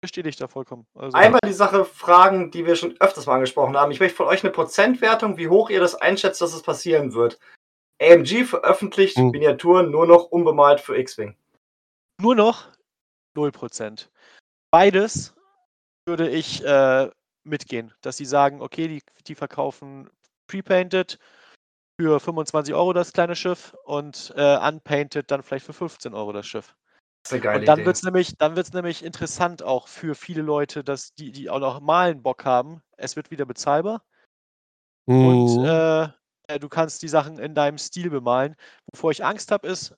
Verstehe 0.01 0.23
dich 0.23 0.35
da 0.35 0.47
vollkommen. 0.47 0.87
Also, 0.95 1.15
Einmal 1.15 1.41
die 1.45 1.53
Sache 1.53 1.85
fragen, 1.85 2.49
die 2.49 2.65
wir 2.65 2.75
schon 2.75 2.95
öfters 2.99 3.27
mal 3.27 3.35
angesprochen 3.35 3.77
haben. 3.77 3.91
Ich 3.91 3.99
möchte 3.99 4.17
von 4.17 4.25
euch 4.25 4.43
eine 4.43 4.51
Prozentwertung, 4.51 5.37
wie 5.37 5.47
hoch 5.47 5.69
ihr 5.69 5.79
das 5.79 5.93
einschätzt, 5.93 6.41
dass 6.41 6.55
es 6.55 6.63
passieren 6.63 7.13
wird. 7.13 7.39
AMG 8.01 8.45
veröffentlicht 8.45 9.17
Hm. 9.17 9.29
Miniaturen 9.29 9.91
nur 9.91 10.07
noch 10.07 10.25
unbemalt 10.25 10.81
für 10.81 10.97
X-Wing. 10.97 11.35
Nur 12.19 12.35
noch 12.35 12.69
0%. 13.35 14.07
Beides 14.71 15.35
würde 16.07 16.29
ich 16.29 16.65
äh, 16.65 17.11
mitgehen, 17.43 17.93
dass 18.01 18.17
sie 18.17 18.25
sagen, 18.25 18.61
okay, 18.61 18.87
die, 18.87 19.03
die 19.27 19.35
verkaufen 19.35 20.09
pre-painted 20.47 21.19
für 21.99 22.19
25 22.19 22.73
Euro 22.73 22.93
das 22.93 23.13
kleine 23.13 23.35
Schiff 23.35 23.75
und 23.85 24.33
äh, 24.35 24.57
unpainted 24.67 25.29
dann 25.29 25.43
vielleicht 25.43 25.67
für 25.67 25.73
15 25.73 26.15
Euro 26.15 26.31
das 26.33 26.47
Schiff. 26.47 26.75
Und 27.59 27.67
dann 27.67 27.85
wird 27.85 27.95
es 27.95 28.03
nämlich, 28.03 28.37
dann 28.37 28.55
wird's 28.55 28.73
nämlich 28.73 29.03
interessant 29.03 29.61
auch 29.63 29.87
für 29.87 30.15
viele 30.15 30.41
Leute, 30.41 30.83
dass 30.83 31.13
die, 31.13 31.31
die 31.31 31.49
auch 31.49 31.59
noch 31.59 31.79
malen 31.79 32.23
Bock 32.23 32.45
haben. 32.45 32.81
Es 32.97 33.15
wird 33.15 33.31
wieder 33.31 33.45
bezahlbar 33.45 34.03
und 35.05 35.57
Mhm. 35.57 35.65
äh, 35.65 36.03
äh, 36.47 36.59
du 36.59 36.69
kannst 36.69 37.01
die 37.03 37.07
Sachen 37.07 37.39
in 37.39 37.55
deinem 37.55 37.77
Stil 37.77 38.09
bemalen. 38.09 38.55
Wovor 38.91 39.11
ich 39.11 39.23
Angst 39.23 39.51
habe, 39.51 39.67
ist, 39.67 39.95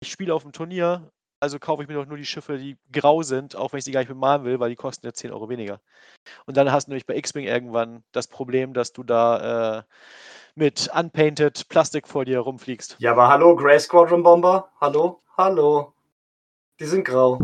ich 0.00 0.10
spiele 0.10 0.34
auf 0.34 0.42
dem 0.42 0.52
Turnier, 0.52 1.10
also 1.40 1.58
kaufe 1.58 1.82
ich 1.82 1.88
mir 1.88 1.94
doch 1.94 2.06
nur 2.06 2.16
die 2.16 2.26
Schiffe, 2.26 2.58
die 2.58 2.78
grau 2.92 3.22
sind, 3.22 3.56
auch 3.56 3.72
wenn 3.72 3.78
ich 3.78 3.84
sie 3.84 3.92
gar 3.92 4.00
nicht 4.00 4.08
bemalen 4.08 4.44
will, 4.44 4.58
weil 4.60 4.70
die 4.70 4.76
kosten 4.76 5.06
ja 5.06 5.12
10 5.12 5.32
Euro 5.32 5.48
weniger. 5.48 5.80
Und 6.46 6.56
dann 6.56 6.72
hast 6.72 6.86
du 6.86 6.90
nämlich 6.90 7.06
bei 7.06 7.16
X-Wing 7.16 7.44
irgendwann 7.44 8.02
das 8.12 8.26
Problem, 8.26 8.72
dass 8.72 8.92
du 8.92 9.04
da 9.04 9.78
äh, 9.78 9.82
mit 10.54 10.88
unpainted 10.94 11.68
Plastik 11.68 12.08
vor 12.08 12.24
dir 12.24 12.40
rumfliegst. 12.40 12.96
Ja, 12.98 13.12
aber 13.12 13.28
hallo, 13.28 13.54
Grey 13.54 13.78
Squadron 13.78 14.22
Bomber. 14.22 14.70
Hallo, 14.80 15.22
hallo. 15.36 15.95
Die 16.80 16.86
sind 16.86 17.04
grau. 17.04 17.40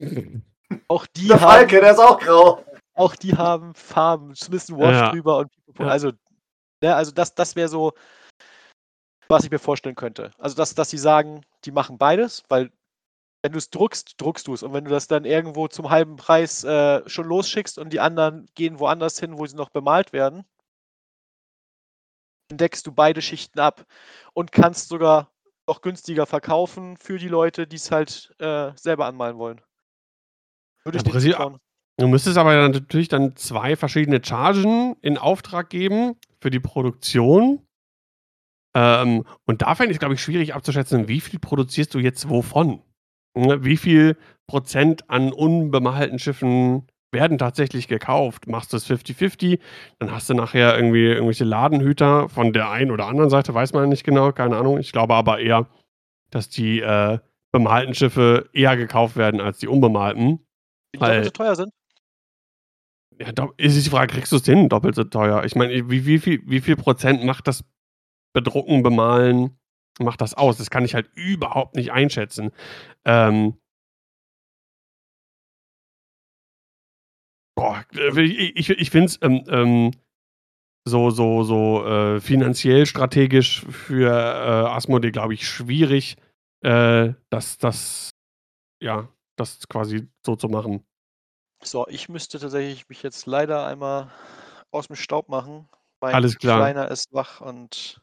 Auch 0.88 1.06
die, 1.06 1.28
Der 1.28 1.40
haben, 1.40 1.50
Falke, 1.50 1.80
der 1.80 1.92
ist 1.92 1.98
auch 1.98 2.18
grau. 2.18 2.64
auch 2.94 3.14
die 3.14 3.36
haben 3.36 3.74
Farben, 3.74 4.34
zumindest 4.34 4.70
ein 4.70 4.78
Wash 4.78 4.96
Ja. 4.96 5.10
drüber 5.10 5.38
und 5.38 5.52
Ja. 5.78 5.86
also 5.86 6.12
Ne, 6.82 6.94
also 6.94 7.12
das, 7.12 7.34
das 7.34 7.56
wäre 7.56 7.68
so, 7.68 7.92
was 9.28 9.44
ich 9.44 9.50
mir 9.50 9.58
vorstellen 9.58 9.94
könnte. 9.96 10.30
Also 10.38 10.56
dass, 10.56 10.74
dass 10.74 10.90
sie 10.90 10.98
sagen, 10.98 11.42
die 11.64 11.72
machen 11.72 11.98
beides, 11.98 12.42
weil 12.48 12.72
wenn 13.42 13.52
du 13.52 13.58
es 13.58 13.70
druckst, 13.70 14.14
druckst 14.20 14.46
du 14.46 14.54
es. 14.54 14.62
Und 14.62 14.72
wenn 14.72 14.84
du 14.84 14.90
das 14.90 15.06
dann 15.06 15.24
irgendwo 15.24 15.68
zum 15.68 15.90
halben 15.90 16.16
Preis 16.16 16.64
äh, 16.64 17.06
schon 17.08 17.26
losschickst 17.26 17.78
und 17.78 17.90
die 17.92 18.00
anderen 18.00 18.46
gehen 18.54 18.78
woanders 18.78 19.18
hin, 19.18 19.38
wo 19.38 19.46
sie 19.46 19.56
noch 19.56 19.70
bemalt 19.70 20.12
werden, 20.12 20.44
dann 22.48 22.58
deckst 22.58 22.86
du 22.86 22.92
beide 22.92 23.22
Schichten 23.22 23.60
ab 23.60 23.84
und 24.32 24.52
kannst 24.52 24.88
sogar 24.88 25.30
noch 25.70 25.82
günstiger 25.82 26.26
verkaufen 26.26 26.96
für 26.96 27.18
die 27.18 27.28
Leute, 27.28 27.66
die 27.66 27.76
es 27.76 27.90
halt 27.92 28.34
äh, 28.38 28.72
selber 28.76 29.06
anmalen 29.06 29.38
wollen. 29.38 29.60
Würde 30.84 30.98
ich 30.98 31.04
Ja, 31.04 31.20
zutrauen. 31.20 31.58
Du 31.98 32.08
müsstest 32.08 32.38
aber 32.38 32.56
dann 32.56 32.72
natürlich 32.72 33.08
dann 33.08 33.36
zwei 33.36 33.76
verschiedene 33.76 34.20
Chargen 34.24 34.96
in 35.02 35.18
Auftrag 35.18 35.70
geben 35.70 36.16
für 36.40 36.50
die 36.50 36.60
Produktion. 36.60 37.66
Ähm, 38.74 39.24
und 39.46 39.62
da 39.62 39.74
fände 39.74 39.92
ich, 39.92 39.98
glaube 39.98 40.14
ich, 40.14 40.22
schwierig 40.22 40.54
abzuschätzen, 40.54 41.08
wie 41.08 41.20
viel 41.20 41.38
produzierst 41.38 41.94
du 41.94 41.98
jetzt 41.98 42.28
wovon? 42.28 42.82
Ne, 43.36 43.64
Wie 43.64 43.76
viel 43.76 44.16
Prozent 44.48 45.08
an 45.08 45.32
unbemalten 45.32 46.18
Schiffen 46.18 46.86
werden 47.12 47.38
tatsächlich 47.38 47.88
gekauft? 47.88 48.46
Machst 48.46 48.72
du 48.72 48.76
es 48.76 48.86
50-50, 48.88 49.58
dann 49.98 50.12
hast 50.12 50.30
du 50.30 50.34
nachher 50.34 50.76
irgendwie 50.76 51.06
irgendwelche 51.06 51.44
Ladenhüter 51.44 52.28
von 52.28 52.52
der 52.52 52.70
einen 52.70 52.90
oder 52.90 53.06
anderen 53.06 53.30
Seite, 53.30 53.52
weiß 53.54 53.72
man 53.72 53.88
nicht 53.88 54.04
genau, 54.04 54.32
keine 54.32 54.56
Ahnung. 54.56 54.78
Ich 54.78 54.92
glaube 54.92 55.14
aber 55.14 55.40
eher, 55.40 55.68
dass 56.30 56.48
die 56.48 56.80
äh, 56.80 57.18
bemalten 57.52 57.94
Schiffe 57.94 58.48
eher 58.52 58.76
gekauft 58.76 59.16
werden 59.16 59.40
als 59.40 59.58
die 59.58 59.68
unbemalten. 59.68 60.46
Die 60.94 60.98
doppelt 60.98 61.16
Weil- 61.16 61.24
so 61.24 61.30
teuer 61.30 61.56
sind. 61.56 61.70
Ja, 63.18 63.48
ist 63.58 63.84
die 63.84 63.90
Frage, 63.90 64.14
kriegst 64.14 64.32
du 64.32 64.36
es 64.36 64.46
hin, 64.46 64.70
doppelt 64.70 64.94
so 64.94 65.04
teuer? 65.04 65.44
Ich 65.44 65.54
meine, 65.54 65.90
wie, 65.90 66.06
wie, 66.06 66.18
viel, 66.18 66.40
wie 66.46 66.62
viel 66.62 66.76
Prozent 66.76 67.22
macht 67.22 67.46
das 67.48 67.64
Bedrucken, 68.32 68.82
Bemalen, 68.82 69.58
macht 69.98 70.22
das 70.22 70.32
aus? 70.32 70.56
Das 70.56 70.70
kann 70.70 70.86
ich 70.86 70.94
halt 70.94 71.10
überhaupt 71.14 71.76
nicht 71.76 71.92
einschätzen. 71.92 72.50
Ähm, 73.04 73.59
boah, 77.54 77.84
äh, 77.94 78.20
ich, 78.20 78.56
ich, 78.56 78.70
ich 78.70 78.90
finde 78.90 79.06
es 79.06 79.18
ähm, 79.22 79.44
ähm, 79.48 79.90
so, 80.84 81.10
so, 81.10 81.42
so 81.42 81.86
äh, 81.86 82.20
finanziell, 82.20 82.86
strategisch 82.86 83.64
für 83.66 84.10
äh, 84.10 84.68
Asmodee, 84.70 85.10
glaube 85.10 85.34
ich, 85.34 85.46
schwierig, 85.46 86.16
äh, 86.62 87.12
das, 87.28 87.58
das, 87.58 88.10
ja, 88.82 89.08
das 89.36 89.68
quasi 89.68 90.08
so 90.24 90.36
zu 90.36 90.48
machen. 90.48 90.84
So, 91.62 91.86
ich 91.88 92.08
müsste 92.08 92.38
tatsächlich 92.38 92.88
mich 92.88 93.02
jetzt 93.02 93.26
leider 93.26 93.66
einmal 93.66 94.10
aus 94.70 94.86
dem 94.86 94.96
Staub 94.96 95.28
machen. 95.28 95.68
Mein 96.00 96.14
Alles 96.14 96.38
klar. 96.38 96.58
Kleiner 96.58 96.90
ist 96.90 97.12
wach 97.12 97.42
und 97.42 98.00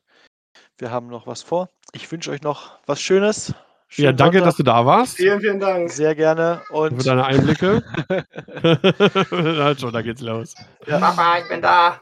wir 0.78 0.92
haben 0.92 1.08
noch 1.08 1.26
was 1.26 1.42
vor. 1.42 1.70
Ich 1.94 2.12
wünsche 2.12 2.30
euch 2.30 2.42
noch 2.42 2.78
was 2.86 3.02
Schönes. 3.02 3.54
Ja, 3.90 4.08
Schönen 4.08 4.18
danke, 4.18 4.42
dass 4.42 4.58
du 4.58 4.64
da 4.64 4.86
warst. 4.86 5.16
Vielen, 5.16 5.40
vielen 5.40 5.60
Dank. 5.60 5.90
Sehr 5.90 6.14
gerne 6.14 6.62
Für 6.68 6.74
und 6.74 7.08
deine 7.08 7.26
Einblicke. 7.26 7.84
halt 9.64 9.80
schon, 9.80 9.94
da 9.94 10.02
geht's 10.02 10.22
los. 10.22 10.56
Papa, 10.86 11.40
ich 11.40 11.48
bin 11.48 11.62
da. 11.62 12.00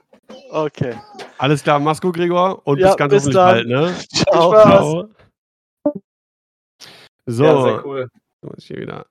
okay. 0.49 0.95
Alles 1.37 1.61
klar, 1.61 1.79
mach's 1.79 2.01
gut, 2.01 2.15
Gregor. 2.15 2.61
Und 2.65 2.79
Ja, 2.79 2.87
bis 2.87 2.97
ganz 2.97 3.13
bis 3.13 3.33
bald, 3.33 3.67
ne? 3.67 3.95
Ciao. 4.13 4.51
Ciao. 4.51 5.09
So, 7.27 7.43
Ja, 7.43 7.63
sehr 7.63 7.85
cool. 7.85 8.09
hier 8.57 8.77
wieder. 8.77 9.05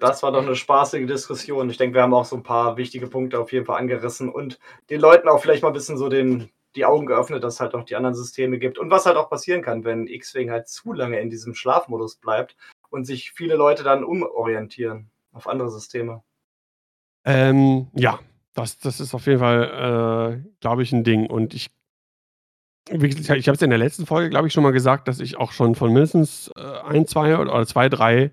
Das 0.00 0.22
war 0.22 0.32
doch 0.32 0.42
eine 0.42 0.56
spaßige 0.56 1.06
Diskussion. 1.06 1.70
Ich 1.70 1.78
denke, 1.78 1.94
wir 1.94 2.02
haben 2.02 2.14
auch 2.14 2.24
so 2.24 2.36
ein 2.36 2.42
paar 2.42 2.76
wichtige 2.76 3.06
Punkte 3.06 3.38
auf 3.38 3.52
jeden 3.52 3.64
Fall 3.64 3.78
angerissen 3.78 4.28
und 4.28 4.58
den 4.90 5.00
Leuten 5.00 5.28
auch 5.28 5.40
vielleicht 5.40 5.62
mal 5.62 5.70
ein 5.70 5.74
bisschen 5.74 5.96
so 5.96 6.08
den, 6.08 6.50
die 6.76 6.84
Augen 6.84 7.06
geöffnet, 7.06 7.44
dass 7.44 7.54
es 7.54 7.60
halt 7.60 7.72
noch 7.72 7.84
die 7.84 7.96
anderen 7.96 8.14
Systeme 8.14 8.58
gibt. 8.58 8.78
Und 8.78 8.90
was 8.90 9.06
halt 9.06 9.16
auch 9.16 9.30
passieren 9.30 9.62
kann, 9.62 9.84
wenn 9.84 10.06
X-Wing 10.06 10.50
halt 10.50 10.68
zu 10.68 10.92
lange 10.92 11.20
in 11.20 11.30
diesem 11.30 11.54
Schlafmodus 11.54 12.16
bleibt 12.16 12.56
und 12.90 13.04
sich 13.04 13.32
viele 13.32 13.56
Leute 13.56 13.82
dann 13.82 14.04
umorientieren 14.04 15.10
auf 15.32 15.46
andere 15.46 15.70
Systeme. 15.70 16.22
Ähm, 17.24 17.88
ja, 17.94 18.18
das, 18.54 18.78
das 18.78 19.00
ist 19.00 19.14
auf 19.14 19.26
jeden 19.26 19.40
Fall, 19.40 20.42
äh, 20.44 20.50
glaube 20.60 20.82
ich, 20.82 20.92
ein 20.92 21.04
Ding. 21.04 21.26
Und 21.26 21.54
ich, 21.54 21.70
ich 22.90 23.48
habe 23.48 23.56
es 23.56 23.62
in 23.62 23.70
der 23.70 23.78
letzten 23.78 24.06
Folge, 24.06 24.30
glaube 24.30 24.48
ich, 24.48 24.52
schon 24.52 24.62
mal 24.62 24.72
gesagt, 24.72 25.08
dass 25.08 25.20
ich 25.20 25.36
auch 25.36 25.52
schon 25.52 25.74
von 25.74 25.92
mindestens 25.92 26.50
äh, 26.56 26.60
ein, 26.60 27.06
zwei 27.06 27.38
oder 27.38 27.66
zwei, 27.66 27.88
drei 27.88 28.32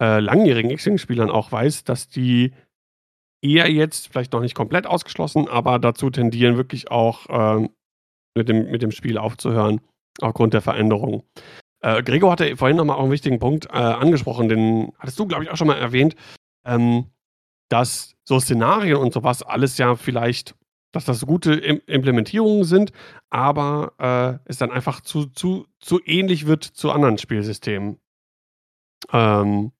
äh, 0.00 0.20
langjährigen 0.20 0.70
X-Wing-Spielern 0.70 1.30
auch 1.30 1.52
weiß, 1.52 1.84
dass 1.84 2.08
die 2.08 2.52
eher 3.42 3.70
jetzt, 3.70 4.08
vielleicht 4.08 4.32
noch 4.32 4.40
nicht 4.40 4.54
komplett 4.54 4.86
ausgeschlossen, 4.86 5.48
aber 5.48 5.78
dazu 5.78 6.10
tendieren, 6.10 6.56
wirklich 6.56 6.90
auch 6.90 7.26
ähm, 7.28 7.70
mit, 8.36 8.48
dem, 8.48 8.70
mit 8.70 8.82
dem 8.82 8.90
Spiel 8.90 9.18
aufzuhören, 9.18 9.80
aufgrund 10.20 10.54
der 10.54 10.62
Veränderung. 10.62 11.24
Äh, 11.82 12.02
Gregor 12.02 12.32
hatte 12.32 12.56
vorhin 12.56 12.76
nochmal 12.76 12.96
auch 12.96 13.02
einen 13.02 13.12
wichtigen 13.12 13.38
Punkt 13.38 13.66
äh, 13.66 13.78
angesprochen, 13.78 14.48
den 14.48 14.92
hattest 14.98 15.18
du, 15.18 15.26
glaube 15.26 15.44
ich, 15.44 15.50
auch 15.50 15.56
schon 15.56 15.66
mal 15.66 15.78
erwähnt, 15.78 16.14
ähm, 16.66 17.06
dass 17.70 18.16
so 18.24 18.38
Szenarien 18.38 18.96
und 18.96 19.12
sowas 19.12 19.42
alles 19.42 19.78
ja 19.78 19.96
vielleicht, 19.96 20.54
dass 20.92 21.04
das 21.04 21.24
gute 21.24 21.54
Im 21.54 21.80
Implementierungen 21.86 22.64
sind, 22.64 22.92
aber 23.30 23.94
äh, 23.98 24.50
es 24.50 24.58
dann 24.58 24.70
einfach 24.70 25.00
zu, 25.00 25.26
zu, 25.26 25.66
zu 25.78 26.00
ähnlich 26.04 26.46
wird 26.46 26.64
zu 26.64 26.90
anderen 26.90 27.16
Spielsystemen. 27.16 27.98
Ähm, 29.12 29.72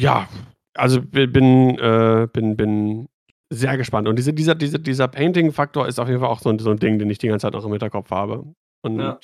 ja, 0.00 0.28
also 0.74 1.02
bi- 1.02 1.26
bin, 1.26 1.78
äh, 1.78 2.26
bin, 2.32 2.56
bin 2.56 3.08
sehr 3.52 3.76
gespannt. 3.76 4.08
Und 4.08 4.16
diese, 4.16 4.32
dieser, 4.32 4.54
dieser, 4.54 4.78
dieser 4.78 5.08
Painting-Faktor 5.08 5.86
ist 5.86 5.98
auf 5.98 6.08
jeden 6.08 6.20
Fall 6.20 6.28
auch 6.30 6.40
so 6.40 6.50
ein, 6.50 6.58
so 6.58 6.70
ein 6.70 6.78
Ding, 6.78 6.98
den 6.98 7.10
ich 7.10 7.18
die 7.18 7.28
ganze 7.28 7.46
Zeit 7.46 7.52
noch 7.54 7.64
im 7.64 7.70
Hinterkopf 7.72 8.10
habe. 8.10 8.52
Und 8.82 8.98
Ja. 9.00 9.18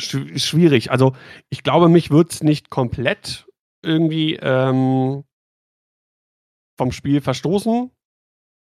schw- 0.00 0.38
schwierig. 0.38 0.90
Also 0.90 1.14
ich 1.50 1.62
glaube, 1.62 1.88
mich 1.88 2.10
wird 2.10 2.32
es 2.32 2.42
nicht 2.42 2.70
komplett 2.70 3.46
irgendwie 3.84 4.36
ähm, 4.36 5.24
vom 6.78 6.92
Spiel 6.92 7.20
verstoßen. 7.20 7.90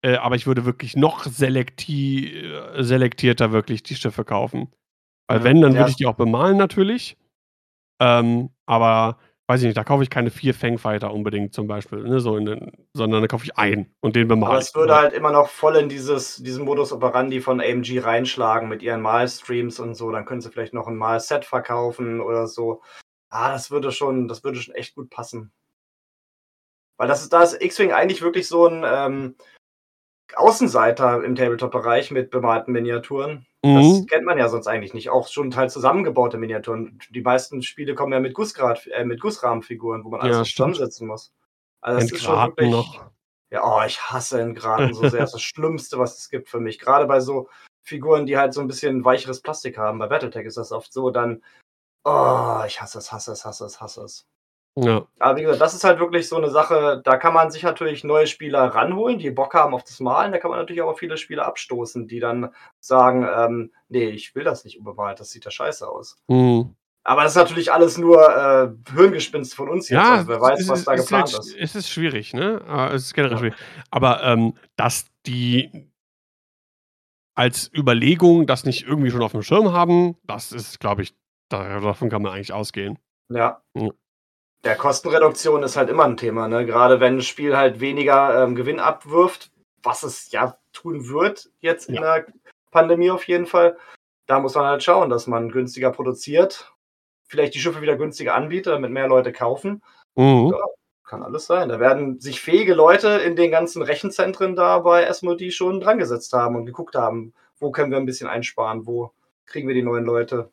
Äh, 0.03 0.17
aber 0.17 0.35
ich 0.35 0.45
würde 0.45 0.65
wirklich 0.65 0.95
noch 0.95 1.25
selekti 1.25 2.27
äh, 2.43 2.83
selektierter 2.83 3.51
wirklich 3.51 3.81
die 3.83 3.95
Schiffe 3.95 4.23
kaufen. 4.23 4.71
Weil 5.27 5.43
wenn, 5.43 5.61
dann 5.61 5.73
Ja. 5.73 5.79
würde 5.79 5.89
ich 5.91 5.95
die 5.97 6.05
auch 6.05 6.15
bemalen 6.15 6.57
natürlich. 6.57 7.17
Ähm, 7.99 8.49
aber 8.67 9.17
weiß 9.47 9.61
ich 9.61 9.65
nicht, 9.65 9.77
da 9.77 9.83
kaufe 9.83 10.03
ich 10.03 10.09
keine 10.09 10.31
vier 10.31 10.53
Fangfighter 10.53 11.13
unbedingt 11.13 11.53
zum 11.53 11.67
Beispiel, 11.67 12.03
ne, 12.03 12.19
so 12.19 12.39
den, 12.39 12.71
sondern 12.93 13.21
da 13.21 13.27
kaufe 13.27 13.45
ich 13.45 13.57
einen 13.57 13.93
und 14.01 14.15
den 14.15 14.27
bemale 14.27 14.53
Aber 14.53 14.59
es 14.59 14.73
würde 14.73 14.95
halt 14.95 15.13
immer 15.13 15.31
noch 15.31 15.49
voll 15.49 15.75
in 15.75 15.89
dieses, 15.89 16.37
diesen 16.37 16.65
Modus 16.65 16.91
operandi 16.91 17.41
von 17.41 17.61
AMG 17.61 17.99
reinschlagen 17.99 18.67
mit 18.69 18.81
ihren 18.81 19.01
Malstreams 19.01 19.79
und 19.79 19.95
so. 19.95 20.11
Dann 20.11 20.25
können 20.25 20.41
sie 20.41 20.49
vielleicht 20.49 20.73
noch 20.73 20.87
ein 20.87 20.95
Malset 20.95 21.45
verkaufen 21.45 22.21
oder 22.21 22.47
so. 22.47 22.81
Ah, 23.29 23.51
das 23.51 23.69
würde 23.69 23.91
schon, 23.91 24.27
das 24.27 24.43
würde 24.43 24.59
schon 24.59 24.75
echt 24.75 24.95
gut 24.95 25.09
passen. 25.09 25.51
Weil 26.97 27.07
das 27.07 27.21
ist, 27.21 27.33
da 27.33 27.43
ist 27.43 27.61
X-Wing 27.61 27.91
eigentlich 27.91 28.21
wirklich 28.21 28.47
so 28.47 28.67
ein 28.67 28.83
ähm, 28.85 29.35
Außenseiter 30.35 31.23
im 31.23 31.35
Tabletop-Bereich 31.35 32.11
mit 32.11 32.31
bemalten 32.31 32.71
Miniaturen. 32.71 33.45
Das 33.73 34.01
Mhm. 34.01 34.05
kennt 34.05 34.25
man 34.25 34.37
ja 34.37 34.47
sonst 34.47 34.67
eigentlich 34.67 34.93
nicht. 34.93 35.09
Auch 35.09 35.27
schon 35.27 35.49
teils 35.49 35.73
zusammengebaute 35.73 36.37
Miniaturen. 36.37 36.99
Die 37.09 37.21
meisten 37.21 37.63
Spiele 37.63 37.95
kommen 37.95 38.13
ja 38.13 38.19
mit, 38.19 38.33
Gussgrad, 38.35 38.85
äh, 38.87 39.03
mit 39.05 39.19
Gussrahmenfiguren, 39.19 40.03
wo 40.03 40.09
man 40.09 40.21
alles 40.21 40.37
Ja, 40.37 40.43
zusammensetzen 40.43 41.07
muss. 41.07 41.33
Also 41.81 41.99
das 42.01 42.11
ist 42.11 42.23
schon 42.23 42.35
wirklich. 42.47 42.69
noch. 42.71 43.11
Ja, 43.51 43.63
oh, 43.63 43.81
ich 43.85 43.99
hasse 44.01 44.41
Entgraten 44.41 44.93
so 44.93 45.07
sehr. 45.09 45.19
Das 45.21 45.29
ist 45.29 45.33
das 45.35 45.41
Schlimmste, 45.41 45.97
was 45.97 46.17
es 46.17 46.29
gibt 46.29 46.47
für 46.49 46.59
mich. 46.59 46.77
Gerade 46.79 47.05
bei 47.05 47.19
so 47.19 47.49
Figuren, 47.83 48.25
die 48.25 48.37
halt 48.37 48.53
so 48.53 48.61
ein 48.61 48.67
bisschen 48.67 49.03
weicheres 49.05 49.41
Plastik 49.41 49.77
haben. 49.77 49.99
Bei 49.99 50.07
Battletech 50.07 50.45
ist 50.45 50.57
das 50.57 50.71
oft 50.71 50.91
so. 50.93 51.09
Dann, 51.09 51.43
oh, 52.03 52.61
ich 52.67 52.81
hasse 52.81 52.97
es, 52.99 53.11
hasse 53.11 53.31
es, 53.31 53.45
hasse 53.45 53.65
es, 53.65 53.81
hasse 53.81 54.03
es. 54.03 54.27
Ja. 54.77 55.05
Aber 55.19 55.37
wie 55.37 55.43
gesagt, 55.43 55.61
das 55.61 55.73
ist 55.73 55.83
halt 55.85 55.99
wirklich 55.99 56.27
so 56.27 56.35
eine 56.35 56.49
Sache, 56.49 57.01
da 57.05 57.15
kann 57.17 57.33
man 57.33 57.49
sich 57.49 57.63
natürlich 57.63 58.03
neue 58.03 58.27
Spieler 58.27 58.63
ranholen, 58.65 59.19
die 59.19 59.31
Bock 59.31 59.53
haben 59.53 59.73
auf 59.73 59.83
das 59.83 59.99
Malen. 60.01 60.33
Da 60.33 60.37
kann 60.37 60.49
man 60.51 60.59
natürlich 60.59 60.81
auch 60.81 60.97
viele 60.99 61.15
Spieler 61.17 61.45
abstoßen, 61.45 62.07
die 62.09 62.19
dann 62.19 62.53
sagen, 62.81 63.25
ähm, 63.33 63.71
nee, 63.87 64.09
ich 64.09 64.35
will 64.35 64.43
das 64.43 64.65
nicht 64.65 64.77
unbemalt, 64.77 65.19
das 65.21 65.31
sieht 65.31 65.45
ja 65.45 65.51
scheiße 65.51 65.87
aus. 65.87 66.17
Mhm. 66.27 66.75
Aber 67.07 67.21
das 67.23 67.33
ist 67.33 67.37
natürlich 67.37 67.71
alles 67.71 67.97
nur 67.99 68.17
äh, 68.35 68.69
Hirngespinst 68.95 69.53
von 69.55 69.69
uns 69.69 69.87
jetzt. 69.89 69.97
Ja, 70.01 70.15
also 70.15 70.27
wer 70.27 70.41
weiß, 70.41 70.59
es 70.59 70.67
was 70.67 70.79
ist- 70.79 70.87
da 70.87 70.93
ist 70.93 71.01
geplant 71.03 71.33
halt, 71.33 71.39
ist. 71.45 71.55
Es 71.55 71.75
ist 71.75 71.89
schwierig, 71.89 72.33
ne? 72.33 72.61
Aber 72.67 72.93
Es 72.93 73.03
ist 73.03 73.13
generell 73.13 73.33
Ja. 73.35 73.39
schwierig. 73.39 73.55
Aber 73.91 74.23
ähm, 74.23 74.57
dass 74.75 75.05
die 75.27 75.89
als 77.35 77.69
Überlegung 77.73 78.47
das 78.47 78.65
nicht 78.65 78.87
irgendwie 78.87 79.11
schon 79.11 79.21
auf 79.21 79.33
dem 79.33 79.41
Schirm 79.43 79.71
haben, 79.71 80.17
das 80.23 80.51
ist, 80.51 80.79
glaube 80.79 81.01
ich, 81.03 81.13
da, 81.49 81.79
davon 81.79 82.09
kann 82.09 82.21
man 82.21 82.33
eigentlich 82.33 82.53
ausgehen. 82.53 82.97
Ja. 83.29 83.61
Ja. 84.65 84.71
Der 84.71 84.77
Kostenreduktion 84.79 85.61
ist 85.61 85.77
halt 85.77 85.89
immer 85.89 86.05
ein 86.05 86.17
Thema, 86.17 86.47
ne? 86.47 86.65
Gerade 86.65 86.99
wenn 86.99 87.17
ein 87.17 87.21
Spiel 87.21 87.55
halt 87.55 87.79
weniger 87.79 88.43
ähm, 88.43 88.55
Gewinn 88.55 88.79
abwirft, 88.79 89.51
was 89.83 90.01
es 90.01 90.31
ja 90.31 90.57
tun 90.73 91.07
wird 91.07 91.49
jetzt 91.59 91.87
in 91.87 91.95
der 91.95 92.25
Pandemie 92.71 93.11
auf 93.11 93.27
jeden 93.27 93.45
Fall. 93.45 93.77
Da 94.25 94.39
muss 94.39 94.55
man 94.55 94.65
halt 94.65 94.81
schauen, 94.81 95.11
dass 95.11 95.27
man 95.27 95.51
günstiger 95.51 95.91
produziert, 95.91 96.73
vielleicht 97.27 97.53
die 97.53 97.59
Schiffe 97.59 97.81
wieder 97.81 97.95
günstiger 97.95 98.33
anbietet, 98.33 98.73
damit 98.73 98.89
mehr 98.89 99.07
Leute 99.07 99.31
kaufen. 99.31 99.83
Mhm. 100.15 100.51
Ja. 100.51 100.65
Kann 101.03 101.21
alles 101.21 101.45
sein. 101.45 101.69
Da 101.69 101.79
werden 101.79 102.19
sich 102.19 102.41
fähige 102.41 102.73
Leute 102.73 103.09
in 103.09 103.35
den 103.35 103.51
ganzen 103.51 103.83
Rechenzentren 103.83 104.55
da 104.55 104.79
bei 104.79 105.13
SMOD 105.13 105.53
schon 105.53 105.79
dran 105.79 105.99
gesetzt 105.99 106.33
haben 106.33 106.55
und 106.55 106.65
geguckt 106.65 106.95
haben, 106.95 107.35
wo 107.59 107.69
können 107.69 107.91
wir 107.91 107.99
ein 107.99 108.07
bisschen 108.07 108.27
einsparen, 108.27 108.87
wo 108.87 109.11
kriegen 109.45 109.67
wir 109.67 109.75
die 109.75 109.83
neuen 109.83 110.05
Leute. 110.05 110.49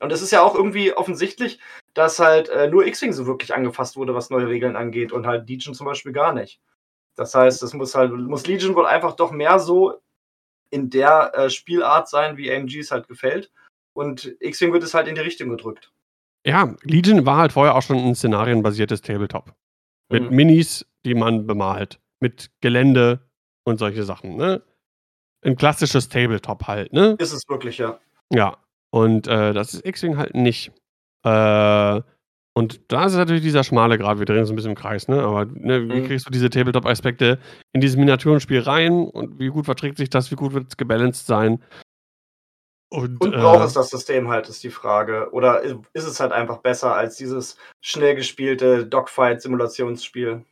Und 0.00 0.10
es 0.12 0.22
ist 0.22 0.30
ja 0.30 0.42
auch 0.42 0.54
irgendwie 0.54 0.94
offensichtlich, 0.94 1.60
dass 1.96 2.18
halt 2.18 2.48
äh, 2.50 2.68
nur 2.68 2.86
X-Wing 2.86 3.12
so 3.12 3.26
wirklich 3.26 3.54
angefasst 3.54 3.96
wurde, 3.96 4.14
was 4.14 4.28
neue 4.28 4.48
Regeln 4.48 4.76
angeht 4.76 5.12
und 5.12 5.26
halt 5.26 5.48
Legion 5.48 5.74
zum 5.74 5.86
Beispiel 5.86 6.12
gar 6.12 6.32
nicht. 6.34 6.60
Das 7.14 7.34
heißt, 7.34 7.62
es 7.62 7.72
muss 7.72 7.94
halt, 7.94 8.12
muss 8.12 8.46
Legion 8.46 8.74
wohl 8.74 8.86
einfach 8.86 9.16
doch 9.16 9.30
mehr 9.30 9.58
so 9.58 9.94
in 10.70 10.90
der 10.90 11.32
äh, 11.34 11.48
Spielart 11.48 12.08
sein, 12.08 12.36
wie 12.36 12.52
AMG 12.52 12.78
es 12.80 12.90
halt 12.90 13.08
gefällt. 13.08 13.50
Und 13.94 14.36
X-Wing 14.40 14.74
wird 14.74 14.82
es 14.82 14.92
halt 14.92 15.08
in 15.08 15.14
die 15.14 15.22
Richtung 15.22 15.48
gedrückt. 15.48 15.90
Ja, 16.44 16.76
Legion 16.82 17.24
war 17.24 17.38
halt 17.38 17.52
vorher 17.52 17.74
auch 17.74 17.82
schon 17.82 17.96
ein 17.96 18.14
szenarienbasiertes 18.14 19.00
Tabletop. 19.00 19.54
Mit 20.10 20.30
Mhm. 20.30 20.36
Minis, 20.36 20.86
die 21.06 21.14
man 21.14 21.46
bemalt. 21.46 21.98
Mit 22.20 22.50
Gelände 22.60 23.20
und 23.64 23.78
solche 23.78 24.04
Sachen, 24.04 24.36
ne? 24.36 24.62
Ein 25.42 25.56
klassisches 25.56 26.10
Tabletop 26.10 26.66
halt, 26.66 26.92
ne? 26.92 27.16
Ist 27.18 27.32
es 27.32 27.48
wirklich, 27.48 27.78
ja. 27.78 27.98
Ja. 28.30 28.58
Und 28.90 29.28
äh, 29.28 29.54
das 29.54 29.72
ist 29.72 29.86
X-Wing 29.86 30.18
halt 30.18 30.34
nicht. 30.34 30.72
Äh, 31.26 32.02
und 32.54 32.80
da 32.90 33.04
ist 33.06 33.14
natürlich 33.14 33.42
dieser 33.42 33.64
schmale 33.64 33.98
Grad, 33.98 34.18
wir 34.18 34.24
drehen 34.24 34.38
uns 34.38 34.48
ein 34.48 34.56
bisschen 34.56 34.70
im 34.70 34.76
Kreis, 34.76 35.08
ne? 35.08 35.20
Aber 35.22 35.44
ne, 35.44 35.82
wie 35.82 36.00
Mhm. 36.00 36.06
kriegst 36.06 36.26
du 36.26 36.30
diese 36.30 36.48
Tabletop-Aspekte 36.48 37.38
in 37.72 37.80
dieses 37.82 37.96
Miniaturenspiel 37.96 38.60
rein 38.60 38.92
und 39.08 39.38
wie 39.38 39.48
gut 39.48 39.66
verträgt 39.66 39.98
sich 39.98 40.08
das, 40.08 40.30
wie 40.30 40.36
gut 40.36 40.54
wird 40.54 40.68
es 40.68 40.76
gebalanced 40.76 41.26
sein? 41.26 41.62
Und, 42.88 43.20
Und 43.20 43.34
äh, 43.34 43.38
braucht 43.38 43.64
es 43.66 43.74
das 43.74 43.90
System 43.90 44.28
halt, 44.28 44.48
ist 44.48 44.62
die 44.62 44.70
Frage. 44.70 45.28
Oder 45.32 45.62
ist 45.62 46.06
es 46.06 46.20
halt 46.20 46.32
einfach 46.32 46.58
besser 46.58 46.94
als 46.94 47.16
dieses 47.16 47.58
schnell 47.82 48.14
gespielte 48.14 48.86
Dogfight-Simulationsspiel? 48.86 50.44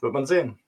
Wird 0.00 0.12
man 0.12 0.26
sehen. 0.26 0.58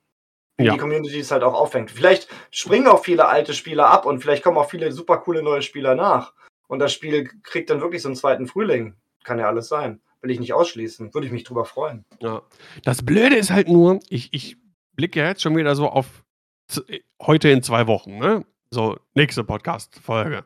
Wie 0.56 0.64
Ja. 0.64 0.72
die 0.72 0.78
Community 0.78 1.18
es 1.18 1.30
halt 1.30 1.42
auch 1.42 1.54
auffängt. 1.54 1.90
Vielleicht 1.90 2.28
springen 2.50 2.86
auch 2.88 3.04
viele 3.04 3.26
alte 3.26 3.52
Spieler 3.54 3.88
ab 3.90 4.06
und 4.06 4.20
vielleicht 4.20 4.42
kommen 4.42 4.56
auch 4.56 4.70
viele 4.70 4.90
super 4.92 5.18
coole 5.18 5.42
neue 5.42 5.62
Spieler 5.62 5.94
nach. 5.94 6.32
Und 6.74 6.80
das 6.80 6.92
Spiel 6.92 7.30
kriegt 7.44 7.70
dann 7.70 7.80
wirklich 7.80 8.02
so 8.02 8.08
einen 8.08 8.16
zweiten 8.16 8.48
Frühling. 8.48 8.96
Kann 9.22 9.38
ja 9.38 9.46
alles 9.46 9.68
sein. 9.68 10.00
Will 10.22 10.32
ich 10.32 10.40
nicht 10.40 10.54
ausschließen. 10.54 11.14
Würde 11.14 11.28
ich 11.28 11.32
mich 11.32 11.44
drüber 11.44 11.64
freuen. 11.64 12.04
Ja. 12.18 12.42
Das 12.82 13.04
Blöde 13.04 13.36
ist 13.36 13.52
halt 13.52 13.68
nur, 13.68 14.00
ich, 14.08 14.30
ich 14.32 14.56
blicke 14.96 15.20
ja 15.20 15.28
jetzt 15.28 15.40
schon 15.40 15.56
wieder 15.56 15.76
so 15.76 15.88
auf 15.88 16.24
äh, 16.88 16.98
heute 17.22 17.48
in 17.48 17.62
zwei 17.62 17.86
Wochen, 17.86 18.18
ne? 18.18 18.44
So, 18.72 18.98
nächste 19.14 19.44
Podcast-Folge. 19.44 20.44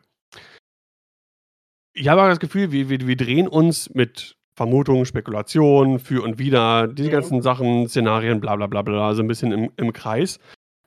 Ich 1.94 2.08
habe 2.08 2.20
aber 2.20 2.28
das 2.28 2.40
Gefühl, 2.40 2.72
wir, 2.72 2.90
wir, 2.90 3.06
wir 3.06 3.16
drehen 3.16 3.48
uns 3.48 3.94
mit 3.94 4.36
Vermutungen, 4.54 5.06
Spekulationen, 5.06 5.98
für 5.98 6.22
und 6.22 6.38
wider, 6.38 6.88
diese 6.88 7.08
Mhm. 7.08 7.12
ganzen 7.12 7.40
Sachen, 7.40 7.88
Szenarien, 7.88 8.40
bla 8.40 8.54
bla 8.56 8.66
bla 8.66 8.82
bla, 8.82 9.14
so 9.14 9.22
ein 9.22 9.28
bisschen 9.28 9.50
im, 9.52 9.72
im 9.78 9.94
Kreis. 9.94 10.40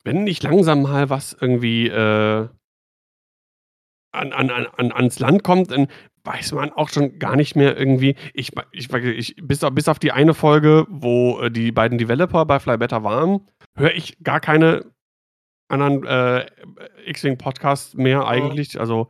Wenn 0.04 0.24
nicht 0.24 0.44
langsam 0.44 0.84
mal 0.84 1.10
was 1.10 1.36
irgendwie 1.42 1.88
äh, 1.88 2.48
an, 4.12 4.34
an, 4.34 4.50
an, 4.50 4.68
an, 4.78 4.92
ans 4.92 5.20
Land 5.20 5.44
kommt, 5.44 5.72
dann 5.72 5.88
weiß 6.24 6.52
man 6.54 6.72
auch 6.72 6.90
schon 6.90 7.18
gar 7.20 7.36
nicht 7.36 7.56
mehr 7.56 7.78
irgendwie. 7.78 8.16
Ich, 8.34 8.52
ich, 8.72 8.94
ich 8.94 9.36
bis, 9.42 9.64
auf, 9.64 9.74
bis 9.74 9.88
auf 9.88 10.00
die 10.00 10.12
eine 10.12 10.34
Folge, 10.34 10.86
wo 10.90 11.42
äh, 11.42 11.52
die 11.52 11.72
beiden 11.72 11.98
Developer 11.98 12.46
bei 12.46 12.60
Fly 12.60 12.78
Better 12.78 13.04
waren, 13.04 13.48
höre 13.76 13.94
ich 13.94 14.18
gar 14.24 14.40
keine 14.40 14.86
anderen 15.68 16.06
äh, 16.06 16.46
X-Wing-Podcasts 17.06 17.96
mehr 17.96 18.28
eigentlich. 18.28 18.80
Also, 18.80 19.08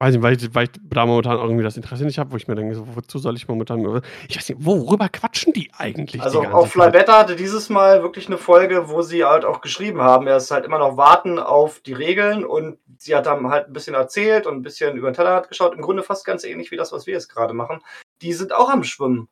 weiß 0.00 0.14
nicht, 0.14 0.22
weil 0.22 0.34
ich, 0.34 0.54
weil 0.54 0.64
ich 0.64 0.70
da 0.82 1.04
momentan 1.04 1.36
irgendwie 1.36 1.62
das 1.62 1.76
Interesse 1.76 2.04
nicht 2.04 2.18
habe, 2.18 2.32
wo 2.32 2.36
ich 2.36 2.48
mir 2.48 2.54
denke, 2.54 2.74
so, 2.74 2.86
wozu 2.94 3.18
soll 3.18 3.36
ich 3.36 3.46
momentan. 3.46 4.02
Ich 4.28 4.36
weiß 4.36 4.48
nicht, 4.48 4.64
worüber 4.64 5.08
quatschen 5.10 5.52
die 5.52 5.70
eigentlich? 5.76 6.22
Also 6.22 6.40
die 6.40 6.48
auch 6.48 6.62
Zeit? 6.62 6.72
Flybetter 6.72 7.18
hatte 7.18 7.36
dieses 7.36 7.68
Mal 7.68 8.02
wirklich 8.02 8.26
eine 8.26 8.38
Folge, 8.38 8.88
wo 8.88 9.02
sie 9.02 9.24
halt 9.24 9.44
auch 9.44 9.60
geschrieben 9.60 10.00
haben, 10.00 10.26
er 10.26 10.38
ist 10.38 10.50
halt 10.50 10.64
immer 10.64 10.78
noch 10.78 10.96
warten 10.96 11.38
auf 11.38 11.80
die 11.80 11.92
Regeln 11.92 12.44
und 12.44 12.78
sie 12.96 13.14
hat 13.14 13.26
dann 13.26 13.48
halt 13.48 13.66
ein 13.66 13.74
bisschen 13.74 13.94
erzählt 13.94 14.46
und 14.46 14.56
ein 14.56 14.62
bisschen 14.62 14.96
über 14.96 15.10
den 15.10 15.14
Tellerrand 15.14 15.48
geschaut. 15.48 15.74
Im 15.74 15.82
Grunde 15.82 16.02
fast 16.02 16.24
ganz 16.24 16.44
ähnlich 16.44 16.70
wie 16.70 16.76
das, 16.76 16.92
was 16.92 17.06
wir 17.06 17.12
jetzt 17.12 17.28
gerade 17.28 17.52
machen. 17.52 17.80
Die 18.22 18.32
sind 18.32 18.54
auch 18.54 18.70
am 18.70 18.84
Schwimmen 18.84 19.28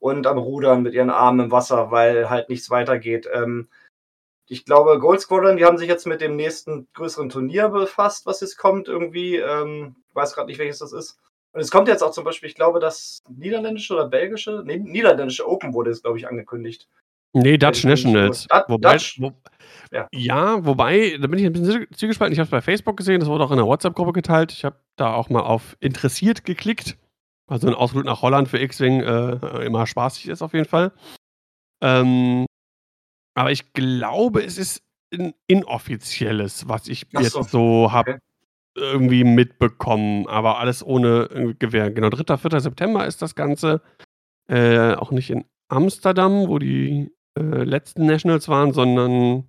und 0.00 0.26
am 0.26 0.38
Rudern 0.38 0.82
mit 0.82 0.94
ihren 0.94 1.10
Armen 1.10 1.46
im 1.46 1.52
Wasser, 1.52 1.92
weil 1.92 2.28
halt 2.28 2.48
nichts 2.48 2.70
weitergeht. 2.70 3.28
Ähm, 3.32 3.68
ich 4.48 4.64
glaube, 4.64 4.98
Gold 4.98 5.20
Squadron, 5.20 5.56
die 5.56 5.64
haben 5.64 5.78
sich 5.78 5.88
jetzt 5.88 6.06
mit 6.06 6.20
dem 6.20 6.36
nächsten 6.36 6.88
größeren 6.94 7.28
Turnier 7.28 7.68
befasst, 7.68 8.26
was 8.26 8.40
jetzt 8.40 8.56
kommt 8.56 8.88
irgendwie. 8.88 9.36
Ähm, 9.36 9.96
ich 10.08 10.16
weiß 10.16 10.34
gerade 10.34 10.48
nicht, 10.48 10.58
welches 10.58 10.78
das 10.78 10.92
ist. 10.92 11.18
Und 11.52 11.60
es 11.60 11.70
kommt 11.70 11.88
jetzt 11.88 12.02
auch 12.02 12.12
zum 12.12 12.24
Beispiel, 12.24 12.48
ich 12.48 12.54
glaube, 12.54 12.80
das 12.80 13.20
niederländische 13.28 13.94
oder 13.94 14.08
belgische, 14.08 14.62
nee, 14.64 14.78
niederländische 14.78 15.48
Open 15.48 15.74
wurde 15.74 15.90
jetzt, 15.90 16.02
glaube 16.02 16.18
ich, 16.18 16.26
angekündigt. 16.26 16.88
Nee, 17.34 17.58
Dutch 17.58 17.84
Nationals. 17.84 18.46
wobei, 18.68 18.92
Dutch? 18.92 19.20
wo, 19.20 19.32
Ja. 19.92 20.08
ja. 20.12 20.64
wobei, 20.64 21.18
da 21.20 21.26
bin 21.26 21.38
ich 21.38 21.46
ein 21.46 21.52
bisschen 21.52 21.86
zwiegespalten. 21.94 22.32
Ich 22.32 22.38
habe 22.38 22.46
es 22.46 22.50
bei 22.50 22.62
Facebook 22.62 22.96
gesehen, 22.96 23.20
das 23.20 23.28
wurde 23.28 23.44
auch 23.44 23.50
in 23.50 23.58
der 23.58 23.66
WhatsApp-Gruppe 23.66 24.12
geteilt. 24.12 24.52
Ich 24.52 24.64
habe 24.64 24.76
da 24.96 25.12
auch 25.12 25.28
mal 25.28 25.42
auf 25.42 25.76
interessiert 25.80 26.44
geklickt. 26.44 26.96
Also 27.48 27.66
ein 27.66 27.74
Ausflug 27.74 28.04
nach 28.04 28.22
Holland 28.22 28.48
für 28.48 28.58
X-Wing 28.58 29.00
äh, 29.00 29.64
immer 29.64 29.86
spaßig 29.86 30.28
ist 30.28 30.42
auf 30.42 30.52
jeden 30.52 30.66
Fall. 30.66 30.92
Ähm, 31.80 32.46
aber 33.38 33.52
ich 33.52 33.72
glaube, 33.72 34.44
es 34.44 34.58
ist 34.58 34.82
ein 35.14 35.32
inoffizielles, 35.46 36.68
was 36.68 36.88
ich 36.88 37.06
Ach 37.14 37.20
jetzt 37.20 37.34
so, 37.34 37.42
so 37.42 37.92
habe 37.92 38.14
okay. 38.14 38.20
irgendwie 38.74 39.22
mitbekommen. 39.22 40.26
Aber 40.26 40.58
alles 40.58 40.84
ohne 40.84 41.54
Gewehr. 41.56 41.92
Genau, 41.92 42.10
3. 42.10 42.36
4. 42.36 42.60
September 42.60 43.06
ist 43.06 43.22
das 43.22 43.36
Ganze. 43.36 43.80
Äh, 44.48 44.94
auch 44.94 45.12
nicht 45.12 45.30
in 45.30 45.44
Amsterdam, 45.68 46.48
wo 46.48 46.58
die 46.58 47.12
äh, 47.38 47.42
letzten 47.42 48.06
Nationals 48.06 48.48
waren, 48.48 48.72
sondern 48.72 49.48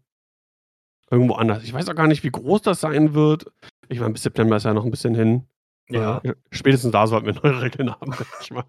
irgendwo 1.09 1.33
anders. 1.33 1.63
Ich 1.63 1.73
weiß 1.73 1.89
auch 1.89 1.95
gar 1.95 2.07
nicht, 2.07 2.23
wie 2.23 2.31
groß 2.31 2.61
das 2.61 2.81
sein 2.81 3.15
wird. 3.15 3.45
Ich 3.87 3.99
meine, 3.99 4.13
bis 4.13 4.21
September 4.21 4.57
ist 4.57 4.65
ja 4.65 4.73
noch 4.75 4.85
ein 4.85 4.91
bisschen 4.91 5.15
hin. 5.15 5.47
Ja, 5.89 6.19
Äh, 6.19 6.35
spätestens 6.51 6.91
da 6.91 7.07
sollten 7.07 7.25
wir 7.25 7.33
neue 7.33 7.59
Regeln 7.63 7.89
haben, 7.89 8.11
denke 8.11 8.33
ich 8.39 8.51
mal. 8.51 8.65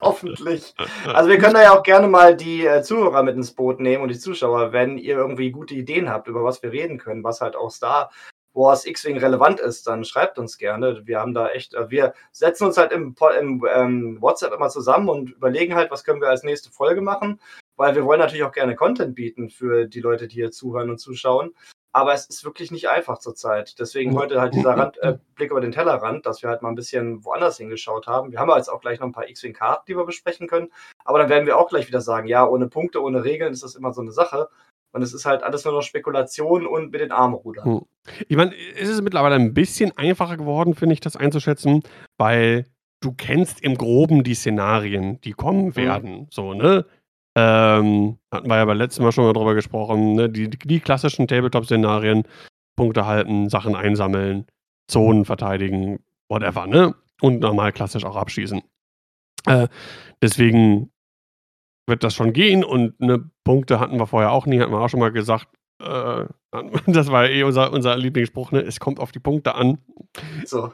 Hoffentlich. 0.00 0.74
Also 1.06 1.30
wir 1.30 1.38
können 1.38 1.54
da 1.54 1.62
ja 1.62 1.76
auch 1.76 1.82
gerne 1.82 2.08
mal 2.08 2.36
die 2.36 2.66
äh, 2.66 2.82
Zuhörer 2.82 3.22
mit 3.22 3.36
ins 3.36 3.52
Boot 3.52 3.80
nehmen 3.80 4.02
und 4.02 4.08
die 4.10 4.18
Zuschauer, 4.18 4.72
wenn 4.72 4.98
ihr 4.98 5.16
irgendwie 5.16 5.50
gute 5.50 5.74
Ideen 5.74 6.08
habt, 6.08 6.28
über 6.28 6.44
was 6.44 6.62
wir 6.62 6.72
reden 6.72 6.98
können, 6.98 7.24
was 7.24 7.40
halt 7.40 7.56
auch 7.56 7.70
Star 7.70 8.10
Wars 8.54 8.86
X-Wing 8.86 9.18
relevant 9.18 9.58
ist, 9.58 9.86
dann 9.86 10.04
schreibt 10.04 10.38
uns 10.38 10.58
gerne. 10.58 11.06
Wir 11.06 11.18
haben 11.18 11.34
da 11.34 11.48
echt, 11.48 11.74
äh, 11.74 11.90
wir 11.90 12.14
setzen 12.30 12.66
uns 12.66 12.76
halt 12.76 12.92
im, 12.92 13.14
im 13.40 13.66
ähm, 13.74 14.18
WhatsApp 14.20 14.52
immer 14.52 14.68
zusammen 14.68 15.08
und 15.08 15.30
überlegen 15.30 15.74
halt, 15.74 15.90
was 15.90 16.04
können 16.04 16.20
wir 16.20 16.28
als 16.28 16.44
nächste 16.44 16.70
Folge 16.70 17.00
machen, 17.00 17.40
weil 17.76 17.94
wir 17.96 18.04
wollen 18.04 18.20
natürlich 18.20 18.44
auch 18.44 18.52
gerne 18.52 18.76
Content 18.76 19.14
bieten 19.14 19.50
für 19.50 19.86
die 19.86 20.00
Leute, 20.00 20.28
die 20.28 20.36
hier 20.36 20.52
zuhören 20.52 20.90
und 20.90 20.98
zuschauen. 20.98 21.52
Aber 21.94 22.12
es 22.12 22.26
ist 22.26 22.44
wirklich 22.44 22.72
nicht 22.72 22.88
einfach 22.88 23.18
zurzeit. 23.18 23.78
Deswegen 23.78 24.16
heute 24.16 24.40
halt 24.40 24.52
dieser 24.52 24.70
Rand, 24.76 24.98
äh, 24.98 25.16
Blick 25.36 25.52
über 25.52 25.60
den 25.60 25.70
Tellerrand, 25.70 26.26
dass 26.26 26.42
wir 26.42 26.50
halt 26.50 26.60
mal 26.60 26.70
ein 26.70 26.74
bisschen 26.74 27.24
woanders 27.24 27.56
hingeschaut 27.56 28.08
haben. 28.08 28.32
Wir 28.32 28.40
haben 28.40 28.50
jetzt 28.56 28.68
auch 28.68 28.80
gleich 28.80 28.98
noch 28.98 29.06
ein 29.06 29.12
paar 29.12 29.28
X-Wing-Karten, 29.28 29.84
die 29.86 29.96
wir 29.96 30.04
besprechen 30.04 30.48
können. 30.48 30.72
Aber 31.04 31.20
dann 31.20 31.28
werden 31.28 31.46
wir 31.46 31.56
auch 31.56 31.68
gleich 31.68 31.86
wieder 31.86 32.00
sagen, 32.00 32.26
ja, 32.26 32.44
ohne 32.44 32.66
Punkte, 32.66 33.00
ohne 33.00 33.22
Regeln 33.22 33.52
ist 33.52 33.62
das 33.62 33.76
immer 33.76 33.92
so 33.92 34.00
eine 34.00 34.10
Sache. 34.10 34.48
Und 34.92 35.02
es 35.02 35.14
ist 35.14 35.24
halt 35.24 35.44
alles 35.44 35.64
nur 35.64 35.72
noch 35.72 35.82
Spekulation 35.82 36.66
und 36.66 36.90
mit 36.90 37.00
den 37.00 37.12
Armen 37.12 37.34
rudern. 37.34 37.64
Hm. 37.64 37.82
Ich 38.26 38.36
meine, 38.36 38.52
es 38.76 38.88
ist 38.88 39.02
mittlerweile 39.02 39.36
ein 39.36 39.54
bisschen 39.54 39.96
einfacher 39.96 40.36
geworden, 40.36 40.74
finde 40.74 40.94
ich, 40.94 41.00
das 41.00 41.16
einzuschätzen, 41.16 41.84
weil 42.18 42.66
du 43.00 43.12
kennst 43.12 43.62
im 43.62 43.76
Groben 43.76 44.24
die 44.24 44.34
Szenarien, 44.34 45.20
die 45.20 45.32
kommen 45.32 45.76
werden. 45.76 46.26
So, 46.30 46.54
ne? 46.54 46.86
Ähm, 47.36 48.18
hatten 48.30 48.48
wir 48.48 48.56
ja 48.56 48.64
beim 48.64 48.78
letzten 48.78 49.02
Mal 49.02 49.12
schon 49.12 49.24
mal 49.24 49.32
drüber 49.32 49.54
gesprochen, 49.54 50.14
ne? 50.14 50.30
Die, 50.30 50.48
die 50.48 50.80
klassischen 50.80 51.26
Tabletop-Szenarien, 51.26 52.24
Punkte 52.76 53.06
halten, 53.06 53.48
Sachen 53.48 53.74
einsammeln, 53.74 54.46
Zonen 54.88 55.24
verteidigen, 55.24 56.00
whatever, 56.28 56.66
ne? 56.66 56.94
Und 57.20 57.40
normal 57.40 57.72
klassisch 57.72 58.04
auch 58.04 58.16
abschießen. 58.16 58.62
Äh, 59.46 59.68
deswegen 60.22 60.92
wird 61.86 62.04
das 62.04 62.14
schon 62.14 62.32
gehen 62.32 62.64
und 62.64 62.98
ne, 63.00 63.30
Punkte 63.44 63.78
hatten 63.78 63.98
wir 63.98 64.06
vorher 64.06 64.32
auch 64.32 64.46
nie, 64.46 64.60
hatten 64.60 64.72
wir 64.72 64.80
auch 64.80 64.88
schon 64.88 65.00
mal 65.00 65.12
gesagt. 65.12 65.48
Äh, 65.82 66.26
das 66.86 67.10
war 67.10 67.26
ja 67.26 67.30
eh 67.30 67.42
unser, 67.42 67.72
unser 67.72 67.96
Lieblingsspruch, 67.96 68.52
ne? 68.52 68.60
Es 68.60 68.78
kommt 68.78 69.00
auf 69.00 69.12
die 69.12 69.20
Punkte 69.20 69.54
an. 69.54 69.78
So. 70.44 70.72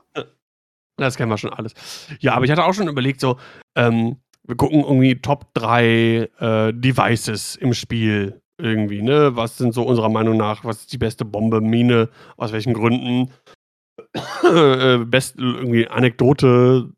Das 0.97 1.17
kennen 1.17 1.31
wir 1.31 1.39
schon 1.39 1.53
alles. 1.53 2.07
Ja, 2.21 2.35
aber 2.35 2.45
ich 2.45 2.51
hatte 2.51 2.65
auch 2.65 2.75
schon 2.75 2.89
überlegt, 2.89 3.21
so, 3.21 3.39
ähm, 3.75 4.19
wir 4.47 4.57
gucken 4.57 4.81
irgendwie 4.81 5.21
Top 5.21 5.53
3 5.55 6.29
äh, 6.39 6.73
Devices 6.73 7.57
im 7.57 7.75
Spiel 7.75 8.41
irgendwie, 8.59 9.03
ne? 9.03 9.37
Was 9.37 9.57
sind 9.59 9.73
so 9.73 9.83
unserer 9.83 10.09
Meinung 10.09 10.37
nach, 10.37 10.65
was 10.65 10.81
ist 10.81 10.93
die 10.93 10.99
beste 10.99 11.25
Bombe, 11.25 11.61
Mine, 11.61 12.09
aus 12.37 12.53
welchen 12.53 12.75
Gründen? 12.75 13.31
äh, 14.45 14.99
best 14.99 15.37
irgendwie 15.39 15.87
Anekdote, 15.89 16.91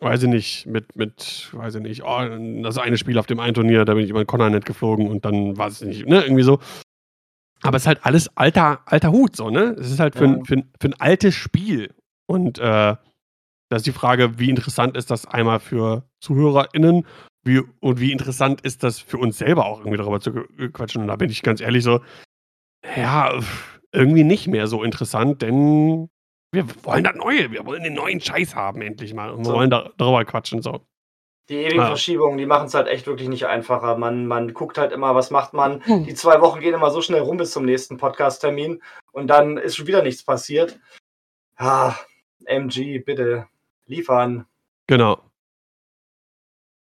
weiß 0.00 0.22
ich 0.24 0.28
nicht, 0.28 0.66
mit, 0.66 0.96
mit, 0.96 1.50
weiß 1.52 1.76
ich 1.76 1.82
nicht, 1.82 2.02
oh, 2.04 2.20
das 2.62 2.78
eine 2.78 2.98
Spiel 2.98 3.18
auf 3.18 3.26
dem 3.26 3.40
einen 3.40 3.54
Turnier, 3.54 3.84
da 3.84 3.94
bin 3.94 4.04
ich 4.04 4.10
über 4.10 4.22
den 4.22 4.26
Conner 4.26 4.50
nicht 4.50 4.66
geflogen 4.66 5.08
und 5.08 5.24
dann 5.24 5.56
weiß 5.56 5.82
ich 5.82 5.88
nicht, 5.88 6.06
ne? 6.06 6.22
Irgendwie 6.22 6.42
so. 6.42 6.58
Aber 7.62 7.76
es 7.76 7.82
ist 7.84 7.88
halt 7.88 8.04
alles 8.04 8.28
alter, 8.36 8.80
alter 8.86 9.10
Hut, 9.12 9.34
so, 9.34 9.50
ne? 9.50 9.74
Es 9.78 9.90
ist 9.90 9.98
halt 9.98 10.14
für, 10.14 10.24
Ja. 10.24 10.32
ein, 10.32 10.44
für, 10.44 10.54
ein, 10.56 10.70
für 10.80 10.88
ein 10.88 10.94
altes 11.00 11.34
Spiel. 11.34 11.94
Und 12.26 12.58
äh, 12.58 12.96
da 13.68 13.76
ist 13.76 13.86
die 13.86 13.92
Frage, 13.92 14.38
wie 14.38 14.50
interessant 14.50 14.96
ist 14.96 15.10
das 15.10 15.26
einmal 15.26 15.60
für 15.60 16.04
ZuhörerInnen, 16.20 17.06
wie, 17.44 17.62
und 17.80 18.00
wie 18.00 18.12
interessant 18.12 18.60
ist 18.62 18.82
das 18.82 18.98
für 18.98 19.18
uns 19.18 19.38
selber 19.38 19.66
auch 19.66 19.78
irgendwie 19.80 19.98
darüber 19.98 20.20
zu 20.20 20.32
quatschen. 20.72 21.02
Und 21.02 21.08
da 21.08 21.16
bin 21.16 21.30
ich 21.30 21.42
ganz 21.42 21.60
ehrlich 21.60 21.84
so, 21.84 22.00
ja, 22.96 23.32
irgendwie 23.92 24.24
nicht 24.24 24.46
mehr 24.48 24.66
so 24.66 24.82
interessant, 24.82 25.42
denn 25.42 26.08
wir 26.52 26.64
wollen 26.84 27.04
das 27.04 27.14
Neue, 27.16 27.50
wir 27.50 27.64
wollen 27.66 27.82
den 27.82 27.94
neuen 27.94 28.20
Scheiß 28.20 28.54
haben 28.54 28.82
endlich 28.82 29.14
mal 29.14 29.30
und 29.30 29.38
wir 29.40 29.44
So. 29.46 29.52
wollen 29.54 29.70
da, 29.70 29.90
darüber 29.96 30.24
quatschen 30.24 30.62
so. 30.62 30.86
Die 31.48 31.54
ewigen 31.56 31.76
Ja. 31.82 31.86
Verschiebungen, 31.86 32.38
die 32.38 32.46
machen 32.46 32.66
es 32.66 32.74
halt 32.74 32.88
echt 32.88 33.06
wirklich 33.06 33.28
nicht 33.28 33.46
einfacher. 33.46 33.96
Man, 33.96 34.26
man 34.26 34.52
guckt 34.52 34.78
halt 34.78 34.90
immer, 34.92 35.14
was 35.14 35.30
macht 35.30 35.52
man. 35.54 35.80
Hm. 35.84 36.04
Die 36.04 36.14
zwei 36.14 36.40
Wochen 36.40 36.60
gehen 36.60 36.74
immer 36.74 36.90
so 36.90 37.02
schnell 37.02 37.20
rum 37.20 37.36
bis 37.36 37.52
zum 37.52 37.64
nächsten 37.64 37.96
Podcast-Termin 37.98 38.82
und 39.12 39.28
dann 39.28 39.56
ist 39.56 39.76
schon 39.76 39.86
wieder 39.86 40.02
nichts 40.02 40.24
passiert. 40.24 40.80
Ah, 41.56 41.94
MG, 42.46 42.98
bitte 42.98 43.46
liefern. 43.86 44.46
Genau. 44.88 45.20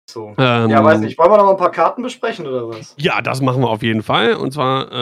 So. 0.08 0.34
Ähm, 0.38 0.70
Ja, 0.70 0.84
weiß 0.84 1.00
nicht. 1.00 1.18
Wollen 1.18 1.30
wir 1.30 1.36
noch 1.36 1.44
mal 1.44 1.50
ein 1.52 1.56
paar 1.56 1.70
Karten 1.72 2.02
besprechen 2.02 2.46
oder 2.46 2.68
was? 2.68 2.94
Ja, 2.98 3.20
das 3.22 3.40
machen 3.40 3.62
wir 3.62 3.68
auf 3.70 3.82
jeden 3.82 4.02
Fall. 4.02 4.34
Und 4.34 4.52
zwar 4.52 4.92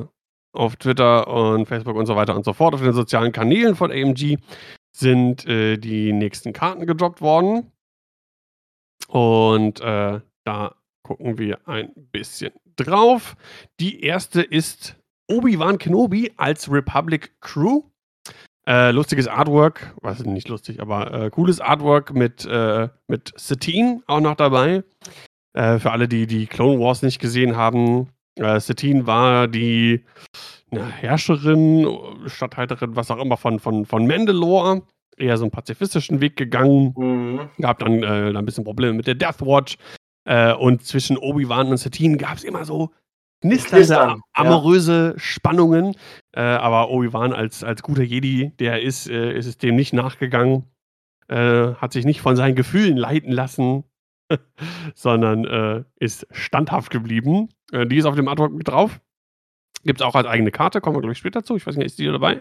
äh, 0.00 0.06
auf 0.52 0.76
Twitter 0.76 1.28
und 1.28 1.66
Facebook 1.66 1.96
und 1.96 2.06
so 2.06 2.16
weiter 2.16 2.34
und 2.34 2.44
so 2.44 2.52
fort. 2.52 2.74
Auf 2.74 2.80
den 2.80 2.92
sozialen 2.92 3.32
Kanälen 3.32 3.76
von 3.76 3.90
AMG 3.90 4.38
sind 4.96 5.46
äh, 5.46 5.76
die 5.76 6.12
nächsten 6.12 6.52
Karten 6.52 6.86
gedroppt 6.86 7.20
worden. 7.20 7.72
Und 9.08 9.80
äh, 9.80 10.20
da 10.44 10.74
gucken 11.02 11.38
wir 11.38 11.68
ein 11.68 11.92
bisschen 11.94 12.52
drauf. 12.76 13.36
Die 13.80 14.02
erste 14.02 14.42
ist 14.42 14.96
Obi-Wan 15.28 15.78
Kenobi 15.78 16.32
als 16.36 16.70
Republic 16.70 17.38
Crew. 17.40 17.82
Äh, 18.66 18.92
lustiges 18.92 19.28
Artwork, 19.28 19.94
was 20.00 20.24
nicht 20.24 20.48
lustig, 20.48 20.80
aber 20.80 21.12
äh, 21.12 21.30
cooles 21.30 21.60
Artwork 21.60 22.14
mit, 22.14 22.46
äh, 22.46 22.88
mit 23.08 23.32
Satine 23.36 24.02
auch 24.06 24.20
noch 24.20 24.36
dabei. 24.36 24.84
Äh, 25.52 25.78
für 25.78 25.92
alle, 25.92 26.08
die 26.08 26.26
die 26.26 26.46
Clone 26.46 26.80
Wars 26.80 27.02
nicht 27.02 27.18
gesehen 27.18 27.56
haben, 27.56 28.08
äh, 28.36 28.58
Satine 28.60 29.06
war 29.06 29.48
die 29.48 30.04
na, 30.70 30.86
Herrscherin, 30.86 31.86
Statthalterin, 32.26 32.96
was 32.96 33.10
auch 33.10 33.20
immer 33.20 33.36
von, 33.36 33.60
von, 33.60 33.84
von 33.84 34.06
Mandalore. 34.06 34.82
Eher 35.16 35.36
so 35.36 35.44
einen 35.44 35.52
pazifistischen 35.52 36.20
Weg 36.20 36.36
gegangen. 36.36 36.94
Mhm. 36.96 37.48
Gab 37.60 37.78
dann, 37.78 38.02
äh, 38.02 38.26
dann 38.32 38.36
ein 38.36 38.46
bisschen 38.46 38.64
Probleme 38.64 38.94
mit 38.94 39.06
der 39.06 39.14
Death 39.14 39.40
Watch. 39.42 39.76
Äh, 40.26 40.54
und 40.54 40.84
zwischen 40.84 41.18
Obi-Wan 41.18 41.68
und 41.68 41.76
Satine 41.76 42.16
gab 42.16 42.38
es 42.38 42.44
immer 42.44 42.64
so 42.64 42.90
knisternde, 43.48 43.76
Knistern, 43.76 44.10
am- 44.32 44.46
amoröse 44.46 45.14
Spannungen. 45.16 45.94
Äh, 46.32 46.40
aber 46.40 46.90
Obi-Wan 46.90 47.32
als, 47.32 47.62
als 47.62 47.82
guter 47.82 48.02
Jedi, 48.02 48.52
der 48.58 48.82
ist, 48.82 49.08
äh, 49.08 49.36
ist 49.36 49.46
es 49.46 49.58
dem 49.58 49.76
nicht 49.76 49.92
nachgegangen. 49.92 50.64
Äh, 51.28 51.74
hat 51.74 51.92
sich 51.92 52.04
nicht 52.04 52.20
von 52.20 52.36
seinen 52.36 52.54
Gefühlen 52.54 52.96
leiten 52.96 53.32
lassen, 53.32 53.84
sondern 54.94 55.44
äh, 55.44 55.84
ist 55.98 56.26
standhaft 56.30 56.90
geblieben. 56.90 57.48
Äh, 57.72 57.86
die 57.86 57.96
ist 57.96 58.04
auf 58.04 58.16
dem 58.16 58.28
Artwork 58.28 58.52
mit 58.52 58.68
drauf. 58.68 59.00
Gibt 59.84 60.00
es 60.00 60.06
auch 60.06 60.14
als 60.14 60.26
eigene 60.26 60.50
Karte, 60.50 60.80
kommen 60.80 60.96
wir 60.96 61.02
gleich 61.02 61.18
später 61.18 61.42
zu. 61.44 61.56
Ich 61.56 61.66
weiß 61.66 61.76
nicht, 61.76 61.86
ist 61.86 61.98
die 61.98 62.06
dabei? 62.06 62.40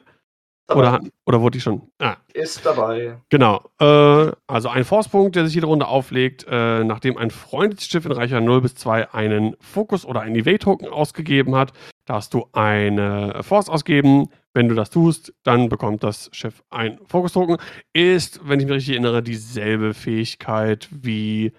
Oder, 0.69 1.01
oder 1.25 1.41
wurde 1.41 1.57
die 1.57 1.61
schon? 1.61 1.91
Ah, 1.99 2.15
Ist 2.33 2.65
dabei. 2.65 3.19
Genau. 3.29 3.69
Äh, 3.79 4.31
also 4.47 4.69
ein 4.69 4.85
Force-Punkt, 4.85 5.35
der 5.35 5.45
sich 5.45 5.55
jede 5.55 5.67
Runde 5.67 5.87
auflegt, 5.87 6.45
äh, 6.49 6.83
nachdem 6.83 7.17
ein 7.17 7.31
freundliches 7.31 7.87
Schiff 7.87 8.05
in 8.05 8.13
Reicher 8.13 8.39
0 8.39 8.61
bis 8.61 8.75
2 8.75 9.13
einen 9.13 9.55
Fokus 9.59 10.05
oder 10.05 10.21
einen 10.21 10.35
Evade-Token 10.35 10.87
ausgegeben 10.87 11.55
hat, 11.55 11.73
darfst 12.05 12.33
du 12.33 12.47
eine 12.53 13.43
Force 13.43 13.69
ausgeben. 13.69 14.29
Wenn 14.53 14.69
du 14.69 14.75
das 14.75 14.89
tust, 14.89 15.33
dann 15.43 15.67
bekommt 15.67 16.03
das 16.03 16.29
Schiff 16.31 16.63
ein 16.69 16.99
Fokus-Token. 17.07 17.57
Ist, 17.91 18.47
wenn 18.47 18.59
ich 18.59 18.65
mich 18.65 18.75
richtig 18.75 18.93
erinnere, 18.93 19.21
dieselbe 19.21 19.93
Fähigkeit 19.93 20.87
wie 20.91 21.51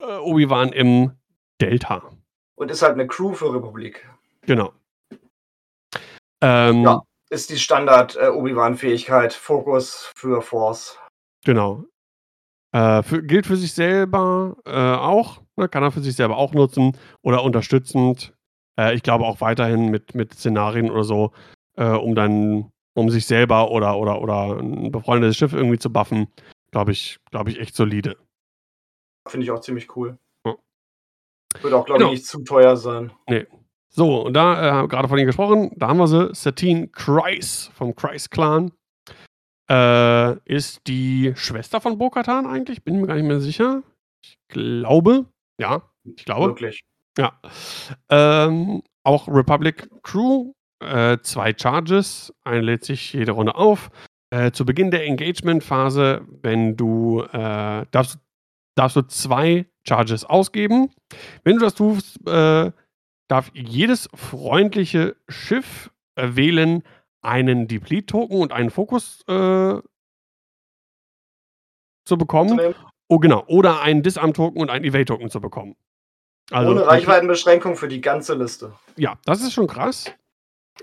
äh, 0.00 0.16
Obi-Wan 0.18 0.72
im 0.72 1.12
Delta. 1.60 2.02
Und 2.56 2.70
ist 2.70 2.82
halt 2.82 2.94
eine 2.94 3.06
Crew 3.06 3.32
für 3.32 3.54
Republik. 3.54 4.06
Genau. 4.42 4.72
Ähm, 6.42 6.82
Ja. 6.84 7.02
Ist 7.32 7.48
die 7.48 7.56
Standard 7.56 8.14
äh, 8.16 8.28
Obi-Wan-Fähigkeit. 8.28 9.32
Fokus 9.32 10.12
für 10.14 10.42
Force. 10.42 10.98
Genau. 11.46 11.86
Äh, 12.74 13.02
für, 13.02 13.22
gilt 13.22 13.46
für 13.46 13.56
sich 13.56 13.72
selber 13.72 14.58
äh, 14.66 14.70
auch, 14.70 15.40
ne, 15.56 15.66
kann 15.66 15.82
er 15.82 15.92
für 15.92 16.02
sich 16.02 16.14
selber 16.14 16.36
auch 16.36 16.52
nutzen 16.52 16.94
oder 17.22 17.42
unterstützend. 17.42 18.34
Äh, 18.78 18.94
ich 18.94 19.02
glaube 19.02 19.24
auch 19.24 19.40
weiterhin 19.40 19.88
mit, 19.90 20.14
mit 20.14 20.34
Szenarien 20.34 20.90
oder 20.90 21.04
so, 21.04 21.32
äh, 21.78 21.86
um 21.86 22.14
dann, 22.14 22.70
um 22.94 23.08
sich 23.08 23.24
selber 23.24 23.70
oder, 23.70 23.96
oder, 23.96 24.20
oder 24.20 24.58
ein 24.58 24.92
befreundetes 24.92 25.38
Schiff 25.38 25.54
irgendwie 25.54 25.78
zu 25.78 25.90
buffen, 25.90 26.28
glaube 26.70 26.92
ich, 26.92 27.16
glaube 27.30 27.48
ich, 27.48 27.58
echt 27.58 27.74
solide. 27.74 28.18
Finde 29.26 29.44
ich 29.44 29.50
auch 29.50 29.60
ziemlich 29.60 29.96
cool. 29.96 30.18
Ja. 30.46 30.54
Wird 31.62 31.72
auch, 31.72 31.86
glaube 31.86 32.00
Genau. 32.00 32.12
ich, 32.12 32.18
nicht 32.18 32.26
zu 32.26 32.44
teuer 32.44 32.76
sein. 32.76 33.10
So, 33.94 34.22
und 34.26 34.34
da 34.34 34.84
äh, 34.84 34.88
gerade 34.88 35.06
von 35.06 35.18
Ihnen 35.18 35.26
gesprochen, 35.26 35.70
da 35.76 35.88
haben 35.88 35.98
wir 35.98 36.08
sie, 36.08 36.34
Satine 36.34 36.88
Kreis 36.88 37.70
vom 37.74 37.94
Kreis-Clan. 37.94 38.72
Äh, 39.70 40.38
ist 40.44 40.86
die 40.86 41.32
Schwester 41.36 41.80
von 41.80 41.98
Bo-Katan 41.98 42.46
eigentlich? 42.46 42.82
Bin 42.84 43.00
mir 43.00 43.06
gar 43.06 43.14
nicht 43.16 43.26
mehr 43.26 43.40
sicher. 43.40 43.82
Ich 44.24 44.38
glaube, 44.48 45.26
ja, 45.60 45.82
ich 46.04 46.24
glaube. 46.24 46.48
Wirklich. 46.48 46.80
Ja. 47.18 47.38
Ähm, 48.08 48.82
auch 49.04 49.28
Republic 49.28 49.90
Crew, 50.02 50.52
äh, 50.80 51.18
zwei 51.22 51.54
Charges, 51.54 52.32
eine 52.44 52.62
lädt 52.62 52.84
sich 52.84 53.12
jede 53.12 53.32
Runde 53.32 53.54
auf. 53.54 53.90
Äh, 54.30 54.52
zu 54.52 54.64
Beginn 54.64 54.90
der 54.90 55.04
Engagement-Phase, 55.04 56.22
wenn 56.40 56.76
du 56.76 57.22
äh, 57.32 57.84
darfst, 57.90 58.18
darfst 58.74 58.96
du 58.96 59.02
zwei 59.02 59.66
Charges 59.86 60.24
ausgeben. 60.24 60.90
Wenn 61.44 61.56
du 61.56 61.60
das 61.60 61.74
tust, 61.74 62.26
äh, 62.26 62.72
darf 63.32 63.50
jedes 63.54 64.10
freundliche 64.14 65.16
Schiff 65.26 65.90
äh, 66.16 66.36
wählen, 66.36 66.82
einen 67.22 67.66
Deplete-Token 67.66 68.38
und 68.38 68.52
einen 68.52 68.68
Fokus 68.68 69.22
äh, 69.26 69.80
zu 72.04 72.18
bekommen. 72.18 72.58
Zu. 72.58 72.74
Oh, 73.08 73.18
genau. 73.18 73.42
Oder 73.46 73.80
einen 73.80 74.02
Disarm-Token 74.02 74.60
und 74.60 74.68
einen 74.68 74.84
Evade-Token 74.84 75.30
zu 75.30 75.40
bekommen. 75.40 75.76
Also, 76.50 76.72
Ohne 76.72 76.86
Reichweitenbeschränkung 76.86 77.76
für 77.76 77.88
die 77.88 78.02
ganze 78.02 78.34
Liste. 78.34 78.74
Ja, 78.96 79.16
das 79.24 79.40
ist 79.40 79.54
schon 79.54 79.66
krass. 79.66 80.12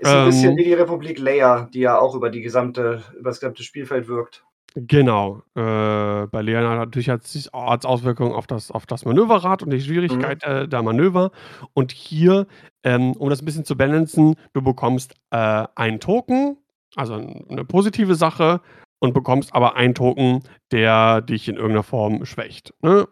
Ist 0.00 0.10
ein 0.10 0.26
bisschen 0.26 0.50
Ähm, 0.50 0.56
wie 0.56 0.64
die 0.64 0.74
Republik 0.74 1.20
Leia, 1.20 1.68
die 1.72 1.80
ja 1.80 2.00
auch 2.00 2.16
über 2.16 2.30
die 2.30 2.40
gesamte, 2.40 3.04
über 3.16 3.30
das 3.30 3.38
gesamte 3.38 3.62
Spielfeld 3.62 4.08
wirkt. 4.08 4.44
Genau. 4.74 5.42
Äh, 5.54 6.26
bei 6.26 6.42
Leonard 6.42 6.78
natürlich 6.78 7.08
hat 7.08 7.24
es 7.24 7.48
als 7.52 7.84
Auswirkung 7.84 8.32
auf 8.32 8.46
das, 8.46 8.70
auf 8.70 8.86
das 8.86 9.04
Manöverrad 9.04 9.62
und 9.62 9.70
die 9.70 9.80
Schwierigkeit 9.80 10.42
äh, 10.44 10.68
der 10.68 10.82
Manöver. 10.82 11.32
Und 11.74 11.92
hier, 11.92 12.46
ähm, 12.84 13.12
um 13.12 13.30
das 13.30 13.42
ein 13.42 13.44
bisschen 13.44 13.64
zu 13.64 13.76
balancen, 13.76 14.36
du 14.52 14.62
bekommst 14.62 15.14
äh, 15.30 15.66
einen 15.74 15.98
Token, 16.00 16.56
also 16.94 17.14
eine 17.14 17.64
positive 17.64 18.14
Sache, 18.14 18.60
und 19.00 19.14
bekommst 19.14 19.54
aber 19.54 19.76
einen 19.76 19.94
Token, 19.94 20.44
der 20.70 21.22
dich 21.22 21.48
in 21.48 21.56
irgendeiner 21.56 21.82
Form 21.82 22.24
schwächt. 22.24 22.74
Ne? 22.82 23.08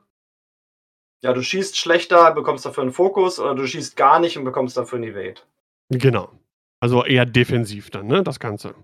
Ja, 1.22 1.32
du 1.32 1.42
schießt 1.42 1.76
schlechter, 1.76 2.32
bekommst 2.32 2.64
dafür 2.64 2.82
einen 2.82 2.92
Fokus, 2.92 3.40
oder 3.40 3.54
du 3.54 3.66
schießt 3.66 3.96
gar 3.96 4.20
nicht 4.20 4.38
und 4.38 4.44
bekommst 4.44 4.76
dafür 4.76 4.98
einen 4.98 5.10
Evade. 5.10 5.40
Genau. 5.88 6.30
Also 6.80 7.04
eher 7.04 7.26
defensiv 7.26 7.90
dann, 7.90 8.06
ne, 8.06 8.22
das 8.22 8.38
Ganze. 8.38 8.74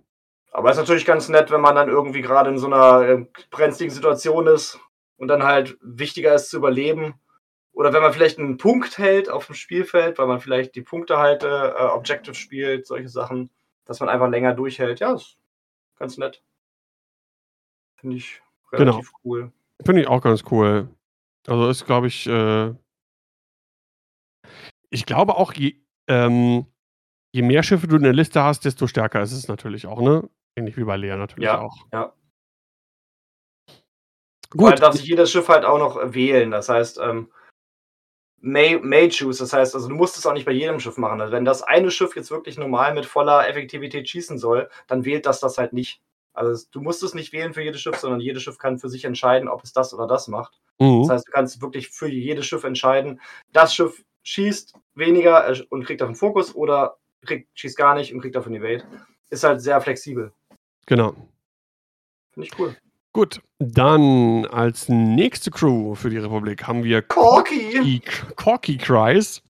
Aber 0.54 0.70
ist 0.70 0.76
natürlich 0.76 1.04
ganz 1.04 1.28
nett, 1.28 1.50
wenn 1.50 1.60
man 1.60 1.74
dann 1.74 1.88
irgendwie 1.88 2.22
gerade 2.22 2.48
in 2.48 2.58
so 2.58 2.68
einer 2.68 3.02
äh, 3.08 3.26
brenzligen 3.50 3.92
Situation 3.92 4.46
ist 4.46 4.78
und 5.16 5.26
dann 5.26 5.42
halt 5.42 5.76
wichtiger 5.82 6.32
ist 6.32 6.48
zu 6.48 6.58
überleben. 6.58 7.14
Oder 7.72 7.92
wenn 7.92 8.02
man 8.02 8.12
vielleicht 8.12 8.38
einen 8.38 8.56
Punkt 8.56 8.98
hält 8.98 9.28
auf 9.28 9.46
dem 9.46 9.56
Spielfeld, 9.56 10.16
weil 10.16 10.28
man 10.28 10.38
vielleicht 10.38 10.76
die 10.76 10.82
Punkte 10.82 11.18
halt 11.18 11.42
äh, 11.42 11.72
Objective 11.92 12.36
spielt, 12.36 12.86
solche 12.86 13.08
Sachen, 13.08 13.50
dass 13.84 13.98
man 13.98 14.08
einfach 14.08 14.28
länger 14.30 14.54
durchhält. 14.54 15.00
Ja, 15.00 15.14
ist 15.14 15.36
ganz 15.98 16.18
nett. 16.18 16.40
Finde 17.96 18.16
ich 18.16 18.40
Genau. 18.70 18.92
relativ 18.92 19.12
cool. 19.24 19.52
Finde 19.84 20.02
ich 20.02 20.08
auch 20.08 20.22
ganz 20.22 20.44
cool. 20.52 20.88
Also 21.48 21.68
ist, 21.68 21.84
glaube 21.84 22.06
ich, 22.06 22.28
äh, 22.28 22.72
ich 24.90 25.04
glaube 25.04 25.34
auch, 25.36 25.52
je, 25.52 25.80
ähm, 26.06 26.66
je 27.32 27.42
mehr 27.42 27.64
Schiffe 27.64 27.88
du 27.88 27.96
in 27.96 28.04
der 28.04 28.12
Liste 28.12 28.42
hast, 28.44 28.64
desto 28.64 28.86
stärker 28.86 29.20
ist 29.20 29.32
es 29.32 29.48
natürlich 29.48 29.86
auch, 29.86 30.00
ne? 30.00 30.28
Ähnlich 30.56 30.76
wie 30.76 30.84
bei 30.84 30.96
Lea 30.96 31.16
natürlich 31.16 31.44
Ja, 31.44 31.60
auch. 31.60 31.76
ja. 31.92 32.12
Gut. 34.50 34.70
Weil 34.70 34.78
darf 34.78 34.94
sich 34.94 35.06
jedes 35.06 35.32
Schiff 35.32 35.48
halt 35.48 35.64
auch 35.64 35.78
noch 35.78 36.14
wählen. 36.14 36.52
Das 36.52 36.68
heißt, 36.68 36.98
ähm, 36.98 37.28
may, 38.40 38.78
may 38.78 39.08
choose. 39.08 39.40
Das 39.40 39.52
heißt, 39.52 39.74
also 39.74 39.88
du 39.88 39.94
musst 39.94 40.16
es 40.16 40.26
auch 40.26 40.32
nicht 40.32 40.44
bei 40.44 40.52
jedem 40.52 40.78
Schiff 40.78 40.96
machen. 40.96 41.20
Also 41.20 41.32
wenn 41.32 41.44
das 41.44 41.62
eine 41.62 41.90
Schiff 41.90 42.14
jetzt 42.14 42.30
wirklich 42.30 42.56
normal 42.56 42.94
mit 42.94 43.04
voller 43.06 43.48
Effektivität 43.48 44.08
schießen 44.08 44.38
soll, 44.38 44.68
dann 44.86 45.04
wählt 45.04 45.26
das 45.26 45.40
das 45.40 45.58
halt 45.58 45.72
nicht. 45.72 46.00
Also 46.34 46.66
du 46.72 46.80
musst 46.80 47.02
es 47.02 47.14
nicht 47.14 47.32
wählen 47.32 47.54
für 47.54 47.62
jedes 47.62 47.80
Schiff, 47.80 47.96
sondern 47.96 48.20
jedes 48.20 48.42
Schiff 48.42 48.58
kann 48.58 48.78
für 48.78 48.88
sich 48.88 49.04
entscheiden, 49.04 49.48
ob 49.48 49.62
es 49.64 49.72
das 49.72 49.92
oder 49.94 50.06
das 50.06 50.28
macht. 50.28 50.60
Mhm. 50.78 51.02
Das 51.02 51.10
heißt, 51.10 51.28
du 51.28 51.32
kannst 51.32 51.62
wirklich 51.62 51.88
für 51.90 52.08
jedes 52.08 52.46
Schiff 52.46 52.64
entscheiden, 52.64 53.20
das 53.52 53.74
Schiff 53.74 54.04
schießt 54.24 54.74
weniger 54.94 55.48
äh, 55.48 55.64
und 55.70 55.84
kriegt 55.84 56.02
einen 56.02 56.14
Fokus 56.16 56.54
oder 56.54 56.96
kriegt, 57.24 57.48
schießt 57.58 57.76
gar 57.76 57.94
nicht 57.94 58.12
und 58.12 58.20
kriegt 58.20 58.34
dafür 58.34 58.52
einen 58.52 58.62
Evade. 58.62 58.84
Ist 59.30 59.44
halt 59.44 59.60
sehr 59.60 59.80
flexibel. 59.80 60.32
Genau. 60.86 61.14
Finde 62.32 62.48
ich 62.48 62.58
cool. 62.58 62.76
Gut, 63.12 63.40
dann 63.60 64.44
als 64.46 64.88
nächste 64.88 65.52
Crew 65.52 65.94
für 65.94 66.10
die 66.10 66.18
Republik 66.18 66.66
haben 66.66 66.82
wir 66.82 67.00
Corky! 67.00 68.02
Corky 68.34 68.76
Cries. 68.76 69.40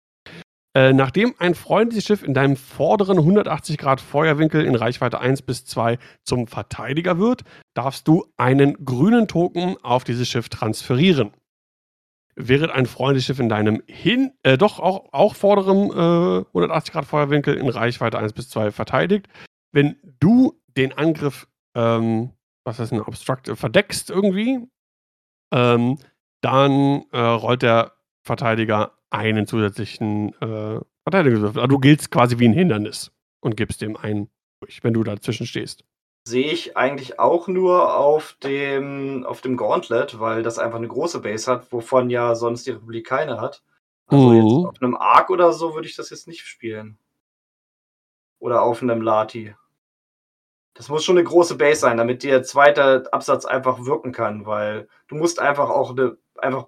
Äh, 0.77 0.93
nachdem 0.93 1.35
ein 1.39 1.55
freundliches 1.55 2.05
Schiff 2.05 2.23
in 2.25 2.35
deinem 2.35 2.57
vorderen 2.57 3.19
180 3.19 3.79
Grad 3.79 4.01
Feuerwinkel 4.01 4.65
in 4.65 4.75
Reichweite 4.75 5.21
1 5.21 5.43
bis 5.43 5.65
2 5.65 5.99
zum 6.25 6.49
Verteidiger 6.49 7.19
wird, 7.19 7.43
darfst 7.75 8.09
du 8.09 8.27
einen 8.37 8.85
grünen 8.85 9.29
Token 9.29 9.77
auf 9.85 10.03
dieses 10.03 10.29
Schiff 10.29 10.49
transferieren. 10.49 11.31
Während 12.35 12.73
ein 12.73 12.87
freundliches 12.87 13.27
Schiff 13.27 13.39
in 13.39 13.49
deinem 13.49 13.83
hin, 13.87 14.33
äh, 14.43 14.59
doch 14.59 14.81
auch, 14.81 15.13
auch 15.13 15.37
vorderen 15.37 15.91
äh, 15.91 16.45
180 16.49 16.93
Grad 16.93 17.05
Feuerwinkel 17.07 17.55
in 17.55 17.69
Reichweite 17.69 18.19
1 18.19 18.33
bis 18.33 18.51
2 18.51 18.73
verteidigt, 18.73 19.29
wenn 19.71 19.97
du 20.19 20.61
den 20.77 20.93
Angriff, 20.93 21.47
ähm, 21.75 22.31
was 22.65 22.79
heißt 22.79 22.93
denn, 22.93 23.01
obstruct, 23.01 23.49
äh, 23.49 23.57
verdeckst 23.57 24.11
irgendwie, 24.11 24.61
ähm, 25.53 25.99
dann 26.41 27.05
äh, 27.13 27.19
rollt 27.21 27.63
der 27.63 27.93
Verteidiger 28.23 28.93
einen 29.11 29.47
zusätzlichen 29.47 30.35
äh, 30.41 30.81
Verteidigungswürfel. 31.05 31.61
Also 31.61 31.69
du 31.69 31.79
giltst 31.79 32.11
quasi 32.11 32.39
wie 32.39 32.49
ein 32.49 32.53
Hindernis 32.53 33.13
und 33.41 33.57
gibst 33.57 33.83
dem 33.83 33.97
einen 33.97 34.31
durch, 34.61 34.83
wenn 34.83 34.95
du 34.95 35.05
dazwischen 35.05 35.47
stehst. 35.47 35.85
Sehe 36.27 36.51
ich 36.51 36.77
eigentlich 36.77 37.19
auch 37.19 37.49
nur 37.49 37.97
auf 37.97 38.33
dem, 38.43 39.25
auf 39.27 39.43
dem 39.43 39.59
Gauntlet, 39.59 40.19
weil 40.19 40.43
das 40.43 40.59
einfach 40.59 40.79
eine 40.79 40.89
große 40.89 41.21
Base 41.21 41.51
hat, 41.51 41.71
wovon 41.71 42.09
ja 42.09 42.35
sonst 42.35 42.67
die 42.67 42.71
Republik 42.71 43.07
keine 43.07 43.41
hat. 43.41 43.63
Also 44.07 44.31
Mhm. 44.31 44.37
jetzt 44.37 44.67
auf 44.67 44.83
einem 44.83 44.97
Arc 44.97 45.29
oder 45.31 45.53
so 45.53 45.75
würde 45.75 45.87
ich 45.87 45.97
das 45.97 46.11
jetzt 46.11 46.27
nicht 46.27 46.47
spielen. 46.47 46.99
Oder 48.39 48.63
auf 48.63 48.83
einem 48.83 49.03
Lati. 49.03 49.55
Das 50.75 50.89
muss 50.89 51.05
schon 51.05 51.17
eine 51.17 51.25
große 51.25 51.57
Base 51.57 51.81
sein, 51.81 51.97
damit 51.97 52.25
der 52.25 52.43
zweite 52.43 53.13
Absatz 53.13 53.45
einfach 53.45 53.85
wirken 53.85 54.13
kann, 54.13 54.45
weil 54.45 54.89
du 55.07 55.15
musst 55.15 55.39
einfach 55.39 55.71
auch 55.71 55.91
eine, 55.93 56.17
einfach 56.39 56.67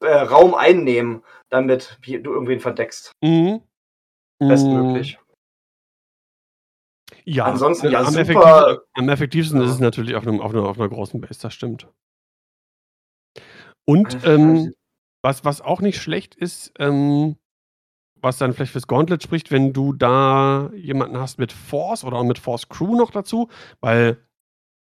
äh, 0.00 0.12
Raum 0.12 0.54
einnehmen, 0.54 1.22
damit 1.48 1.98
du 2.04 2.32
irgendwen 2.32 2.60
verdeckst. 2.60 3.12
Mhm. 3.22 3.62
Bestmöglich. 4.40 5.18
Ja, 7.24 7.44
Ansonsten, 7.44 7.90
ja, 7.92 8.00
am, 8.00 8.06
super. 8.06 8.20
effektivsten, 8.20 8.78
am 8.94 9.08
effektivsten 9.08 9.60
Ja. 9.60 9.66
ist 9.66 9.72
es 9.74 9.78
natürlich 9.78 10.16
auf, 10.16 10.26
einem, 10.26 10.40
auf, 10.40 10.52
einer, 10.52 10.64
auf 10.64 10.78
einer 10.80 10.88
großen 10.88 11.20
Base, 11.20 11.40
das 11.40 11.54
stimmt. 11.54 11.86
Und 13.84 14.24
Äh, 14.24 14.34
ähm, 14.34 14.74
was, 15.22 15.44
was 15.44 15.60
auch 15.60 15.80
nicht 15.80 16.00
schlecht 16.00 16.34
ist, 16.34 16.72
ähm, 16.80 17.36
was 18.22 18.38
dann 18.38 18.52
vielleicht 18.54 18.72
fürs 18.72 18.86
Gauntlet 18.86 19.22
spricht, 19.22 19.50
wenn 19.50 19.72
du 19.72 19.92
da 19.92 20.70
jemanden 20.74 21.18
hast 21.18 21.38
mit 21.38 21.52
Force 21.52 22.04
oder 22.04 22.16
auch 22.18 22.24
mit 22.24 22.38
Force 22.38 22.68
Crew 22.68 22.96
noch 22.96 23.10
dazu, 23.10 23.48
weil 23.80 24.16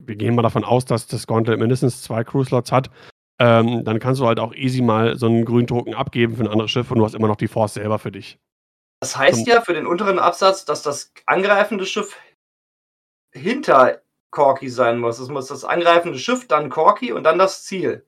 wir 0.03 0.17
gehen 0.17 0.35
mal 0.35 0.43
davon 0.43 0.65
aus, 0.65 0.85
dass 0.85 1.07
das 1.07 1.27
Gauntlet 1.27 1.59
mindestens 1.59 2.03
zwei 2.03 2.25
Crew-Slots 2.25 2.73
hat, 2.73 2.91
ähm, 3.41 3.85
dann 3.85 3.99
kannst 4.01 4.21
du 4.21 4.27
halt 4.27 4.41
auch 4.41 4.55
easy 4.55 4.81
mal 4.81 5.17
so 5.17 5.27
einen 5.27 5.45
grünen 5.45 5.67
Token 5.67 5.95
abgeben 5.95 6.37
für 6.37 6.43
ein 6.43 6.49
anderes 6.49 6.71
Schiff 6.71 6.91
und 6.91 6.99
du 6.99 7.05
hast 7.05 7.15
immer 7.15 7.29
noch 7.29 7.37
die 7.37 7.49
Force 7.49 7.75
selber 7.75 7.99
für 7.99 8.11
dich. 8.11 8.39
Das 9.01 9.17
heißt 9.17 9.41
Und- 9.41 9.49
ja 9.49 9.61
für 9.61 9.75
den 9.75 9.87
unteren 9.87 10.19
Absatz, 10.19 10.65
dass 10.65 10.83
das 10.83 11.13
angreifende 11.27 11.87
Schiff 11.87 12.19
hinter 13.33 14.03
Corky 14.31 14.69
sein 14.69 14.99
muss. 14.99 15.19
Es 15.19 15.29
muss 15.29 15.47
das 15.49 15.65
angreifende 15.65 16.19
Schiff, 16.19 16.49
dann 16.49 16.71
Corky 16.71 17.13
und 17.13 17.25
dann 17.25 17.39
das 17.39 17.65
Ziel. 17.65 18.05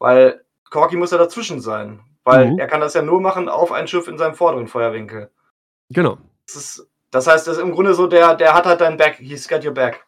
Weil 0.00 0.44
Corky 0.70 0.96
muss 0.96 1.12
ja 1.12 1.18
dazwischen 1.18 1.60
sein. 1.60 2.00
Weil 2.24 2.52
Mhm. 2.52 2.58
er 2.58 2.66
kann 2.68 2.80
das 2.80 2.94
ja 2.94 3.02
nur 3.02 3.20
machen 3.20 3.48
auf 3.48 3.72
ein 3.72 3.88
Schiff 3.88 4.06
in 4.08 4.18
seinem 4.18 4.34
vorderen 4.34 4.68
Feuerwinkel. 4.68 5.30
Genau. 5.90 6.18
Das, 6.46 6.56
ist, 6.56 6.88
das 7.10 7.26
heißt, 7.26 7.46
das 7.46 7.56
ist 7.56 7.62
im 7.62 7.72
Grunde 7.72 7.94
so, 7.94 8.06
der, 8.06 8.34
der 8.34 8.54
hat 8.54 8.66
halt 8.66 8.80
dein 8.80 8.96
Back, 8.96 9.16
he's 9.16 9.48
got 9.48 9.64
your 9.64 9.72
back. 9.74 10.06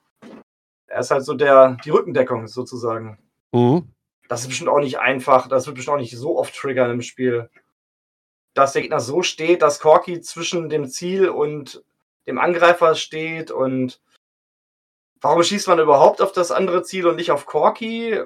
Er 0.86 1.00
ist 1.00 1.10
halt 1.10 1.24
so 1.24 1.34
der, 1.34 1.76
die 1.84 1.90
Rückendeckung 1.90 2.46
sozusagen. 2.46 3.18
Mhm. 3.52 3.90
Das 4.28 4.42
ist 4.42 4.48
bestimmt 4.48 4.70
auch 4.70 4.78
nicht 4.78 4.98
einfach, 5.00 5.48
das 5.48 5.66
wird 5.66 5.76
bestimmt 5.76 5.96
auch 5.96 6.00
nicht 6.00 6.16
so 6.16 6.38
oft 6.38 6.54
triggern 6.54 6.90
im 6.90 7.02
Spiel. 7.02 7.50
Dass 8.54 8.72
der 8.72 8.82
Gegner 8.82 9.00
so 9.00 9.22
steht, 9.22 9.62
dass 9.62 9.80
Corky 9.80 10.20
zwischen 10.20 10.68
dem 10.68 10.88
Ziel 10.88 11.28
und 11.28 11.84
dem 12.26 12.38
Angreifer 12.38 12.94
steht 12.94 13.50
und 13.50 14.00
warum 15.20 15.42
schießt 15.42 15.66
man 15.68 15.80
überhaupt 15.80 16.22
auf 16.22 16.32
das 16.32 16.52
andere 16.52 16.82
Ziel 16.84 17.06
und 17.06 17.16
nicht 17.16 17.32
auf 17.32 17.44
Corky? 17.46 18.22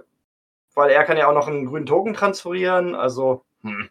Weil 0.74 0.90
er 0.90 1.04
kann 1.04 1.16
ja 1.16 1.28
auch 1.28 1.34
noch 1.34 1.48
einen 1.48 1.66
grünen 1.66 1.86
Token 1.86 2.14
transferieren, 2.14 2.94
also 2.94 3.44
hm. 3.62 3.88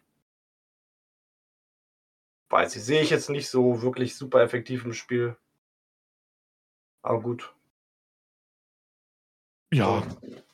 weiß 2.50 2.76
ich, 2.76 2.82
sehe 2.84 3.02
ich 3.02 3.10
jetzt 3.10 3.30
nicht 3.30 3.48
so 3.48 3.82
wirklich 3.82 4.16
super 4.16 4.42
effektiv 4.42 4.84
im 4.84 4.92
Spiel. 4.94 5.36
Aber 7.02 7.20
gut. 7.20 7.54
Ja, 9.72 10.02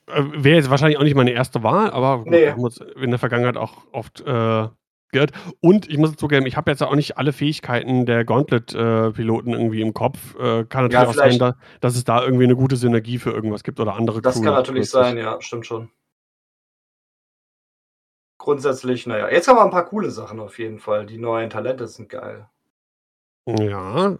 äh, 0.08 0.22
wäre 0.32 0.56
jetzt 0.56 0.70
wahrscheinlich 0.70 0.98
auch 0.98 1.04
nicht 1.04 1.14
meine 1.14 1.30
erste 1.30 1.62
Wahl, 1.62 1.90
aber 1.90 2.24
Nee. 2.26 2.50
haben 2.50 2.62
uns 2.62 2.78
in 2.78 3.10
der 3.10 3.18
Vergangenheit 3.18 3.56
auch 3.56 3.86
oft 3.92 4.20
äh, 4.20 4.68
gehört. 5.12 5.32
Und 5.60 5.88
ich 5.88 5.96
muss 5.96 6.16
zugeben, 6.16 6.46
ich 6.46 6.56
habe 6.56 6.70
jetzt 6.70 6.82
auch 6.82 6.94
nicht 6.94 7.16
alle 7.16 7.32
Fähigkeiten 7.32 8.04
der 8.04 8.24
Gauntlet-Piloten 8.24 9.52
irgendwie 9.52 9.80
im 9.80 9.94
Kopf. 9.94 10.34
Äh, 10.34 10.64
kann 10.64 10.84
natürlich 10.84 10.92
Ja, 10.92 11.06
auch 11.08 11.14
sein, 11.14 11.38
da, 11.38 11.56
dass 11.80 11.96
es 11.96 12.04
da 12.04 12.22
irgendwie 12.22 12.44
eine 12.44 12.56
gute 12.56 12.76
Synergie 12.76 13.18
für 13.18 13.30
irgendwas 13.30 13.62
gibt 13.62 13.80
oder 13.80 13.94
andere 13.94 14.20
Das 14.20 14.34
Crew 14.34 14.42
kann 14.42 14.54
natürlich 14.54 14.90
sein, 14.90 15.16
ja, 15.16 15.40
stimmt 15.40 15.66
schon. 15.66 15.90
Grundsätzlich, 18.44 19.06
naja, 19.06 19.30
jetzt 19.30 19.48
haben 19.48 19.56
wir 19.56 19.64
ein 19.64 19.70
paar 19.70 19.86
coole 19.86 20.10
Sachen 20.10 20.38
auf 20.38 20.58
jeden 20.58 20.78
Fall. 20.78 21.06
Die 21.06 21.16
neuen 21.16 21.48
Talente 21.48 21.88
sind 21.88 22.10
geil. 22.10 22.46
Ja. 23.48 24.18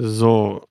So. 0.00 0.64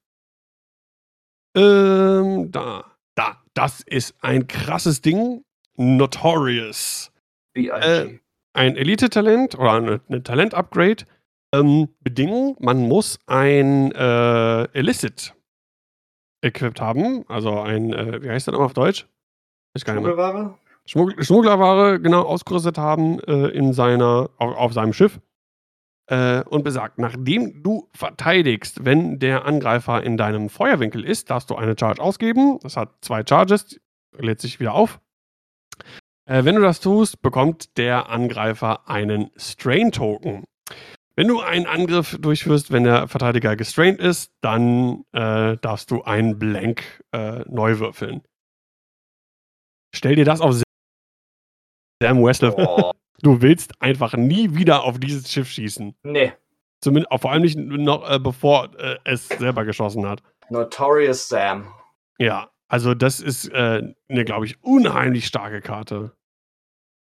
Ähm, 1.55 2.51
da. 2.51 2.95
Da. 3.13 3.39
Das 3.53 3.81
ist 3.81 4.15
ein 4.21 4.47
krasses 4.47 5.01
Ding. 5.01 5.45
Notorious. 5.75 7.11
BIG. 7.53 7.69
Äh, 7.69 8.19
ein 8.53 8.75
Elite-Talent 8.75 9.53
oder 9.53 9.73
ein, 9.73 10.01
ein 10.09 10.23
Talent-Upgrade. 10.23 11.05
Ähm, 11.53 11.89
Bedingung, 11.99 12.57
man 12.61 12.88
muss 12.88 13.19
ein 13.27 13.91
äh, 13.91 14.63
Illicit 14.75 15.35
equipped 16.41 16.81
haben. 16.81 17.30
Also 17.30 17.59
ein, 17.59 17.93
äh, 17.93 18.23
wie 18.23 18.30
heißt 18.31 18.47
das 18.47 18.53
nochmal 18.53 18.65
auf 18.65 18.73
Deutsch? 18.73 19.05
Ich 19.75 19.85
gar 19.85 19.93
nicht 19.93 20.03
mehr. 20.03 20.57
Schmuggl 20.85 21.23
Schmugglerware 21.23 21.99
genau 21.99 22.23
ausgerüstet 22.23 22.77
haben 22.77 23.19
äh, 23.22 23.47
in 23.49 23.73
seiner, 23.73 24.30
auf, 24.38 24.55
auf 24.55 24.73
seinem 24.73 24.93
Schiff. 24.93 25.19
Äh, 26.07 26.43
und 26.43 26.64
besagt, 26.64 26.99
nachdem 26.99 27.64
du 27.64 27.89
verteidigst, 27.93 28.84
wenn 28.84 29.19
der 29.19 29.45
Angreifer 29.45 30.03
in 30.03 30.18
deinem 30.18 30.49
Feuerwinkel 30.49 31.05
ist, 31.05 31.30
darfst 31.30 31.49
du 31.49 31.55
eine 31.55 31.76
Charge 31.80 32.01
ausgeben. 32.01 32.60
Das 32.61 32.76
hat 32.76 32.89
zwei 32.99 33.23
Charges, 33.27 33.80
lädt 34.18 34.41
sich 34.41 34.60
wieder 34.60 34.73
auf. 34.73 34.99
Äh, 36.26 36.43
wenn 36.43 36.55
du 36.55 36.61
das 36.61 36.81
tust, 36.81 37.22
bekommt 37.22 37.77
der 37.77 38.10
Angreifer 38.10 38.89
einen 38.89 39.31
Strain-Token. 39.38 40.43
Wenn 41.15 41.27
du 41.27 41.39
einen 41.39 41.68
Angriff 41.68 42.18
durchführst, 42.19 42.72
wenn 42.72 42.84
der 42.84 43.07
Verteidiger 43.07 43.55
gestrained 43.55 43.99
ist, 43.99 44.34
dann 44.41 45.05
äh, 45.14 45.57
darfst 45.57 45.91
du 45.91 46.03
einen 46.03 46.38
Blank 46.38 47.03
äh, 47.11 47.45
neu 47.47 47.80
würfeln. 47.80 48.23
Stell 49.95 50.15
dir 50.15 50.26
das 50.26 50.41
auf 50.41 50.64
Sam 52.02 52.24
Wessel. 52.24 52.53
Oh, 52.57 52.91
Du 53.22 53.41
willst 53.41 53.82
einfach 53.82 54.15
nie 54.15 54.53
wieder 54.53 54.84
auf 54.84 54.99
dieses 54.99 55.32
Schiff 55.32 55.49
schießen. 55.49 55.95
nee. 56.03 56.34
Zumindest, 56.82 57.22
vor 57.22 57.32
allem 57.32 57.44
nicht 57.44 57.57
noch 57.57 58.10
äh, 58.10 58.20
bevor 58.20 58.70
äh, 58.78 58.98
es 59.06 59.30
selber 59.30 59.64
geschossen 59.64 60.06
hat. 60.06 60.22
Notorious 60.49 61.30
Sam. 61.30 61.74
Ja, 62.20 62.49
also 62.68 62.94
das 62.94 63.22
ist 63.22 63.48
äh, 63.53 63.94
eine, 64.10 64.26
glaube 64.26 64.45
ich, 64.45 64.61
unheimlich 64.61 65.26
starke 65.26 65.61
Karte. 65.61 66.11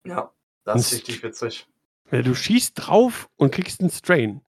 Ja, 0.06 0.32
das 0.66 0.82
ist 0.82 0.94
richtig 0.94 1.24
witzig. 1.24 1.68
Ja, 2.12 2.22
du 2.22 2.36
schießt 2.36 2.74
drauf 2.76 3.28
und 3.38 3.52
kriegst 3.52 3.82
einen 3.82 3.90
Strain. 3.90 4.42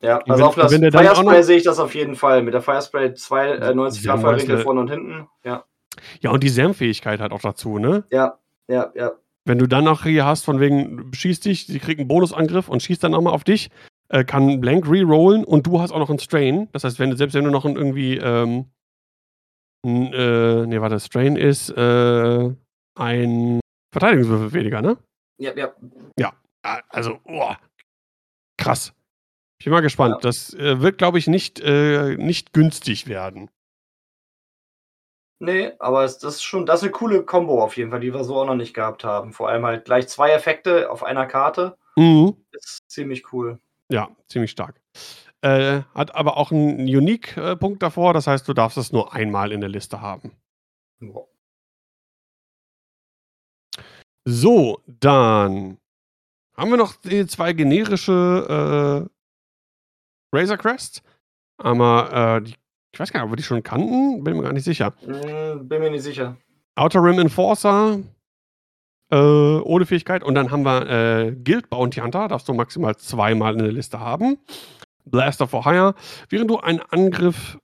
Ja, 0.00 0.16
Und 0.16 0.30
also 0.30 0.46
auf 0.46 0.54
das 0.54 0.72
Firespray 0.74 1.42
sehe 1.42 1.58
ich 1.58 1.64
das 1.64 1.78
auf 1.78 1.94
jeden 1.94 2.16
Fall. 2.16 2.42
Mit 2.42 2.54
der 2.54 2.62
Firespray 2.62 3.12
zwei, 3.12 3.48
äh, 3.50 3.74
90 3.74 4.02
Ja, 4.02 4.12
Grad 4.14 4.22
Feuerwinkel 4.22 4.58
vorne 4.60 4.80
und 4.80 4.88
hinten. 4.90 5.28
Ja, 5.44 5.64
Ja, 6.20 6.30
und 6.30 6.42
die 6.42 6.48
SAM-Fähigkeit 6.48 7.20
halt 7.20 7.32
auch 7.32 7.42
dazu, 7.42 7.78
ne? 7.78 8.04
ja, 8.10 8.38
ja, 8.68 8.90
ja. 8.94 9.12
Wenn 9.44 9.58
du 9.58 9.66
dann 9.66 9.84
noch 9.84 10.04
hier 10.04 10.24
hast, 10.24 10.44
von 10.44 10.60
wegen, 10.60 11.12
schießt 11.12 11.44
dich, 11.44 11.66
sie 11.66 11.78
kriegt 11.80 11.98
einen 11.98 12.08
Bonusangriff 12.08 12.68
und 12.68 12.82
schießt 12.82 13.02
dann 13.02 13.12
nochmal 13.12 13.32
auf 13.32 13.44
dich, 13.44 13.70
äh, 14.08 14.24
kann 14.24 14.60
Blank 14.60 14.88
rerollen 14.88 15.44
und 15.44 15.66
du 15.66 15.80
hast 15.80 15.90
auch 15.90 15.98
noch 15.98 16.10
einen 16.10 16.20
Strain. 16.20 16.68
Das 16.72 16.84
heißt, 16.84 16.98
wenn 16.98 17.10
du, 17.10 17.16
selbst 17.16 17.34
wenn 17.34 17.44
du 17.44 17.50
noch 17.50 17.64
ein, 17.64 17.76
irgendwie, 17.76 18.18
ähm, 18.18 18.66
äh, 19.84 20.66
nee, 20.66 20.80
warte, 20.80 21.00
Strain 21.00 21.36
ist 21.36 21.70
äh, 21.70 22.54
ein 22.94 23.60
Verteidigungswürfel 23.92 24.52
weniger, 24.52 24.80
ne? 24.80 24.96
Ja, 25.38 25.52
ja. 26.18 26.32
Ah, 26.64 26.80
Also, 26.88 27.18
oh, 27.24 27.52
krass. 28.56 28.92
Ich 29.58 29.64
bin 29.64 29.72
mal 29.72 29.80
gespannt. 29.80 30.14
Ja. 30.16 30.20
Das 30.20 30.54
äh, 30.54 30.80
wird, 30.80 30.98
glaube 30.98 31.18
ich, 31.18 31.26
nicht, 31.26 31.60
äh, 31.60 32.16
nicht 32.16 32.52
günstig 32.52 33.08
werden. 33.08 33.50
Nee, 35.42 35.72
aber 35.80 36.04
es, 36.04 36.18
das 36.18 36.36
ist 36.36 36.44
schon, 36.44 36.66
das 36.66 36.80
ist 36.80 36.84
eine 36.84 36.92
coole 36.92 37.24
Combo 37.24 37.64
auf 37.64 37.76
jeden 37.76 37.90
Fall, 37.90 37.98
die 37.98 38.14
wir 38.14 38.22
so 38.22 38.36
auch 38.36 38.46
noch 38.46 38.54
nicht 38.54 38.74
gehabt 38.74 39.02
haben. 39.02 39.32
Vor 39.32 39.48
allem 39.48 39.66
halt 39.66 39.84
gleich 39.86 40.06
zwei 40.06 40.30
Effekte 40.30 40.88
auf 40.88 41.02
einer 41.02 41.26
Karte. 41.26 41.76
Mhm. 41.96 42.36
Ist 42.52 42.88
ziemlich 42.88 43.32
cool. 43.32 43.58
Ja, 43.90 44.08
ziemlich 44.28 44.52
stark. 44.52 44.80
Äh, 45.40 45.80
hat 45.96 46.14
aber 46.14 46.36
auch 46.36 46.52
einen 46.52 46.82
Unique-Punkt 46.82 47.82
davor, 47.82 48.14
das 48.14 48.28
heißt, 48.28 48.46
du 48.46 48.52
darfst 48.52 48.78
es 48.78 48.92
nur 48.92 49.12
einmal 49.14 49.50
in 49.50 49.60
der 49.60 49.68
Liste 49.68 50.00
haben. 50.00 50.30
Ja. 51.00 51.22
So, 54.24 54.80
dann 54.86 55.78
haben 56.56 56.70
wir 56.70 56.76
noch 56.76 56.94
die 56.94 57.26
zwei 57.26 57.52
generische 57.52 59.10
äh, 60.32 60.36
Razor 60.36 60.56
Crest. 60.56 61.02
Aber 61.56 62.38
äh, 62.38 62.42
die, 62.42 62.54
ich 62.92 63.00
weiß 63.00 63.12
gar 63.12 63.20
nicht, 63.20 63.24
ob 63.24 63.32
wir 63.32 63.36
die 63.36 63.42
schon 63.42 63.62
kannten, 63.62 64.22
bin 64.22 64.36
mir 64.36 64.42
gar 64.42 64.52
nicht 64.52 64.64
sicher. 64.64 64.92
Hm, 65.04 65.68
bin 65.68 65.80
mir 65.80 65.90
nicht 65.90 66.02
sicher. 66.02 66.36
Outer 66.74 67.02
Rim 67.02 67.18
Enforcer 67.18 67.98
äh, 69.12 69.16
ohne 69.16 69.86
Fähigkeit. 69.86 70.24
Und 70.24 70.34
dann 70.34 70.50
haben 70.50 70.64
wir 70.64 70.88
äh, 70.88 71.32
Guild 71.32 71.70
Bounty 71.70 72.00
Hunter, 72.00 72.28
darfst 72.28 72.48
du 72.48 72.54
maximal 72.54 72.96
zweimal 72.96 73.52
in 73.52 73.58
der 73.60 73.72
Liste 73.72 74.00
haben. 74.00 74.38
Blaster 75.04 75.46
for 75.46 75.64
Hire. 75.64 75.94
Während 76.28 76.50
du 76.50 76.58
einen 76.58 76.80
Angriff. 76.80 77.58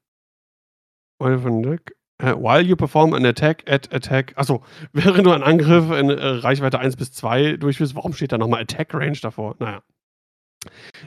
Uh, 1.20 2.34
while 2.34 2.62
you 2.62 2.76
perform 2.76 3.12
an 3.14 3.24
attack 3.24 3.62
at 3.68 3.92
attack. 3.92 4.32
Achso, 4.36 4.62
während 4.92 5.26
du 5.26 5.30
einen 5.32 5.42
Angriff 5.42 5.90
in 5.90 6.10
äh, 6.10 6.14
Reichweite 6.14 6.78
1 6.78 6.96
bis 6.96 7.12
2 7.12 7.56
durchführst, 7.56 7.94
warum 7.94 8.12
steht 8.12 8.32
da 8.32 8.38
nochmal 8.38 8.62
Attack 8.62 8.92
Range 8.92 9.18
davor? 9.20 9.56
Naja. 9.58 9.82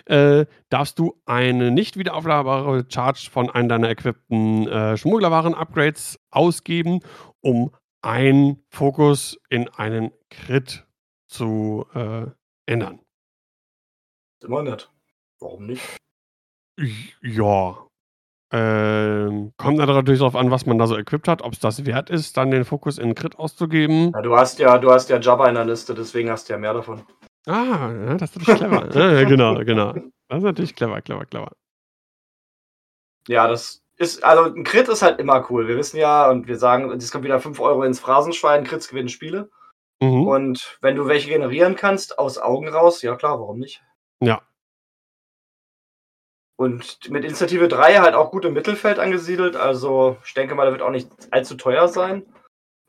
Äh, 0.05 0.45
darfst 0.69 0.97
du 0.99 1.19
eine 1.25 1.71
nicht 1.71 1.97
wiederaufladbare 1.97 2.85
Charge 2.89 3.29
von 3.31 3.49
einem 3.49 3.69
deiner 3.69 3.89
equipten 3.89 4.67
äh, 4.67 4.97
Schmugglerwaren-Upgrades 4.97 6.19
ausgeben, 6.31 7.01
um 7.41 7.71
einen 8.01 8.63
Fokus 8.69 9.37
in 9.49 9.67
einen 9.69 10.11
Crit 10.29 10.85
zu 11.27 11.85
äh, 11.93 12.25
ändern. 12.65 12.99
Immer 14.43 14.63
nett. 14.63 14.91
Warum 15.39 15.67
nicht? 15.67 15.97
Ja. 17.21 17.87
Ähm, 18.53 19.53
kommt 19.55 19.77
natürlich 19.77 20.19
darauf 20.19 20.35
an, 20.35 20.51
was 20.51 20.65
man 20.65 20.77
da 20.77 20.87
so 20.87 20.97
equipped 20.97 21.27
hat, 21.27 21.41
ob 21.41 21.53
es 21.53 21.59
das 21.59 21.85
wert 21.85 22.09
ist, 22.09 22.35
dann 22.35 22.51
den 22.51 22.65
Fokus 22.65 22.97
in 22.97 23.15
Crit 23.15 23.37
auszugeben. 23.39 24.11
Ja, 24.13 24.21
du 24.21 24.35
hast 24.35 24.59
ja, 24.59 24.77
du 24.77 24.91
hast 24.91 25.09
ja 25.09 25.19
Jabba 25.19 25.47
in 25.47 25.55
der 25.55 25.65
Liste, 25.65 25.93
deswegen 25.93 26.29
hast 26.29 26.49
du 26.49 26.53
ja 26.53 26.59
mehr 26.59 26.73
davon. 26.73 27.01
Ah, 27.47 27.91
ja, 27.91 28.17
das 28.17 28.31
ist 28.31 28.37
natürlich 28.37 28.59
clever. 28.59 28.95
ja, 29.19 29.23
genau, 29.23 29.55
genau. 29.63 29.93
Das 29.93 30.37
ist 30.37 30.43
natürlich 30.43 30.75
clever, 30.75 31.01
clever, 31.01 31.25
clever. 31.25 31.51
Ja, 33.27 33.47
das 33.47 33.83
ist, 33.97 34.23
also 34.23 34.53
ein 34.53 34.63
Crit 34.63 34.87
ist 34.87 35.01
halt 35.01 35.19
immer 35.19 35.49
cool. 35.49 35.67
Wir 35.67 35.77
wissen 35.77 35.97
ja 35.97 36.29
und 36.29 36.47
wir 36.47 36.57
sagen, 36.57 36.91
es 36.91 37.11
kommt 37.11 37.23
wieder 37.23 37.39
5 37.39 37.59
Euro 37.59 37.83
ins 37.83 37.99
Phrasenschwein, 37.99 38.63
Crits 38.63 38.87
gewinnen 38.87 39.09
Spiele. 39.09 39.49
Mhm. 40.01 40.27
Und 40.27 40.77
wenn 40.81 40.95
du 40.95 41.07
welche 41.07 41.29
generieren 41.29 41.75
kannst, 41.75 42.17
aus 42.17 42.37
Augen 42.37 42.67
raus, 42.67 43.01
ja 43.01 43.15
klar, 43.15 43.39
warum 43.39 43.59
nicht? 43.59 43.83
Ja. 44.19 44.41
Und 46.57 47.09
mit 47.09 47.23
Initiative 47.23 47.67
3 47.67 47.97
halt 47.99 48.13
auch 48.13 48.31
gut 48.31 48.45
im 48.45 48.53
Mittelfeld 48.53 48.99
angesiedelt. 48.99 49.55
Also 49.55 50.17
ich 50.25 50.33
denke 50.33 50.53
mal, 50.55 50.63
der 50.63 50.73
wird 50.73 50.83
auch 50.83 50.91
nicht 50.91 51.09
allzu 51.31 51.55
teuer 51.55 51.87
sein. 51.87 52.25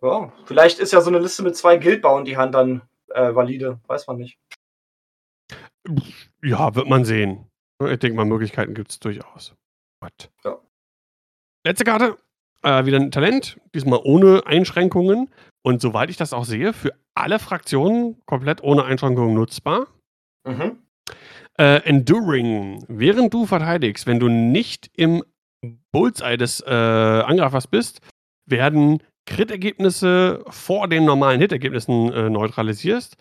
Ja, 0.02 0.32
vielleicht 0.46 0.78
ist 0.78 0.92
ja 0.92 1.00
so 1.00 1.10
eine 1.10 1.20
Liste 1.20 1.42
mit 1.42 1.56
zwei 1.56 1.78
Guildbauen 1.78 2.24
die 2.24 2.36
Hand 2.36 2.54
dann 2.54 2.82
äh, 3.14 3.34
valide. 3.34 3.80
Weiß 3.86 4.06
man 4.06 4.18
nicht. 4.18 4.38
Ja, 6.42 6.74
wird 6.74 6.88
man 6.88 7.04
sehen. 7.04 7.46
Ich 7.84 7.98
denke 7.98 8.16
mal, 8.16 8.24
Möglichkeiten 8.24 8.74
gibt 8.74 8.90
es 8.92 9.00
durchaus. 9.00 9.54
What? 10.00 10.30
Ja. 10.44 10.58
Letzte 11.66 11.84
Karte. 11.84 12.18
Äh, 12.62 12.86
wieder 12.86 12.98
ein 12.98 13.10
Talent. 13.10 13.60
Diesmal 13.74 14.00
ohne 14.04 14.46
Einschränkungen. 14.46 15.30
Und 15.62 15.80
soweit 15.80 16.10
ich 16.10 16.16
das 16.16 16.32
auch 16.32 16.44
sehe, 16.44 16.72
für 16.72 16.92
alle 17.14 17.38
Fraktionen 17.38 18.20
komplett 18.26 18.62
ohne 18.62 18.84
Einschränkungen 18.84 19.34
nutzbar. 19.34 19.88
Mhm. 20.46 20.78
Äh, 21.58 21.82
Enduring. 21.84 22.84
Während 22.88 23.34
du 23.34 23.46
verteidigst, 23.46 24.06
wenn 24.06 24.20
du 24.20 24.28
nicht 24.28 24.90
im 24.96 25.24
Bullseye 25.92 26.36
des 26.36 26.60
äh, 26.60 26.70
Angreifers 26.70 27.66
bist, 27.66 28.00
werden 28.46 29.02
Crit-Ergebnisse 29.26 30.44
vor 30.48 30.88
den 30.88 31.04
normalen 31.04 31.40
Hit-Ergebnissen 31.40 32.12
äh, 32.12 32.30
neutralisierst. 32.30 33.16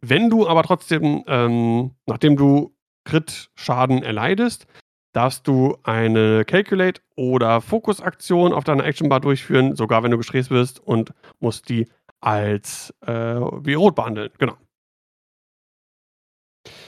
Wenn 0.00 0.30
du 0.30 0.48
aber 0.48 0.62
trotzdem, 0.62 1.24
ähm, 1.26 1.92
nachdem 2.06 2.36
du 2.36 2.74
Crit-Schaden 3.04 4.02
erleidest, 4.02 4.66
darfst 5.12 5.46
du 5.46 5.76
eine 5.82 6.44
Calculate- 6.44 7.02
oder 7.16 7.60
Fokus-Aktion 7.60 8.52
auf 8.52 8.64
deiner 8.64 8.84
Actionbar 8.84 9.20
durchführen, 9.20 9.74
sogar 9.74 10.02
wenn 10.02 10.10
du 10.10 10.18
gestresst 10.18 10.50
wirst 10.50 10.80
und 10.80 11.12
musst 11.40 11.68
die 11.68 11.88
als 12.20 12.94
äh, 13.06 13.12
wie 13.12 13.74
rot 13.74 13.94
behandeln. 13.94 14.30
Genau. 14.38 14.56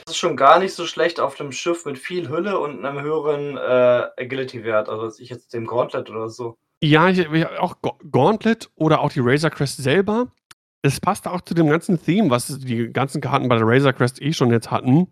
Das 0.05 0.15
ist 0.15 0.17
schon 0.17 0.37
gar 0.37 0.59
nicht 0.59 0.73
so 0.73 0.85
schlecht 0.85 1.19
auf 1.19 1.35
dem 1.35 1.51
Schiff 1.51 1.85
mit 1.85 1.97
viel 1.97 2.29
Hülle 2.29 2.59
und 2.59 2.85
einem 2.85 3.01
höheren 3.01 3.57
äh, 3.57 4.21
Agility-Wert. 4.21 4.89
Also 4.89 5.21
ich 5.21 5.29
jetzt 5.29 5.53
dem 5.53 5.65
Gauntlet 5.65 6.09
oder 6.09 6.29
so. 6.29 6.57
Ja, 6.83 7.07
ich, 7.07 7.25
auch 7.59 7.77
Gauntlet 8.11 8.69
oder 8.75 8.99
auch 8.99 9.09
die 9.09 9.21
Razor 9.21 9.49
Crest 9.51 9.77
selber. 9.77 10.33
Es 10.81 10.99
passt 10.99 11.29
auch 11.29 11.39
zu 11.39 11.53
dem 11.53 11.69
ganzen 11.69 11.97
Theme, 12.03 12.29
was 12.29 12.59
die 12.59 12.91
ganzen 12.91 13.21
Karten 13.21 13.47
bei 13.47 13.55
der 13.55 13.65
Razor 13.65 13.93
Crest 13.93 14.21
eh 14.21 14.33
schon 14.33 14.51
jetzt 14.51 14.69
hatten. 14.69 15.07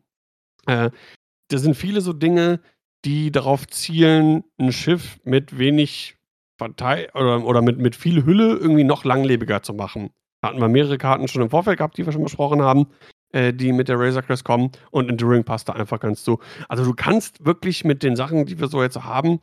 Äh, 0.66 0.90
da 1.48 1.58
sind 1.58 1.76
viele 1.76 2.02
so 2.02 2.12
Dinge, 2.12 2.60
die 3.06 3.32
darauf 3.32 3.66
zielen, 3.68 4.44
ein 4.60 4.74
Schiff 4.74 5.22
mit 5.24 5.58
wenig 5.58 6.18
Partei 6.58 7.10
oder, 7.14 7.46
oder 7.46 7.62
mit, 7.62 7.78
mit 7.78 7.96
viel 7.96 8.26
Hülle 8.26 8.58
irgendwie 8.58 8.84
noch 8.84 9.06
langlebiger 9.06 9.64
zu 9.64 9.74
machen. 9.74 10.10
Da 10.42 10.50
hatten 10.50 10.60
wir 10.60 10.68
mehrere 10.68 10.98
Karten 10.98 11.30
schon 11.30 11.42
im 11.42 11.50
Vorfeld 11.50 11.78
gehabt, 11.78 11.98
die 11.98 12.06
wir 12.06 12.12
schon 12.12 12.24
besprochen 12.24 12.62
haben, 12.62 12.88
äh, 13.32 13.54
die 13.54 13.72
mit 13.72 13.88
der 13.88 13.98
Razor 13.98 14.24
Crest 14.24 14.44
kommen 14.44 14.74
und 14.90 15.10
Enduring 15.10 15.46
passt 15.46 15.70
da 15.70 15.74
einfach 15.74 16.02
ganz 16.02 16.26
zu. 16.26 16.42
Also 16.68 16.84
du 16.84 16.94
kannst 16.94 17.46
wirklich 17.46 17.86
mit 17.86 18.04
den 18.04 18.18
Sachen, 18.18 18.46
die 18.46 18.60
wir 18.60 18.68
so 18.68 18.84
jetzt 18.84 19.02
haben, 19.02 19.40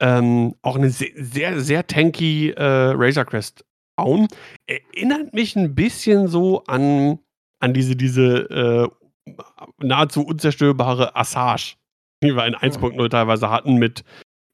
ähm, 0.00 0.54
auch 0.62 0.76
eine 0.76 0.90
sehr, 0.90 1.10
sehr, 1.14 1.60
sehr 1.60 1.86
tanky 1.86 2.50
äh, 2.50 2.62
Razor 2.94 3.24
Crest 3.24 3.64
bauen. 3.96 4.28
Erinnert 4.66 5.34
mich 5.34 5.56
ein 5.56 5.74
bisschen 5.74 6.28
so 6.28 6.64
an, 6.64 7.18
an 7.60 7.74
diese, 7.74 7.96
diese 7.96 8.90
äh, 9.26 9.32
nahezu 9.78 10.22
unzerstörbare 10.24 11.14
Assage, 11.16 11.76
die 12.22 12.34
wir 12.34 12.46
in 12.46 12.56
1.0 12.56 13.08
teilweise 13.08 13.50
hatten 13.50 13.76
mit 13.76 14.04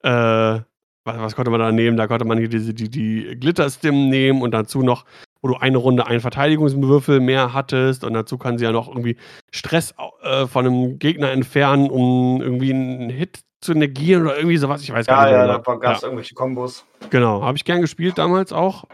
äh, 0.03 0.61
was, 1.09 1.19
was, 1.19 1.35
konnte 1.35 1.51
man 1.51 1.61
da 1.61 1.73
nehmen? 1.73 1.97
Da 1.97 2.07
konnte 2.07 2.25
man 2.25 2.39
hier 2.39 2.49
diese, 2.49 2.75
die, 2.75 2.91
die 2.91 3.37
Glitter-Stim 3.41 4.09
nehmen 4.09 4.43
und 4.43 4.53
dazu 4.53 4.83
noch, 4.83 5.05
wo 5.41 5.49
du 5.49 5.57
eine 5.57 5.79
Runde 5.79 6.07
einen 6.07 6.21
Verteidigungswürfel 6.21 7.21
mehr 7.21 7.55
hattest 7.55 8.05
und 8.05 8.13
dazu 8.13 8.39
kann 8.39 8.59
sie 8.59 8.65
ja 8.65 8.73
noch 8.73 8.89
irgendwie 8.89 9.17
Stress 9.53 9.95
äh, 10.23 10.47
von 10.47 10.67
einem 10.67 10.99
Gegner 10.99 11.31
entfernen, 11.31 11.91
um 11.91 12.43
irgendwie 12.43 12.73
einen 12.73 13.11
Hit 13.11 13.41
zu 13.61 13.75
negieren 13.75 14.23
oder 14.23 14.37
irgendwie 14.37 14.57
sowas. 14.57 14.83
Ich 14.83 14.93
weiß 14.93 15.07
ja, 15.07 15.15
gar 15.15 15.25
nicht. 15.25 15.33
Ja, 15.33 15.47
ja, 15.47 15.59
da 15.59 15.77
gab 15.77 15.97
es 15.97 16.03
ja. 16.03 16.09
irgendwelche 16.09 16.35
Kombos. 16.35 16.85
Genau, 17.11 17.43
habe 17.43 17.57
ich 17.57 17.65
gern 17.65 17.81
gespielt 17.81 18.19
damals 18.19 18.53
auch. 18.53 18.85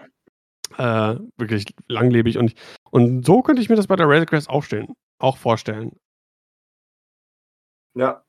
Äh, 0.78 1.16
wirklich 1.36 1.66
langlebig 1.86 2.36
und, 2.36 2.54
und 2.90 3.24
so 3.24 3.42
könnte 3.42 3.62
ich 3.62 3.68
mir 3.68 3.76
das 3.76 3.86
bei 3.86 3.96
der 3.96 4.08
Razor 4.08 4.26
Crest 4.26 4.50
auch, 4.50 4.64
auch 5.18 5.36
vorstellen. 5.36 5.92
Ja. 7.94 8.24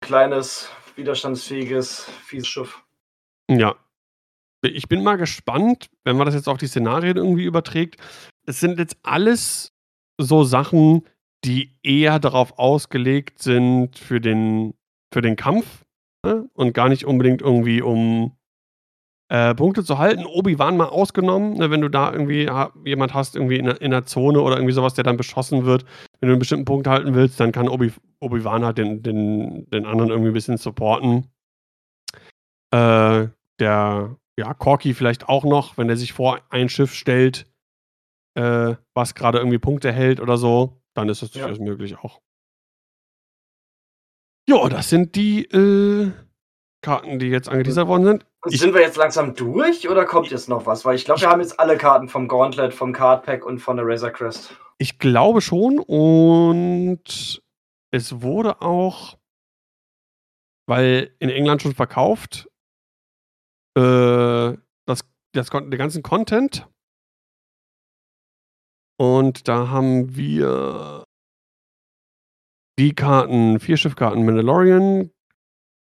Kleines, 0.00 0.70
widerstandsfähiges, 0.94 2.04
fieses 2.24 2.46
Schiff. 2.46 2.82
Ja. 3.50 3.74
Ich 4.62 4.88
bin 4.88 5.02
mal 5.02 5.16
gespannt, 5.16 5.88
wenn 6.04 6.16
man 6.16 6.26
das 6.26 6.34
jetzt 6.34 6.48
auf 6.48 6.58
die 6.58 6.66
Szenarien 6.66 7.16
irgendwie 7.16 7.44
überträgt. 7.44 8.00
Es 8.46 8.60
sind 8.60 8.78
jetzt 8.78 8.96
alles 9.02 9.72
so 10.18 10.44
Sachen, 10.44 11.06
die 11.44 11.72
eher 11.82 12.18
darauf 12.18 12.58
ausgelegt 12.58 13.40
sind 13.42 13.98
für 13.98 14.20
den, 14.20 14.74
für 15.12 15.22
den 15.22 15.36
Kampf 15.36 15.84
ne? 16.24 16.48
und 16.54 16.72
gar 16.74 16.88
nicht 16.88 17.04
unbedingt 17.04 17.42
irgendwie 17.42 17.82
um 17.82 18.36
äh, 19.28 19.54
Punkte 19.54 19.82
zu 19.84 19.98
halten. 19.98 20.24
Obi-Wan 20.24 20.76
mal 20.76 20.86
ausgenommen, 20.88 21.54
ne? 21.54 21.70
wenn 21.70 21.80
du 21.80 21.88
da 21.88 22.12
irgendwie 22.12 22.48
ha 22.48 22.72
jemand 22.84 23.12
hast, 23.14 23.34
irgendwie 23.34 23.56
in, 23.56 23.66
in 23.66 23.90
der 23.90 24.04
Zone 24.04 24.40
oder 24.40 24.56
irgendwie 24.56 24.72
sowas, 24.74 24.94
der 24.94 25.04
dann 25.04 25.16
beschossen 25.16 25.64
wird. 25.64 25.84
Wenn 26.20 26.28
du 26.28 26.34
einen 26.34 26.38
bestimmten 26.38 26.64
Punkt 26.64 26.86
halten 26.86 27.14
willst, 27.14 27.40
dann 27.40 27.52
kann 27.52 27.68
Obi- 27.68 27.92
Obi-Wan 28.20 28.64
halt 28.64 28.78
den, 28.78 29.02
den, 29.02 29.68
den 29.70 29.84
anderen 29.84 30.10
irgendwie 30.10 30.30
ein 30.30 30.34
bisschen 30.34 30.56
supporten. 30.58 31.26
Äh, 32.72 33.28
der, 33.58 34.16
ja, 34.38 34.54
Corky 34.54 34.94
vielleicht 34.94 35.28
auch 35.28 35.44
noch, 35.44 35.78
wenn 35.78 35.88
er 35.88 35.96
sich 35.96 36.12
vor 36.12 36.40
ein 36.50 36.68
Schiff 36.68 36.94
stellt, 36.94 37.46
äh, 38.34 38.74
was 38.94 39.14
gerade 39.14 39.38
irgendwie 39.38 39.58
Punkte 39.58 39.92
hält 39.92 40.20
oder 40.20 40.36
so, 40.36 40.82
dann 40.94 41.08
ist 41.08 41.22
das 41.22 41.34
Ja. 41.34 41.46
durchaus 41.46 41.60
möglich 41.60 41.98
auch. 41.98 42.20
Ja, 44.48 44.68
das 44.68 44.88
sind 44.90 45.16
die 45.16 45.44
äh, 45.46 46.12
Karten, 46.82 47.18
die 47.18 47.26
jetzt 47.26 47.48
angeteasert 47.48 47.88
worden 47.88 48.04
sind. 48.04 48.26
Ich- 48.48 48.60
Sind 48.60 48.74
wir 48.74 48.80
jetzt 48.80 48.96
langsam 48.96 49.34
durch 49.34 49.88
oder 49.88 50.04
kommt 50.04 50.30
jetzt 50.30 50.48
noch 50.48 50.66
was? 50.66 50.84
Weil 50.84 50.94
ich 50.94 51.04
glaube, 51.04 51.20
wir 51.20 51.28
haben 51.28 51.40
jetzt 51.40 51.58
alle 51.58 51.76
Karten 51.76 52.08
vom 52.08 52.28
Gauntlet, 52.28 52.72
vom 52.72 52.92
Cardpack 52.92 53.44
und 53.44 53.58
von 53.58 53.76
der 53.76 53.86
Razor 53.86 54.10
Crest. 54.10 54.54
Ich 54.78 54.98
glaube 54.98 55.40
schon 55.40 55.80
und 55.80 57.42
es 57.90 58.22
wurde 58.22 58.60
auch, 58.62 59.18
weil 60.68 61.16
in 61.18 61.28
England 61.30 61.62
schon 61.62 61.74
verkauft, 61.74 62.48
äh, 63.76 64.52
das, 64.86 65.00
das, 65.32 65.50
den 65.50 65.70
ganzen 65.70 66.02
Content. 66.04 66.68
Und 68.98 69.48
da 69.48 69.68
haben 69.68 70.14
wir 70.16 71.04
die 72.78 72.94
Karten, 72.94 73.58
vier 73.58 73.76
Schiffkarten 73.76 74.24
Mandalorian, 74.24 75.10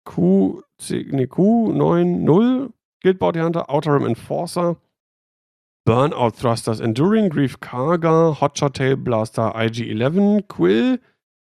Q, 0.04 0.62
nee, 0.90 1.24
Q90, 1.24 2.72
Guild 3.02 3.18
Bounty 3.18 3.40
Hunter, 3.40 3.70
Outer 3.70 3.94
Rim 3.94 4.06
Enforcer, 4.06 4.76
Burnout 5.86 6.32
Thrusters 6.32 6.80
Enduring, 6.80 7.28
Grief 7.28 7.60
Karga, 7.60 8.40
Hotshot 8.40 8.74
Tail 8.74 8.96
Blaster 8.96 9.54
IG-11, 9.54 10.46
Quill, 10.48 11.00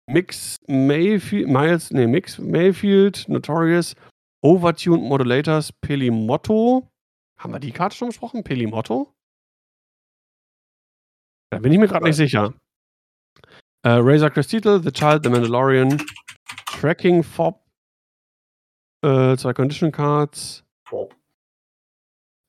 Mix 0.06 0.58
Mayfield, 0.66 1.48
Miles, 1.48 1.90
nee, 1.90 2.06
Mix 2.06 2.38
Mayfield, 2.38 3.28
Notorious, 3.28 3.94
Overtuned 4.42 5.02
Modulators, 5.02 5.72
Pelimotto. 5.72 6.90
Haben 7.38 7.52
wir 7.52 7.60
die 7.60 7.72
Karte 7.72 7.96
schon 7.96 8.08
besprochen? 8.08 8.42
Pelimotto? 8.42 9.14
Da 11.50 11.58
bin 11.58 11.72
ich 11.72 11.78
mir 11.78 11.88
gerade 11.88 12.04
nicht 12.04 12.16
sicher. 12.16 12.54
Äh, 13.82 13.90
Razor 13.90 14.30
Crestital, 14.30 14.82
The 14.82 14.92
Child, 14.92 15.24
The 15.24 15.30
Mandalorian, 15.30 16.02
Tracking 16.66 17.22
Fob, 17.22 17.60
äh, 19.02 19.36
zwei 19.36 19.52
Condition 19.54 19.90
Cards. 19.90 20.64
Fob. 20.84 21.14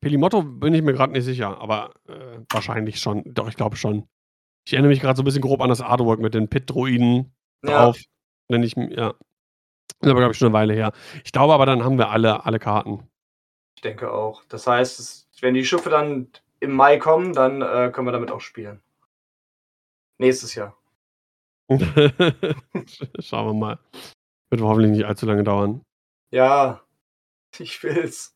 Pelimotto 0.02 0.42
bin 0.42 0.74
ich 0.74 0.82
mir 0.82 0.94
gerade 0.94 1.14
nicht 1.14 1.26
sicher, 1.26 1.62
aber 1.62 1.94
äh, 2.08 2.40
wahrscheinlich 2.50 3.00
schon. 3.00 3.24
Doch, 3.26 3.48
ich 3.48 3.56
glaube 3.56 3.78
schon. 3.78 4.08
Ich 4.66 4.74
erinnere 4.74 4.90
mich 4.90 5.00
gerade 5.00 5.16
so 5.16 5.22
ein 5.22 5.26
bisschen 5.26 5.42
grob 5.42 5.62
an 5.62 5.70
das 5.70 5.82
Artwork 5.82 6.20
mit 6.20 6.34
den 6.34 6.50
Pit-Droiden 6.50 7.34
drauf. 7.62 7.98
Ja. 7.98 8.04
Wenn 8.50 8.64
ich, 8.64 8.76
ja. 8.76 9.14
Das 9.14 10.08
ist 10.08 10.12
aber, 10.12 10.20
glaube 10.20 10.32
ich, 10.32 10.38
schon 10.38 10.48
eine 10.48 10.54
Weile 10.54 10.74
her. 10.74 10.92
Ich 11.24 11.32
glaube 11.32 11.54
aber, 11.54 11.66
dann 11.66 11.84
haben 11.84 11.98
wir 11.98 12.10
alle, 12.10 12.46
alle 12.46 12.60
Karten. 12.60 13.08
Ich 13.76 13.82
denke 13.82 14.12
auch. 14.12 14.44
Das 14.46 14.68
heißt, 14.68 15.30
wenn 15.42 15.54
die 15.54 15.66
Schiffe 15.66 15.90
dann 15.90 16.28
im 16.60 16.72
Mai 16.72 16.98
kommen, 16.98 17.34
dann 17.34 17.62
äh, 17.62 17.92
können 17.92 18.08
wir 18.08 18.12
damit 18.12 18.32
auch 18.32 18.42
spielen. 18.42 18.82
Nächstes 20.18 20.56
Jahr. 20.56 20.76
Schauen 23.20 23.48
wir 23.48 23.54
mal. 23.54 23.80
Wird 24.50 24.62
hoffentlich 24.62 24.92
nicht 24.92 25.06
allzu 25.06 25.26
lange 25.26 25.44
dauern. 25.44 25.82
Ja, 26.34 26.82
ich 27.58 27.82
will's. 27.84 28.36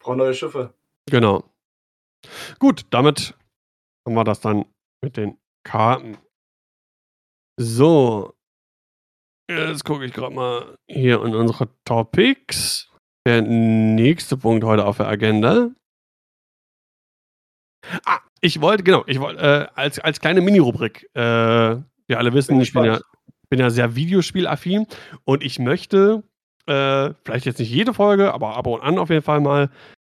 Brauche 0.00 0.16
neue 0.16 0.34
Schiffe. 0.34 0.74
Genau. 1.10 1.44
Gut, 2.58 2.86
damit 2.90 3.34
haben 4.06 4.14
wir 4.14 4.24
das 4.24 4.40
dann 4.40 4.66
mit 5.02 5.16
den 5.16 5.38
Karten. 5.64 6.18
So. 7.58 8.34
Jetzt 9.48 9.84
gucke 9.84 10.04
ich 10.04 10.12
gerade 10.12 10.34
mal 10.34 10.76
hier 10.88 11.22
in 11.22 11.34
unsere 11.34 11.68
Topics. 11.84 12.92
Der 13.26 13.42
nächste 13.42 14.36
Punkt 14.36 14.64
heute 14.64 14.84
auf 14.84 14.98
der 14.98 15.08
Agenda. 15.08 15.70
Ah, 18.04 18.20
ich 18.40 18.60
wollte, 18.60 18.82
genau, 18.82 19.04
ich 19.06 19.20
wollte, 19.20 19.40
äh, 19.40 19.68
als, 19.74 19.98
als 19.98 20.20
kleine 20.20 20.40
Mini-Rubrik, 20.40 21.08
äh, 21.14 21.76
wir 22.06 22.18
alle 22.18 22.32
wissen, 22.32 22.54
bin 22.54 22.60
ich 22.60 22.72
bin 22.72 22.84
ja, 22.84 23.00
bin 23.48 23.60
ja 23.60 23.70
sehr 23.70 23.94
videospielaffin 23.96 24.86
und 25.24 25.42
ich 25.42 25.58
möchte, 25.58 26.22
äh, 26.66 27.14
vielleicht 27.24 27.46
jetzt 27.46 27.58
nicht 27.58 27.70
jede 27.70 27.94
Folge, 27.94 28.34
aber 28.34 28.56
ab 28.56 28.66
und 28.66 28.82
an 28.82 28.98
auf 28.98 29.10
jeden 29.10 29.22
Fall 29.22 29.40
mal 29.40 29.70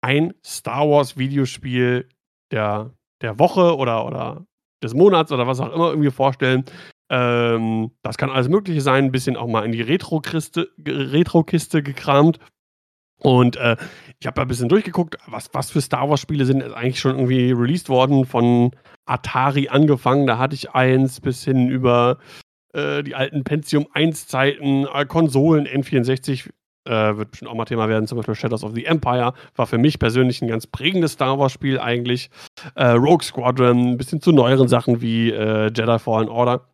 ein 0.01 0.33
Star 0.45 0.89
Wars 0.89 1.17
Videospiel 1.17 2.07
der, 2.51 2.93
der 3.21 3.39
Woche 3.39 3.75
oder, 3.75 4.05
oder 4.05 4.45
des 4.83 4.93
Monats 4.93 5.31
oder 5.31 5.47
was 5.47 5.59
auch 5.59 5.73
immer 5.73 5.89
irgendwie 5.89 6.11
vorstellen. 6.11 6.65
Ähm, 7.09 7.91
das 8.03 8.17
kann 8.17 8.29
alles 8.29 8.49
Mögliche 8.49 8.81
sein, 8.81 9.05
ein 9.05 9.11
bisschen 9.11 9.37
auch 9.37 9.47
mal 9.47 9.65
in 9.65 9.71
die 9.71 9.81
Retro-Kiste 9.81 10.69
Retro 10.85 11.43
gekramt. 11.43 12.39
Und 13.19 13.55
äh, 13.55 13.77
ich 14.19 14.27
habe 14.27 14.41
ein 14.41 14.47
bisschen 14.47 14.69
durchgeguckt, 14.69 15.17
was, 15.25 15.49
was 15.53 15.71
für 15.71 15.81
Star 15.81 16.09
Wars-Spiele 16.09 16.45
sind 16.45 16.61
eigentlich 16.61 16.99
schon 16.99 17.15
irgendwie 17.15 17.51
released 17.51 17.89
worden, 17.89 18.25
von 18.25 18.71
Atari 19.07 19.69
angefangen. 19.69 20.27
Da 20.27 20.37
hatte 20.37 20.55
ich 20.55 20.71
eins 20.71 21.19
bis 21.19 21.43
hin 21.43 21.69
über 21.69 22.17
äh, 22.73 23.03
die 23.03 23.15
alten 23.15 23.43
Pentium 23.43 23.87
1-Zeiten, 23.93 24.87
äh, 24.93 25.05
Konsolen, 25.05 25.67
N64, 25.67 26.49
äh, 26.85 27.17
wird 27.17 27.31
bestimmt 27.31 27.51
auch 27.51 27.55
mal 27.55 27.65
Thema 27.65 27.89
werden, 27.89 28.07
zum 28.07 28.17
Beispiel 28.17 28.35
Shadows 28.35 28.63
of 28.63 28.73
the 28.73 28.85
Empire, 28.85 29.33
war 29.55 29.67
für 29.67 29.77
mich 29.77 29.99
persönlich 29.99 30.41
ein 30.41 30.47
ganz 30.47 30.67
prägendes 30.67 31.13
Star 31.13 31.37
Wars-Spiel 31.37 31.79
eigentlich. 31.79 32.29
Äh, 32.75 32.87
Rogue 32.91 33.23
Squadron, 33.23 33.91
ein 33.91 33.97
bisschen 33.97 34.21
zu 34.21 34.31
neueren 34.31 34.67
Sachen 34.67 35.01
wie 35.01 35.31
äh, 35.31 35.65
Jedi 35.65 35.99
Fallen 35.99 36.29
Order. 36.29 36.67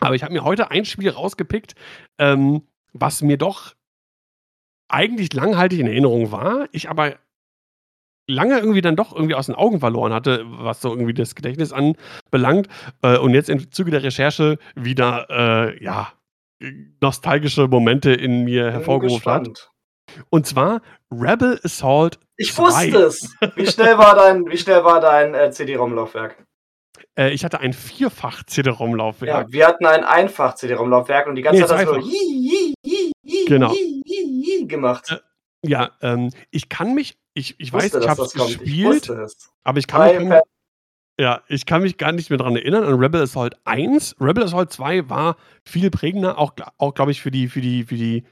Aber 0.00 0.14
ich 0.14 0.22
habe 0.22 0.32
mir 0.32 0.44
heute 0.44 0.70
ein 0.70 0.84
Spiel 0.84 1.10
rausgepickt, 1.10 1.74
ähm, 2.18 2.62
was 2.92 3.22
mir 3.22 3.38
doch 3.38 3.74
eigentlich 4.88 5.32
langhaltig 5.32 5.80
in 5.80 5.86
Erinnerung 5.86 6.32
war, 6.32 6.68
ich 6.72 6.90
aber 6.90 7.14
lange 8.28 8.58
irgendwie 8.58 8.80
dann 8.80 8.96
doch 8.96 9.14
irgendwie 9.14 9.34
aus 9.34 9.46
den 9.46 9.54
Augen 9.54 9.80
verloren 9.80 10.12
hatte, 10.12 10.44
was 10.46 10.80
so 10.80 10.90
irgendwie 10.90 11.14
das 11.14 11.34
Gedächtnis 11.34 11.72
anbelangt. 11.72 12.68
Äh, 13.02 13.18
und 13.18 13.34
jetzt 13.34 13.48
im 13.48 13.72
Zuge 13.72 13.90
der 13.90 14.02
Recherche 14.02 14.58
wieder, 14.74 15.26
äh, 15.30 15.84
ja, 15.84 16.12
nostalgische 17.00 17.66
Momente 17.66 18.12
in 18.12 18.44
mir 18.44 18.70
hervorgerufen 18.70 19.32
hat. 19.32 19.70
Und 20.30 20.46
zwar 20.46 20.82
Rebel 21.10 21.60
Assault. 21.64 22.18
Ich 22.36 22.52
2. 22.52 22.62
wusste 22.62 22.98
es. 22.98 23.36
Wie 23.56 23.66
schnell 23.66 23.98
war 23.98 24.14
dein, 24.14 24.46
wie 24.46 24.56
schnell 24.56 24.84
war 24.84 25.00
dein 25.00 25.34
äh, 25.34 25.50
CD-ROM-Laufwerk? 25.50 26.44
Äh, 27.18 27.30
ich 27.30 27.44
hatte 27.44 27.60
ein 27.60 27.72
vierfach 27.72 28.44
CD-ROM-Laufwerk. 28.44 29.46
Ja, 29.46 29.52
wir 29.52 29.66
hatten 29.66 29.86
ein 29.86 30.04
einfach 30.04 30.54
CD-ROM-Laufwerk 30.54 31.26
und 31.26 31.34
die 31.36 31.42
ganze 31.42 31.62
nee, 31.62 31.66
Zeit 31.66 31.86
hast 31.86 31.96
du 31.96 32.72
genau. 33.46 33.74
gemacht. 34.66 35.10
Äh, 35.10 35.68
ja, 35.68 35.90
ähm, 36.00 36.30
ich 36.50 36.68
kann 36.68 36.94
mich, 36.94 37.18
ich, 37.34 37.54
ich 37.58 37.72
weiß, 37.72 37.94
ich 37.94 38.08
habe 38.08 38.22
es 38.22 38.32
gespielt, 38.32 39.10
aber 39.64 39.78
ich 39.78 39.86
kann 39.86 40.28
mich, 40.28 40.40
ja, 41.18 41.42
ich 41.48 41.66
kann 41.66 41.82
mich 41.82 41.98
gar 41.98 42.12
nicht 42.12 42.30
mehr 42.30 42.38
daran 42.38 42.56
erinnern 42.56 42.84
an 42.84 42.94
Rebel 42.94 43.22
Assault 43.22 43.56
1. 43.64 44.16
Rebel 44.20 44.44
Assault 44.44 44.72
2 44.72 45.08
war 45.08 45.36
viel 45.64 45.90
prägender, 45.90 46.38
auch, 46.38 46.52
auch 46.78 46.94
glaube 46.94 47.10
ich, 47.10 47.20
für 47.20 47.30
die, 47.30 47.48
für 47.48 47.60
die, 47.60 47.84
für 47.84 47.96
die 47.96 48.24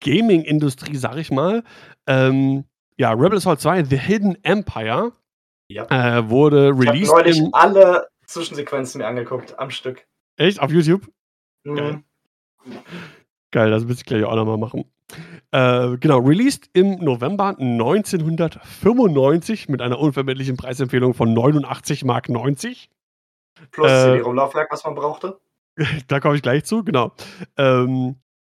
Gaming-Industrie, 0.00 0.96
sag 0.96 1.16
ich 1.16 1.30
mal. 1.30 1.64
Ähm, 2.06 2.64
ja, 2.96 3.12
Rebel 3.12 3.38
Assault 3.38 3.60
2, 3.60 3.84
The 3.84 3.98
Hidden 3.98 4.42
Empire, 4.44 5.12
ja. 5.68 5.86
äh, 5.90 6.28
wurde 6.28 6.70
released. 6.70 7.02
Ich 7.02 7.08
habe 7.10 7.22
neulich 7.22 7.42
alle 7.52 8.08
Zwischensequenzen 8.26 9.00
mir 9.00 9.06
angeguckt, 9.06 9.58
am 9.58 9.70
Stück. 9.70 10.06
Echt? 10.36 10.60
Auf 10.60 10.70
YouTube? 10.70 11.06
Mhm. 11.64 11.76
Geil. 11.76 12.02
Geil, 13.50 13.70
das 13.70 13.84
müsste 13.84 14.02
ich 14.02 14.06
gleich 14.06 14.24
auch 14.24 14.36
nochmal 14.36 14.58
machen. 14.58 14.84
Äh, 15.50 15.96
genau, 15.98 16.18
released 16.18 16.68
im 16.74 16.96
November 16.96 17.56
1995 17.58 19.68
mit 19.68 19.80
einer 19.80 19.98
unvermittlichen 19.98 20.56
Preisempfehlung 20.56 21.14
von 21.14 21.32
89 21.32 22.04
Mark 22.04 22.28
90. 22.28 22.90
Plus 23.70 23.90
äh, 23.90 24.12
CD-ROM-Laufwerk, 24.12 24.70
was 24.70 24.84
man 24.84 24.94
brauchte. 24.94 25.40
da 26.08 26.20
komme 26.20 26.36
ich 26.36 26.42
gleich 26.42 26.64
zu, 26.64 26.84
genau. 26.84 27.12
Ähm, 27.56 28.16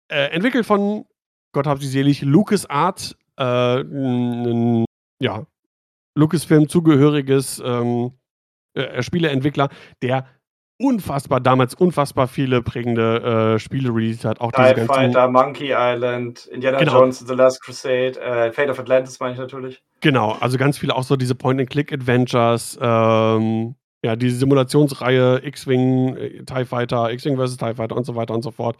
äh, 0.09 0.31
entwickelt 0.31 0.65
von, 0.65 1.05
Gott 1.53 1.67
hab 1.67 1.79
sie 1.79 1.87
selig, 1.87 2.21
LucasArts, 2.21 3.15
äh, 3.37 3.79
n, 3.79 4.85
ja, 5.21 5.45
Lucasfilm 6.15 6.67
zugehöriges 6.67 7.61
ähm, 7.63 8.11
äh, 8.73 9.01
Spieleentwickler, 9.01 9.69
der 10.01 10.27
unfassbar, 10.81 11.39
damals 11.39 11.73
unfassbar 11.73 12.27
viele 12.27 12.61
prägende 12.61 13.55
äh, 13.55 13.59
Spiele 13.59 13.89
released 13.89 14.25
hat. 14.25 14.41
Auch 14.41 14.51
TIE 14.51 14.85
Fighter, 14.85 15.27
Monkey 15.27 15.73
Island, 15.75 16.47
Indiana 16.47 16.79
genau. 16.79 16.99
Jones 16.99 17.19
The 17.19 17.33
Last 17.33 17.61
Crusade, 17.61 18.19
äh, 18.19 18.51
Fate 18.51 18.69
of 18.69 18.79
Atlantis 18.79 19.19
meine 19.19 19.33
ich 19.33 19.39
natürlich. 19.39 19.81
Genau, 20.01 20.35
also 20.39 20.57
ganz 20.57 20.77
viele 20.77 20.95
auch 20.95 21.03
so 21.03 21.15
diese 21.15 21.35
Point-and-Click-Adventures, 21.35 22.79
ähm, 22.81 23.75
ja, 24.03 24.15
diese 24.15 24.37
Simulationsreihe 24.37 25.41
X-Wing, 25.45 26.17
äh, 26.17 26.43
TIE 26.43 26.65
Fighter, 26.65 27.11
X-Wing 27.11 27.37
vs. 27.37 27.57
TIE 27.57 27.75
Fighter 27.75 27.95
und 27.95 28.05
so 28.05 28.15
weiter 28.15 28.33
und 28.33 28.41
so 28.41 28.51
fort. 28.51 28.77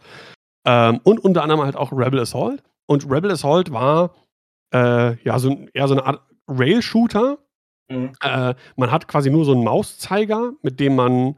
Ähm, 0.66 1.00
und 1.04 1.20
unter 1.20 1.42
anderem 1.42 1.62
halt 1.62 1.76
auch 1.76 1.92
Rebel 1.92 2.20
Assault. 2.20 2.62
Und 2.86 3.08
Rebel 3.10 3.30
Assault 3.30 3.72
war 3.72 4.14
äh, 4.74 5.16
ja 5.22 5.38
so, 5.38 5.56
eher 5.72 5.88
so 5.88 5.94
eine 5.94 6.04
Art 6.04 6.20
Rail-Shooter. 6.48 7.38
Mhm. 7.88 8.12
Äh, 8.22 8.54
man 8.76 8.90
hat 8.90 9.08
quasi 9.08 9.30
nur 9.30 9.44
so 9.44 9.52
einen 9.52 9.64
Mauszeiger, 9.64 10.52
mit 10.62 10.80
dem 10.80 10.96
man 10.96 11.36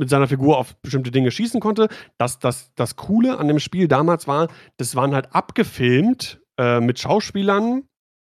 mit 0.00 0.08
seiner 0.08 0.26
Figur 0.26 0.56
auf 0.56 0.74
bestimmte 0.80 1.10
Dinge 1.10 1.30
schießen 1.30 1.60
konnte. 1.60 1.88
Das, 2.18 2.38
das, 2.38 2.72
das 2.74 2.96
Coole 2.96 3.38
an 3.38 3.46
dem 3.46 3.60
Spiel 3.60 3.86
damals 3.86 4.26
war, 4.26 4.48
das 4.78 4.96
waren 4.96 5.14
halt 5.14 5.34
abgefilmt 5.34 6.40
äh, 6.58 6.80
mit 6.80 6.98
Schauspielern, 6.98 7.84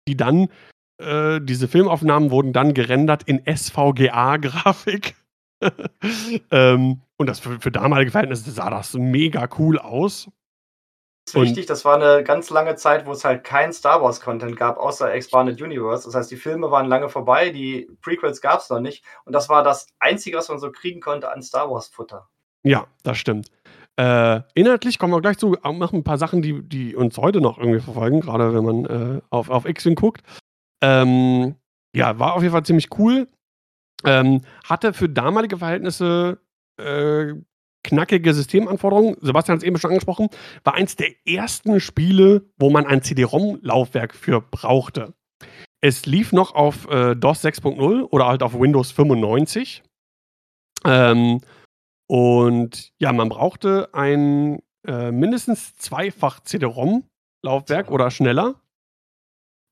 die 0.08 0.16
dann, 0.16 0.50
äh, 1.02 1.42
diese 1.42 1.68
Filmaufnahmen 1.68 2.30
wurden 2.30 2.54
dann 2.54 2.76
gerendert 2.76 3.24
in 3.24 3.42
SVGA-Grafik. 3.44 5.16
ähm, 6.52 7.02
und 7.18 7.28
das 7.28 7.40
für, 7.40 7.60
für 7.60 7.72
damalige 7.72 8.12
Verhältnisse 8.12 8.52
sah 8.52 8.70
das 8.70 8.94
mega 8.94 9.50
cool 9.58 9.80
aus. 9.80 10.30
Ist 11.26 11.36
richtig, 11.38 11.66
das 11.68 11.86
war 11.86 11.96
eine 11.96 12.24
ganz 12.24 12.50
lange 12.50 12.76
Zeit, 12.76 13.06
wo 13.06 13.12
es 13.12 13.24
halt 13.24 13.44
kein 13.44 13.72
Star 13.72 14.02
Wars-Content 14.02 14.58
gab, 14.58 14.78
außer 14.78 15.14
Expanded 15.14 15.62
Universe. 15.62 16.06
Das 16.06 16.16
heißt, 16.16 16.32
die 16.32 16.38
Filme 16.38 16.70
waren 16.70 16.88
lange 16.88 17.10
vorbei, 17.10 17.50
die 17.50 17.90
Prequels 18.02 18.42
gab 18.42 18.60
es 18.60 18.70
noch 18.70 18.82
nicht. 18.82 19.04
Und 19.26 19.34
das 19.34 19.48
war 19.48 19.64
das 19.64 19.88
Einzige, 20.00 20.38
was 20.38 20.50
man 20.50 20.60
so 20.60 20.72
kriegen 20.72 21.00
konnte 21.00 21.32
an 21.32 21.42
Star 21.42 21.72
Wars-Futter. 21.72 22.30
Ja, 22.64 22.88
das 23.04 23.18
stimmt. 23.18 23.50
Äh, 23.96 24.42
inhaltlich 24.54 25.00
kommen 25.00 25.14
wir 25.14 25.22
gleich 25.22 25.38
zu, 25.38 25.56
machen 25.64 26.00
ein 26.00 26.04
paar 26.04 26.18
Sachen, 26.18 26.42
die, 26.42 26.62
die 26.62 26.96
uns 26.96 27.18
heute 27.18 27.42
noch 27.42 27.58
irgendwie 27.58 27.80
verfolgen, 27.80 28.22
gerade 28.22 28.54
wenn 28.54 28.66
man 28.66 28.86
äh, 28.86 29.22
auf, 29.30 29.50
auf 29.50 29.66
X-Wing 29.66 29.96
guckt. 29.96 30.24
Ähm, 30.82 31.56
ja, 31.96 32.20
war 32.20 32.34
auf 32.34 32.42
jeden 32.42 32.54
Fall 32.54 32.66
ziemlich 32.66 32.90
cool. 32.98 33.28
Ähm, 34.04 34.42
hatte 34.66 34.94
für 34.94 35.08
damalige 35.08 35.58
Verhältnisse 35.58 36.40
äh, 36.78 37.34
knackige 37.84 38.34
Systemanforderungen. 38.34 39.18
Sebastian 39.22 39.58
hat 39.58 39.64
es 39.64 39.68
eben 39.68 39.78
schon 39.78 39.92
angesprochen. 39.92 40.30
War 40.64 40.74
eins 40.74 40.96
der 40.96 41.10
ersten 41.28 41.80
Spiele, 41.80 42.46
wo 42.58 42.70
man 42.70 42.86
ein 42.86 43.02
CD-ROM-Laufwerk 43.02 44.16
für 44.16 44.42
brauchte. 44.42 45.14
Es 45.82 46.06
lief 46.06 46.32
noch 46.32 46.56
auf 46.56 46.90
äh, 46.90 47.16
DOS 47.16 47.44
6.0 47.44 48.04
oder 48.04 48.28
halt 48.28 48.42
auf 48.42 48.58
Windows 48.58 48.92
95. 48.92 49.84
Ähm, 50.86 51.42
und 52.08 52.94
ja, 53.00 53.12
man 53.12 53.30
brauchte 53.30 53.90
ein 53.94 54.60
äh, 54.88 55.12
mindestens 55.12 55.76
zweifach 55.76 56.40
CD-ROM-Laufwerk 56.42 57.92
oder 57.92 58.12
schneller. 58.12 58.56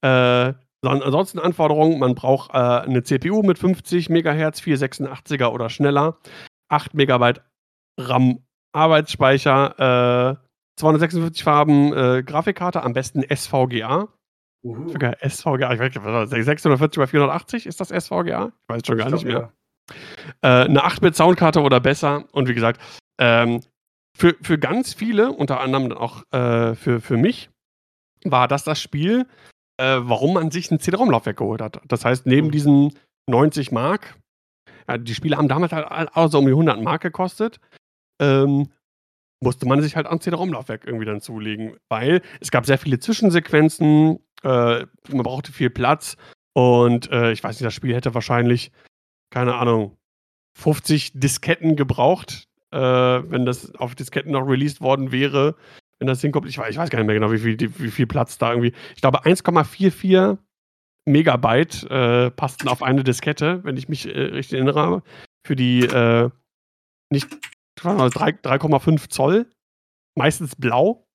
Äh, 0.04 0.54
ansonsten 0.84 1.40
Anforderungen, 1.40 2.00
man 2.00 2.16
braucht 2.16 2.52
äh, 2.52 2.58
eine 2.58 3.04
CPU 3.04 3.44
mit 3.44 3.60
50 3.60 4.10
MHz, 4.10 4.62
486er 4.62 5.48
oder 5.48 5.70
schneller, 5.70 6.18
8 6.70 6.94
MB 6.94 7.42
RAM 8.10 8.40
Arbeitsspeicher, 8.74 10.38
256 10.78 11.42
äh, 11.42 11.44
Farben 11.44 11.94
äh, 11.94 12.24
Grafikkarte, 12.24 12.84
am 12.84 12.94
besten 12.94 13.24
SVGA. 13.24 14.08
Uhu. 14.64 14.90
Sogar 14.90 15.18
SVGA, 15.28 15.74
ich 15.74 15.80
weiß, 15.80 16.30
640 16.30 17.00
bei 17.00 17.08
480 17.08 17.66
ist 17.66 17.80
das 17.80 17.90
SVGA? 17.90 18.48
Ich 18.48 18.70
weiß 18.70 18.82
schon 18.86 18.98
gar 18.98 19.08
ich 19.08 19.14
nicht 19.14 19.26
mehr. 19.26 19.52
Ja. 20.42 20.64
Äh, 20.64 20.66
eine 20.66 20.86
8-Bit 20.86 21.16
Soundkarte 21.16 21.62
oder 21.62 21.80
besser 21.80 22.26
und 22.32 22.48
wie 22.48 22.54
gesagt, 22.54 22.80
ähm, 23.20 23.62
für, 24.18 24.36
für 24.42 24.60
ganz 24.60 24.94
viele, 24.94 25.32
unter 25.32 25.60
anderem 25.60 25.92
auch 25.92 26.24
äh, 26.32 26.76
für, 26.76 27.02
für 27.02 27.18
mich, 27.18 27.50
war 28.24 28.48
das 28.48 28.64
das 28.64 28.80
Spiel, 28.80 29.26
äh, 29.78 29.98
warum 30.02 30.36
man 30.36 30.52
sich 30.52 30.70
ein 30.70 30.80
CD-ROM-Laufwerk 30.80 31.38
geholt 31.38 31.62
hat. 31.62 31.82
Das 31.88 32.06
heißt, 32.06 32.26
neben 32.26 32.48
mhm. 32.48 32.52
diesen 32.52 33.00
90 33.28 33.72
Mark, 33.72 34.16
ja, 34.88 34.98
die 34.98 35.16
Spiele 35.16 35.38
haben 35.38 35.48
damals 35.48 35.72
halt 35.72 36.10
auch 36.16 36.28
so 36.30 36.40
um 36.40 36.46
die 36.46 36.52
100 36.52 36.82
Mark 36.82 37.02
gekostet, 37.02 37.60
ähm, 38.22 38.70
musste 39.42 39.66
man 39.66 39.82
sich 39.82 39.96
halt 39.96 40.08
ein 40.08 40.22
CD-ROM-Laufwerk 40.22 40.86
irgendwie 40.86 41.06
dann 41.06 41.20
zulegen, 41.20 41.76
weil 41.90 42.22
es 42.40 42.52
gab 42.52 42.66
sehr 42.66 42.78
viele 42.78 43.00
Zwischensequenzen, 43.00 44.20
äh, 44.44 44.86
man 45.10 45.24
brauchte 45.24 45.52
viel 45.52 45.70
Platz 45.70 46.16
und 46.54 47.12
äh, 47.12 47.32
ich 47.32 47.44
weiß 47.44 47.56
nicht, 47.56 47.66
das 47.66 47.74
Spiel 47.74 47.96
hätte 47.96 48.14
wahrscheinlich, 48.14 48.72
keine 49.32 49.56
Ahnung, 49.56 49.98
50 50.58 51.14
Disketten 51.16 51.76
gebraucht, 51.76 52.48
äh, 52.72 52.78
wenn 52.78 53.46
das 53.46 53.74
auf 53.76 53.96
Disketten 53.96 54.32
noch 54.32 54.48
released 54.48 54.82
worden 54.82 55.12
wäre, 55.12 55.56
wenn 56.00 56.08
das 56.08 56.22
hinkommt. 56.22 56.48
Ich 56.48 56.58
weiß, 56.58 56.70
ich 56.70 56.78
weiß 56.78 56.90
gar 56.90 57.00
nicht 57.00 57.08
mehr 57.08 57.16
genau, 57.16 57.32
wie 57.32 57.40
viel, 57.40 57.58
wie 57.60 57.92
viel 57.92 58.08
Platz 58.08 58.38
da 58.38 58.52
irgendwie. 58.52 58.74
Ich 58.96 59.02
glaube, 59.02 59.24
1,44 59.24 60.38
Megabyte 61.06 61.84
äh, 61.90 62.32
passten 62.32 62.68
auf 62.68 62.84
eine 62.84 63.04
Diskette, 63.04 63.64
wenn 63.64 63.78
ich 63.78 63.90
mich 63.90 64.08
äh, 64.08 64.20
richtig 64.20 64.54
erinnere. 64.54 65.04
Für 65.46 65.56
die 65.56 65.82
äh, 65.86 66.30
nicht 67.12 67.28
3,5 67.84 69.10
Zoll. 69.10 69.50
Meistens 70.16 70.56
blau. 70.56 71.08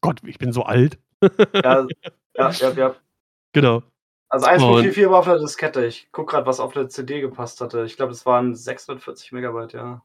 Gott, 0.00 0.20
ich 0.24 0.38
bin 0.38 0.52
so 0.52 0.62
alt. 0.62 0.98
ja, 1.54 1.86
ja, 2.36 2.50
ja, 2.50 2.70
ja. 2.70 2.94
Genau. 3.52 3.82
Also 4.28 4.46
1,44 4.46 5.10
war 5.10 5.18
auf 5.18 5.24
der 5.24 5.38
Diskette. 5.38 5.84
Ich 5.84 6.10
gucke 6.12 6.32
gerade, 6.32 6.46
was 6.46 6.60
auf 6.60 6.72
der 6.72 6.88
CD 6.88 7.20
gepasst 7.20 7.60
hatte. 7.60 7.84
Ich 7.84 7.96
glaube, 7.96 8.12
es 8.12 8.24
waren 8.24 8.54
640 8.54 9.32
Megabyte, 9.32 9.72
ja. 9.72 10.02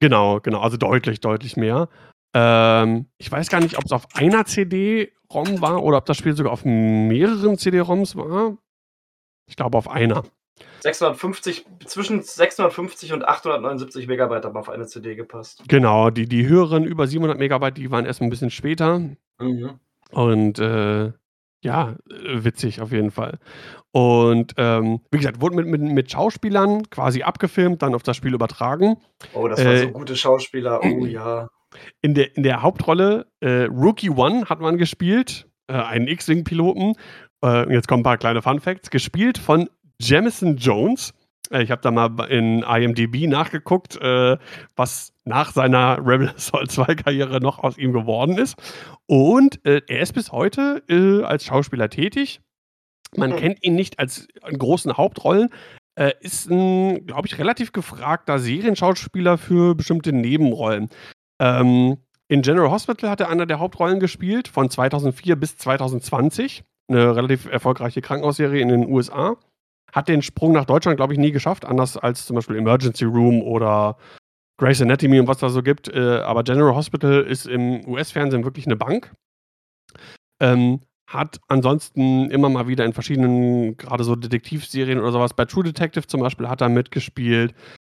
Genau, 0.00 0.40
genau. 0.40 0.60
Also 0.60 0.76
deutlich, 0.76 1.20
deutlich 1.20 1.56
mehr. 1.56 1.88
Ähm, 2.34 3.06
ich 3.18 3.30
weiß 3.30 3.48
gar 3.48 3.60
nicht, 3.60 3.78
ob 3.78 3.84
es 3.84 3.92
auf 3.92 4.06
einer 4.14 4.44
CD-ROM 4.44 5.60
war 5.60 5.82
oder 5.82 5.98
ob 5.98 6.06
das 6.06 6.16
Spiel 6.16 6.34
sogar 6.34 6.52
auf 6.52 6.64
mehreren 6.64 7.58
CD-ROMs 7.58 8.16
war. 8.16 8.56
Ich 9.48 9.56
glaube 9.56 9.78
auf 9.78 9.88
einer. 9.88 10.24
650, 10.80 11.66
zwischen 11.86 12.22
650 12.22 13.12
und 13.12 13.26
879 13.26 14.06
Megabyte 14.06 14.44
haben 14.44 14.56
auf 14.56 14.68
eine 14.68 14.86
CD 14.86 15.14
gepasst. 15.14 15.62
Genau, 15.68 16.10
die, 16.10 16.26
die 16.28 16.46
höheren 16.46 16.84
über 16.84 17.06
700 17.06 17.38
Megabyte, 17.38 17.76
die 17.76 17.90
waren 17.90 18.06
erst 18.06 18.22
ein 18.22 18.30
bisschen 18.30 18.50
später. 18.50 19.00
Mhm. 19.38 19.80
Und 20.10 20.58
äh, 20.58 21.12
ja, 21.62 21.96
witzig 22.06 22.80
auf 22.80 22.92
jeden 22.92 23.10
Fall. 23.10 23.38
Und 23.90 24.54
ähm, 24.56 25.00
wie 25.10 25.18
gesagt, 25.18 25.40
wurde 25.40 25.56
mit, 25.56 25.66
mit, 25.66 25.80
mit, 25.80 26.10
Schauspielern 26.10 26.88
quasi 26.90 27.22
abgefilmt, 27.22 27.82
dann 27.82 27.94
auf 27.94 28.02
das 28.02 28.16
Spiel 28.16 28.34
übertragen. 28.34 28.98
Oh, 29.32 29.48
das 29.48 29.64
waren 29.64 29.74
äh, 29.74 29.82
so 29.84 29.90
gute 29.90 30.16
Schauspieler. 30.16 30.80
Oh 30.84 31.06
ja. 31.06 31.48
In 32.02 32.14
der, 32.14 32.36
in 32.36 32.42
der 32.42 32.62
Hauptrolle 32.62 33.26
äh, 33.40 33.64
Rookie 33.64 34.10
One 34.10 34.44
hat 34.48 34.60
man 34.60 34.78
gespielt, 34.78 35.48
äh, 35.66 35.74
einen 35.74 36.08
X-Wing-Piloten. 36.08 36.94
Äh, 37.42 37.72
jetzt 37.72 37.88
kommen 37.88 38.00
ein 38.00 38.04
paar 38.04 38.18
kleine 38.18 38.42
Fun 38.42 38.60
Facts. 38.60 38.90
Gespielt 38.90 39.38
von 39.38 39.68
Jamison 40.00 40.56
Jones. 40.56 41.12
Äh, 41.50 41.62
ich 41.62 41.70
habe 41.70 41.82
da 41.82 41.90
mal 41.90 42.26
in 42.28 42.62
IMDb 42.62 43.28
nachgeguckt, 43.28 43.96
äh, 44.00 44.36
was 44.74 45.12
nach 45.24 45.52
seiner 45.52 45.98
Rebel 46.04 46.30
Assault 46.30 46.70
2 46.70 46.94
Karriere 46.96 47.40
noch 47.40 47.58
aus 47.58 47.78
ihm 47.78 47.92
geworden 47.92 48.38
ist. 48.38 48.56
Und 49.06 49.64
äh, 49.64 49.82
er 49.86 50.00
ist 50.00 50.12
bis 50.12 50.32
heute 50.32 50.82
äh, 50.88 51.24
als 51.24 51.44
Schauspieler 51.44 51.88
tätig. 51.88 52.40
Man 53.16 53.30
mhm. 53.30 53.36
kennt 53.36 53.64
ihn 53.64 53.74
nicht 53.74 53.98
als 53.98 54.28
großen 54.42 54.96
Hauptrollen. 54.96 55.50
Ist 56.20 56.50
ein, 56.50 57.06
glaube 57.06 57.26
ich, 57.26 57.38
relativ 57.38 57.72
gefragter 57.72 58.38
Serienschauspieler 58.38 59.38
für 59.38 59.74
bestimmte 59.74 60.12
Nebenrollen. 60.12 60.90
Ähm, 61.40 61.96
in 62.28 62.42
General 62.42 62.70
Hospital 62.70 63.08
hat 63.08 63.20
er 63.20 63.30
einer 63.30 63.46
der 63.46 63.60
Hauptrollen 63.60 63.98
gespielt, 63.98 64.48
von 64.48 64.68
2004 64.68 65.36
bis 65.36 65.56
2020. 65.56 66.64
Eine 66.88 67.16
relativ 67.16 67.46
erfolgreiche 67.46 68.02
Krankenhausserie 68.02 68.60
in 68.60 68.68
den 68.68 68.86
USA. 68.86 69.36
Hat 69.96 70.08
den 70.08 70.20
Sprung 70.20 70.52
nach 70.52 70.66
Deutschland, 70.66 70.98
glaube 70.98 71.14
ich, 71.14 71.18
nie 71.18 71.32
geschafft, 71.32 71.64
anders 71.64 71.96
als 71.96 72.26
zum 72.26 72.36
Beispiel 72.36 72.56
Emergency 72.56 73.06
Room 73.06 73.40
oder 73.40 73.96
Grey's 74.58 74.82
Anatomy 74.82 75.18
und 75.18 75.26
was 75.26 75.38
da 75.38 75.48
so 75.48 75.62
gibt. 75.62 75.88
Äh, 75.88 76.18
aber 76.18 76.44
General 76.44 76.74
Hospital 76.74 77.22
ist 77.22 77.46
im 77.46 77.86
US-Fernsehen 77.88 78.44
wirklich 78.44 78.66
eine 78.66 78.76
Bank. 78.76 79.14
Ähm, 80.40 80.80
hat 81.08 81.40
ansonsten 81.48 82.30
immer 82.30 82.50
mal 82.50 82.68
wieder 82.68 82.84
in 82.84 82.92
verschiedenen, 82.92 83.78
gerade 83.78 84.04
so 84.04 84.16
Detektivserien 84.16 84.98
oder 84.98 85.12
sowas, 85.12 85.32
bei 85.32 85.46
True 85.46 85.64
Detective 85.64 86.06
zum 86.06 86.20
Beispiel 86.20 86.48
hat 86.48 86.60
er 86.60 86.68
mitgespielt. 86.68 87.54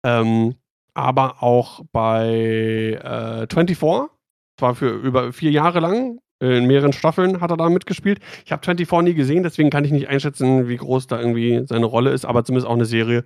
Ähm, 0.04 0.56
aber 0.92 1.42
auch 1.42 1.82
bei 1.92 2.98
äh, 3.02 3.46
24, 3.50 4.10
zwar 4.58 4.74
für 4.74 4.88
über 4.90 5.32
vier 5.32 5.50
Jahre 5.50 5.80
lang, 5.80 6.18
in 6.40 6.66
mehreren 6.66 6.92
Staffeln 6.92 7.40
hat 7.40 7.50
er 7.50 7.56
da 7.56 7.68
mitgespielt. 7.68 8.20
Ich 8.44 8.52
habe 8.52 8.64
24 8.64 9.04
nie 9.04 9.14
gesehen, 9.14 9.42
deswegen 9.42 9.70
kann 9.70 9.84
ich 9.84 9.92
nicht 9.92 10.08
einschätzen, 10.08 10.68
wie 10.68 10.76
groß 10.76 11.06
da 11.06 11.18
irgendwie 11.18 11.62
seine 11.66 11.86
Rolle 11.86 12.10
ist, 12.10 12.24
aber 12.24 12.44
zumindest 12.44 12.68
auch 12.68 12.74
eine 12.74 12.84
Serie, 12.84 13.24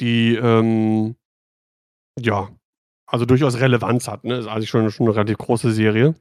die 0.00 0.36
ähm, 0.36 1.16
ja, 2.18 2.48
also 3.06 3.24
durchaus 3.24 3.60
Relevanz 3.60 4.08
hat. 4.08 4.24
Ne? 4.24 4.36
Ist 4.36 4.48
also 4.48 4.66
schon, 4.66 4.90
schon 4.90 5.06
eine 5.06 5.16
relativ 5.16 5.38
große 5.38 5.72
Serie. 5.72 6.14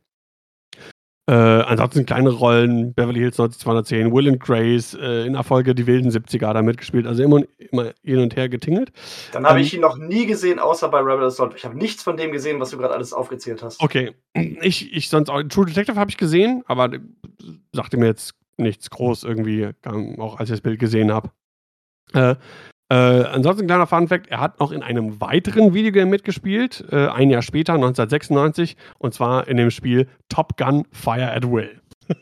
Äh, 1.28 1.34
ansonsten 1.34 2.06
kleine 2.06 2.30
Rollen, 2.30 2.94
Beverly 2.94 3.20
Hills 3.20 3.38
90210, 3.38 4.14
Will 4.14 4.28
and 4.28 4.40
Grace, 4.40 4.94
äh, 4.94 5.26
in 5.26 5.34
der 5.34 5.44
Folge 5.44 5.74
Die 5.74 5.88
wilden 5.88 6.12
70er 6.12 6.54
da 6.54 6.62
mitgespielt, 6.62 7.08
also 7.08 7.24
immer, 7.24 7.42
immer 7.58 7.94
hin 8.04 8.20
und 8.20 8.36
her 8.36 8.48
getingelt. 8.48 8.92
Dann 9.32 9.46
habe 9.46 9.60
ähm, 9.60 9.66
ich 9.66 9.74
ihn 9.74 9.82
noch 9.82 9.98
nie 9.98 10.28
gesehen, 10.28 10.60
außer 10.60 10.88
bei 10.90 11.00
Rebel 11.00 11.26
Assault. 11.26 11.56
Ich 11.56 11.66
habe 11.66 11.76
nichts 11.76 12.04
von 12.04 12.16
dem 12.16 12.32
gesehen, 12.32 12.60
was 12.60 12.70
du 12.70 12.78
gerade 12.78 12.94
alles 12.94 13.12
aufgezählt 13.12 13.64
hast. 13.64 13.82
Okay, 13.82 14.12
ich, 14.34 14.94
ich 14.94 15.10
sonst 15.10 15.30
auch, 15.30 15.42
True 15.44 15.66
Detective 15.66 16.00
habe 16.00 16.12
ich 16.12 16.18
gesehen, 16.18 16.64
aber 16.68 16.92
sagte 17.72 17.98
mir 17.98 18.06
jetzt 18.06 18.36
nichts 18.58 18.92
groß 18.92 19.24
irgendwie, 19.24 19.70
auch 20.20 20.40
als 20.40 20.50
ich 20.50 20.54
das 20.54 20.62
Bild 20.62 20.80
gesehen 20.80 21.12
habe. 21.12 21.32
Äh, 22.14 22.36
äh, 22.90 22.96
ansonsten 22.96 23.66
kleiner 23.66 23.88
Fun 23.88 24.08
Fact: 24.08 24.28
Er 24.28 24.40
hat 24.40 24.60
noch 24.60 24.72
in 24.72 24.84
einem 24.84 25.20
weiteren 25.20 25.74
Videogame 25.74 26.12
mitgespielt, 26.12 26.86
äh, 26.92 27.08
ein 27.08 27.32
Jahr 27.32 27.42
später, 27.42 27.74
1996, 27.74 28.78
und 29.00 29.14
zwar 29.14 29.48
in 29.48 29.58
dem 29.58 29.72
Spiel 29.72 30.08
Top 30.30 30.56
Gun 30.58 30.86
Fire 30.92 31.32
at 31.32 31.52
Will. 31.52 31.82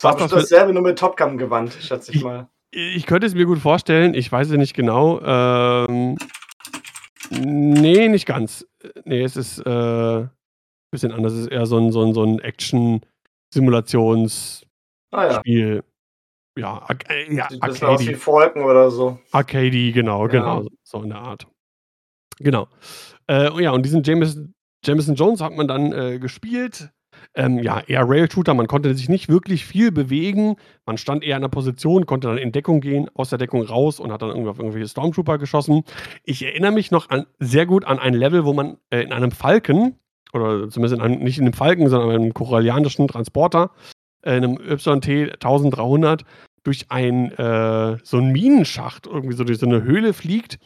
Was 0.00 0.16
das 0.16 0.30
dasselbe 0.30 0.72
nur 0.72 0.82
mit 0.82 0.98
Top 0.98 1.16
Gun 1.16 1.36
gewandt, 1.36 1.76
schätze 1.80 2.12
ich 2.12 2.22
mal. 2.22 2.48
Ich, 2.70 2.96
ich, 2.96 3.06
könnte 3.06 3.26
es 3.26 3.34
mir 3.34 3.46
gut 3.46 3.58
vorstellen, 3.58 4.14
ich 4.14 4.30
weiß 4.30 4.50
es 4.50 4.56
nicht 4.56 4.74
genau. 4.74 5.20
Ähm, 5.22 6.16
nee, 7.30 8.08
nicht 8.08 8.26
ganz. 8.26 8.64
Nee, 9.04 9.22
es 9.22 9.36
ist 9.36 9.58
äh, 9.58 10.18
ein 10.20 10.30
bisschen 10.92 11.10
anders. 11.10 11.32
Es 11.32 11.40
ist 11.40 11.48
eher 11.48 11.66
so 11.66 11.78
ein, 11.78 11.90
so 11.90 12.04
ein, 12.04 12.14
so 12.14 12.22
ein 12.22 12.38
Action-Simulationsspiel. 12.38 14.68
Ah, 15.10 15.42
ja 15.44 15.80
ja, 16.56 16.86
äh, 17.08 17.34
ja 17.34 17.48
Sieht 17.48 17.62
Arcady. 17.62 17.84
aus 17.84 18.06
wie 18.06 18.14
Falken 18.14 18.62
oder 18.62 18.90
so. 18.90 19.18
Arcady, 19.32 19.92
genau, 19.92 20.22
ja. 20.22 20.28
genau, 20.28 20.66
so 20.82 21.02
in 21.02 21.10
der 21.10 21.18
Art. 21.18 21.46
Genau. 22.38 22.68
Äh, 23.28 23.62
ja, 23.62 23.72
und 23.72 23.84
diesen 23.84 24.02
Jameson, 24.02 24.54
Jameson 24.84 25.14
Jones 25.14 25.40
hat 25.40 25.56
man 25.56 25.68
dann 25.68 25.92
äh, 25.92 26.18
gespielt. 26.18 26.90
Ähm, 27.34 27.58
ja, 27.58 27.80
eher 27.80 28.08
Rail-Shooter, 28.08 28.54
man 28.54 28.66
konnte 28.66 28.94
sich 28.94 29.08
nicht 29.08 29.28
wirklich 29.28 29.64
viel 29.64 29.92
bewegen. 29.92 30.56
Man 30.84 30.98
stand 30.98 31.24
eher 31.24 31.36
in 31.36 31.42
der 31.42 31.48
Position, 31.48 32.06
konnte 32.06 32.28
dann 32.28 32.38
in 32.38 32.52
Deckung 32.52 32.80
gehen, 32.80 33.08
aus 33.14 33.30
der 33.30 33.38
Deckung 33.38 33.62
raus 33.62 34.00
und 34.00 34.12
hat 34.12 34.22
dann 34.22 34.30
irgendwie 34.30 34.50
auf 34.50 34.58
irgendwelche 34.58 34.88
Stormtrooper 34.88 35.38
geschossen. 35.38 35.84
Ich 36.24 36.44
erinnere 36.44 36.72
mich 36.72 36.90
noch 36.90 37.10
an, 37.10 37.26
sehr 37.38 37.66
gut 37.66 37.84
an 37.84 37.98
ein 37.98 38.14
Level, 38.14 38.44
wo 38.44 38.52
man 38.52 38.78
äh, 38.90 39.02
in 39.02 39.12
einem 39.12 39.30
Falken, 39.30 39.98
oder 40.32 40.68
zumindest 40.68 41.00
in 41.00 41.00
einem, 41.00 41.22
nicht 41.22 41.38
in 41.38 41.44
einem 41.44 41.52
Falken, 41.52 41.88
sondern 41.88 42.10
in 42.10 42.22
einem 42.22 42.34
korallianischen 42.34 43.06
Transporter, 43.08 43.70
einem 44.24 44.58
YT 44.58 44.86
1300 45.34 46.24
durch 46.64 46.86
ein, 46.90 47.30
äh, 47.32 47.98
so 48.02 48.18
einen 48.18 48.32
Minenschacht, 48.32 49.06
irgendwie 49.06 49.36
so 49.36 49.44
durch 49.44 49.58
so 49.58 49.66
eine 49.66 49.82
Höhle 49.82 50.12
fliegt 50.14 50.58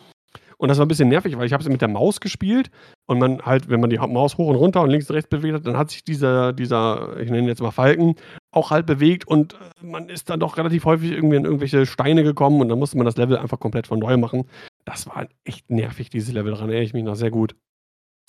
Und 0.58 0.68
das 0.68 0.78
war 0.78 0.84
ein 0.86 0.88
bisschen 0.88 1.08
nervig, 1.08 1.36
weil 1.38 1.46
ich 1.46 1.52
habe 1.52 1.62
es 1.62 1.68
mit 1.68 1.80
der 1.80 1.88
Maus 1.88 2.20
gespielt 2.20 2.70
und 3.06 3.18
man 3.20 3.42
halt, 3.42 3.68
wenn 3.68 3.80
man 3.80 3.90
die 3.90 3.98
Maus 3.98 4.36
hoch 4.38 4.48
und 4.48 4.56
runter 4.56 4.82
und 4.82 4.90
links 4.90 5.08
und 5.08 5.14
rechts 5.14 5.30
bewegt 5.30 5.54
hat, 5.54 5.66
dann 5.66 5.76
hat 5.76 5.90
sich 5.90 6.02
dieser, 6.04 6.52
dieser, 6.52 7.16
ich 7.20 7.30
nenne 7.30 7.44
ihn 7.44 7.48
jetzt 7.48 7.62
mal 7.62 7.70
Falken, 7.70 8.16
auch 8.50 8.70
halt 8.70 8.84
bewegt 8.86 9.26
und 9.28 9.54
äh, 9.54 9.86
man 9.86 10.08
ist 10.08 10.30
dann 10.30 10.40
doch 10.40 10.56
relativ 10.56 10.84
häufig 10.84 11.12
irgendwie 11.12 11.36
in 11.36 11.44
irgendwelche 11.44 11.86
Steine 11.86 12.24
gekommen 12.24 12.60
und 12.60 12.68
dann 12.68 12.78
musste 12.78 12.96
man 12.96 13.06
das 13.06 13.16
Level 13.16 13.38
einfach 13.38 13.60
komplett 13.60 13.86
von 13.86 14.00
neu 14.00 14.16
machen. 14.16 14.44
Das 14.84 15.06
war 15.06 15.28
echt 15.44 15.70
nervig, 15.70 16.10
dieses 16.10 16.32
Level, 16.34 16.52
daran 16.52 16.68
erinnere 16.68 16.84
ich 16.84 16.94
mich 16.94 17.04
noch 17.04 17.16
sehr 17.16 17.30
gut. 17.30 17.54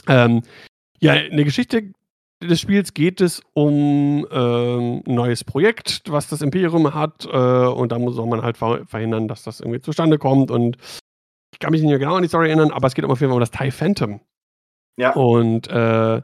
Ähm, 0.08 0.44
ja, 1.00 1.14
eine 1.14 1.44
Geschichte 1.46 1.92
des 2.42 2.62
Spiels 2.62 2.94
geht 2.94 3.22
es 3.22 3.42
um 3.54 4.26
ähm, 4.32 5.04
ein 5.06 5.14
neues 5.14 5.44
Projekt, 5.44 6.04
was 6.08 6.30
das 6.30 6.42
Imperium 6.42 6.94
hat. 6.94 7.26
Äh, 7.26 7.28
und 7.28 7.92
da 7.92 8.00
soll 8.12 8.28
man 8.28 8.42
halt 8.42 8.58
verhindern, 8.58 9.28
dass 9.28 9.44
das 9.44 9.60
irgendwie 9.60 9.82
zustande 9.82 10.18
kommt. 10.18 10.52
Und 10.52 10.78
ich 11.52 11.60
kann 11.60 11.72
mich 11.72 11.82
nicht 11.82 11.90
mehr 11.90 12.00
genau 12.00 12.16
an 12.16 12.24
die 12.24 12.30
Story 12.30 12.48
erinnern, 12.48 12.72
aber 12.72 12.88
es 12.88 12.94
geht 12.94 13.06
auf 13.06 13.20
jeden 13.20 13.32
Fall 13.32 13.36
um 13.36 13.40
das 13.40 13.52
TIE 13.52 13.72
Phantom. 13.72 14.22
Ja. 14.98 15.14
Und 15.14 15.68
äh, 15.70 16.22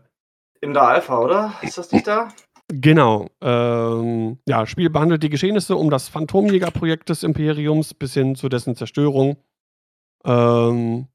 in 0.61 0.73
der 0.73 0.83
Alpha, 0.83 1.19
oder? 1.19 1.53
Ist 1.61 1.77
das 1.77 1.91
nicht 1.91 2.07
da? 2.07 2.29
Genau. 2.69 3.29
Ähm, 3.41 4.39
ja, 4.47 4.65
Spiel 4.65 4.89
behandelt 4.89 5.21
die 5.21 5.29
Geschehnisse 5.29 5.75
um 5.75 5.89
das 5.89 6.09
Phantomjäger-Projekt 6.09 7.09
des 7.09 7.23
Imperiums 7.23 7.93
bis 7.93 8.13
hin 8.13 8.35
zu 8.35 8.49
dessen 8.49 8.75
Zerstörung. 8.75 9.37
Ähm, 10.23 11.07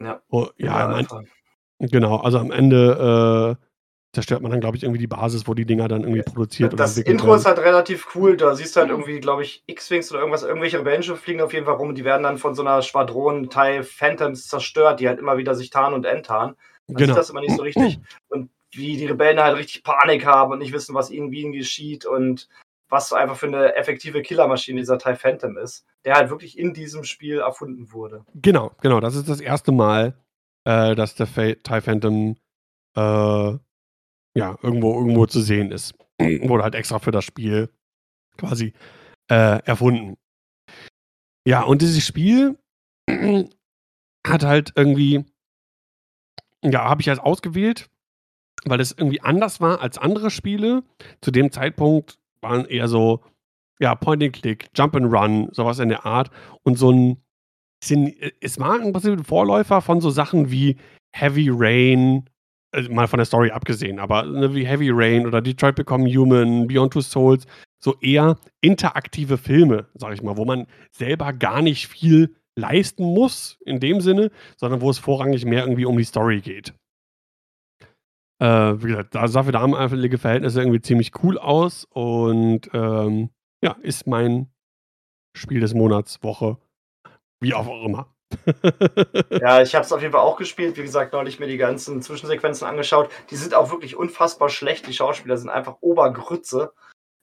ja. 0.00 0.22
Oh, 0.28 0.46
ja, 0.56 0.86
am 0.86 0.98
Ende, 1.00 1.24
genau. 1.78 2.16
Also 2.16 2.38
am 2.38 2.50
Ende 2.50 3.56
äh, 3.58 3.64
zerstört 4.12 4.42
man 4.42 4.50
dann, 4.50 4.60
glaube 4.60 4.76
ich, 4.76 4.82
irgendwie 4.82 5.00
die 5.00 5.06
Basis, 5.06 5.46
wo 5.46 5.54
die 5.54 5.66
Dinger 5.66 5.88
dann 5.88 6.02
irgendwie 6.02 6.22
produziert 6.22 6.78
Das 6.78 6.96
Intro 6.96 7.34
ist 7.34 7.46
halt 7.46 7.58
relativ 7.58 8.14
cool. 8.14 8.36
Da 8.36 8.54
siehst 8.54 8.74
du 8.76 8.80
halt 8.80 8.90
irgendwie, 8.90 9.20
glaube 9.20 9.42
ich, 9.42 9.62
X-Wings 9.66 10.10
oder 10.10 10.20
irgendwas, 10.20 10.42
irgendwelche 10.42 10.78
Rebellenschiffe 10.78 11.20
fliegen 11.20 11.40
auf 11.40 11.52
jeden 11.52 11.66
Fall 11.66 11.74
rum 11.74 11.90
und 11.90 11.98
die 11.98 12.04
werden 12.04 12.22
dann 12.22 12.38
von 12.38 12.54
so 12.54 12.62
einer 12.62 12.82
Schwadron 12.82 13.50
Teil 13.50 13.82
Phantoms 13.82 14.48
zerstört, 14.48 15.00
die 15.00 15.08
halt 15.08 15.18
immer 15.18 15.36
wieder 15.36 15.54
sich 15.54 15.70
tarnen 15.70 15.94
und 15.94 16.06
enttarnen. 16.06 16.56
Man 16.86 16.96
genau. 16.96 17.12
sieht 17.12 17.18
das 17.18 17.30
immer 17.30 17.40
nicht 17.40 17.56
so 17.56 17.62
richtig. 17.62 18.00
Und 18.28 18.50
wie 18.72 18.96
die 18.96 19.06
Rebellen 19.06 19.40
halt 19.40 19.56
richtig 19.56 19.82
Panik 19.82 20.26
haben 20.26 20.52
und 20.52 20.58
nicht 20.58 20.74
wissen, 20.74 20.94
was 20.94 21.10
ihnen 21.10 21.30
wie 21.30 21.40
ihnen 21.40 21.52
geschieht 21.52 22.04
und 22.04 22.48
was 22.90 23.12
einfach 23.12 23.36
für 23.36 23.46
eine 23.46 23.74
effektive 23.76 24.22
Killermaschine 24.22 24.80
dieser 24.80 24.98
TIE 24.98 25.14
Phantom 25.14 25.56
ist, 25.56 25.86
der 26.04 26.14
halt 26.14 26.30
wirklich 26.30 26.58
in 26.58 26.74
diesem 26.74 27.04
Spiel 27.04 27.38
erfunden 27.38 27.92
wurde. 27.92 28.24
Genau, 28.34 28.72
genau. 28.80 29.00
Das 29.00 29.14
ist 29.14 29.28
das 29.28 29.40
erste 29.40 29.72
Mal, 29.72 30.14
äh, 30.64 30.94
dass 30.94 31.14
der 31.14 31.26
TIE 31.62 31.80
Phantom 31.80 32.36
äh, 32.96 33.58
ja, 34.38 34.56
irgendwo, 34.62 34.94
irgendwo 34.94 35.26
zu 35.26 35.40
sehen 35.40 35.72
ist. 35.72 35.94
Wurde 36.18 36.62
halt 36.62 36.74
extra 36.74 36.98
für 36.98 37.10
das 37.10 37.24
Spiel 37.24 37.70
quasi 38.36 38.72
äh, 39.30 39.62
erfunden. 39.64 40.16
Ja, 41.46 41.62
und 41.62 41.82
dieses 41.82 42.06
Spiel 42.06 42.58
hat 44.26 44.44
halt 44.44 44.72
irgendwie, 44.76 45.24
ja, 46.62 46.84
habe 46.84 47.00
ich 47.00 47.08
halt 47.08 47.20
ausgewählt, 47.20 47.90
weil 48.64 48.80
es 48.80 48.92
irgendwie 48.92 49.20
anders 49.20 49.60
war 49.60 49.80
als 49.80 49.98
andere 49.98 50.30
Spiele. 50.30 50.84
Zu 51.20 51.30
dem 51.30 51.50
Zeitpunkt 51.50 52.18
waren 52.40 52.64
eher 52.66 52.88
so, 52.88 53.24
ja, 53.80 53.94
Point 53.94 54.22
and 54.22 54.32
Click, 54.34 54.68
Jump 54.74 54.94
and 54.96 55.12
Run, 55.12 55.48
sowas 55.52 55.78
in 55.78 55.88
der 55.88 56.04
Art. 56.04 56.30
Und 56.62 56.78
so 56.78 56.92
ein, 56.92 57.24
es 57.80 58.58
war 58.58 58.80
im 58.80 58.92
Prinzip 58.92 59.12
ein 59.12 59.24
Vorläufer 59.24 59.80
von 59.80 60.00
so 60.00 60.10
Sachen 60.10 60.50
wie 60.50 60.76
Heavy 61.12 61.48
Rain 61.52 62.28
also 62.72 62.92
mal 62.92 63.06
von 63.06 63.18
der 63.18 63.24
Story 63.24 63.50
abgesehen, 63.50 63.98
aber 63.98 64.24
ne, 64.24 64.54
wie 64.54 64.66
Heavy 64.66 64.90
Rain 64.90 65.26
oder 65.26 65.40
Detroit 65.40 65.74
Become 65.76 66.06
Human, 66.06 66.66
Beyond 66.66 66.92
Two 66.92 67.00
Souls, 67.00 67.46
so 67.82 67.96
eher 68.00 68.38
interaktive 68.60 69.38
Filme, 69.38 69.86
sag 69.94 70.12
ich 70.12 70.22
mal, 70.22 70.36
wo 70.36 70.44
man 70.44 70.66
selber 70.90 71.32
gar 71.32 71.62
nicht 71.62 71.86
viel 71.88 72.36
leisten 72.56 73.04
muss 73.04 73.58
in 73.64 73.80
dem 73.80 74.00
Sinne, 74.00 74.30
sondern 74.56 74.80
wo 74.80 74.90
es 74.90 74.98
vorrangig 74.98 75.44
mehr 75.44 75.62
irgendwie 75.62 75.86
um 75.86 75.96
die 75.96 76.04
Story 76.04 76.40
geht. 76.40 76.74
Äh, 78.40 78.82
wie 78.82 78.88
gesagt, 78.88 79.14
da 79.14 79.28
sah 79.28 79.44
für 79.44 79.52
damalige 79.52 80.18
Verhältnisse 80.18 80.60
irgendwie 80.60 80.80
ziemlich 80.80 81.12
cool 81.22 81.38
aus 81.38 81.86
und 81.90 82.68
ähm, 82.72 83.30
ja, 83.62 83.76
ist 83.82 84.06
mein 84.06 84.48
Spiel 85.36 85.60
des 85.60 85.74
Monats, 85.74 86.22
Woche, 86.22 86.58
wie 87.40 87.54
auch 87.54 87.84
immer. 87.84 88.12
ja, 89.30 89.62
ich 89.62 89.74
habe 89.74 89.84
es 89.84 89.92
auf 89.92 90.00
jeden 90.00 90.12
Fall 90.12 90.22
auch 90.22 90.36
gespielt. 90.36 90.76
Wie 90.76 90.82
gesagt, 90.82 91.12
neulich 91.12 91.40
mir 91.40 91.46
die 91.46 91.56
ganzen 91.56 92.02
Zwischensequenzen 92.02 92.66
angeschaut. 92.66 93.10
Die 93.30 93.36
sind 93.36 93.54
auch 93.54 93.70
wirklich 93.70 93.96
unfassbar 93.96 94.48
schlecht. 94.48 94.86
Die 94.86 94.92
Schauspieler 94.92 95.36
sind 95.36 95.48
einfach 95.48 95.76
Obergrütze. 95.80 96.72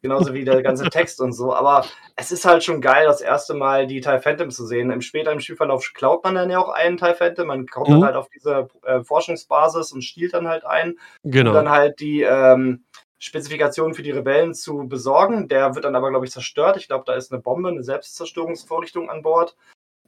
Genauso 0.02 0.34
wie 0.34 0.46
der 0.46 0.62
ganze 0.62 0.86
Text 0.90 1.20
und 1.22 1.34
so. 1.34 1.54
Aber 1.54 1.86
es 2.16 2.32
ist 2.32 2.46
halt 2.46 2.64
schon 2.64 2.82
geil, 2.82 3.06
das 3.06 3.22
erste 3.22 3.54
Mal 3.54 3.88
die 3.88 4.02
TIE 4.02 4.20
Phantom 4.20 4.50
zu 4.52 4.66
sehen. 4.66 4.92
Im 4.92 5.02
späteren 5.02 5.40
Spielverlauf 5.40 5.92
klaut 5.94 6.24
man 6.24 6.36
dann 6.36 6.50
ja 6.50 6.60
auch 6.60 6.70
einen 6.70 6.98
TIE 6.98 7.14
Phantom. 7.16 7.48
Man 7.48 7.68
kommt 7.68 7.90
mhm. 7.90 7.94
dann 7.94 8.06
halt 8.06 8.16
auf 8.16 8.30
diese 8.30 8.68
äh, 8.84 9.04
Forschungsbasis 9.04 9.92
und 9.92 10.04
stiehlt 10.04 10.34
dann 10.34 10.48
halt 10.48 10.66
ein. 10.66 10.98
Genau. 11.24 11.52
Um 11.52 11.56
dann 11.56 11.70
halt 11.70 12.00
die 12.00 12.22
ähm, 12.22 12.84
Spezifikationen 13.20 13.96
für 13.96 14.04
die 14.04 14.12
Rebellen 14.12 14.54
zu 14.54 14.88
besorgen. 14.88 15.48
Der 15.48 15.76
wird 15.76 15.86
dann 15.86 15.96
aber, 15.96 16.10
glaube 16.10 16.26
ich, 16.26 16.32
zerstört. 16.32 16.78
Ich 16.78 16.88
glaube, 16.88 17.06
da 17.08 17.14
ist 17.14 17.32
eine 17.32 17.42
Bombe, 17.42 17.70
eine 17.70 17.84
Selbstzerstörungsvorrichtung 17.84 19.10
an 19.10 19.22
Bord 19.22 19.56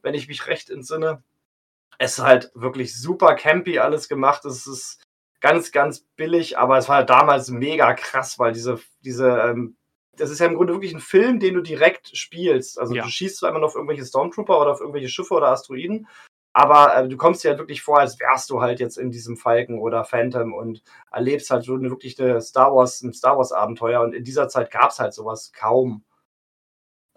wenn 0.02 0.14
ich 0.14 0.28
mich 0.28 0.48
recht 0.48 0.70
entsinne. 0.70 1.24
Es 1.98 2.18
ist 2.18 2.24
halt 2.24 2.52
wirklich 2.54 3.00
super 3.00 3.36
campy 3.36 3.80
alles 3.80 4.08
gemacht. 4.08 4.46
Es 4.46 4.68
ist 4.68 5.04
ganz, 5.42 5.72
ganz 5.72 6.02
billig, 6.16 6.58
aber 6.58 6.78
es 6.78 6.90
war 6.90 6.98
halt 6.98 7.10
damals 7.10 7.50
mega 7.50 7.94
krass, 7.94 8.40
weil 8.40 8.54
diese, 8.54 8.80
diese, 9.02 9.30
ähm, 9.30 9.76
das 10.16 10.30
ist 10.30 10.40
ja 10.40 10.48
im 10.48 10.56
Grunde 10.56 10.74
wirklich 10.74 10.94
ein 10.94 11.00
Film, 11.00 11.40
den 11.40 11.56
du 11.56 11.62
direkt 11.62 12.16
spielst. 12.16 12.80
Also 12.80 12.96
ja. 12.96 13.04
du 13.04 13.10
schießt 13.10 13.38
zwar 13.38 13.50
immer 13.50 13.60
noch 13.60 13.70
auf 13.70 13.76
irgendwelche 13.76 14.06
Stormtrooper 14.06 14.60
oder 14.60 14.72
auf 14.72 14.80
irgendwelche 14.80 15.10
Schiffe 15.10 15.34
oder 15.34 15.50
Asteroiden, 15.50 16.08
aber 16.58 16.96
äh, 16.96 17.08
du 17.08 17.18
kommst 17.18 17.44
dir 17.44 17.50
halt 17.50 17.60
wirklich 17.60 17.84
vor, 17.84 18.00
als 18.00 18.20
wärst 18.20 18.50
du 18.50 18.62
halt 18.62 18.80
jetzt 18.80 18.98
in 18.98 19.12
diesem 19.12 19.38
Falken 19.38 19.80
oder 19.80 20.04
Phantom 20.04 20.56
und 20.56 20.82
erlebst 21.12 21.52
halt 21.52 21.64
so 21.64 21.76
eine 21.76 21.92
wirklich 21.92 22.20
eine 22.20 22.42
Star 22.42 22.76
Wars, 22.76 23.04
ein 23.04 23.14
Star 23.14 23.38
Wars 23.38 23.52
Abenteuer 23.52 24.02
und 24.02 24.16
in 24.16 24.24
dieser 24.24 24.50
Zeit 24.50 24.72
gab 24.72 24.90
es 24.90 24.98
halt 24.98 25.14
sowas 25.14 25.52
kaum. 25.54 26.04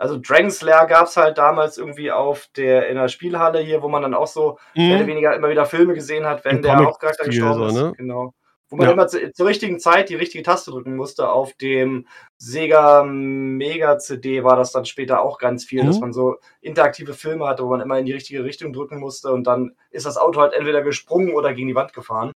Also 0.01 0.19
Dragon's 0.19 0.63
Lair 0.63 0.87
gab 0.87 1.09
es 1.09 1.17
halt 1.19 1.37
damals 1.37 1.77
irgendwie 1.77 2.11
auf 2.11 2.49
der, 2.57 2.89
in 2.89 2.97
der 2.97 3.09
Spielhalle 3.09 3.61
hier, 3.61 3.83
wo 3.83 3.89
man 3.89 4.01
dann 4.01 4.15
auch 4.15 4.27
so 4.27 4.59
mhm. 4.75 4.89
mehr 4.89 4.97
oder 4.97 5.07
weniger 5.07 5.37
immer 5.37 5.51
wieder 5.51 5.67
Filme 5.67 5.93
gesehen 5.93 6.25
hat, 6.25 6.43
wenn 6.47 6.57
Im 6.57 6.63
der 6.63 6.77
Hauptcharakter 6.77 7.27
gestorben 7.27 7.71
so, 7.71 7.83
ne? 7.83 7.91
ist. 7.91 7.99
Genau. 7.99 8.33
Wo 8.71 8.77
man 8.77 8.87
ja. 8.87 8.93
immer 8.93 9.09
zu, 9.09 9.31
zur 9.33 9.47
richtigen 9.47 9.79
Zeit 9.79 10.09
die 10.09 10.15
richtige 10.15 10.43
Taste 10.43 10.71
drücken 10.71 10.97
musste. 10.97 11.29
Auf 11.29 11.53
dem 11.55 12.07
Sega 12.39 13.05
Mega 13.05 13.99
CD 13.99 14.43
war 14.43 14.57
das 14.57 14.73
dann 14.73 14.87
später 14.87 15.21
auch 15.21 15.37
ganz 15.37 15.67
viel, 15.67 15.83
mhm. 15.83 15.89
dass 15.89 16.01
man 16.01 16.15
so 16.15 16.37
interaktive 16.63 17.13
Filme 17.13 17.47
hatte, 17.47 17.63
wo 17.65 17.69
man 17.69 17.83
immer 17.83 17.99
in 17.99 18.07
die 18.07 18.15
richtige 18.15 18.43
Richtung 18.43 18.73
drücken 18.73 19.01
musste 19.01 19.31
und 19.31 19.45
dann 19.45 19.77
ist 19.91 20.07
das 20.07 20.17
Auto 20.17 20.41
halt 20.41 20.55
entweder 20.55 20.81
gesprungen 20.81 21.35
oder 21.35 21.53
gegen 21.53 21.69
die 21.69 21.75
Wand 21.75 21.93
gefahren. 21.93 22.33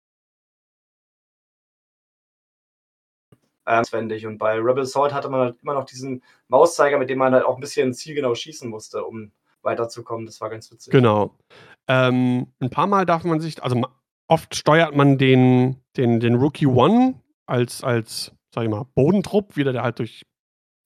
Auswendig. 3.64 4.26
Und 4.26 4.38
bei 4.38 4.54
Rebel 4.54 4.82
Assault 4.82 5.12
hatte 5.12 5.28
man 5.28 5.40
halt 5.40 5.56
immer 5.62 5.74
noch 5.74 5.84
diesen 5.84 6.22
Mauszeiger, 6.48 6.98
mit 6.98 7.10
dem 7.10 7.18
man 7.18 7.32
halt 7.32 7.44
auch 7.44 7.56
ein 7.56 7.60
bisschen 7.60 7.94
zielgenau 7.94 8.34
schießen 8.34 8.68
musste, 8.68 9.04
um 9.04 9.32
weiterzukommen. 9.62 10.26
Das 10.26 10.40
war 10.40 10.50
ganz 10.50 10.70
witzig. 10.70 10.92
Genau. 10.92 11.36
Ähm, 11.88 12.48
ein 12.60 12.70
paar 12.70 12.86
Mal 12.86 13.06
darf 13.06 13.24
man 13.24 13.40
sich, 13.40 13.62
also 13.62 13.80
oft 14.28 14.54
steuert 14.54 14.94
man 14.94 15.18
den, 15.18 15.76
den, 15.96 16.20
den 16.20 16.34
Rookie 16.34 16.66
One 16.66 17.14
als, 17.46 17.84
als, 17.84 18.32
sag 18.54 18.64
ich 18.64 18.70
mal, 18.70 18.86
Bodentrupp, 18.94 19.56
wieder 19.56 19.72
der 19.72 19.82
halt 19.82 19.98
durch 19.98 20.24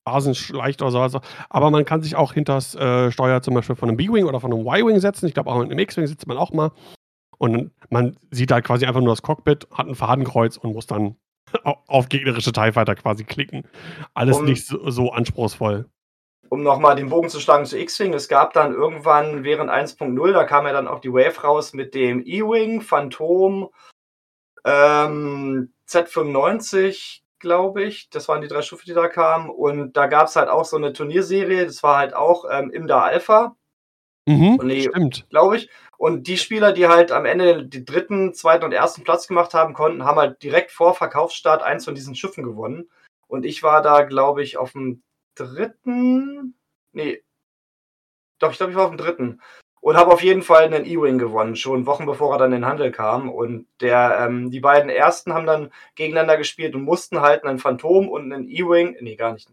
Basen 0.05 0.35
schleicht 0.35 0.81
oder 0.81 0.91
sowas. 0.91 1.21
Aber 1.49 1.69
man 1.69 1.85
kann 1.85 2.01
sich 2.01 2.15
auch 2.15 2.33
hinter 2.33 2.55
das 2.55 2.75
äh, 2.75 3.11
Steuer 3.11 3.41
zum 3.41 3.53
Beispiel 3.55 3.75
von 3.75 3.89
einem 3.89 3.97
B-Wing 3.97 4.25
oder 4.25 4.39
von 4.39 4.53
einem 4.53 4.65
Y-Wing 4.65 4.99
setzen. 4.99 5.27
Ich 5.27 5.33
glaube, 5.33 5.49
auch 5.49 5.61
in 5.61 5.69
einem 5.69 5.79
X-Wing 5.79 6.07
sitzt 6.07 6.27
man 6.27 6.37
auch 6.37 6.51
mal. 6.53 6.71
Und 7.37 7.71
man 7.89 8.17
sieht 8.31 8.51
halt 8.51 8.65
quasi 8.65 8.85
einfach 8.85 9.01
nur 9.01 9.11
das 9.11 9.21
Cockpit, 9.21 9.67
hat 9.71 9.87
ein 9.87 9.95
Fadenkreuz 9.95 10.57
und 10.57 10.73
muss 10.73 10.87
dann 10.87 11.17
auf 11.87 12.09
gegnerische 12.09 12.51
TIE 12.51 12.71
Fighter 12.71 12.95
quasi 12.95 13.23
klicken. 13.23 13.67
Alles 14.13 14.37
um, 14.37 14.45
nicht 14.45 14.65
so, 14.65 14.89
so, 14.89 15.11
anspruchsvoll. 15.11 15.89
Um 16.49 16.63
nochmal 16.63 16.95
den 16.95 17.09
Bogen 17.09 17.29
zu 17.29 17.39
schlagen 17.39 17.65
zu 17.65 17.77
X-Wing, 17.77 18.13
es 18.13 18.29
gab 18.29 18.53
dann 18.53 18.73
irgendwann 18.73 19.43
während 19.43 19.69
1.0, 19.69 20.31
da 20.31 20.43
kam 20.45 20.65
ja 20.65 20.71
dann 20.71 20.87
auch 20.87 20.99
die 20.99 21.11
Wave 21.11 21.41
raus 21.41 21.73
mit 21.73 21.93
dem 21.93 22.21
E-Wing, 22.25 22.81
Phantom, 22.81 23.69
ähm, 24.63 25.73
Z95, 25.87 27.21
glaube 27.39 27.83
ich. 27.83 28.09
Das 28.09 28.27
waren 28.27 28.41
die 28.41 28.47
drei 28.47 28.61
Schiffe, 28.61 28.85
die 28.85 28.93
da 28.93 29.07
kamen. 29.07 29.49
Und 29.49 29.93
da 29.93 30.07
gab 30.07 30.27
es 30.27 30.35
halt 30.35 30.49
auch 30.49 30.65
so 30.65 30.77
eine 30.77 30.93
Turnierserie, 30.93 31.65
das 31.65 31.83
war 31.83 31.97
halt 31.97 32.13
auch 32.13 32.45
ähm, 32.49 32.71
Imda 32.71 33.01
Alpha. 33.01 33.55
Mhm, 34.27 34.59
nee, 34.63 34.81
stimmt. 34.81 35.25
Glaube 35.29 35.55
ich. 35.55 35.69
Und 35.97 36.27
die 36.27 36.37
Spieler, 36.37 36.73
die 36.73 36.87
halt 36.87 37.11
am 37.13 37.25
Ende 37.25 37.65
den 37.65 37.85
dritten, 37.85 38.33
zweiten 38.33 38.65
und 38.65 38.73
ersten 38.73 39.03
Platz 39.03 39.27
gemacht 39.27 39.53
haben 39.53 39.73
konnten, 39.73 40.03
haben 40.03 40.19
halt 40.19 40.43
direkt 40.43 40.71
vor 40.71 40.93
Verkaufsstart 40.93 41.63
eins 41.63 41.85
von 41.85 41.95
diesen 41.95 42.13
Schiffen 42.13 42.43
gewonnen. 42.43 42.89
Und 43.27 43.45
ich 43.45 43.63
war 43.63 43.81
da, 43.81 44.03
glaube 44.03 44.43
ich, 44.43 44.57
auf 44.57 44.73
dem 44.73 45.01
dritten. 45.35 46.55
Nee. 46.91 47.23
Doch, 48.39 48.51
ich 48.51 48.57
glaube, 48.57 48.73
ich 48.73 48.77
war 48.77 48.85
auf 48.85 48.91
dem 48.91 48.97
dritten. 48.97 49.41
Und 49.79 49.95
habe 49.95 50.11
auf 50.11 50.21
jeden 50.21 50.41
Fall 50.41 50.65
einen 50.65 50.85
E-Wing 50.85 51.17
gewonnen, 51.17 51.55
schon 51.55 51.85
Wochen 51.85 52.05
bevor 52.05 52.33
er 52.33 52.39
dann 52.39 52.51
in 52.51 52.61
den 52.61 52.65
Handel 52.65 52.91
kam. 52.91 53.29
Und 53.29 53.67
der, 53.79 54.19
ähm, 54.27 54.51
die 54.51 54.59
beiden 54.59 54.89
ersten 54.89 55.33
haben 55.33 55.45
dann 55.45 55.71
gegeneinander 55.95 56.35
gespielt 56.35 56.75
und 56.75 56.83
mussten 56.83 57.21
halt 57.21 57.45
einen 57.45 57.59
Phantom 57.59 58.09
und 58.09 58.33
einen 58.33 58.49
E-Wing, 58.49 58.97
nee, 58.99 59.15
gar 59.15 59.31
nicht, 59.31 59.49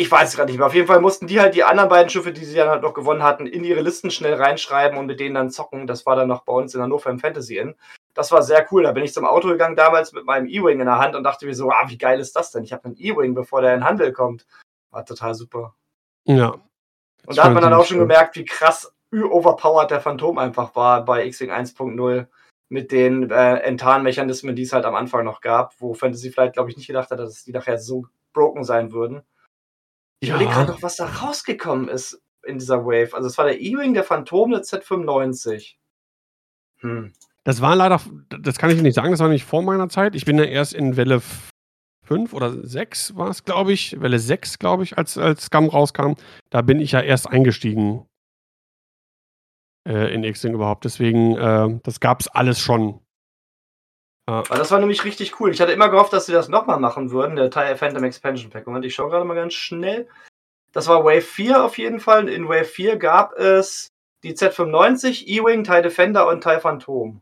ich 0.00 0.10
weiß 0.10 0.30
es 0.30 0.36
gerade 0.36 0.50
nicht 0.50 0.56
mehr. 0.56 0.66
Auf 0.66 0.74
jeden 0.74 0.86
Fall 0.86 1.02
mussten 1.02 1.26
die 1.26 1.40
halt 1.40 1.54
die 1.54 1.62
anderen 1.62 1.90
beiden 1.90 2.08
Schiffe, 2.08 2.32
die 2.32 2.46
sie 2.46 2.56
dann 2.56 2.70
halt 2.70 2.80
noch 2.80 2.94
gewonnen 2.94 3.22
hatten, 3.22 3.44
in 3.44 3.64
ihre 3.64 3.82
Listen 3.82 4.10
schnell 4.10 4.32
reinschreiben 4.32 4.96
und 4.96 5.04
mit 5.04 5.20
denen 5.20 5.34
dann 5.34 5.50
zocken. 5.50 5.86
Das 5.86 6.06
war 6.06 6.16
dann 6.16 6.26
noch 6.26 6.44
bei 6.44 6.54
uns 6.54 6.74
in 6.74 6.80
Hannover 6.80 7.10
im 7.10 7.18
Fantasy 7.18 7.58
Inn. 7.58 7.74
Das 8.14 8.32
war 8.32 8.42
sehr 8.42 8.66
cool. 8.72 8.84
Da 8.84 8.92
bin 8.92 9.04
ich 9.04 9.12
zum 9.12 9.26
Auto 9.26 9.48
gegangen 9.48 9.76
damals 9.76 10.14
mit 10.14 10.24
meinem 10.24 10.46
E-Wing 10.46 10.80
in 10.80 10.86
der 10.86 10.98
Hand 10.98 11.14
und 11.16 11.22
dachte 11.22 11.44
mir 11.44 11.54
so, 11.54 11.70
ah, 11.70 11.84
wie 11.88 11.98
geil 11.98 12.18
ist 12.18 12.34
das 12.34 12.50
denn? 12.50 12.64
Ich 12.64 12.72
habe 12.72 12.86
einen 12.86 12.96
E-Wing, 12.96 13.34
bevor 13.34 13.60
der 13.60 13.74
in 13.74 13.84
Handel 13.84 14.10
kommt. 14.14 14.46
War 14.90 15.04
total 15.04 15.34
super. 15.34 15.74
Ja. 16.24 16.54
Und 17.26 17.36
da 17.36 17.44
hat 17.44 17.52
man 17.52 17.62
dann 17.62 17.74
auch 17.74 17.84
schon 17.84 17.98
gemerkt, 17.98 18.36
wie 18.36 18.46
krass 18.46 18.94
overpowered 19.12 19.90
der 19.90 20.00
Phantom 20.00 20.38
einfach 20.38 20.74
war 20.74 21.04
bei 21.04 21.26
X-Wing 21.26 21.50
1.0 21.50 22.26
mit 22.70 22.90
den 22.90 23.30
äh, 23.30 23.56
Enttarnmechanismen, 23.56 24.56
die 24.56 24.62
es 24.62 24.72
halt 24.72 24.86
am 24.86 24.94
Anfang 24.94 25.26
noch 25.26 25.42
gab, 25.42 25.78
wo 25.78 25.92
Fantasy 25.92 26.30
vielleicht, 26.30 26.54
glaube 26.54 26.70
ich, 26.70 26.78
nicht 26.78 26.86
gedacht 26.86 27.10
hat, 27.10 27.18
dass 27.18 27.44
die 27.44 27.52
nachher 27.52 27.76
so 27.78 28.06
broken 28.32 28.64
sein 28.64 28.92
würden. 28.92 29.22
Ich 30.20 30.28
ja. 30.28 30.34
überlege 30.34 30.54
gerade 30.54 30.72
noch, 30.72 30.82
was 30.82 30.96
da 30.96 31.06
rausgekommen 31.06 31.88
ist 31.88 32.22
in 32.44 32.58
dieser 32.58 32.84
Wave. 32.84 33.14
Also 33.14 33.26
es 33.26 33.38
war 33.38 33.46
der 33.46 33.60
E-Wing, 33.60 33.94
der 33.94 34.04
Phantom, 34.04 34.50
der 34.50 34.62
Z95. 34.62 35.76
Hm. 36.80 37.12
Das 37.44 37.60
war 37.60 37.74
leider, 37.74 38.00
das 38.28 38.58
kann 38.58 38.70
ich 38.70 38.82
nicht 38.82 38.94
sagen, 38.94 39.10
das 39.10 39.20
war 39.20 39.28
nicht 39.28 39.44
vor 39.44 39.62
meiner 39.62 39.88
Zeit. 39.88 40.14
Ich 40.14 40.26
bin 40.26 40.38
ja 40.38 40.44
erst 40.44 40.74
in 40.74 40.96
Welle 40.96 41.22
5 42.04 42.34
oder 42.34 42.66
6 42.66 43.16
war 43.16 43.28
es, 43.28 43.44
glaube 43.44 43.72
ich. 43.72 44.00
Welle 44.00 44.18
6, 44.18 44.58
glaube 44.58 44.82
ich, 44.82 44.98
als, 44.98 45.16
als 45.16 45.44
Scum 45.44 45.68
rauskam. 45.68 46.14
Da 46.50 46.60
bin 46.60 46.80
ich 46.80 46.92
ja 46.92 47.00
erst 47.00 47.28
eingestiegen 47.28 48.06
äh, 49.88 50.12
in 50.12 50.24
X-Wing 50.24 50.54
überhaupt. 50.54 50.84
Deswegen, 50.84 51.36
äh, 51.36 51.80
das 51.82 52.00
gab 52.00 52.20
es 52.20 52.28
alles 52.28 52.60
schon. 52.60 53.00
Ja. 54.30 54.42
Das 54.42 54.70
war 54.70 54.78
nämlich 54.78 55.04
richtig 55.04 55.40
cool. 55.40 55.50
Ich 55.50 55.60
hatte 55.60 55.72
immer 55.72 55.88
gehofft, 55.88 56.12
dass 56.12 56.26
sie 56.26 56.32
das 56.32 56.48
nochmal 56.48 56.78
machen 56.78 57.10
würden, 57.10 57.34
der 57.34 57.50
TIE 57.50 57.74
Phantom 57.76 58.04
Expansion 58.04 58.48
Pack. 58.48 58.64
Moment, 58.64 58.84
ich 58.84 58.94
schaue 58.94 59.10
gerade 59.10 59.24
mal 59.24 59.34
ganz 59.34 59.54
schnell. 59.54 60.08
Das 60.72 60.86
war 60.86 61.04
Wave 61.04 61.22
4 61.22 61.64
auf 61.64 61.78
jeden 61.78 61.98
Fall. 61.98 62.28
In 62.28 62.48
Wave 62.48 62.64
4 62.64 62.96
gab 62.96 63.32
es 63.32 63.88
die 64.22 64.34
Z95, 64.34 65.26
E-Wing, 65.26 65.64
TIE 65.64 65.82
Defender 65.82 66.28
und 66.28 66.44
TIE 66.44 66.60
Phantom. 66.60 67.20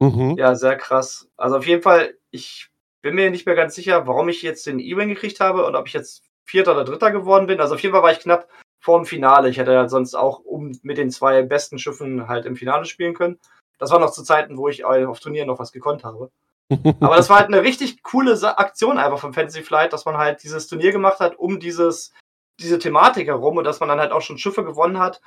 Mhm. 0.00 0.36
Ja, 0.36 0.54
sehr 0.54 0.76
krass. 0.76 1.26
Also 1.38 1.56
auf 1.56 1.66
jeden 1.66 1.80
Fall, 1.80 2.18
ich 2.30 2.68
bin 3.00 3.14
mir 3.14 3.30
nicht 3.30 3.46
mehr 3.46 3.54
ganz 3.54 3.74
sicher, 3.74 4.06
warum 4.06 4.28
ich 4.28 4.42
jetzt 4.42 4.66
den 4.66 4.78
E-Wing 4.78 5.08
gekriegt 5.08 5.40
habe 5.40 5.64
und 5.64 5.74
ob 5.74 5.86
ich 5.86 5.94
jetzt 5.94 6.22
Vierter 6.44 6.72
oder 6.72 6.84
Dritter 6.84 7.12
geworden 7.12 7.46
bin. 7.46 7.62
Also 7.62 7.76
auf 7.76 7.80
jeden 7.80 7.94
Fall 7.94 8.02
war 8.02 8.12
ich 8.12 8.20
knapp 8.20 8.46
vor 8.78 8.98
dem 8.98 9.06
Finale. 9.06 9.48
Ich 9.48 9.56
hätte 9.56 9.72
ja 9.72 9.88
sonst 9.88 10.14
auch 10.14 10.40
um 10.40 10.72
mit 10.82 10.98
den 10.98 11.10
zwei 11.10 11.42
besten 11.44 11.78
Schiffen 11.78 12.28
halt 12.28 12.44
im 12.44 12.56
Finale 12.56 12.84
spielen 12.84 13.14
können. 13.14 13.38
Das 13.78 13.90
war 13.90 13.98
noch 13.98 14.12
zu 14.12 14.22
Zeiten, 14.22 14.56
wo 14.56 14.68
ich 14.68 14.84
auf 14.84 15.20
Turnieren 15.20 15.48
noch 15.48 15.58
was 15.58 15.72
gekonnt 15.72 16.04
habe. 16.04 16.30
Aber 17.00 17.16
das 17.16 17.28
war 17.28 17.38
halt 17.38 17.48
eine 17.48 17.62
richtig 17.62 18.02
coole 18.02 18.36
Aktion 18.58 18.98
einfach 18.98 19.18
von 19.18 19.32
Fantasy 19.32 19.62
Flight, 19.62 19.92
dass 19.92 20.04
man 20.04 20.16
halt 20.16 20.42
dieses 20.42 20.66
Turnier 20.68 20.92
gemacht 20.92 21.20
hat 21.20 21.38
um 21.38 21.60
dieses, 21.60 22.12
diese 22.60 22.78
Thematik 22.78 23.26
herum 23.26 23.56
und 23.58 23.64
dass 23.64 23.80
man 23.80 23.88
dann 23.88 24.00
halt 24.00 24.12
auch 24.12 24.22
schon 24.22 24.38
Schiffe 24.38 24.64
gewonnen 24.64 24.98
hat, 24.98 25.20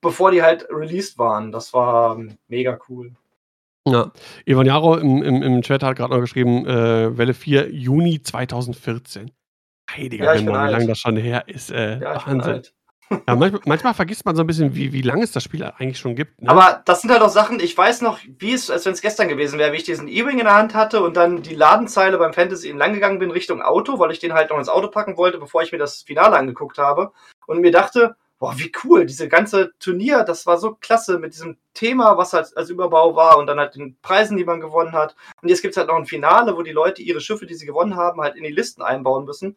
bevor 0.00 0.30
die 0.30 0.42
halt 0.42 0.66
released 0.70 1.18
waren. 1.18 1.52
Das 1.52 1.72
war 1.74 2.18
mega 2.48 2.78
cool. 2.88 3.12
Ja, 3.88 4.12
Ivan 4.44 4.66
Jaro 4.66 4.96
im, 4.96 5.22
im, 5.22 5.42
im 5.42 5.62
Chat 5.62 5.82
hat 5.82 5.96
gerade 5.96 6.12
noch 6.12 6.20
geschrieben, 6.20 6.66
äh, 6.66 7.16
Welle 7.16 7.34
4, 7.34 7.70
Juni 7.70 8.22
2014. 8.22 9.30
Heiliger 9.90 10.26
ja, 10.26 10.32
Himmel, 10.32 10.54
wie 10.54 10.72
lange 10.72 10.86
das 10.86 10.98
schon 10.98 11.16
her 11.16 11.44
ist. 11.46 11.70
Äh, 11.70 12.00
ja, 12.00 12.26
Wahnsinn. 12.26 12.62
Ja, 13.10 13.34
manchmal, 13.34 13.60
manchmal, 13.64 13.94
vergisst 13.94 14.24
man 14.24 14.36
so 14.36 14.42
ein 14.42 14.46
bisschen, 14.46 14.74
wie, 14.76 14.92
wie 14.92 15.02
lange 15.02 15.24
es 15.24 15.32
das 15.32 15.42
Spiel 15.42 15.64
eigentlich 15.64 15.98
schon 15.98 16.14
gibt. 16.14 16.40
Ne? 16.40 16.48
Aber 16.48 16.80
das 16.84 17.00
sind 17.00 17.10
halt 17.10 17.22
auch 17.22 17.28
Sachen, 17.28 17.58
ich 17.58 17.76
weiß 17.76 18.02
noch, 18.02 18.20
wie 18.38 18.52
es, 18.52 18.70
als 18.70 18.86
wenn 18.86 18.92
es 18.92 19.00
gestern 19.00 19.28
gewesen 19.28 19.58
wäre, 19.58 19.72
wie 19.72 19.78
ich 19.78 19.82
diesen 19.82 20.06
E-Wing 20.06 20.38
in 20.38 20.44
der 20.44 20.54
Hand 20.54 20.74
hatte 20.74 21.02
und 21.02 21.16
dann 21.16 21.42
die 21.42 21.56
Ladenzeile 21.56 22.18
beim 22.18 22.32
Fantasy 22.32 22.70
lang 22.70 22.92
gegangen 22.92 23.18
bin 23.18 23.32
Richtung 23.32 23.62
Auto, 23.62 23.98
weil 23.98 24.12
ich 24.12 24.20
den 24.20 24.32
halt 24.32 24.50
noch 24.50 24.58
ins 24.58 24.68
Auto 24.68 24.88
packen 24.88 25.16
wollte, 25.16 25.38
bevor 25.38 25.62
ich 25.62 25.72
mir 25.72 25.78
das 25.78 26.02
Finale 26.02 26.36
angeguckt 26.36 26.78
habe. 26.78 27.12
Und 27.48 27.60
mir 27.60 27.72
dachte, 27.72 28.14
boah, 28.38 28.54
wie 28.56 28.70
cool, 28.84 29.06
diese 29.06 29.28
ganze 29.28 29.72
Turnier, 29.80 30.22
das 30.22 30.46
war 30.46 30.58
so 30.58 30.76
klasse 30.80 31.18
mit 31.18 31.34
diesem 31.34 31.58
Thema, 31.74 32.16
was 32.16 32.32
halt 32.32 32.56
als 32.56 32.70
Überbau 32.70 33.16
war 33.16 33.38
und 33.38 33.48
dann 33.48 33.58
halt 33.58 33.74
den 33.74 33.96
Preisen, 34.02 34.36
die 34.36 34.44
man 34.44 34.60
gewonnen 34.60 34.92
hat. 34.92 35.16
Und 35.42 35.48
jetzt 35.48 35.62
gibt 35.62 35.72
es 35.72 35.78
halt 35.78 35.88
noch 35.88 35.96
ein 35.96 36.06
Finale, 36.06 36.56
wo 36.56 36.62
die 36.62 36.70
Leute 36.70 37.02
ihre 37.02 37.20
Schiffe, 37.20 37.46
die 37.46 37.54
sie 37.54 37.66
gewonnen 37.66 37.96
haben, 37.96 38.20
halt 38.20 38.36
in 38.36 38.44
die 38.44 38.52
Listen 38.52 38.82
einbauen 38.82 39.24
müssen 39.24 39.56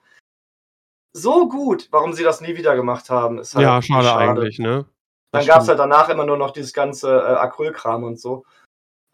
so 1.14 1.48
gut, 1.48 1.88
warum 1.92 2.14
sie 2.14 2.24
das 2.24 2.42
nie 2.42 2.58
wieder 2.58 2.76
gemacht 2.76 3.10
haben. 3.10 3.38
Ist 3.38 3.56
halt 3.56 3.64
ja, 3.64 3.82
schade, 3.82 4.08
schade, 4.08 4.20
eigentlich, 4.20 4.60
ne? 4.60 4.86
Das 5.32 5.46
Dann 5.46 5.56
gab 5.56 5.62
es 5.62 5.68
halt 5.68 5.80
danach 5.80 6.10
immer 6.10 6.26
nur 6.26 6.38
noch 6.38 6.52
dieses 6.52 6.74
ganze 6.74 7.10
äh, 7.10 7.36
Acrylkram 7.36 8.04
und 8.04 8.20
so. 8.20 8.46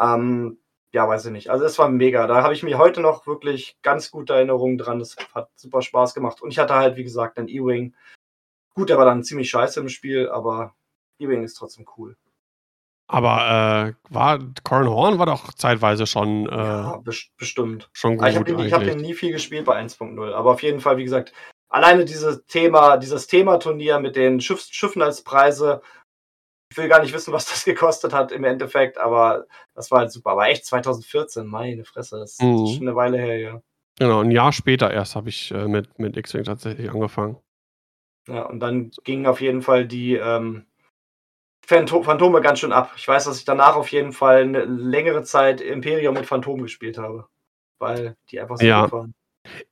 Ähm, 0.01 0.57
ja, 0.91 1.07
weiß 1.07 1.25
ich 1.25 1.31
nicht. 1.31 1.49
Also 1.49 1.65
es 1.65 1.77
war 1.77 1.89
mega. 1.89 2.25
Da 2.25 2.41
habe 2.41 2.53
ich 2.53 2.63
mir 2.63 2.77
heute 2.77 3.01
noch 3.01 3.27
wirklich 3.27 3.77
ganz 3.81 4.11
gute 4.11 4.33
Erinnerungen 4.33 4.77
dran. 4.77 4.99
Das 4.99 5.15
hat 5.33 5.49
super 5.55 5.81
Spaß 5.81 6.13
gemacht. 6.13 6.41
Und 6.41 6.51
ich 6.51 6.59
hatte 6.59 6.73
halt, 6.73 6.95
wie 6.95 7.03
gesagt, 7.03 7.37
einen 7.37 7.47
E-Wing. 7.47 7.93
Gut, 8.73 8.89
der 8.89 8.97
war 8.97 9.05
dann 9.05 9.23
ziemlich 9.23 9.49
scheiße 9.49 9.79
im 9.79 9.89
Spiel, 9.89 10.29
aber 10.29 10.73
E-Wing 11.19 11.43
ist 11.43 11.55
trotzdem 11.55 11.85
cool. 11.97 12.17
Aber 13.07 13.87
äh, 13.89 14.13
war 14.13 14.39
Corin 14.63 14.87
Horn 14.87 15.19
war 15.19 15.25
doch 15.25 15.53
zeitweise 15.53 16.05
schon. 16.05 16.47
Äh, 16.47 16.55
ja, 16.55 17.01
bestimmt. 17.37 17.89
Schon 17.93 18.17
gut. 18.17 18.27
Ich 18.27 18.35
habe 18.35 18.45
den, 18.45 18.71
hab 18.71 18.83
den 18.83 18.99
nie 18.99 19.13
viel 19.13 19.31
gespielt 19.31 19.65
bei 19.65 19.81
1.0. 19.81 20.33
Aber 20.33 20.51
auf 20.51 20.63
jeden 20.63 20.79
Fall, 20.79 20.97
wie 20.97 21.03
gesagt, 21.03 21.33
alleine 21.69 22.05
dieses 22.05 22.45
Thema, 22.45 22.97
dieses 22.97 23.27
Thematurnier 23.27 23.99
mit 23.99 24.15
den 24.15 24.41
Schiff, 24.41 24.61
Schiffen 24.69 25.01
als 25.01 25.23
Preise, 25.23 25.81
ich 26.71 26.77
will 26.77 26.87
gar 26.87 27.01
nicht 27.01 27.13
wissen, 27.13 27.33
was 27.33 27.45
das 27.45 27.65
gekostet 27.65 28.13
hat 28.13 28.31
im 28.31 28.43
Endeffekt, 28.43 28.97
aber 28.97 29.45
das 29.75 29.89
war 29.91 29.99
halt 29.99 30.11
super. 30.11 30.31
Aber 30.31 30.47
echt 30.47 30.65
2014, 30.65 31.45
meine 31.47 31.85
Fresse, 31.85 32.19
das 32.19 32.37
mhm. 32.39 32.65
ist 32.65 32.75
schon 32.75 32.87
eine 32.87 32.95
Weile 32.95 33.17
her, 33.17 33.37
ja. 33.37 33.61
Genau, 33.97 34.21
ein 34.21 34.31
Jahr 34.31 34.53
später 34.53 34.91
erst 34.91 35.15
habe 35.15 35.29
ich 35.29 35.51
äh, 35.51 35.67
mit, 35.67 35.99
mit 35.99 36.15
X-Wing 36.15 36.45
tatsächlich 36.45 36.89
angefangen. 36.89 37.37
Ja, 38.27 38.43
und 38.43 38.59
dann 38.59 38.91
gingen 39.03 39.25
auf 39.25 39.41
jeden 39.41 39.61
Fall 39.61 39.85
die 39.85 40.15
ähm, 40.15 40.65
Phantome 41.65 42.41
ganz 42.41 42.59
schön 42.59 42.71
ab. 42.71 42.93
Ich 42.95 43.07
weiß, 43.07 43.25
dass 43.25 43.39
ich 43.39 43.45
danach 43.45 43.75
auf 43.75 43.91
jeden 43.91 44.13
Fall 44.13 44.43
eine 44.43 44.63
längere 44.63 45.23
Zeit 45.23 45.61
Imperium 45.61 46.13
mit 46.13 46.25
Phantom 46.25 46.61
gespielt 46.61 46.97
habe. 46.97 47.27
Weil 47.77 48.15
die 48.29 48.39
einfach 48.39 48.57
so 48.57 48.65
ja. 48.65 48.83
gut 48.83 48.91
waren. 48.91 49.13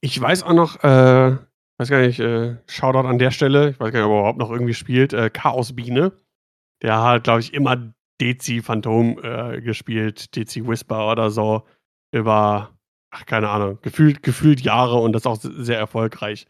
Ich 0.01 0.19
weiß 0.19 0.43
auch 0.43 0.53
noch, 0.53 0.83
äh, 0.83 1.37
weiß 1.77 1.89
gar 1.89 1.99
nicht, 1.99 2.19
äh, 2.19 2.57
Shoutout 2.67 3.07
an 3.07 3.19
der 3.19 3.31
Stelle, 3.31 3.69
ich 3.69 3.79
weiß 3.79 3.91
gar 3.91 3.99
nicht, 3.99 4.07
ob 4.07 4.13
er 4.13 4.19
überhaupt 4.19 4.39
noch 4.39 4.51
irgendwie 4.51 4.73
spielt, 4.73 5.13
äh, 5.13 5.29
Chaosbiene. 5.29 6.11
Der 6.81 7.01
hat, 7.01 7.23
glaube 7.23 7.39
ich, 7.39 7.53
immer 7.53 7.93
Dezi 8.19 8.61
Phantom 8.61 9.19
äh, 9.23 9.61
gespielt, 9.61 10.35
Dezi 10.35 10.65
Whisper 10.65 11.11
oder 11.11 11.29
so, 11.29 11.63
über, 12.11 12.77
ach, 13.11 13.25
keine 13.25 13.49
Ahnung, 13.49 13.79
gefühlt, 13.81 14.23
gefühlt 14.23 14.61
Jahre 14.61 14.97
und 14.97 15.13
das 15.13 15.25
auch 15.25 15.37
sehr 15.39 15.77
erfolgreich. 15.77 16.47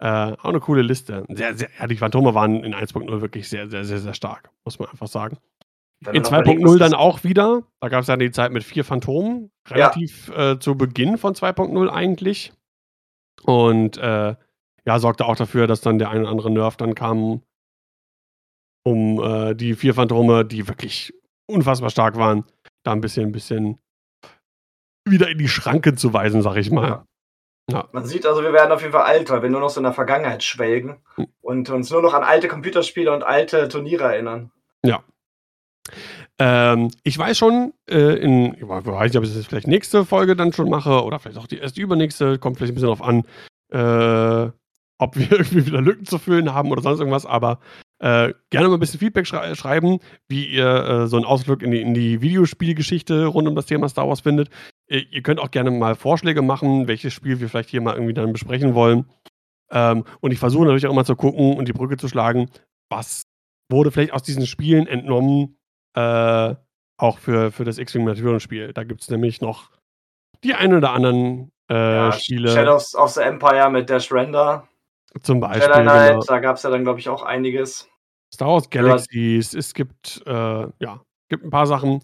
Äh, 0.00 0.32
auch 0.32 0.44
eine 0.44 0.60
coole 0.60 0.82
Liste. 0.82 1.24
Sehr, 1.28 1.54
sehr, 1.54 1.70
ja, 1.78 1.86
die 1.86 1.96
Phantome 1.96 2.34
waren 2.34 2.64
in 2.64 2.74
1.0 2.74 3.20
wirklich 3.20 3.48
sehr, 3.48 3.68
sehr, 3.68 3.84
sehr, 3.84 3.98
sehr 3.98 4.14
stark, 4.14 4.50
muss 4.64 4.78
man 4.78 4.88
einfach 4.88 5.06
sagen. 5.06 5.38
Wenn 6.00 6.16
in 6.16 6.22
2.0 6.22 6.78
dann 6.78 6.94
auch 6.94 7.24
wieder. 7.24 7.62
Da 7.80 7.88
gab 7.88 8.02
es 8.02 8.08
ja 8.08 8.16
die 8.16 8.30
Zeit 8.30 8.52
mit 8.52 8.64
vier 8.64 8.84
Phantomen, 8.84 9.50
relativ 9.68 10.28
ja. 10.28 10.52
äh, 10.52 10.58
zu 10.58 10.76
Beginn 10.76 11.16
von 11.16 11.34
2.0 11.34 11.88
eigentlich. 11.88 12.52
Und 13.44 13.96
äh, 13.98 14.34
ja, 14.86 14.98
sorgte 14.98 15.24
auch 15.26 15.36
dafür, 15.36 15.66
dass 15.66 15.80
dann 15.80 15.98
der 15.98 16.10
ein 16.10 16.22
oder 16.22 16.30
andere 16.30 16.50
Nerf 16.50 16.76
dann 16.76 16.94
kam, 16.94 17.42
um 18.84 19.22
äh, 19.22 19.54
die 19.54 19.74
vier 19.74 19.94
Phantome, 19.94 20.44
die 20.44 20.68
wirklich 20.68 21.14
unfassbar 21.46 21.90
stark 21.90 22.16
waren, 22.16 22.44
da 22.82 22.92
ein 22.92 23.00
bisschen, 23.00 23.26
ein 23.26 23.32
bisschen 23.32 23.78
wieder 25.06 25.28
in 25.28 25.38
die 25.38 25.48
Schranke 25.48 25.94
zu 25.94 26.12
weisen, 26.12 26.42
sag 26.42 26.56
ich 26.56 26.70
mal. 26.70 26.88
Ja. 26.88 27.06
Ja. 27.70 27.88
Man 27.92 28.04
sieht 28.04 28.26
also, 28.26 28.42
wir 28.42 28.52
werden 28.52 28.72
auf 28.72 28.82
jeden 28.82 28.92
Fall 28.92 29.04
alt, 29.04 29.30
weil 29.30 29.42
wir 29.42 29.48
nur 29.48 29.60
noch 29.60 29.70
so 29.70 29.80
in 29.80 29.84
der 29.84 29.94
Vergangenheit 29.94 30.42
schwelgen 30.42 30.98
hm. 31.14 31.26
und 31.40 31.70
uns 31.70 31.90
nur 31.90 32.02
noch 32.02 32.12
an 32.12 32.22
alte 32.22 32.46
Computerspiele 32.46 33.10
und 33.10 33.22
alte 33.22 33.68
Turniere 33.68 34.04
erinnern. 34.04 34.50
Ja. 34.84 35.02
Ähm, 36.38 36.90
ich 37.04 37.16
weiß 37.16 37.38
schon, 37.38 37.72
äh, 37.88 38.18
in, 38.18 38.54
ich 38.54 38.68
weiß 38.68 38.84
nicht, 38.84 39.16
ob 39.16 39.24
ich 39.24 39.34
das 39.34 39.46
vielleicht 39.46 39.66
nächste 39.66 40.04
Folge 40.04 40.36
dann 40.36 40.52
schon 40.52 40.68
mache 40.68 41.04
oder 41.04 41.18
vielleicht 41.18 41.38
auch 41.38 41.46
die 41.46 41.58
erste 41.58 41.80
übernächste, 41.80 42.38
kommt 42.38 42.58
vielleicht 42.58 42.72
ein 42.72 42.74
bisschen 42.74 42.88
drauf 42.88 43.02
an, 43.02 43.24
äh, 43.70 44.50
ob 45.04 45.16
wir 45.16 45.30
irgendwie 45.38 45.66
wieder 45.66 45.80
Lücken 45.80 46.06
zu 46.06 46.18
füllen 46.18 46.52
haben 46.52 46.70
oder 46.70 46.82
sonst 46.82 46.98
irgendwas, 46.98 47.26
aber 47.26 47.60
äh, 48.00 48.32
gerne 48.50 48.68
mal 48.68 48.74
ein 48.74 48.80
bisschen 48.80 49.00
Feedback 49.00 49.26
schrei 49.26 49.54
schreiben, 49.54 49.98
wie 50.28 50.46
ihr 50.46 50.66
äh, 50.66 51.06
so 51.06 51.16
einen 51.16 51.24
Ausflug 51.24 51.62
in 51.62 51.70
die, 51.70 51.80
in 51.80 51.94
die 51.94 52.20
Videospielgeschichte 52.20 53.26
rund 53.26 53.46
um 53.46 53.54
das 53.54 53.66
Thema 53.66 53.88
Star 53.88 54.08
Wars 54.08 54.20
findet. 54.20 54.50
Ihr, 54.88 55.10
ihr, 55.10 55.22
könnt 55.22 55.40
auch 55.40 55.50
gerne 55.50 55.70
mal 55.70 55.94
Vorschläge 55.94 56.42
machen, 56.42 56.88
welches 56.88 57.12
Spiel 57.12 57.40
wir 57.40 57.48
vielleicht 57.48 57.70
hier 57.70 57.80
mal 57.80 57.94
irgendwie 57.94 58.14
dann 58.14 58.32
besprechen 58.32 58.74
wollen. 58.74 59.06
Ähm, 59.70 60.04
und 60.20 60.32
ich 60.32 60.38
versuche 60.38 60.64
natürlich 60.64 60.86
auch 60.86 60.94
mal 60.94 61.04
zu 61.04 61.16
gucken 61.16 61.56
und 61.56 61.68
die 61.68 61.72
Brücke 61.72 61.96
zu 61.96 62.08
schlagen, 62.08 62.50
was 62.90 63.22
wurde 63.70 63.90
vielleicht 63.90 64.12
aus 64.12 64.22
diesen 64.22 64.46
Spielen 64.46 64.86
entnommen, 64.86 65.56
äh, 65.94 66.54
auch 66.96 67.18
für, 67.18 67.52
für 67.52 67.64
das 67.64 67.78
X-Wing 67.78 68.04
Maturen-Spiel. 68.04 68.72
Da 68.72 68.84
gibt 68.84 69.02
es 69.02 69.10
nämlich 69.10 69.40
noch 69.40 69.70
die 70.42 70.54
ein 70.54 70.74
oder 70.74 70.92
anderen 70.92 71.52
äh, 71.70 71.74
ja, 71.74 72.12
Spiele. 72.12 72.50
Shadows 72.50 72.94
of 72.94 73.10
the 73.10 73.22
Empire 73.22 73.70
mit 73.70 73.88
Dash 73.88 74.12
Render. 74.12 74.68
Zum 75.22 75.40
Beispiel. 75.40 75.62
Jedi 75.62 75.82
Knight, 75.82 76.10
genau. 76.12 76.24
da 76.26 76.38
gab 76.40 76.56
es 76.56 76.62
ja 76.62 76.70
dann, 76.70 76.82
glaube 76.84 76.98
ich, 76.98 77.08
auch 77.08 77.22
einiges. 77.22 77.88
Star 78.32 78.48
Wars 78.48 78.68
Galaxies, 78.68 79.52
ja. 79.52 79.58
es 79.58 79.74
gibt, 79.74 80.22
äh, 80.26 80.32
ja, 80.32 81.00
gibt 81.28 81.44
ein 81.44 81.50
paar 81.50 81.66
Sachen, 81.66 82.00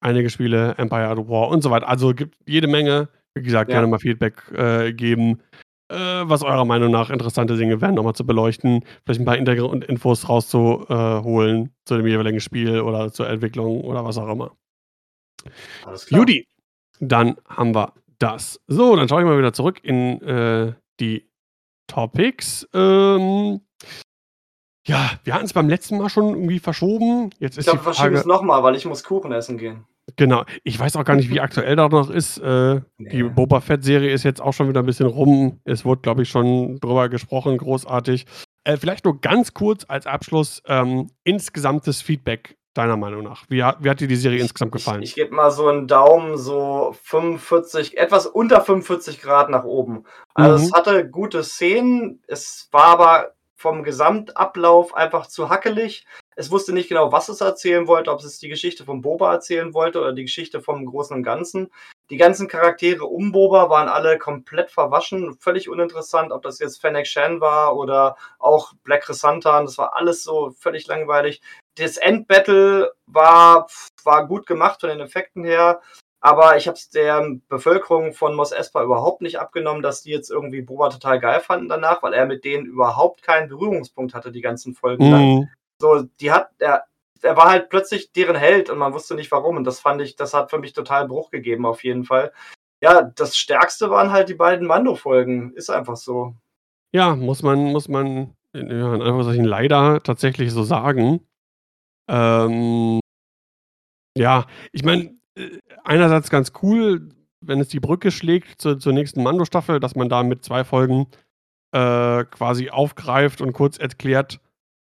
einige 0.00 0.30
Spiele, 0.30 0.74
Empire 0.78 1.08
at 1.08 1.18
War 1.28 1.48
und 1.48 1.62
so 1.62 1.70
weiter. 1.70 1.88
Also 1.88 2.14
gibt 2.14 2.36
jede 2.46 2.68
Menge. 2.68 3.08
Wie 3.34 3.42
gesagt, 3.42 3.70
ja. 3.70 3.76
gerne 3.76 3.86
mal 3.88 3.98
Feedback 3.98 4.50
äh, 4.52 4.94
geben. 4.94 5.42
äh, 5.88 5.94
was 5.94 6.42
eurer 6.42 6.64
Meinung 6.64 6.90
nach 6.90 7.10
interessante 7.10 7.56
Dinge 7.56 7.80
wären, 7.80 7.94
nochmal 7.94 8.14
zu 8.14 8.26
beleuchten. 8.26 8.84
Vielleicht 9.04 9.20
ein 9.20 9.26
paar 9.26 9.36
Hintergrundinfos 9.36 10.28
rauszuholen 10.28 11.70
zu 11.84 11.96
dem 11.96 12.06
jeweiligen 12.06 12.40
Spiel 12.40 12.80
oder 12.80 13.12
zur 13.12 13.28
Entwicklung 13.28 13.82
oder 13.82 14.04
was 14.04 14.18
auch 14.18 14.28
immer. 14.28 14.56
Alles 15.84 16.06
klar. 16.06 16.20
Judy, 16.20 16.48
dann 16.98 17.36
haben 17.46 17.74
wir 17.74 17.92
das. 18.18 18.60
So, 18.66 18.96
dann 18.96 19.08
schaue 19.08 19.20
ich 19.20 19.26
mal 19.26 19.38
wieder 19.38 19.52
zurück 19.52 19.78
in 19.82 20.20
äh, 20.22 20.72
die 20.98 21.28
Topics. 21.86 22.66
Ähm, 22.74 23.60
ja, 24.86 25.10
wir 25.24 25.34
hatten 25.34 25.46
es 25.46 25.52
beim 25.52 25.68
letzten 25.68 25.98
Mal 25.98 26.08
schon 26.08 26.28
irgendwie 26.34 26.58
verschoben. 26.60 27.30
Jetzt 27.38 27.54
Ich 27.54 27.58
ist 27.60 27.64
glaube, 27.64 27.80
die 27.80 27.86
wir 27.86 27.94
verschieben 27.94 28.16
es 28.16 28.24
nochmal, 28.24 28.62
weil 28.62 28.76
ich 28.76 28.84
muss 28.86 29.02
Kuchen 29.02 29.32
essen 29.32 29.58
gehen. 29.58 29.84
Genau. 30.14 30.44
Ich 30.62 30.78
weiß 30.78 30.94
auch 30.94 31.04
gar 31.04 31.16
nicht, 31.16 31.30
wie 31.30 31.40
aktuell 31.40 31.74
da 31.74 31.88
noch 31.88 32.10
ist. 32.10 32.38
Äh, 32.38 32.80
Die 32.98 33.22
Nee. 33.24 33.28
Boba 33.28 33.60
Fett-Serie 33.60 34.12
ist 34.12 34.22
jetzt 34.22 34.40
auch 34.40 34.52
schon 34.52 34.68
wieder 34.68 34.80
ein 34.80 34.86
bisschen 34.86 35.08
rum. 35.08 35.60
Es 35.64 35.84
wurde, 35.84 36.02
glaube 36.02 36.22
ich, 36.22 36.28
schon 36.28 36.78
drüber 36.78 37.08
gesprochen, 37.08 37.58
großartig. 37.58 38.24
Äh, 38.62 38.76
vielleicht 38.76 39.04
nur 39.04 39.20
ganz 39.20 39.52
kurz 39.52 39.84
als 39.88 40.06
Abschluss 40.06 40.62
ähm, 40.66 41.10
insgesamtes 41.24 42.02
Feedback 42.02 42.56
deiner 42.76 42.96
Meinung 42.96 43.22
nach. 43.22 43.44
Wie, 43.48 43.62
hat- 43.64 43.78
wie 43.82 43.90
hat 43.90 44.00
dir 44.00 44.08
die 44.08 44.16
Serie 44.16 44.40
insgesamt 44.40 44.72
gefallen? 44.72 45.02
Ich, 45.02 45.10
ich 45.10 45.14
gebe 45.14 45.34
mal 45.34 45.50
so 45.50 45.68
einen 45.68 45.86
Daumen, 45.86 46.36
so 46.36 46.94
45, 47.02 47.96
etwas 47.98 48.26
unter 48.26 48.60
45 48.60 49.20
Grad 49.20 49.50
nach 49.50 49.64
oben. 49.64 50.04
Also 50.34 50.58
Mhm. 50.58 50.64
es 50.64 50.72
hatte 50.72 51.08
gute 51.08 51.42
Szenen, 51.44 52.22
es 52.26 52.68
war 52.72 52.84
aber 52.86 53.32
vom 53.58 53.82
Gesamtablauf 53.82 54.94
einfach 54.94 55.26
zu 55.26 55.48
hackelig. 55.48 56.06
Es 56.38 56.50
wusste 56.50 56.74
nicht 56.74 56.90
genau, 56.90 57.10
was 57.12 57.30
es 57.30 57.40
erzählen 57.40 57.86
wollte, 57.86 58.12
ob 58.12 58.20
es 58.20 58.38
die 58.38 58.50
Geschichte 58.50 58.84
von 58.84 59.00
Boba 59.00 59.32
erzählen 59.32 59.72
wollte 59.72 59.98
oder 60.00 60.12
die 60.12 60.24
Geschichte 60.24 60.60
vom 60.60 60.84
Großen 60.84 61.16
und 61.16 61.22
Ganzen. 61.22 61.70
Die 62.10 62.18
ganzen 62.18 62.46
Charaktere 62.48 63.06
um 63.06 63.32
Boba 63.32 63.70
waren 63.70 63.88
alle 63.88 64.18
komplett 64.18 64.70
verwaschen, 64.70 65.34
völlig 65.40 65.70
uninteressant, 65.70 66.32
ob 66.32 66.42
das 66.42 66.58
jetzt 66.58 66.80
Fennec 66.82 67.06
Shan 67.06 67.40
war 67.40 67.74
oder 67.76 68.16
auch 68.38 68.74
Black 68.84 69.04
Chrysanthemum, 69.04 69.64
das 69.64 69.78
war 69.78 69.96
alles 69.96 70.22
so 70.22 70.50
völlig 70.50 70.86
langweilig. 70.86 71.40
Das 71.76 71.96
Endbattle 71.96 72.92
war, 73.06 73.68
war 74.04 74.26
gut 74.26 74.46
gemacht 74.46 74.80
von 74.80 74.90
den 74.90 75.00
Effekten 75.00 75.44
her, 75.44 75.80
aber 76.20 76.56
ich 76.56 76.66
habe 76.66 76.76
es 76.76 76.90
der 76.90 77.24
Bevölkerung 77.48 78.12
von 78.12 78.34
Mos 78.34 78.50
Espa 78.50 78.82
überhaupt 78.82 79.22
nicht 79.22 79.38
abgenommen, 79.38 79.82
dass 79.82 80.02
die 80.02 80.10
jetzt 80.10 80.30
irgendwie 80.30 80.62
Boba 80.62 80.88
total 80.88 81.20
geil 81.20 81.40
fanden 81.40 81.68
danach, 81.68 82.02
weil 82.02 82.14
er 82.14 82.26
mit 82.26 82.44
denen 82.44 82.66
überhaupt 82.66 83.22
keinen 83.22 83.48
Berührungspunkt 83.48 84.14
hatte, 84.14 84.32
die 84.32 84.40
ganzen 84.40 84.74
Folgen 84.74 85.10
lang. 85.10 85.22
Mhm. 85.22 85.48
So, 85.80 86.02
die 86.20 86.32
hat, 86.32 86.48
er, 86.58 86.84
er 87.22 87.36
war 87.36 87.50
halt 87.50 87.68
plötzlich 87.68 88.12
deren 88.12 88.36
Held 88.36 88.70
und 88.70 88.78
man 88.78 88.92
wusste 88.92 89.14
nicht 89.14 89.30
warum. 89.30 89.56
Und 89.56 89.64
das 89.64 89.80
fand 89.80 90.00
ich, 90.00 90.16
das 90.16 90.34
hat 90.34 90.50
für 90.50 90.58
mich 90.58 90.72
total 90.72 91.06
Bruch 91.06 91.30
gegeben, 91.30 91.66
auf 91.66 91.84
jeden 91.84 92.04
Fall. 92.04 92.32
Ja, 92.82 93.02
das 93.02 93.36
Stärkste 93.36 93.90
waren 93.90 94.10
halt 94.10 94.28
die 94.28 94.34
beiden 94.34 94.66
Mando-Folgen. 94.66 95.52
Ist 95.54 95.70
einfach 95.70 95.96
so. 95.96 96.34
Ja, 96.92 97.14
muss 97.14 97.42
man, 97.42 97.64
muss 97.72 97.88
man 97.88 98.34
ja, 98.54 98.60
in 98.94 99.02
Anführungszeichen 99.02 99.44
leider 99.44 100.02
tatsächlich 100.02 100.52
so 100.52 100.62
sagen. 100.62 101.20
Ähm, 102.08 103.00
ja, 104.16 104.46
ich 104.72 104.84
meine, 104.84 105.14
äh, 105.36 105.58
einerseits 105.84 106.30
ganz 106.30 106.52
cool, 106.62 107.10
wenn 107.40 107.60
es 107.60 107.68
die 107.68 107.80
Brücke 107.80 108.10
schlägt 108.10 108.60
zur, 108.60 108.78
zur 108.78 108.92
nächsten 108.92 109.22
Mando-Staffel, 109.22 109.80
dass 109.80 109.94
man 109.94 110.08
da 110.08 110.22
mit 110.22 110.44
zwei 110.44 110.64
Folgen 110.64 111.06
äh, 111.72 112.24
quasi 112.24 112.70
aufgreift 112.70 113.40
und 113.40 113.52
kurz 113.52 113.78
erklärt, 113.78 114.40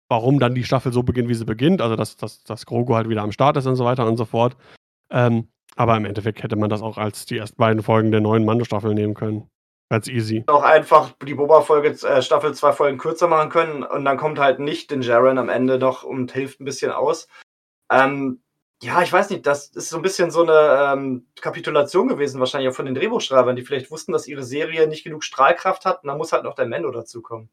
warum 0.09 0.39
dann 0.39 0.55
die 0.55 0.65
Staffel 0.65 0.93
so 0.93 1.03
beginnt, 1.03 1.29
wie 1.29 1.35
sie 1.35 1.45
beginnt. 1.45 1.81
Also, 1.83 1.97
dass, 1.97 2.17
dass, 2.17 2.45
dass 2.45 2.67
Grogu 2.67 2.95
halt 2.95 3.09
wieder 3.09 3.23
am 3.23 3.33
Start 3.33 3.57
ist 3.57 3.67
und 3.67 3.77
so 3.77 3.85
weiter 3.85 4.07
und 4.07 4.17
so 4.17 4.25
fort. 4.25 4.57
Ähm, 5.11 5.49
aber 5.77 5.97
im 5.97 6.05
Endeffekt 6.05 6.43
hätte 6.43 6.57
man 6.57 6.71
das 6.71 6.83
auch 6.83 6.99
als 6.99 7.27
die 7.27 7.39
ersten 7.39 7.57
beiden 7.57 7.83
Folgen 7.83 8.13
der 8.13 8.21
neuen 8.21 8.45
Mando-Staffel 8.45 8.95
nehmen 8.95 9.15
können. 9.15 9.49
Ganz 9.91 10.09
easy. 10.09 10.45
Auch 10.47 10.63
einfach 10.63 11.13
die 11.25 11.35
Boba-Folge, 11.35 11.91
äh, 12.07 12.23
Staffel 12.23 12.55
zwei 12.55 12.73
Folgen 12.73 12.99
kürzer 12.99 13.29
machen 13.29 13.51
können 13.51 13.83
und 13.83 14.05
dann 14.05 14.17
kommt 14.17 14.39
halt 14.39 14.59
nicht 14.59 14.91
den 14.91 15.03
Jaren 15.03 15.39
am 15.39 15.49
Ende 15.49 15.79
noch 15.79 16.03
und 16.03 16.33
hilft 16.33 16.61
ein 16.61 16.65
bisschen 16.65 16.91
aus. 16.91 17.29
Ähm, 17.91 18.43
ja, 18.83 19.03
ich 19.03 19.13
weiß 19.13 19.31
nicht, 19.31 19.47
das 19.47 19.69
ist 19.69 19.91
so 19.91 19.97
ein 19.97 20.03
bisschen 20.03 20.31
so 20.31 20.43
eine 20.43 20.93
ähm, 20.93 21.27
Kapitulation 21.41 22.09
gewesen, 22.09 22.41
wahrscheinlich 22.41 22.71
auch 22.71 22.75
von 22.75 22.87
den 22.87 22.95
Drehbuchschreibern, 22.95 23.57
die 23.57 23.65
vielleicht 23.65 23.91
wussten, 23.91 24.13
dass 24.13 24.27
ihre 24.27 24.43
Serie 24.43 24.89
nicht 24.89 25.05
genug 25.05 25.23
Strahlkraft 25.23 25.85
hat 25.85 26.03
und 26.03 26.09
dann 26.09 26.19
muss 26.19 26.33
halt 26.33 26.45
noch 26.45 26.55
der 26.55 26.67
Mando 26.67 26.91
dazukommen. 26.91 27.51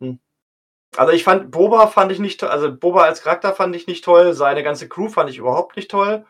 Hm. 0.00 0.18
Also 0.96 1.12
ich 1.12 1.24
fand, 1.24 1.50
Boba 1.50 1.86
fand 1.86 2.12
ich 2.12 2.18
nicht 2.18 2.40
toll, 2.40 2.48
also 2.48 2.74
Boba 2.74 3.02
als 3.04 3.22
Charakter 3.22 3.54
fand 3.54 3.76
ich 3.76 3.86
nicht 3.86 4.04
toll, 4.04 4.32
seine 4.32 4.62
ganze 4.62 4.88
Crew 4.88 5.08
fand 5.08 5.30
ich 5.30 5.38
überhaupt 5.38 5.76
nicht 5.76 5.90
toll. 5.90 6.26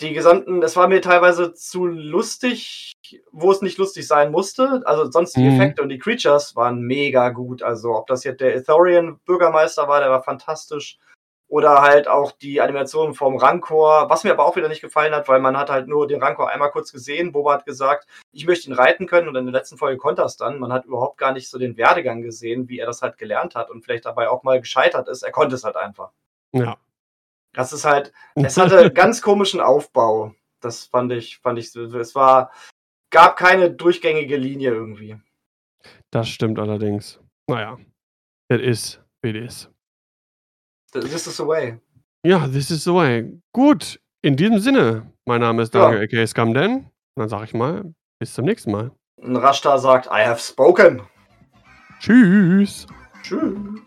Die 0.00 0.12
gesamten, 0.12 0.62
es 0.62 0.76
war 0.76 0.88
mir 0.88 1.00
teilweise 1.00 1.54
zu 1.54 1.86
lustig, 1.86 2.92
wo 3.30 3.52
es 3.52 3.62
nicht 3.62 3.78
lustig 3.78 4.06
sein 4.08 4.32
musste. 4.32 4.82
Also 4.86 5.10
sonst 5.10 5.36
die 5.36 5.42
Mhm. 5.44 5.54
Effekte 5.54 5.82
und 5.82 5.88
die 5.88 5.98
Creatures 5.98 6.56
waren 6.56 6.80
mega 6.80 7.28
gut. 7.30 7.62
Also 7.62 7.94
ob 7.94 8.08
das 8.08 8.24
jetzt 8.24 8.40
der 8.40 8.56
Ethorian 8.56 9.20
Bürgermeister 9.24 9.86
war, 9.86 10.00
der 10.00 10.10
war 10.10 10.22
fantastisch. 10.22 10.98
Oder 11.46 11.82
halt 11.82 12.08
auch 12.08 12.32
die 12.32 12.60
Animation 12.60 13.14
vom 13.14 13.36
Rancor, 13.36 14.10
was 14.10 14.24
mir 14.24 14.32
aber 14.32 14.44
auch 14.44 14.56
wieder 14.56 14.68
nicht 14.68 14.80
gefallen 14.80 15.14
hat, 15.14 15.28
weil 15.28 15.38
man 15.40 15.56
hat 15.56 15.70
halt 15.70 15.86
nur 15.86 16.08
den 16.08 16.20
Rancor 16.20 16.48
einmal 16.50 16.72
kurz 16.72 16.90
gesehen. 16.90 17.30
Boba 17.30 17.52
hat 17.52 17.66
gesagt, 17.66 18.08
ich 18.32 18.46
möchte 18.46 18.68
ihn 18.68 18.72
reiten 18.74 19.06
können 19.06 19.28
und 19.28 19.36
in 19.36 19.44
der 19.44 19.52
letzten 19.52 19.76
Folge 19.76 19.98
konnte 19.98 20.22
er 20.22 20.26
es 20.26 20.36
dann. 20.36 20.58
Man 20.58 20.72
hat 20.72 20.86
überhaupt 20.86 21.18
gar 21.18 21.32
nicht 21.32 21.48
so 21.48 21.58
den 21.58 21.76
Werdegang 21.76 22.22
gesehen, 22.22 22.68
wie 22.68 22.80
er 22.80 22.86
das 22.86 23.02
halt 23.02 23.18
gelernt 23.18 23.54
hat 23.54 23.70
und 23.70 23.84
vielleicht 23.84 24.06
dabei 24.06 24.28
auch 24.28 24.42
mal 24.42 24.58
gescheitert 24.58 25.06
ist. 25.06 25.22
Er 25.22 25.30
konnte 25.30 25.54
es 25.54 25.62
halt 25.62 25.76
einfach. 25.76 26.10
Ja. 26.52 26.78
Das 27.54 27.72
ist 27.72 27.84
halt, 27.84 28.12
es 28.34 28.56
hatte 28.56 28.90
ganz 28.92 29.22
komischen 29.22 29.60
Aufbau. 29.60 30.34
Das 30.60 30.84
fand 30.84 31.12
ich, 31.12 31.38
fand 31.38 31.58
ich, 31.58 31.74
es 31.74 32.14
war, 32.14 32.52
gab 33.10 33.36
keine 33.36 33.70
durchgängige 33.70 34.36
Linie 34.36 34.70
irgendwie. 34.72 35.16
Das 36.10 36.28
stimmt 36.28 36.58
allerdings. 36.58 37.20
Naja, 37.48 37.78
it 38.50 38.60
is, 38.60 39.00
it 39.22 39.36
is. 39.36 39.70
This 40.92 41.26
is 41.26 41.36
the 41.36 41.46
way. 41.46 41.78
Ja, 42.24 42.46
this 42.48 42.70
is 42.70 42.84
the 42.84 42.94
way. 42.94 43.40
Gut, 43.52 44.00
in 44.22 44.36
diesem 44.36 44.58
Sinne, 44.58 45.12
mein 45.26 45.40
Name 45.40 45.62
ist 45.62 45.74
Ja. 45.74 45.90
Daniel, 45.90 46.04
aka 46.04 46.26
Scamden. 46.26 46.76
Und 47.16 47.20
dann 47.20 47.28
sage 47.28 47.44
ich 47.44 47.54
mal, 47.54 47.94
bis 48.18 48.34
zum 48.34 48.46
nächsten 48.46 48.72
Mal. 48.72 48.90
Rashta 49.22 49.78
sagt, 49.78 50.06
I 50.06 50.24
have 50.26 50.40
spoken. 50.40 51.02
Tschüss. 52.00 52.86
Tschüss. 53.22 53.82